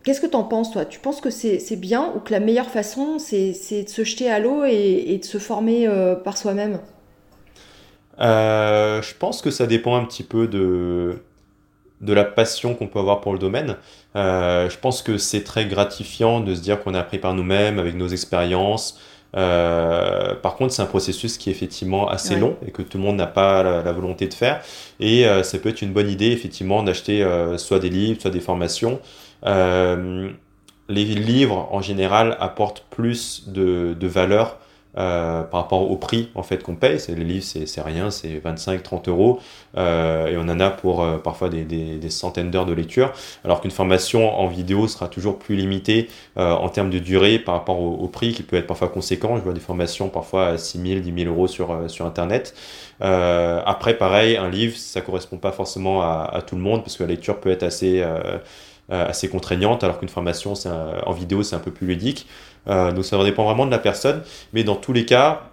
Qu'est-ce 0.05 0.20
que 0.20 0.28
tu 0.28 0.36
en 0.36 0.44
penses 0.44 0.70
toi? 0.70 0.84
Tu 0.84 1.01
penses 1.01 1.20
que 1.20 1.30
c'est 1.30 1.76
bien 1.76 2.12
ou 2.14 2.20
que 2.20 2.30
la 2.30 2.38
meilleure 2.38 2.70
façon 2.70 3.18
c'est 3.18 3.82
de 3.82 3.88
se 3.88 4.05
jeter 4.05 4.30
à 4.30 4.38
l'eau 4.38 4.64
et, 4.64 5.05
et, 5.09 5.18
de 5.18 5.24
se 5.24 5.38
former 5.38 5.88
par 6.22 6.38
soi-même? 6.38 6.78
Euh, 8.20 9.02
je 9.02 9.14
pense 9.14 9.42
que 9.42 9.50
ça 9.50 9.66
dépend 9.66 9.96
un 9.96 10.04
petit 10.04 10.22
peu 10.22 10.46
de, 10.46 11.20
de 12.00 12.12
la 12.12 12.24
passion 12.24 12.74
qu'on 12.74 12.86
peut 12.86 12.98
avoir 12.98 13.20
pour 13.20 13.32
le 13.32 13.38
domaine. 13.38 13.76
Euh, 14.16 14.68
je 14.70 14.78
pense 14.78 15.02
que 15.02 15.18
c'est 15.18 15.44
très 15.44 15.66
gratifiant 15.66 16.40
de 16.40 16.54
se 16.54 16.60
dire 16.60 16.82
qu'on 16.82 16.94
a 16.94 17.00
appris 17.00 17.18
par 17.18 17.34
nous-mêmes 17.34 17.78
avec 17.78 17.94
nos 17.94 18.08
expériences. 18.08 18.98
Euh, 19.36 20.34
par 20.34 20.56
contre, 20.56 20.72
c'est 20.72 20.82
un 20.82 20.86
processus 20.86 21.38
qui 21.38 21.50
est 21.50 21.52
effectivement 21.52 22.08
assez 22.08 22.36
long 22.36 22.56
et 22.66 22.72
que 22.72 22.82
tout 22.82 22.98
le 22.98 23.04
monde 23.04 23.16
n'a 23.16 23.28
pas 23.28 23.62
la, 23.62 23.92
volonté 23.92 24.26
de 24.26 24.34
faire. 24.34 24.60
Et 24.98 25.26
euh, 25.26 25.42
ça 25.42 25.58
peut 25.58 25.68
être 25.68 25.82
une 25.82 25.92
bonne 25.92 26.08
idée, 26.08 26.32
effectivement, 26.32 26.82
d'acheter 26.82 27.26
soit 27.58 27.78
des 27.78 27.90
livres, 27.90 28.20
soit 28.20 28.30
des 28.30 28.40
formations. 28.40 29.00
Les 29.44 31.04
livres, 31.04 31.68
en 31.70 31.82
général, 31.82 32.36
apportent 32.40 32.84
plus 32.90 33.44
de, 33.46 33.94
de 33.98 34.06
valeur 34.08 34.58
euh, 34.99 35.45
par 35.45 35.61
rapport 35.61 35.88
au 35.88 35.95
prix 35.95 36.30
en 36.34 36.43
fait 36.43 36.64
qu'on 36.64 36.74
paye. 36.74 36.99
C'est 36.99 37.14
les 37.14 37.22
livres, 37.22 37.45
c'est 37.45 37.80
rien, 37.80 38.11
c'est 38.11 38.43
25-30 38.45 39.09
euros 39.09 39.38
euh, 39.76 40.26
et 40.26 40.36
on 40.36 40.49
en 40.49 40.59
a 40.59 40.68
pour 40.68 41.05
euh, 41.05 41.18
parfois 41.18 41.49
des, 41.49 41.62
des, 41.62 42.11
centaines 42.11 42.51
d'heures 42.51 42.66
de 42.66 42.72
lecture. 42.72 43.12
Alors 43.45 43.61
qu'une 43.61 43.70
formation 43.70 44.36
en 44.36 44.49
vidéo 44.49 44.88
sera 44.88 45.07
toujours 45.07 45.38
plus 45.38 45.55
limitée 45.55 46.09
en 46.34 46.68
termes 46.70 46.91
de 46.91 46.99
durée 46.99 47.38
par 47.38 47.55
rapport 47.55 47.80
au, 47.80 48.09
prix 48.09 48.32
qui 48.32 48.43
peut 48.43 48.57
être 48.57 48.66
parfois 48.66 48.88
conséquent. 48.88 49.36
Je 49.36 49.43
vois 49.43 49.53
des 49.53 49.61
formations 49.61 50.09
parfois 50.09 50.49
à 50.49 50.59
6 50.59 50.80
000, 50.80 51.01
10 51.01 51.22
000 51.22 51.32
euros 51.32 51.47
sur 51.47 51.88
sur 51.88 52.05
internet. 52.05 52.55
après, 53.01 53.95
pareil, 53.95 54.36
un 54.36 54.51
livre, 54.51 54.76
ça 54.76 55.03
correspond 55.03 55.36
pas 55.36 55.53
forcément 55.53 56.03
à, 56.03 56.28
à, 56.32 56.43
tout 56.43 56.57
le 56.57 56.62
monde 56.62 56.82
parce 56.82 56.97
que 56.97 57.05
la 57.05 57.11
lecture 57.11 57.38
peut 57.38 57.51
être 57.51 57.62
assez 57.62 58.05
assez 58.88 59.28
contraignante, 59.28 59.84
alors 59.84 60.01
qu'une 60.01 60.09
formation 60.09 60.55
en 61.07 61.12
vidéo 61.12 61.45
c'est 61.45 61.55
un 61.55 61.61
peu 61.61 61.70
plus 61.70 61.86
ludique. 61.86 62.26
Euh, 62.68 62.92
donc 62.92 63.04
ça 63.04 63.22
dépend 63.24 63.44
vraiment 63.44 63.66
de 63.66 63.70
la 63.70 63.78
personne, 63.78 64.22
mais 64.52 64.64
dans 64.64 64.76
tous 64.76 64.92
les 64.92 65.04
cas, 65.04 65.50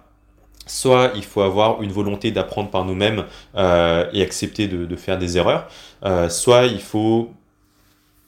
soit 0.68 1.12
il 1.16 1.24
faut 1.24 1.40
avoir 1.40 1.82
une 1.82 1.90
volonté 1.90 2.30
d'apprendre 2.30 2.70
par 2.70 2.84
nous-mêmes 2.84 3.24
euh, 3.56 4.08
et 4.12 4.22
accepter 4.22 4.68
de, 4.68 4.84
de, 4.84 4.96
faire 4.96 5.18
des 5.18 5.36
erreurs, 5.36 5.68
euh, 6.04 6.28
soit 6.28 6.66
il 6.66 6.80
faut 6.80 7.30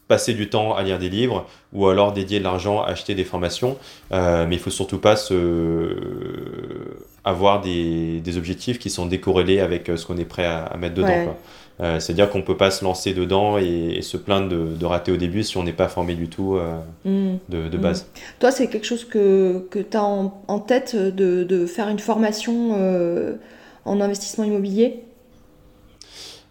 passer 0.08 0.34
du 0.34 0.48
temps 0.48 0.74
à 0.74 0.82
lire 0.82 0.98
des 0.98 1.08
livres 1.08 1.46
ou 1.72 1.86
alors 1.86 2.12
dédier 2.12 2.40
de 2.40 2.44
l'argent 2.44 2.82
à 2.82 2.88
acheter 2.88 3.14
des 3.14 3.24
formations, 3.24 3.78
euh, 4.12 4.44
mais 4.48 4.56
il 4.56 4.60
faut 4.60 4.70
surtout 4.70 4.98
pas 4.98 5.14
se 5.14 5.96
avoir 7.22 7.60
des, 7.60 8.20
des, 8.20 8.38
objectifs 8.38 8.78
qui 8.78 8.88
sont 8.88 9.04
décorrélés 9.04 9.60
avec 9.60 9.90
ce 9.94 10.06
qu'on 10.06 10.16
est 10.16 10.24
prêt 10.24 10.46
à, 10.46 10.64
à 10.64 10.76
mettre 10.78 10.94
dedans. 10.94 11.08
Ouais. 11.08 11.28
Euh, 11.80 11.98
C'est-à-dire 11.98 12.28
qu'on 12.28 12.42
peut 12.42 12.56
pas 12.56 12.70
se 12.70 12.84
lancer 12.84 13.14
dedans 13.14 13.58
et, 13.58 13.94
et 13.96 14.02
se 14.02 14.16
plaindre 14.16 14.48
de, 14.48 14.76
de, 14.76 14.86
rater 14.86 15.12
au 15.12 15.16
début 15.16 15.42
si 15.42 15.56
on 15.56 15.62
n'est 15.62 15.72
pas 15.72 15.88
formé 15.88 16.14
du 16.14 16.28
tout 16.28 16.56
euh, 16.56 16.78
mmh. 17.04 17.38
de, 17.48 17.68
de, 17.68 17.78
base. 17.78 18.02
Mmh. 18.02 18.18
Toi, 18.40 18.50
c'est 18.50 18.66
quelque 18.66 18.86
chose 18.86 19.06
que, 19.06 19.66
que 19.70 19.78
tu 19.78 19.96
as 19.96 20.02
en, 20.02 20.42
en, 20.46 20.58
tête 20.58 20.94
de, 20.94 21.42
de, 21.44 21.66
faire 21.66 21.88
une 21.88 21.98
formation 21.98 22.72
euh, 22.76 23.36
en 23.86 24.00
investissement 24.00 24.44
immobilier? 24.44 25.04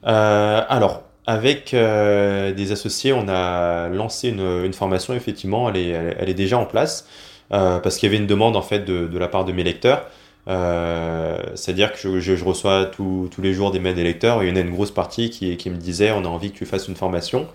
Alors, 0.01 1.03
avec 1.27 1.75
des 1.75 2.71
associés, 2.71 3.13
on 3.13 3.27
a 3.27 3.89
lancé 3.89 4.29
une, 4.29 4.63
une, 4.63 4.73
formation, 4.73 5.13
effectivement, 5.13 5.69
elle 5.69 5.77
est, 5.77 5.89
elle 6.17 6.29
est 6.29 6.33
déjà 6.33 6.57
en 6.57 6.65
place, 6.65 7.05
parce 7.49 7.97
qu'il 7.97 8.07
y 8.07 8.11
avait 8.11 8.21
une 8.21 8.27
demande 8.27 8.55
en 8.55 8.61
fait 8.61 8.79
de 8.79 9.17
la 9.17 9.27
part 9.27 9.43
de 9.43 9.51
mes 9.51 9.63
lecteurs. 9.63 10.07
Euh, 10.47 11.37
C'est-à-dire 11.55 11.91
que 11.93 12.19
je, 12.19 12.43
reçois 12.43 12.85
tous 12.85 13.29
les 13.41 13.53
jours 13.53 13.71
des 13.71 13.79
mails 13.79 13.95
des 13.95 14.03
lecteurs 14.03 14.41
et 14.41 14.47
il 14.47 14.49
y 14.49 14.53
en 14.53 14.55
a 14.55 14.61
une 14.61 14.71
grosse 14.71 14.91
partie 14.91 15.29
qui, 15.29 15.69
me 15.69 15.77
disait 15.77 16.11
on 16.11 16.25
a 16.25 16.27
envie 16.27 16.51
que 16.51 16.57
tu 16.57 16.65
fasses 16.65 16.87
une 16.87 16.95
formation. 16.95 17.47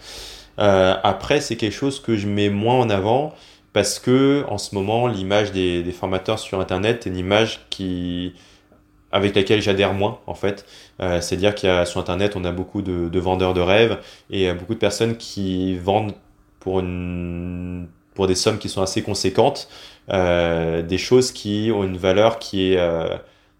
Euh, 0.58 0.94
après, 1.02 1.40
c'est 1.40 1.56
quelque 1.56 1.72
chose 1.72 2.00
que 2.00 2.16
je 2.16 2.28
mets 2.28 2.50
moins 2.50 2.78
en 2.80 2.90
avant 2.90 3.34
parce 3.72 3.98
que 3.98 4.44
en 4.48 4.58
ce 4.58 4.74
moment, 4.74 5.08
l'image 5.08 5.52
des, 5.52 5.84
formateurs 5.92 6.38
sur 6.38 6.60
Internet 6.60 7.06
est 7.06 7.10
une 7.10 7.16
image 7.16 7.60
qui 7.70 8.34
avec 9.12 9.36
laquelle 9.36 9.62
j'adhère 9.62 9.94
moins 9.94 10.18
en 10.26 10.34
fait. 10.34 10.66
Euh, 11.00 11.20
C'est-à-dire 11.20 11.54
qu'il 11.54 11.68
y 11.68 11.72
a 11.72 11.86
sur 11.86 12.00
Internet, 12.00 12.36
on 12.36 12.44
a 12.44 12.52
beaucoup 12.52 12.82
de, 12.82 13.08
de 13.08 13.18
vendeurs 13.20 13.54
de 13.54 13.60
rêves 13.60 13.98
et 14.30 14.52
beaucoup 14.52 14.74
de 14.74 14.78
personnes 14.78 15.16
qui 15.16 15.76
vendent 15.78 16.14
pour 16.60 16.80
une 16.80 17.88
pour 18.14 18.26
des 18.26 18.34
sommes 18.34 18.58
qui 18.58 18.68
sont 18.68 18.82
assez 18.82 19.02
conséquentes, 19.02 19.68
euh, 20.10 20.82
des 20.82 20.98
choses 20.98 21.32
qui 21.32 21.70
ont 21.74 21.82
une 21.82 21.96
valeur 21.96 22.38
qui 22.38 22.72
est 22.72 22.78
euh, 22.78 23.16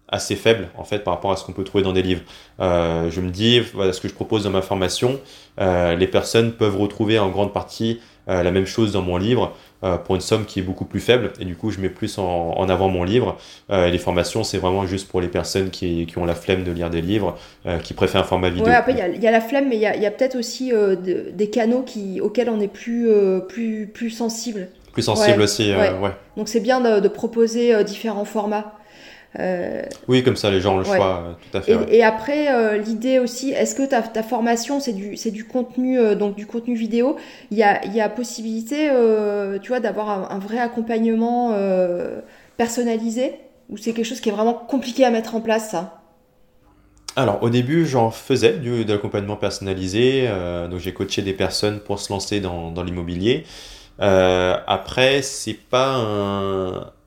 assez 0.09 0.35
faible 0.35 0.67
en 0.77 0.83
fait 0.83 0.99
par 0.99 1.15
rapport 1.15 1.31
à 1.31 1.37
ce 1.37 1.43
qu'on 1.43 1.53
peut 1.53 1.63
trouver 1.63 1.83
dans 1.83 1.93
des 1.93 2.03
livres. 2.03 2.21
Euh, 2.59 3.09
je 3.09 3.21
me 3.21 3.31
dis, 3.31 3.59
voilà 3.59 3.93
ce 3.93 4.01
que 4.01 4.07
je 4.07 4.13
propose 4.13 4.43
dans 4.43 4.51
ma 4.51 4.61
formation, 4.61 5.19
les 5.57 6.07
personnes 6.07 6.51
peuvent 6.51 6.77
retrouver 6.77 7.17
en 7.17 7.29
grande 7.29 7.53
partie 7.53 8.01
la 8.27 8.51
même 8.51 8.65
chose 8.65 8.91
dans 8.91 9.03
mon 9.03 9.17
livre 9.17 9.53
pour 10.03 10.15
une 10.15 10.21
somme 10.21 10.45
qui 10.45 10.59
est 10.59 10.63
beaucoup 10.63 10.83
plus 10.83 10.99
faible 10.99 11.31
et 11.39 11.45
du 11.45 11.55
coup 11.55 11.69
je 11.69 11.79
mets 11.79 11.89
plus 11.89 12.17
en, 12.17 12.67
avant 12.67 12.89
mon 12.89 13.03
livre. 13.03 13.37
les 13.69 13.97
formations 13.97 14.43
c'est 14.43 14.57
vraiment 14.57 14.85
juste 14.85 15.07
pour 15.07 15.21
les 15.21 15.29
personnes 15.29 15.69
qui, 15.69 16.07
ont 16.17 16.25
la 16.25 16.35
flemme 16.35 16.65
de 16.65 16.71
lire 16.71 16.89
des 16.89 17.01
livres, 17.01 17.37
qui 17.83 17.93
préfèrent 17.93 18.21
un 18.21 18.25
format 18.25 18.49
vidéo. 18.49 18.65
Ouais, 18.65 18.73
après 18.73 18.93
il 18.93 19.23
y, 19.23 19.27
a 19.27 19.31
la 19.31 19.41
flemme 19.41 19.69
mais 19.69 19.77
il 19.77 19.81
y 19.81 19.85
a, 19.85 20.11
peut-être 20.11 20.37
aussi 20.37 20.71
de, 20.71 21.31
des 21.31 21.49
canaux 21.49 21.85
auxquels 22.21 22.49
on 22.49 22.59
est 22.59 22.67
plus, 22.67 23.07
plus, 23.47 23.87
plus 23.87 24.09
sensible 24.09 24.67
plus 24.95 25.03
sensible 25.03 25.37
ouais, 25.37 25.43
aussi. 25.43 25.71
Euh, 25.71 25.99
ouais. 25.99 26.11
Donc 26.37 26.47
c'est 26.47 26.61
bien 26.61 26.79
de, 26.81 27.01
de 27.01 27.07
proposer 27.09 27.75
euh, 27.75 27.83
différents 27.83 28.25
formats. 28.25 28.73
Euh... 29.37 29.83
Oui, 30.07 30.23
comme 30.23 30.37
ça 30.37 30.49
les 30.49 30.61
gens 30.61 30.75
ont 30.75 30.79
le 30.79 30.87
ouais. 30.87 30.95
choix, 30.95 31.23
euh, 31.27 31.33
tout 31.51 31.57
à 31.57 31.61
fait. 31.61 31.73
Et, 31.73 31.75
ouais. 31.75 31.95
et 31.97 32.03
après, 32.03 32.51
euh, 32.51 32.77
l'idée 32.77 33.19
aussi, 33.19 33.51
est-ce 33.51 33.75
que 33.75 33.85
ta, 33.85 34.01
ta 34.01 34.23
formation, 34.23 34.79
c'est 34.79 34.93
du, 34.93 35.17
c'est 35.17 35.31
du 35.31 35.43
contenu, 35.43 36.15
donc 36.15 36.35
du 36.35 36.47
contenu 36.47 36.73
vidéo? 36.75 37.17
Il 37.51 37.57
y 37.57 37.63
a, 37.63 37.85
y 37.85 37.99
a 37.99 38.07
possibilité, 38.07 38.89
tu 39.61 39.67
vois, 39.67 39.81
d'avoir 39.81 40.09
un, 40.09 40.35
un, 40.35 40.39
vrai 40.39 40.59
accompagnement 40.59 41.53
personnalisé? 42.55 43.33
Ou 43.69 43.77
c'est 43.77 43.91
quelque 43.91 44.05
chose 44.05 44.21
qui 44.21 44.29
est 44.29 44.31
vraiment 44.31 44.53
compliqué 44.53 45.03
à 45.03 45.11
mettre 45.11 45.35
en 45.35 45.41
place, 45.41 45.69
ça? 45.71 46.01
Alors 47.17 47.41
au 47.43 47.49
début 47.49 47.85
j'en 47.85 48.11
faisais 48.11 48.53
du, 48.53 48.83
de 48.85 48.93
l'accompagnement 48.93 49.37
personnalisé, 49.37 50.29
donc 50.69 50.79
j'ai 50.79 50.93
coaché 50.93 51.21
des 51.21 51.33
personnes 51.33 51.79
pour 51.79 51.99
se 51.99 52.11
lancer 52.11 52.39
dans, 52.41 52.71
dans 52.71 52.83
l'immobilier. 52.83 53.45
Euh, 54.01 54.57
après, 54.67 55.21
c'est 55.21 55.53
pas 55.53 55.95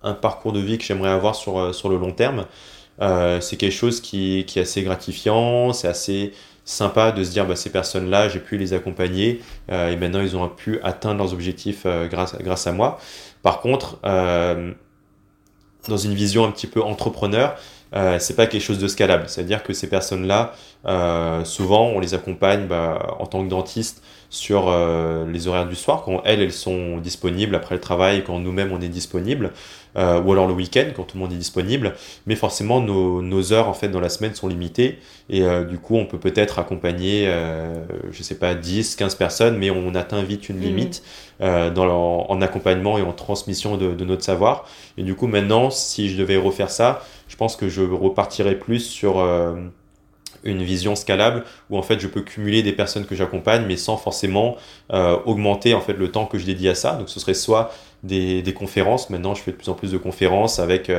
un, 0.03 0.15
parcours 0.15 0.53
de 0.53 0.61
vie 0.61 0.79
que 0.79 0.85
j'aimerais 0.85 1.11
avoir 1.11 1.35
sur, 1.35 1.59
euh, 1.59 1.73
sur 1.73 1.89
le 1.89 1.97
long 1.99 2.13
terme. 2.13 2.47
Euh, 3.01 3.41
c'est 3.41 3.57
quelque 3.57 3.73
chose 3.73 4.01
qui, 4.01 4.45
qui, 4.47 4.59
est 4.59 4.63
assez 4.63 4.83
gratifiant, 4.83 5.73
c'est 5.73 5.89
assez 5.89 6.33
sympa 6.65 7.13
de 7.13 7.25
se 7.25 7.31
dire 7.31 7.47
bah, 7.47 7.57
ces 7.57 7.71
personnes-là, 7.71 8.29
j'ai 8.29 8.41
pu 8.41 8.59
les 8.59 8.75
accompagner 8.75 9.41
euh, 9.71 9.91
et 9.91 9.97
maintenant 9.97 10.21
ils 10.21 10.37
ont 10.37 10.49
pu 10.49 10.81
atteindre 10.83 11.19
leurs 11.19 11.33
objectifs 11.33 11.83
euh, 11.87 12.09
grâce, 12.09 12.37
grâce 12.41 12.67
à 12.67 12.73
moi. 12.73 12.99
Par 13.43 13.61
contre, 13.61 13.99
euh, 14.05 14.73
dans 15.89 15.97
une 15.97 16.15
vision 16.15 16.45
un 16.45 16.51
petit 16.51 16.67
peu 16.67 16.83
entrepreneur, 16.83 17.57
euh, 17.95 18.19
c'est 18.19 18.37
pas 18.37 18.47
quelque 18.47 18.63
chose 18.63 18.79
de 18.79 18.89
scalable. 18.89 19.25
C'est-à-dire 19.29 19.63
que 19.63 19.73
ces 19.73 19.89
personnes-là, 19.89 20.53
euh, 20.87 21.45
souvent, 21.45 21.87
on 21.87 22.01
les 22.01 22.15
accompagne 22.15 22.67
bah, 22.67 23.17
en 23.19 23.27
tant 23.27 23.43
que 23.43 23.49
dentiste 23.49 24.03
sur 24.31 24.69
euh, 24.69 25.31
les 25.31 25.49
horaires 25.49 25.67
du 25.67 25.75
soir, 25.75 26.03
quand 26.05 26.23
elles, 26.25 26.43
elles 26.43 26.53
sont 26.53 26.99
disponibles 26.99 27.55
après 27.55 27.75
le 27.75 27.81
travail, 27.81 28.25
quand 28.25 28.39
nous-mêmes 28.39 28.73
on 28.73 28.81
est 28.81 28.89
disponible, 28.89 29.53
euh, 29.97 30.21
ou 30.21 30.33
alors 30.33 30.47
le 30.47 30.53
week-end 30.53 30.85
quand 30.95 31.05
tout 31.05 31.17
le 31.17 31.23
monde 31.23 31.33
est 31.33 31.37
disponible. 31.37 31.95
Mais 32.27 32.37
forcément, 32.37 32.81
nos, 32.81 33.23
nos, 33.23 33.53
heures 33.53 33.69
en 33.69 33.73
fait 33.73 33.89
dans 33.89 34.01
la 34.01 34.09
semaine 34.09 34.35
sont 34.35 34.49
limitées 34.49 34.99
et 35.31 35.43
euh, 35.43 35.65
du 35.65 35.79
coup, 35.79 35.97
on 35.97 36.05
peut 36.05 36.19
peut-être 36.19 36.59
accompagner, 36.59 37.25
euh, 37.27 37.85
je 38.13 38.23
sais 38.23 38.37
pas, 38.37 38.55
10, 38.55 38.97
15 38.97 39.15
personnes, 39.15 39.57
mais 39.57 39.71
on 39.71 39.95
atteint 39.95 40.23
vite 40.23 40.49
une 40.49 40.61
limite 40.61 41.03
mmh. 41.41 41.71
dans 41.71 41.87
en, 41.89 42.27
en, 42.31 42.43
accompagnement 42.43 42.99
et 42.99 43.03
en 43.03 43.13
transmission 43.13 43.77
de, 43.77 43.95
de, 43.95 44.05
notre 44.05 44.25
savoir. 44.25 44.67
Et 44.99 45.03
du 45.03 45.15
coup, 45.15 45.27
maintenant, 45.27 45.71
si 45.71 46.09
je 46.09 46.17
devais 46.17 46.37
refaire 46.37 46.71
ça, 46.71 47.03
je 47.29 47.37
pense 47.37 47.57
que 47.57 47.69
je 47.69 47.83
repartirais 47.83 48.57
plus 48.57 48.81
sur 48.81 49.23
une 50.49 50.63
vision 50.63 50.97
scalable 50.97 51.45
où 51.71 51.79
en 51.79 51.83
fait 51.83 52.01
je 52.01 52.09
peux 52.09 52.23
cumuler 52.23 52.63
des 52.63 52.73
personnes 52.73 53.07
que 53.07 53.15
j'accompagne 53.15 53.65
mais 53.67 53.77
sans 53.77 53.97
forcément 53.97 54.57
augmenter 54.91 55.75
en 55.75 55.81
fait 55.81 55.93
le 55.95 56.11
temps 56.11 56.27
que 56.27 56.39
je 56.39 56.47
dédie 56.47 56.69
à 56.69 56.75
ça. 56.75 56.95
Donc 56.95 57.09
ce 57.09 57.21
serait 57.21 57.35
soit 57.35 57.71
des, 58.03 58.43
des, 58.43 58.55
conférences. 58.55 59.11
Maintenant, 59.11 59.35
je 59.35 59.43
fais 59.43 59.51
de 59.51 59.57
plus 59.57 59.69
en 59.69 59.75
plus 59.75 59.93
de 59.93 59.99
conférences 59.99 60.59
avec 60.59 60.91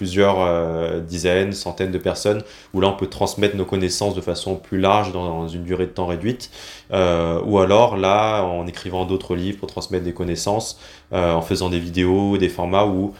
plusieurs 0.00 0.40
euh, 0.40 1.00
dizaines, 1.00 1.52
centaines 1.52 1.90
de 1.90 1.98
personnes, 1.98 2.42
où 2.72 2.80
là 2.80 2.88
on 2.88 2.94
peut 2.94 3.08
transmettre 3.08 3.54
nos 3.54 3.66
connaissances 3.66 4.14
de 4.14 4.22
façon 4.22 4.56
plus 4.56 4.80
large 4.80 5.12
dans, 5.12 5.46
une 5.46 5.62
durée 5.62 5.84
de 5.84 5.90
temps 5.90 6.06
réduite, 6.06 6.50
euh, 6.90 7.38
ou 7.44 7.58
alors 7.58 7.98
là 7.98 8.42
en 8.44 8.66
écrivant 8.66 9.04
d'autres 9.04 9.36
livres 9.36 9.58
pour 9.58 9.68
transmettre 9.68 10.02
des 10.02 10.14
connaissances, 10.14 10.80
euh, 11.12 11.34
en 11.34 11.42
faisant 11.42 11.68
des 11.68 11.78
vidéos, 11.78 12.38
des 12.38 12.48
formats 12.48 12.86
où 12.86 13.12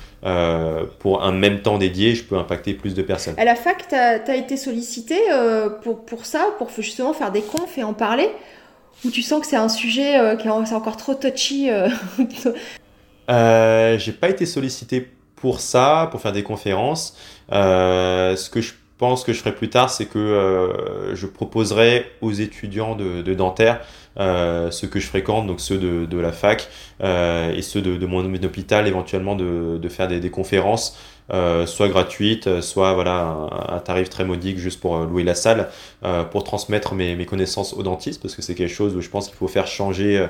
pour 1.01 1.23
un 1.23 1.33
même 1.33 1.61
temps 1.61 1.77
dédié, 1.77 2.15
je 2.15 2.25
peux 2.25 2.39
impacter 2.39 2.73
plus 2.73 2.95
de 2.95 3.03
personnes. 3.03 3.35
À 3.37 3.45
la 3.45 3.57
fac, 3.57 3.87
tu 3.89 3.95
as, 3.95 4.37
été 4.37 4.57
sollicité 4.57 5.19
pour, 5.83 6.07
pour 6.07 6.25
ça, 6.25 6.49
pour 6.57 6.71
justement 6.79 7.13
faire 7.13 7.31
des 7.31 7.43
confs 7.43 7.77
et 7.77 7.85
en 7.85 7.93
parler? 7.93 8.31
Ou 9.05 9.11
tu 9.11 9.21
sens 9.21 9.41
que 9.41 9.47
c'est 9.47 9.57
un 9.57 9.69
sujet 9.69 10.19
qui 10.41 10.49
est 10.49 10.51
encore 10.51 10.97
trop 10.97 11.15
touchy 11.15 11.69
J'ai 13.29 14.13
pas 14.13 14.29
été 14.31 14.47
sollicité 14.47 15.09
pour 15.41 15.61
ça, 15.61 16.09
pour 16.11 16.21
faire 16.21 16.33
des 16.33 16.43
conférences. 16.43 17.17
Euh, 17.53 18.37
ce 18.37 18.51
que 18.51 18.61
je 18.61 18.73
pense 18.99 19.25
que 19.25 19.33
je 19.33 19.41
ferai 19.41 19.55
plus 19.55 19.71
tard, 19.71 19.91
c'est 19.91 20.07
que 20.07 20.19
euh, 20.19 21.15
je 21.17 21.27
proposerai 21.27 22.07
aux 22.21 22.33
étudiants 22.33 22.95
de, 22.95 23.23
de 23.23 23.35
dentaire 23.35 23.81
euh, 24.19 24.71
ceux 24.71 24.89
que 24.89 25.01
je 25.01 25.07
fréquente, 25.07 25.47
donc 25.47 25.61
ceux 25.61 25.79
de, 25.79 26.19
la 26.19 26.33
fac 26.33 26.69
et 27.03 27.63
ceux 27.63 27.81
de, 27.81 28.07
mon, 28.07 28.25
hôpital, 28.25 28.87
éventuellement 28.87 29.35
de, 29.35 29.89
faire 29.89 30.09
des 30.09 30.31
conférences 30.31 30.99
euh, 31.33 31.65
soit 31.65 31.89
gratuite, 31.89 32.61
soit 32.61 32.93
voilà 32.93 33.49
un, 33.69 33.79
tarif 33.79 34.11
très 34.11 34.25
modique 34.25 34.59
juste 34.59 34.81
pour 34.81 34.97
euh, 34.97 35.07
louer 35.07 35.23
la 35.23 35.37
salle, 35.37 35.69
euh, 36.05 36.25
pour 36.25 36.43
transmettre 36.43 36.95
mes, 36.95 37.15
mes, 37.15 37.25
connaissances 37.25 37.73
aux 37.73 37.85
dentistes, 37.85 38.21
parce 38.21 38.35
que 38.35 38.43
c'est 38.43 38.55
quelque 38.55 38.73
chose 38.73 38.97
où 38.97 39.01
je 39.01 39.09
pense 39.09 39.29
qu'il 39.29 39.37
faut 39.37 39.49
faire 39.49 39.67
changer, 39.67 40.27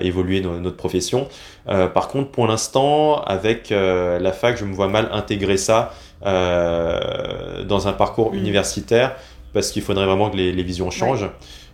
évoluer 0.00 0.40
notre 0.40 0.76
profession. 0.76 1.28
par 1.66 2.08
contre, 2.08 2.30
pour 2.30 2.46
l'instant, 2.46 3.22
avec 3.22 3.70
la 3.70 4.32
fac, 4.32 4.56
je 4.56 4.64
me 4.64 4.74
vois 4.74 4.88
mal 4.88 5.08
intégrer 5.12 5.56
ça 5.56 5.92
dans 6.22 7.88
un 7.88 7.92
parcours 7.92 8.32
mmh. 8.32 8.38
universitaire, 8.38 9.16
parce 9.52 9.70
qu'il 9.70 9.82
faudrait 9.82 10.06
vraiment 10.06 10.30
que 10.30 10.36
les, 10.36 10.52
les 10.52 10.62
visions 10.62 10.90
changent. 10.90 11.28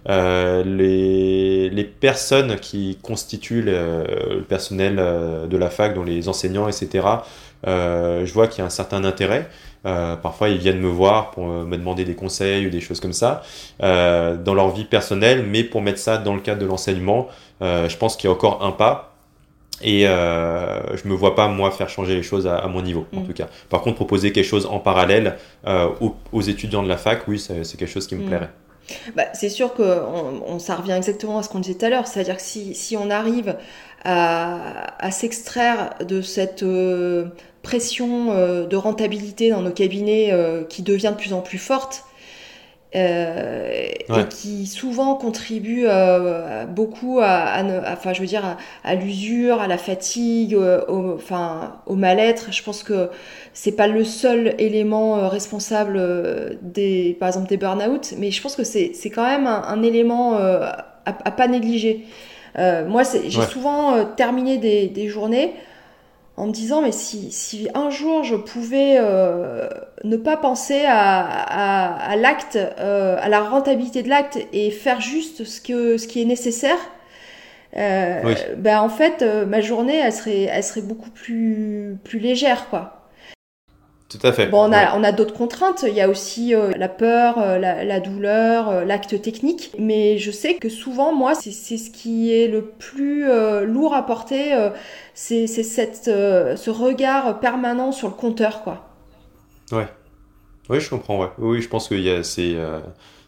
Euh, 0.08 0.64
les, 0.64 1.70
les, 1.70 1.84
personnes 1.84 2.56
qui 2.56 2.98
constituent 3.02 3.62
le, 3.62 4.04
le 4.30 4.42
personnel 4.42 4.96
de 4.96 5.56
la 5.56 5.70
fac, 5.70 5.94
dont 5.94 6.02
les 6.02 6.28
enseignants, 6.28 6.66
etc., 6.66 6.88
euh, 7.04 7.16
je 7.64 8.32
vois 8.32 8.48
qu'il 8.48 8.60
y 8.60 8.62
a 8.62 8.66
un 8.66 8.70
certain 8.70 9.04
intérêt. 9.04 9.48
Euh, 9.84 10.16
parfois, 10.16 10.48
ils 10.48 10.58
viennent 10.58 10.80
me 10.80 10.88
voir 10.88 11.30
pour 11.32 11.46
me 11.46 11.76
demander 11.76 12.04
des 12.04 12.14
conseils 12.14 12.66
ou 12.66 12.70
des 12.70 12.80
choses 12.80 13.00
comme 13.00 13.12
ça 13.12 13.42
euh, 13.82 14.36
dans 14.36 14.54
leur 14.54 14.70
vie 14.70 14.84
personnelle, 14.84 15.44
mais 15.46 15.64
pour 15.64 15.82
mettre 15.82 15.98
ça 15.98 16.18
dans 16.18 16.34
le 16.34 16.40
cadre 16.40 16.60
de 16.60 16.66
l'enseignement, 16.66 17.28
euh, 17.62 17.88
je 17.88 17.96
pense 17.96 18.16
qu'il 18.16 18.28
y 18.28 18.32
a 18.32 18.34
encore 18.34 18.64
un 18.64 18.72
pas. 18.72 19.08
Et 19.84 20.06
euh, 20.06 20.96
je 20.96 21.08
me 21.08 21.14
vois 21.14 21.34
pas 21.34 21.48
moi 21.48 21.72
faire 21.72 21.88
changer 21.88 22.14
les 22.14 22.22
choses 22.22 22.46
à, 22.46 22.56
à 22.56 22.68
mon 22.68 22.82
niveau, 22.82 23.06
en 23.12 23.20
mm. 23.20 23.26
tout 23.26 23.32
cas. 23.32 23.48
Par 23.68 23.80
contre, 23.80 23.96
proposer 23.96 24.30
quelque 24.30 24.46
chose 24.46 24.66
en 24.66 24.78
parallèle 24.78 25.36
euh, 25.66 25.88
aux, 26.00 26.14
aux, 26.30 26.42
étudiants 26.42 26.84
de 26.84 26.88
la 26.88 26.96
fac, 26.96 27.26
oui, 27.26 27.40
c'est 27.40 27.76
quelque 27.76 27.90
chose 27.90 28.06
qui 28.06 28.14
me 28.14 28.22
mm. 28.22 28.28
plairait. 28.28 28.50
Bah, 29.16 29.24
c'est 29.32 29.48
sûr 29.48 29.74
que 29.74 29.82
on, 29.82 30.54
on, 30.54 30.58
ça 30.58 30.76
revient 30.76 30.92
exactement 30.92 31.38
à 31.38 31.42
ce 31.42 31.48
qu'on 31.48 31.60
disait 31.60 31.78
tout 31.78 31.86
à 31.86 31.88
l'heure, 31.88 32.06
c'est-à-dire 32.06 32.36
que 32.36 32.42
si, 32.42 32.74
si 32.74 32.96
on 32.96 33.10
arrive 33.10 33.56
à, 34.04 35.04
à 35.04 35.10
s'extraire 35.10 35.94
de 36.06 36.20
cette 36.20 36.62
euh, 36.62 37.26
pression 37.62 38.32
euh, 38.32 38.66
de 38.66 38.76
rentabilité 38.76 39.50
dans 39.50 39.62
nos 39.62 39.70
cabinets 39.70 40.30
euh, 40.32 40.64
qui 40.64 40.82
devient 40.82 41.12
de 41.12 41.20
plus 41.20 41.32
en 41.32 41.40
plus 41.40 41.58
forte 41.58 42.04
euh, 42.94 43.88
ouais. 44.10 44.20
et 44.20 44.28
qui 44.28 44.66
souvent 44.66 45.14
contribue 45.14 45.84
euh, 45.86 46.66
beaucoup 46.66 47.20
à, 47.20 47.26
à, 47.26 47.92
enfin 47.92 48.12
je 48.12 48.20
veux 48.20 48.26
dire 48.26 48.44
à, 48.44 48.56
à 48.84 48.94
l'usure, 48.96 49.62
à 49.62 49.66
la 49.66 49.78
fatigue, 49.78 50.54
au, 50.54 51.14
enfin 51.14 51.76
au 51.86 51.94
mal-être. 51.94 52.52
Je 52.52 52.62
pense 52.62 52.82
que 52.82 53.08
c'est 53.54 53.72
pas 53.72 53.86
le 53.86 54.04
seul 54.04 54.54
élément 54.58 55.28
responsable 55.28 56.58
des, 56.60 57.16
par 57.18 57.28
exemple 57.28 57.48
des 57.48 57.56
burn-out, 57.56 58.12
mais 58.18 58.30
je 58.30 58.42
pense 58.42 58.56
que 58.56 58.64
c'est 58.64 58.90
c'est 58.94 59.08
quand 59.08 59.24
même 59.24 59.46
un, 59.46 59.62
un 59.62 59.82
élément 59.82 60.36
à, 60.36 60.84
à, 61.06 61.30
pas 61.30 61.48
négliger. 61.48 62.04
moi, 62.58 63.04
j'ai 63.04 63.38
ouais. 63.38 63.46
souvent 63.46 64.04
terminé 64.16 64.58
des, 64.58 64.88
des 64.88 65.08
journées 65.08 65.54
en 66.36 66.46
me 66.46 66.52
disant 66.52 66.82
mais 66.82 66.92
si, 66.92 67.30
si 67.30 67.68
un 67.74 67.90
jour 67.90 68.24
je 68.24 68.36
pouvais 68.36 68.96
euh, 68.98 69.68
ne 70.04 70.16
pas 70.16 70.36
penser 70.36 70.84
à, 70.86 71.20
à, 71.20 72.10
à 72.12 72.16
l'acte, 72.16 72.56
euh, 72.56 73.16
à 73.20 73.28
la 73.28 73.40
rentabilité 73.42 74.02
de 74.02 74.08
l'acte 74.08 74.38
et 74.52 74.70
faire 74.70 75.00
juste 75.00 75.44
ce, 75.44 75.60
que, 75.60 75.98
ce 75.98 76.06
qui 76.08 76.22
est 76.22 76.24
nécessaire, 76.24 76.78
euh, 77.76 78.20
oui. 78.24 78.34
ben 78.58 78.80
en 78.80 78.88
fait 78.90 79.22
euh, 79.22 79.46
ma 79.46 79.60
journée 79.62 79.96
elle 79.96 80.12
serait, 80.12 80.42
elle 80.42 80.62
serait 80.64 80.82
beaucoup 80.82 81.10
plus, 81.10 81.96
plus 82.04 82.18
légère 82.18 82.68
quoi. 82.68 83.01
Tout 84.12 84.26
à 84.26 84.32
fait. 84.32 84.48
Bon, 84.48 84.68
on 84.68 84.72
a, 84.72 84.84
ouais. 84.84 84.90
on 84.94 85.04
a 85.04 85.12
d'autres 85.12 85.32
contraintes. 85.32 85.84
Il 85.88 85.94
y 85.94 86.00
a 86.00 86.08
aussi 86.08 86.54
euh, 86.54 86.70
la 86.76 86.88
peur, 86.88 87.38
euh, 87.38 87.58
la, 87.58 87.82
la, 87.82 87.98
douleur, 87.98 88.68
euh, 88.68 88.84
l'acte 88.84 89.20
technique. 89.22 89.72
Mais 89.78 90.18
je 90.18 90.30
sais 90.30 90.56
que 90.56 90.68
souvent, 90.68 91.14
moi, 91.14 91.34
c'est 91.34 91.50
ce 91.50 91.90
qui 91.90 92.32
est 92.32 92.46
le 92.46 92.62
plus 92.62 93.24
lourd 93.64 93.94
à 93.94 94.04
porter. 94.04 94.52
C'est 95.14 95.46
cette, 95.46 96.04
ce 96.04 96.70
regard 96.70 97.40
permanent 97.40 97.92
sur 97.92 98.08
le 98.08 98.14
compteur, 98.14 98.62
quoi. 98.62 98.88
Ouais. 99.70 99.88
Oui, 100.68 100.80
je 100.80 100.90
comprends. 100.90 101.20
Ouais. 101.20 101.30
Oui, 101.38 101.62
je 101.62 101.68
pense 101.68 101.88
que 101.88 102.22
c'est 102.22 102.56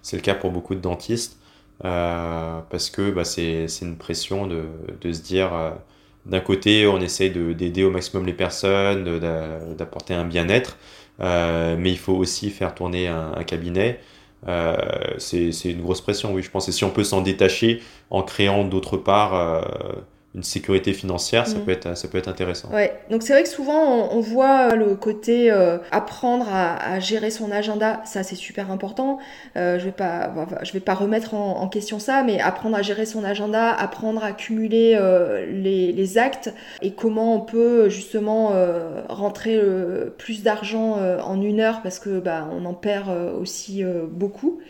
c'est 0.03 0.17
le 0.17 0.23
cas 0.23 0.35
pour 0.35 0.51
beaucoup 0.51 0.75
de 0.75 0.81
dentistes. 0.81 1.39
parce 1.81 2.91
que 2.91 3.11
bah, 3.11 3.25
c'est 3.25 3.67
une 3.81 3.97
pression 3.97 4.47
de, 4.47 4.65
de 5.01 5.13
se 5.13 5.23
dire 5.23 5.51
d'un 6.27 6.41
côté, 6.41 6.87
on 6.87 7.01
essaye 7.01 7.31
d'aider 7.31 7.85
au 7.85 7.91
maximum 7.91 8.27
les 8.27 8.33
personnes, 8.33 9.21
d'apporter 9.77 10.15
un 10.15 10.25
bien-être, 10.25 10.79
euh, 11.21 11.77
mais 11.79 11.91
il 11.91 11.99
faut 11.99 12.15
aussi 12.15 12.51
faire 12.51 12.75
tourner 12.75 13.09
un, 13.09 13.45
cabinet. 13.45 14.01
Euh, 14.49 14.77
c'est 15.19 15.51
une 15.65 15.83
grosse 15.83 16.01
pression, 16.01 16.33
oui, 16.35 16.43
je 16.43 16.51
pense. 16.51 16.69
Et 16.69 16.73
si 16.73 16.85
on 16.85 16.91
peut 16.91 17.05
s'en 17.05 17.21
détacher 17.21 17.83
en 18.11 18.23
créant 18.23 18.65
d'autre 18.65 18.97
part 18.97 19.35
euh, 19.35 19.63
une 20.35 20.43
sécurité 20.43 20.93
financière, 20.93 21.47
ça, 21.47 21.59
mmh. 21.59 21.61
peut 21.61 21.71
être, 21.71 21.97
ça 21.97 22.09
peut 22.09 22.19
être 22.19 22.27
intéressant. 22.27 22.69
Ouais, 22.73 22.93
donc 23.09 23.23
c'est 23.23 23.33
vrai 23.33 23.45
que 23.45 23.49
souvent 23.49 23.81
on, 23.85 24.17
on 24.17 24.21
voit 24.21 24.75
le 24.75 24.97
côté 24.97 25.53
euh, 25.53 25.79
apprendre 25.93 26.49
à, 26.53 26.75
à, 26.75 26.99
gérer 26.99 27.31
son 27.31 27.53
agenda, 27.53 28.03
ça 28.05 28.25
c'est 28.25 28.35
super 28.35 28.73
important. 28.73 29.19
Euh, 29.57 29.79
je 29.79 29.85
vais 29.85 29.93
pas, 29.93 30.33
je 30.63 30.73
vais 30.73 30.81
pas 30.81 30.95
remettre 30.95 31.35
en, 31.35 31.61
en, 31.61 31.69
question 31.69 32.01
ça, 32.01 32.25
mais 32.25 32.41
apprendre 32.41 32.77
à 32.77 32.83
gérer 32.83 33.07
son 33.07 33.23
agenda, 33.23 33.71
apprendre 33.73 34.25
à 34.25 34.33
cumuler 34.33 34.97
euh, 35.01 35.47
les, 35.47 35.93
les, 35.93 36.19
actes 36.19 36.53
et 36.83 36.95
comment 36.95 37.37
on 37.37 37.41
peut 37.41 37.89
justement 37.89 38.51
euh, 38.55 39.03
rentrer 39.09 39.57
euh, 39.57 40.11
plus 40.19 40.43
d'argent 40.43 40.99
en 41.25 41.41
une 41.41 41.61
heure 41.61 41.81
parce 41.83 42.01
que 42.01 42.19
bah, 42.19 42.49
on 42.53 42.65
en 42.65 42.75
perd 42.75 43.09
aussi 43.41 43.85
beaucoup. 44.11 44.61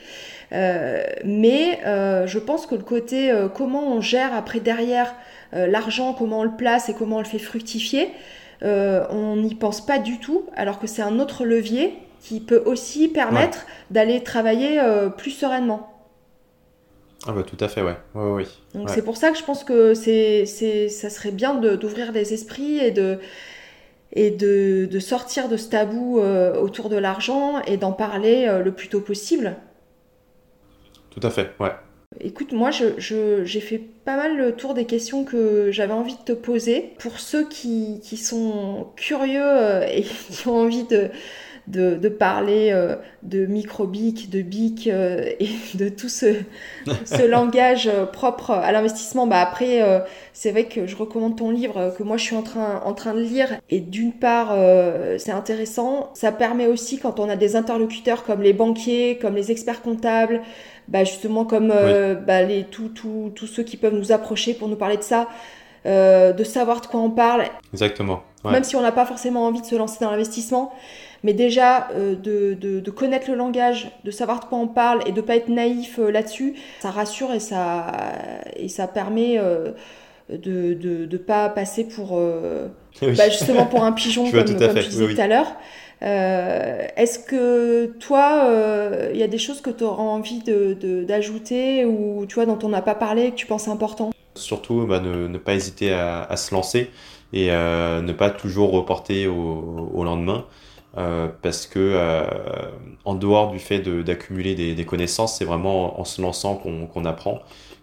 mais 0.53 1.81
je 1.85 2.39
pense 2.39 2.67
que 2.67 2.75
le 2.75 2.83
côté 2.83 3.33
comment 3.55 3.95
on 3.95 4.01
gère 4.01 4.35
après 4.35 4.61
derrière 4.61 5.15
euh, 5.15 5.33
l'argent, 5.55 6.15
comment 6.15 6.41
on 6.41 6.45
le 6.45 6.57
place 6.57 6.89
et 6.89 6.95
comment 6.95 7.17
on 7.17 7.21
le 7.21 7.25
fait 7.25 7.39
fructifier, 7.39 8.11
euh, 8.63 9.07
on 9.11 9.37
n'y 9.37 9.55
pense 9.55 9.85
pas 9.85 9.99
du 9.99 10.19
tout, 10.19 10.45
alors 10.57 10.79
que 10.79 10.87
c'est 10.87 11.03
un 11.03 11.19
autre 11.19 11.45
levier 11.45 11.95
qui 12.21 12.41
peut 12.41 12.63
aussi 12.65 13.09
permettre 13.09 13.59
ouais. 13.59 13.73
d'aller 13.91 14.23
travailler 14.23 14.81
euh, 14.81 15.11
plus 15.11 15.31
sereinement. 15.31 15.91
Ah 17.27 17.33
bah 17.33 17.43
tout 17.43 17.57
à 17.61 17.69
fait, 17.69 17.83
ouais. 17.83 17.97
ouais, 18.15 18.31
ouais 18.33 18.47
Donc 18.75 18.91
c'est 18.91 19.03
pour 19.03 19.17
ça 19.17 19.31
que 19.31 19.39
je 19.39 19.45
pense 19.45 19.65
que 19.65 19.95
c'est, 19.95 20.45
c'est, 20.47 20.89
ça 20.89 21.09
serait 21.09 21.31
bien 21.31 21.55
d'ouvrir 21.55 22.13
les 22.13 22.35
esprits 22.35 22.79
et 22.79 22.91
de, 22.91 23.19
et 24.13 24.31
de, 24.31 24.87
de 24.91 24.99
sortir 24.99 25.49
de 25.49 25.57
ce 25.57 25.69
tabou 25.71 26.21
euh, 26.21 26.59
autour 26.61 26.89
de 26.89 26.97
l'argent 26.97 27.61
et 27.63 27.77
d'en 27.77 27.93
parler 27.93 28.47
euh, 28.47 28.63
le 28.63 28.73
plus 28.73 28.89
tôt 28.89 29.01
possible. 29.01 29.57
Tout 31.11 31.21
à 31.23 31.31
fait, 31.31 31.53
ouais. 31.61 31.73
Écoute, 32.21 32.53
moi, 32.53 32.71
j'ai 32.71 32.95
je, 32.99 33.45
je, 33.45 33.59
fait 33.59 33.79
pas 33.79 34.17
mal 34.17 34.37
le 34.37 34.53
tour 34.53 34.75
des 34.75 34.85
questions 34.85 35.25
que 35.25 35.71
j'avais 35.73 35.93
envie 35.93 36.15
de 36.15 36.23
te 36.23 36.33
poser. 36.33 36.93
Pour 36.99 37.19
ceux 37.19 37.49
qui, 37.49 38.01
qui 38.03 38.17
sont 38.17 38.89
curieux 38.97 39.43
euh, 39.43 39.87
et 39.93 40.03
qui 40.03 40.47
ont 40.49 40.59
envie 40.59 40.85
de, 40.85 41.11
de, 41.67 41.97
de 41.97 42.09
parler 42.09 42.71
euh, 42.73 42.97
de 43.23 43.47
microbic, 43.47 44.31
de 44.31 44.43
bic 44.43 44.87
euh, 44.87 45.29
et 45.41 45.49
de 45.75 45.89
tout 45.89 46.09
ce, 46.09 46.35
ce 47.05 47.23
langage 47.27 47.91
propre 48.13 48.53
à 48.53 48.71
l'investissement, 48.71 49.27
bah 49.27 49.41
après, 49.41 49.83
c'est 50.33 50.53
vrai 50.53 50.65
que 50.65 50.87
je 50.87 50.97
recommande 50.97 51.37
ton 51.37 51.51
livre 51.51 51.95
que 51.97 52.03
moi 52.03 52.17
je 52.17 52.23
suis 52.23 52.37
en 52.37 52.43
train, 52.43 52.81
en 52.85 52.93
train 52.95 53.15
de 53.15 53.21
lire. 53.21 53.59
Et 53.71 53.81
d'une 53.81 54.13
part, 54.13 54.57
c'est 55.19 55.33
intéressant. 55.33 56.11
Ça 56.15 56.31
permet 56.31 56.67
aussi, 56.67 56.99
quand 56.99 57.19
on 57.19 57.29
a 57.29 57.37
des 57.37 57.57
interlocuteurs 57.57 58.25
comme 58.25 58.43
les 58.43 58.53
banquiers, 58.53 59.19
comme 59.21 59.35
les 59.35 59.51
experts 59.51 59.83
comptables, 59.83 60.43
bah 60.89 61.05
justement 61.05 61.45
comme 61.45 61.71
oui. 61.71 62.17
bah 62.27 62.43
les, 62.43 62.65
tous 62.65 62.89
tout, 62.89 63.33
tout 63.35 63.47
ceux 63.47 63.63
qui 63.63 63.77
peuvent 63.77 63.95
nous 63.95 64.13
approcher 64.13 64.55
pour 64.55 64.69
nous 64.69 64.77
parler 64.77 64.97
de 64.97 65.03
ça, 65.03 65.29
de 65.85 66.45
savoir 66.45 66.81
de 66.81 66.87
quoi 66.87 67.01
on 67.01 67.11
parle. 67.11 67.45
Exactement. 67.73 68.23
Ouais. 68.45 68.53
Même 68.53 68.65
si 68.65 68.77
on 68.77 68.83
n'a 68.83 68.93
pas 68.93 69.07
forcément 69.07 69.47
envie 69.47 69.61
de 69.61 69.67
se 69.67 69.75
lancer 69.75 70.05
dans 70.05 70.11
l'investissement 70.11 70.73
Mais 71.23 71.33
déjà, 71.33 71.89
euh, 71.93 72.15
de, 72.15 72.55
de, 72.55 72.91
connaître 72.91 73.31
le 73.31 73.37
langage, 73.37 73.91
de 74.05 74.11
savoir 74.11 74.41
de 74.41 74.45
quoi 74.45 74.59
on 74.59 74.69
parle 74.69 75.01
et 75.07 75.13
de 75.13 75.21
pas 75.21 75.37
être 75.37 75.49
naïf 75.49 75.99
euh, 75.99 76.11
là-dessus, 76.11 76.55
ça 76.81 76.91
rassure 76.91 77.33
et 77.33 77.41
ça, 77.41 77.87
et 78.57 78.69
ça 78.69 78.87
permet 78.87 79.41
de 80.29 81.07
ne 81.11 81.17
pas 81.17 81.49
passer 81.49 81.85
pour 81.85 82.21
bah, 83.01 83.29
justement 83.31 83.67
pour 83.67 83.83
un 83.83 83.93
pigeon 83.93 84.25
comme, 84.31 84.45
comme 84.45 84.75
tu 84.75 84.89
disais 84.89 85.15
tout 85.15 85.21
à 85.21 85.27
l'heure. 85.27 85.57
Est-ce 86.01 87.19
que 87.19 87.87
toi, 87.99 88.49
il 89.13 89.19
y 89.19 89.23
a 89.23 89.29
des 89.29 89.39
choses 89.39 89.61
que 89.61 89.71
tu 89.71 89.85
auras 89.85 90.03
envie 90.03 90.43
d'ajouter 90.43 91.83
de, 91.83 91.89
ou 91.89 92.27
tu 92.27 92.35
vois 92.35 92.47
dont 92.47 92.59
on 92.63 92.69
n'a 92.69 92.83
pas 92.83 92.95
parlé 92.95 93.25
et 93.25 93.31
que 93.31 93.37
tu 93.37 93.47
penses 93.47 93.69
important? 93.69 94.11
Surtout, 94.35 94.87
bah, 94.87 95.01
ne, 95.01 95.39
pas 95.39 95.55
hésiter 95.55 95.93
à, 95.93 96.37
se 96.37 96.55
lancer 96.55 96.91
et 97.33 97.51
euh, 97.51 98.01
ne 98.01 98.13
pas 98.13 98.31
toujours 98.31 98.73
reporter 98.73 99.27
au, 99.27 100.05
lendemain. 100.05 100.45
Euh, 100.97 101.29
parce 101.43 101.67
que 101.67 101.81
euh, 101.81 102.25
en 103.05 103.15
dehors 103.15 103.51
du 103.51 103.59
fait 103.59 103.81
d'accumuler 103.81 104.55
des, 104.75 104.85
connaissances, 104.85 105.39
c'est 105.39 105.45
vraiment 105.45 106.01
en 106.01 106.05
se 106.05 106.23
lançant 106.23 106.57
qu'on 106.57 107.05
apprend. 107.05 107.41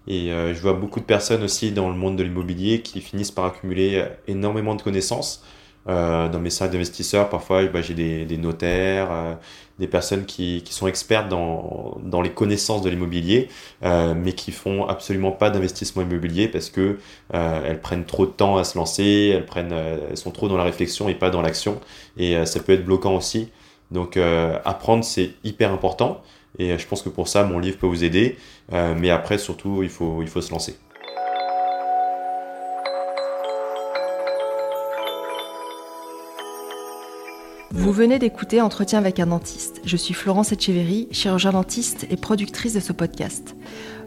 Et 0.08 0.32
euh, 0.32 0.54
je 0.54 0.62
vois 0.62 0.74
beaucoup 0.74 1.00
de 1.00 1.06
personnes 1.06 1.44
aussi 1.44 1.72
dans 1.72 1.90
le 1.90 1.96
monde 1.96 2.16
de 2.16 2.24
l'immobilier 2.24 2.82
qui 2.82 3.02
finissent 3.02 3.32
par 3.32 3.46
accumuler 3.46 4.06
énormément 4.28 4.76
de 4.76 4.82
connaissances, 4.82 5.44
euh, 5.88 6.30
dans 6.30 6.40
mes 6.40 6.50
salles 6.50 6.70
d'investisseurs, 6.70 7.30
parfois, 7.30 7.66
bah, 7.66 7.82
j'ai 7.82 7.94
des, 7.94 8.26
des, 8.26 8.38
notaires, 8.38 9.12
euh, 9.12 9.34
des 9.80 9.88
personnes 9.88 10.26
qui, 10.26 10.62
qui, 10.64 10.74
sont 10.74 10.88
expertes 10.88 11.28
dans, 11.28 11.98
dans 12.04 12.22
les 12.22 12.32
connaissances 12.32 12.82
de 12.82 12.90
l'immobilier, 12.90 13.50
euh, 13.84 14.14
mais 14.16 14.34
qui 14.34 14.52
font 14.52 14.88
absolument 14.88 15.32
pas 15.32 15.50
d'investissement 15.50 16.04
immobilier 16.04 16.48
parce 16.48 16.70
que 16.70 17.00
euh, 17.34 17.62
elles 17.66 17.82
prennent 17.82 18.06
trop 18.06 18.26
de 18.26 18.32
temps 18.32 18.58
à 18.58 18.64
se 18.64 18.78
lancer, 18.78 19.34
elles 19.36 19.46
prennent, 19.46 19.74
elles 19.74 20.18
sont 20.18 20.32
trop 20.32 20.48
dans 20.48 20.58
la 20.58 20.64
réflexion 20.64 21.10
et 21.10 21.16
pas 21.16 21.30
dans 21.32 21.42
l'action, 21.42 21.80
et 22.18 22.46
ça 22.46 22.60
peut 22.60 22.74
être 22.74 22.86
bloquant 22.86 23.16
aussi. 23.16 23.50
Donc, 23.90 24.18
apprendre 24.64 25.04
c'est 25.04 25.32
hyper 25.44 25.72
important, 25.74 26.22
et 26.60 26.78
je 26.78 26.88
pense 26.88 27.02
que 27.02 27.10
pour 27.10 27.28
ça, 27.28 27.44
mon 27.44 27.60
livre 27.60 27.78
peut 27.78 27.88
vous 27.88 28.04
aider. 28.04 28.38
mais 28.72 29.10
après, 29.10 29.38
surtout, 29.38 29.84
il 29.84 29.90
faut, 29.90 30.22
il 30.22 30.28
faut 30.28 30.42
se 30.42 30.52
lancer. 30.52 30.78
Vous 37.74 37.94
venez 37.94 38.20
d'écouter 38.20 38.60
Entretien 38.60 39.00
avec 39.00 39.22
un 39.22 39.28
dentiste. 39.28 39.80
Je 39.86 39.96
suis 39.96 40.14
Florence 40.14 40.52
Etcheverry, 40.52 41.08
chirurgien 41.12 41.52
dentiste 41.52 42.06
et 42.10 42.18
productrice 42.18 42.74
de 42.74 42.82
ce 42.82 42.92
podcast. 42.92 43.56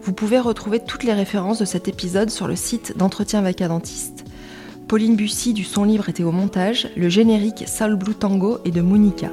Vous 0.03 0.13
pouvez 0.13 0.39
retrouver 0.39 0.81
toutes 0.81 1.03
les 1.03 1.15
références 1.15 1.61
de 1.61 1.65
cet 1.65 1.89
épisode 1.89 2.29
sur 2.29 2.47
le 2.47 2.57
site 2.57 2.99
d'Entretien 2.99 3.39
avec 3.39 3.63
un 3.63 3.69
dentiste. 3.69 4.27
Pauline 4.87 5.17
Bussy 5.17 5.55
du 5.55 5.65
son 5.65 5.85
libre 5.85 6.11
était 6.11 6.25
au 6.25 6.31
montage, 6.31 6.91
le 6.95 7.09
générique 7.09 7.65
Soul 7.67 7.95
Blue 7.97 8.15
Tango 8.15 8.59
et 8.67 8.71
de 8.71 8.83
Monica. 8.83 9.31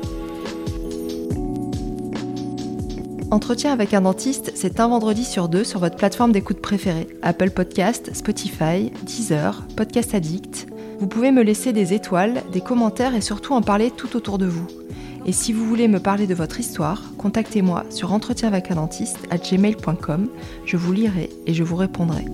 Entretien 3.31 3.73
avec 3.73 3.93
un 3.93 4.01
dentiste, 4.01 4.53
c'est 4.55 4.79
un 4.79 4.87
vendredi 4.87 5.25
sur 5.25 5.49
deux 5.49 5.65
sur 5.65 5.81
votre 5.81 5.97
plateforme 5.97 6.31
d'écoute 6.31 6.61
préférée 6.61 7.09
Apple 7.21 7.49
Podcast, 7.49 8.11
Spotify, 8.13 8.93
Deezer, 9.03 9.67
Podcast 9.75 10.15
Addict, 10.15 10.70
vous 11.01 11.07
pouvez 11.07 11.31
me 11.31 11.41
laisser 11.41 11.73
des 11.73 11.95
étoiles, 11.95 12.43
des 12.51 12.61
commentaires 12.61 13.15
et 13.15 13.21
surtout 13.21 13.55
en 13.55 13.63
parler 13.63 13.89
tout 13.89 14.15
autour 14.15 14.37
de 14.37 14.45
vous. 14.45 14.67
Et 15.25 15.31
si 15.31 15.51
vous 15.51 15.65
voulez 15.65 15.87
me 15.87 15.99
parler 15.99 16.27
de 16.27 16.35
votre 16.35 16.59
histoire, 16.59 17.01
contactez-moi 17.17 17.85
sur 17.89 18.13
entretien 18.13 18.51
gmail.com. 18.51 20.29
Je 20.63 20.77
vous 20.77 20.93
lirai 20.93 21.31
et 21.47 21.55
je 21.55 21.63
vous 21.63 21.75
répondrai. 21.75 22.25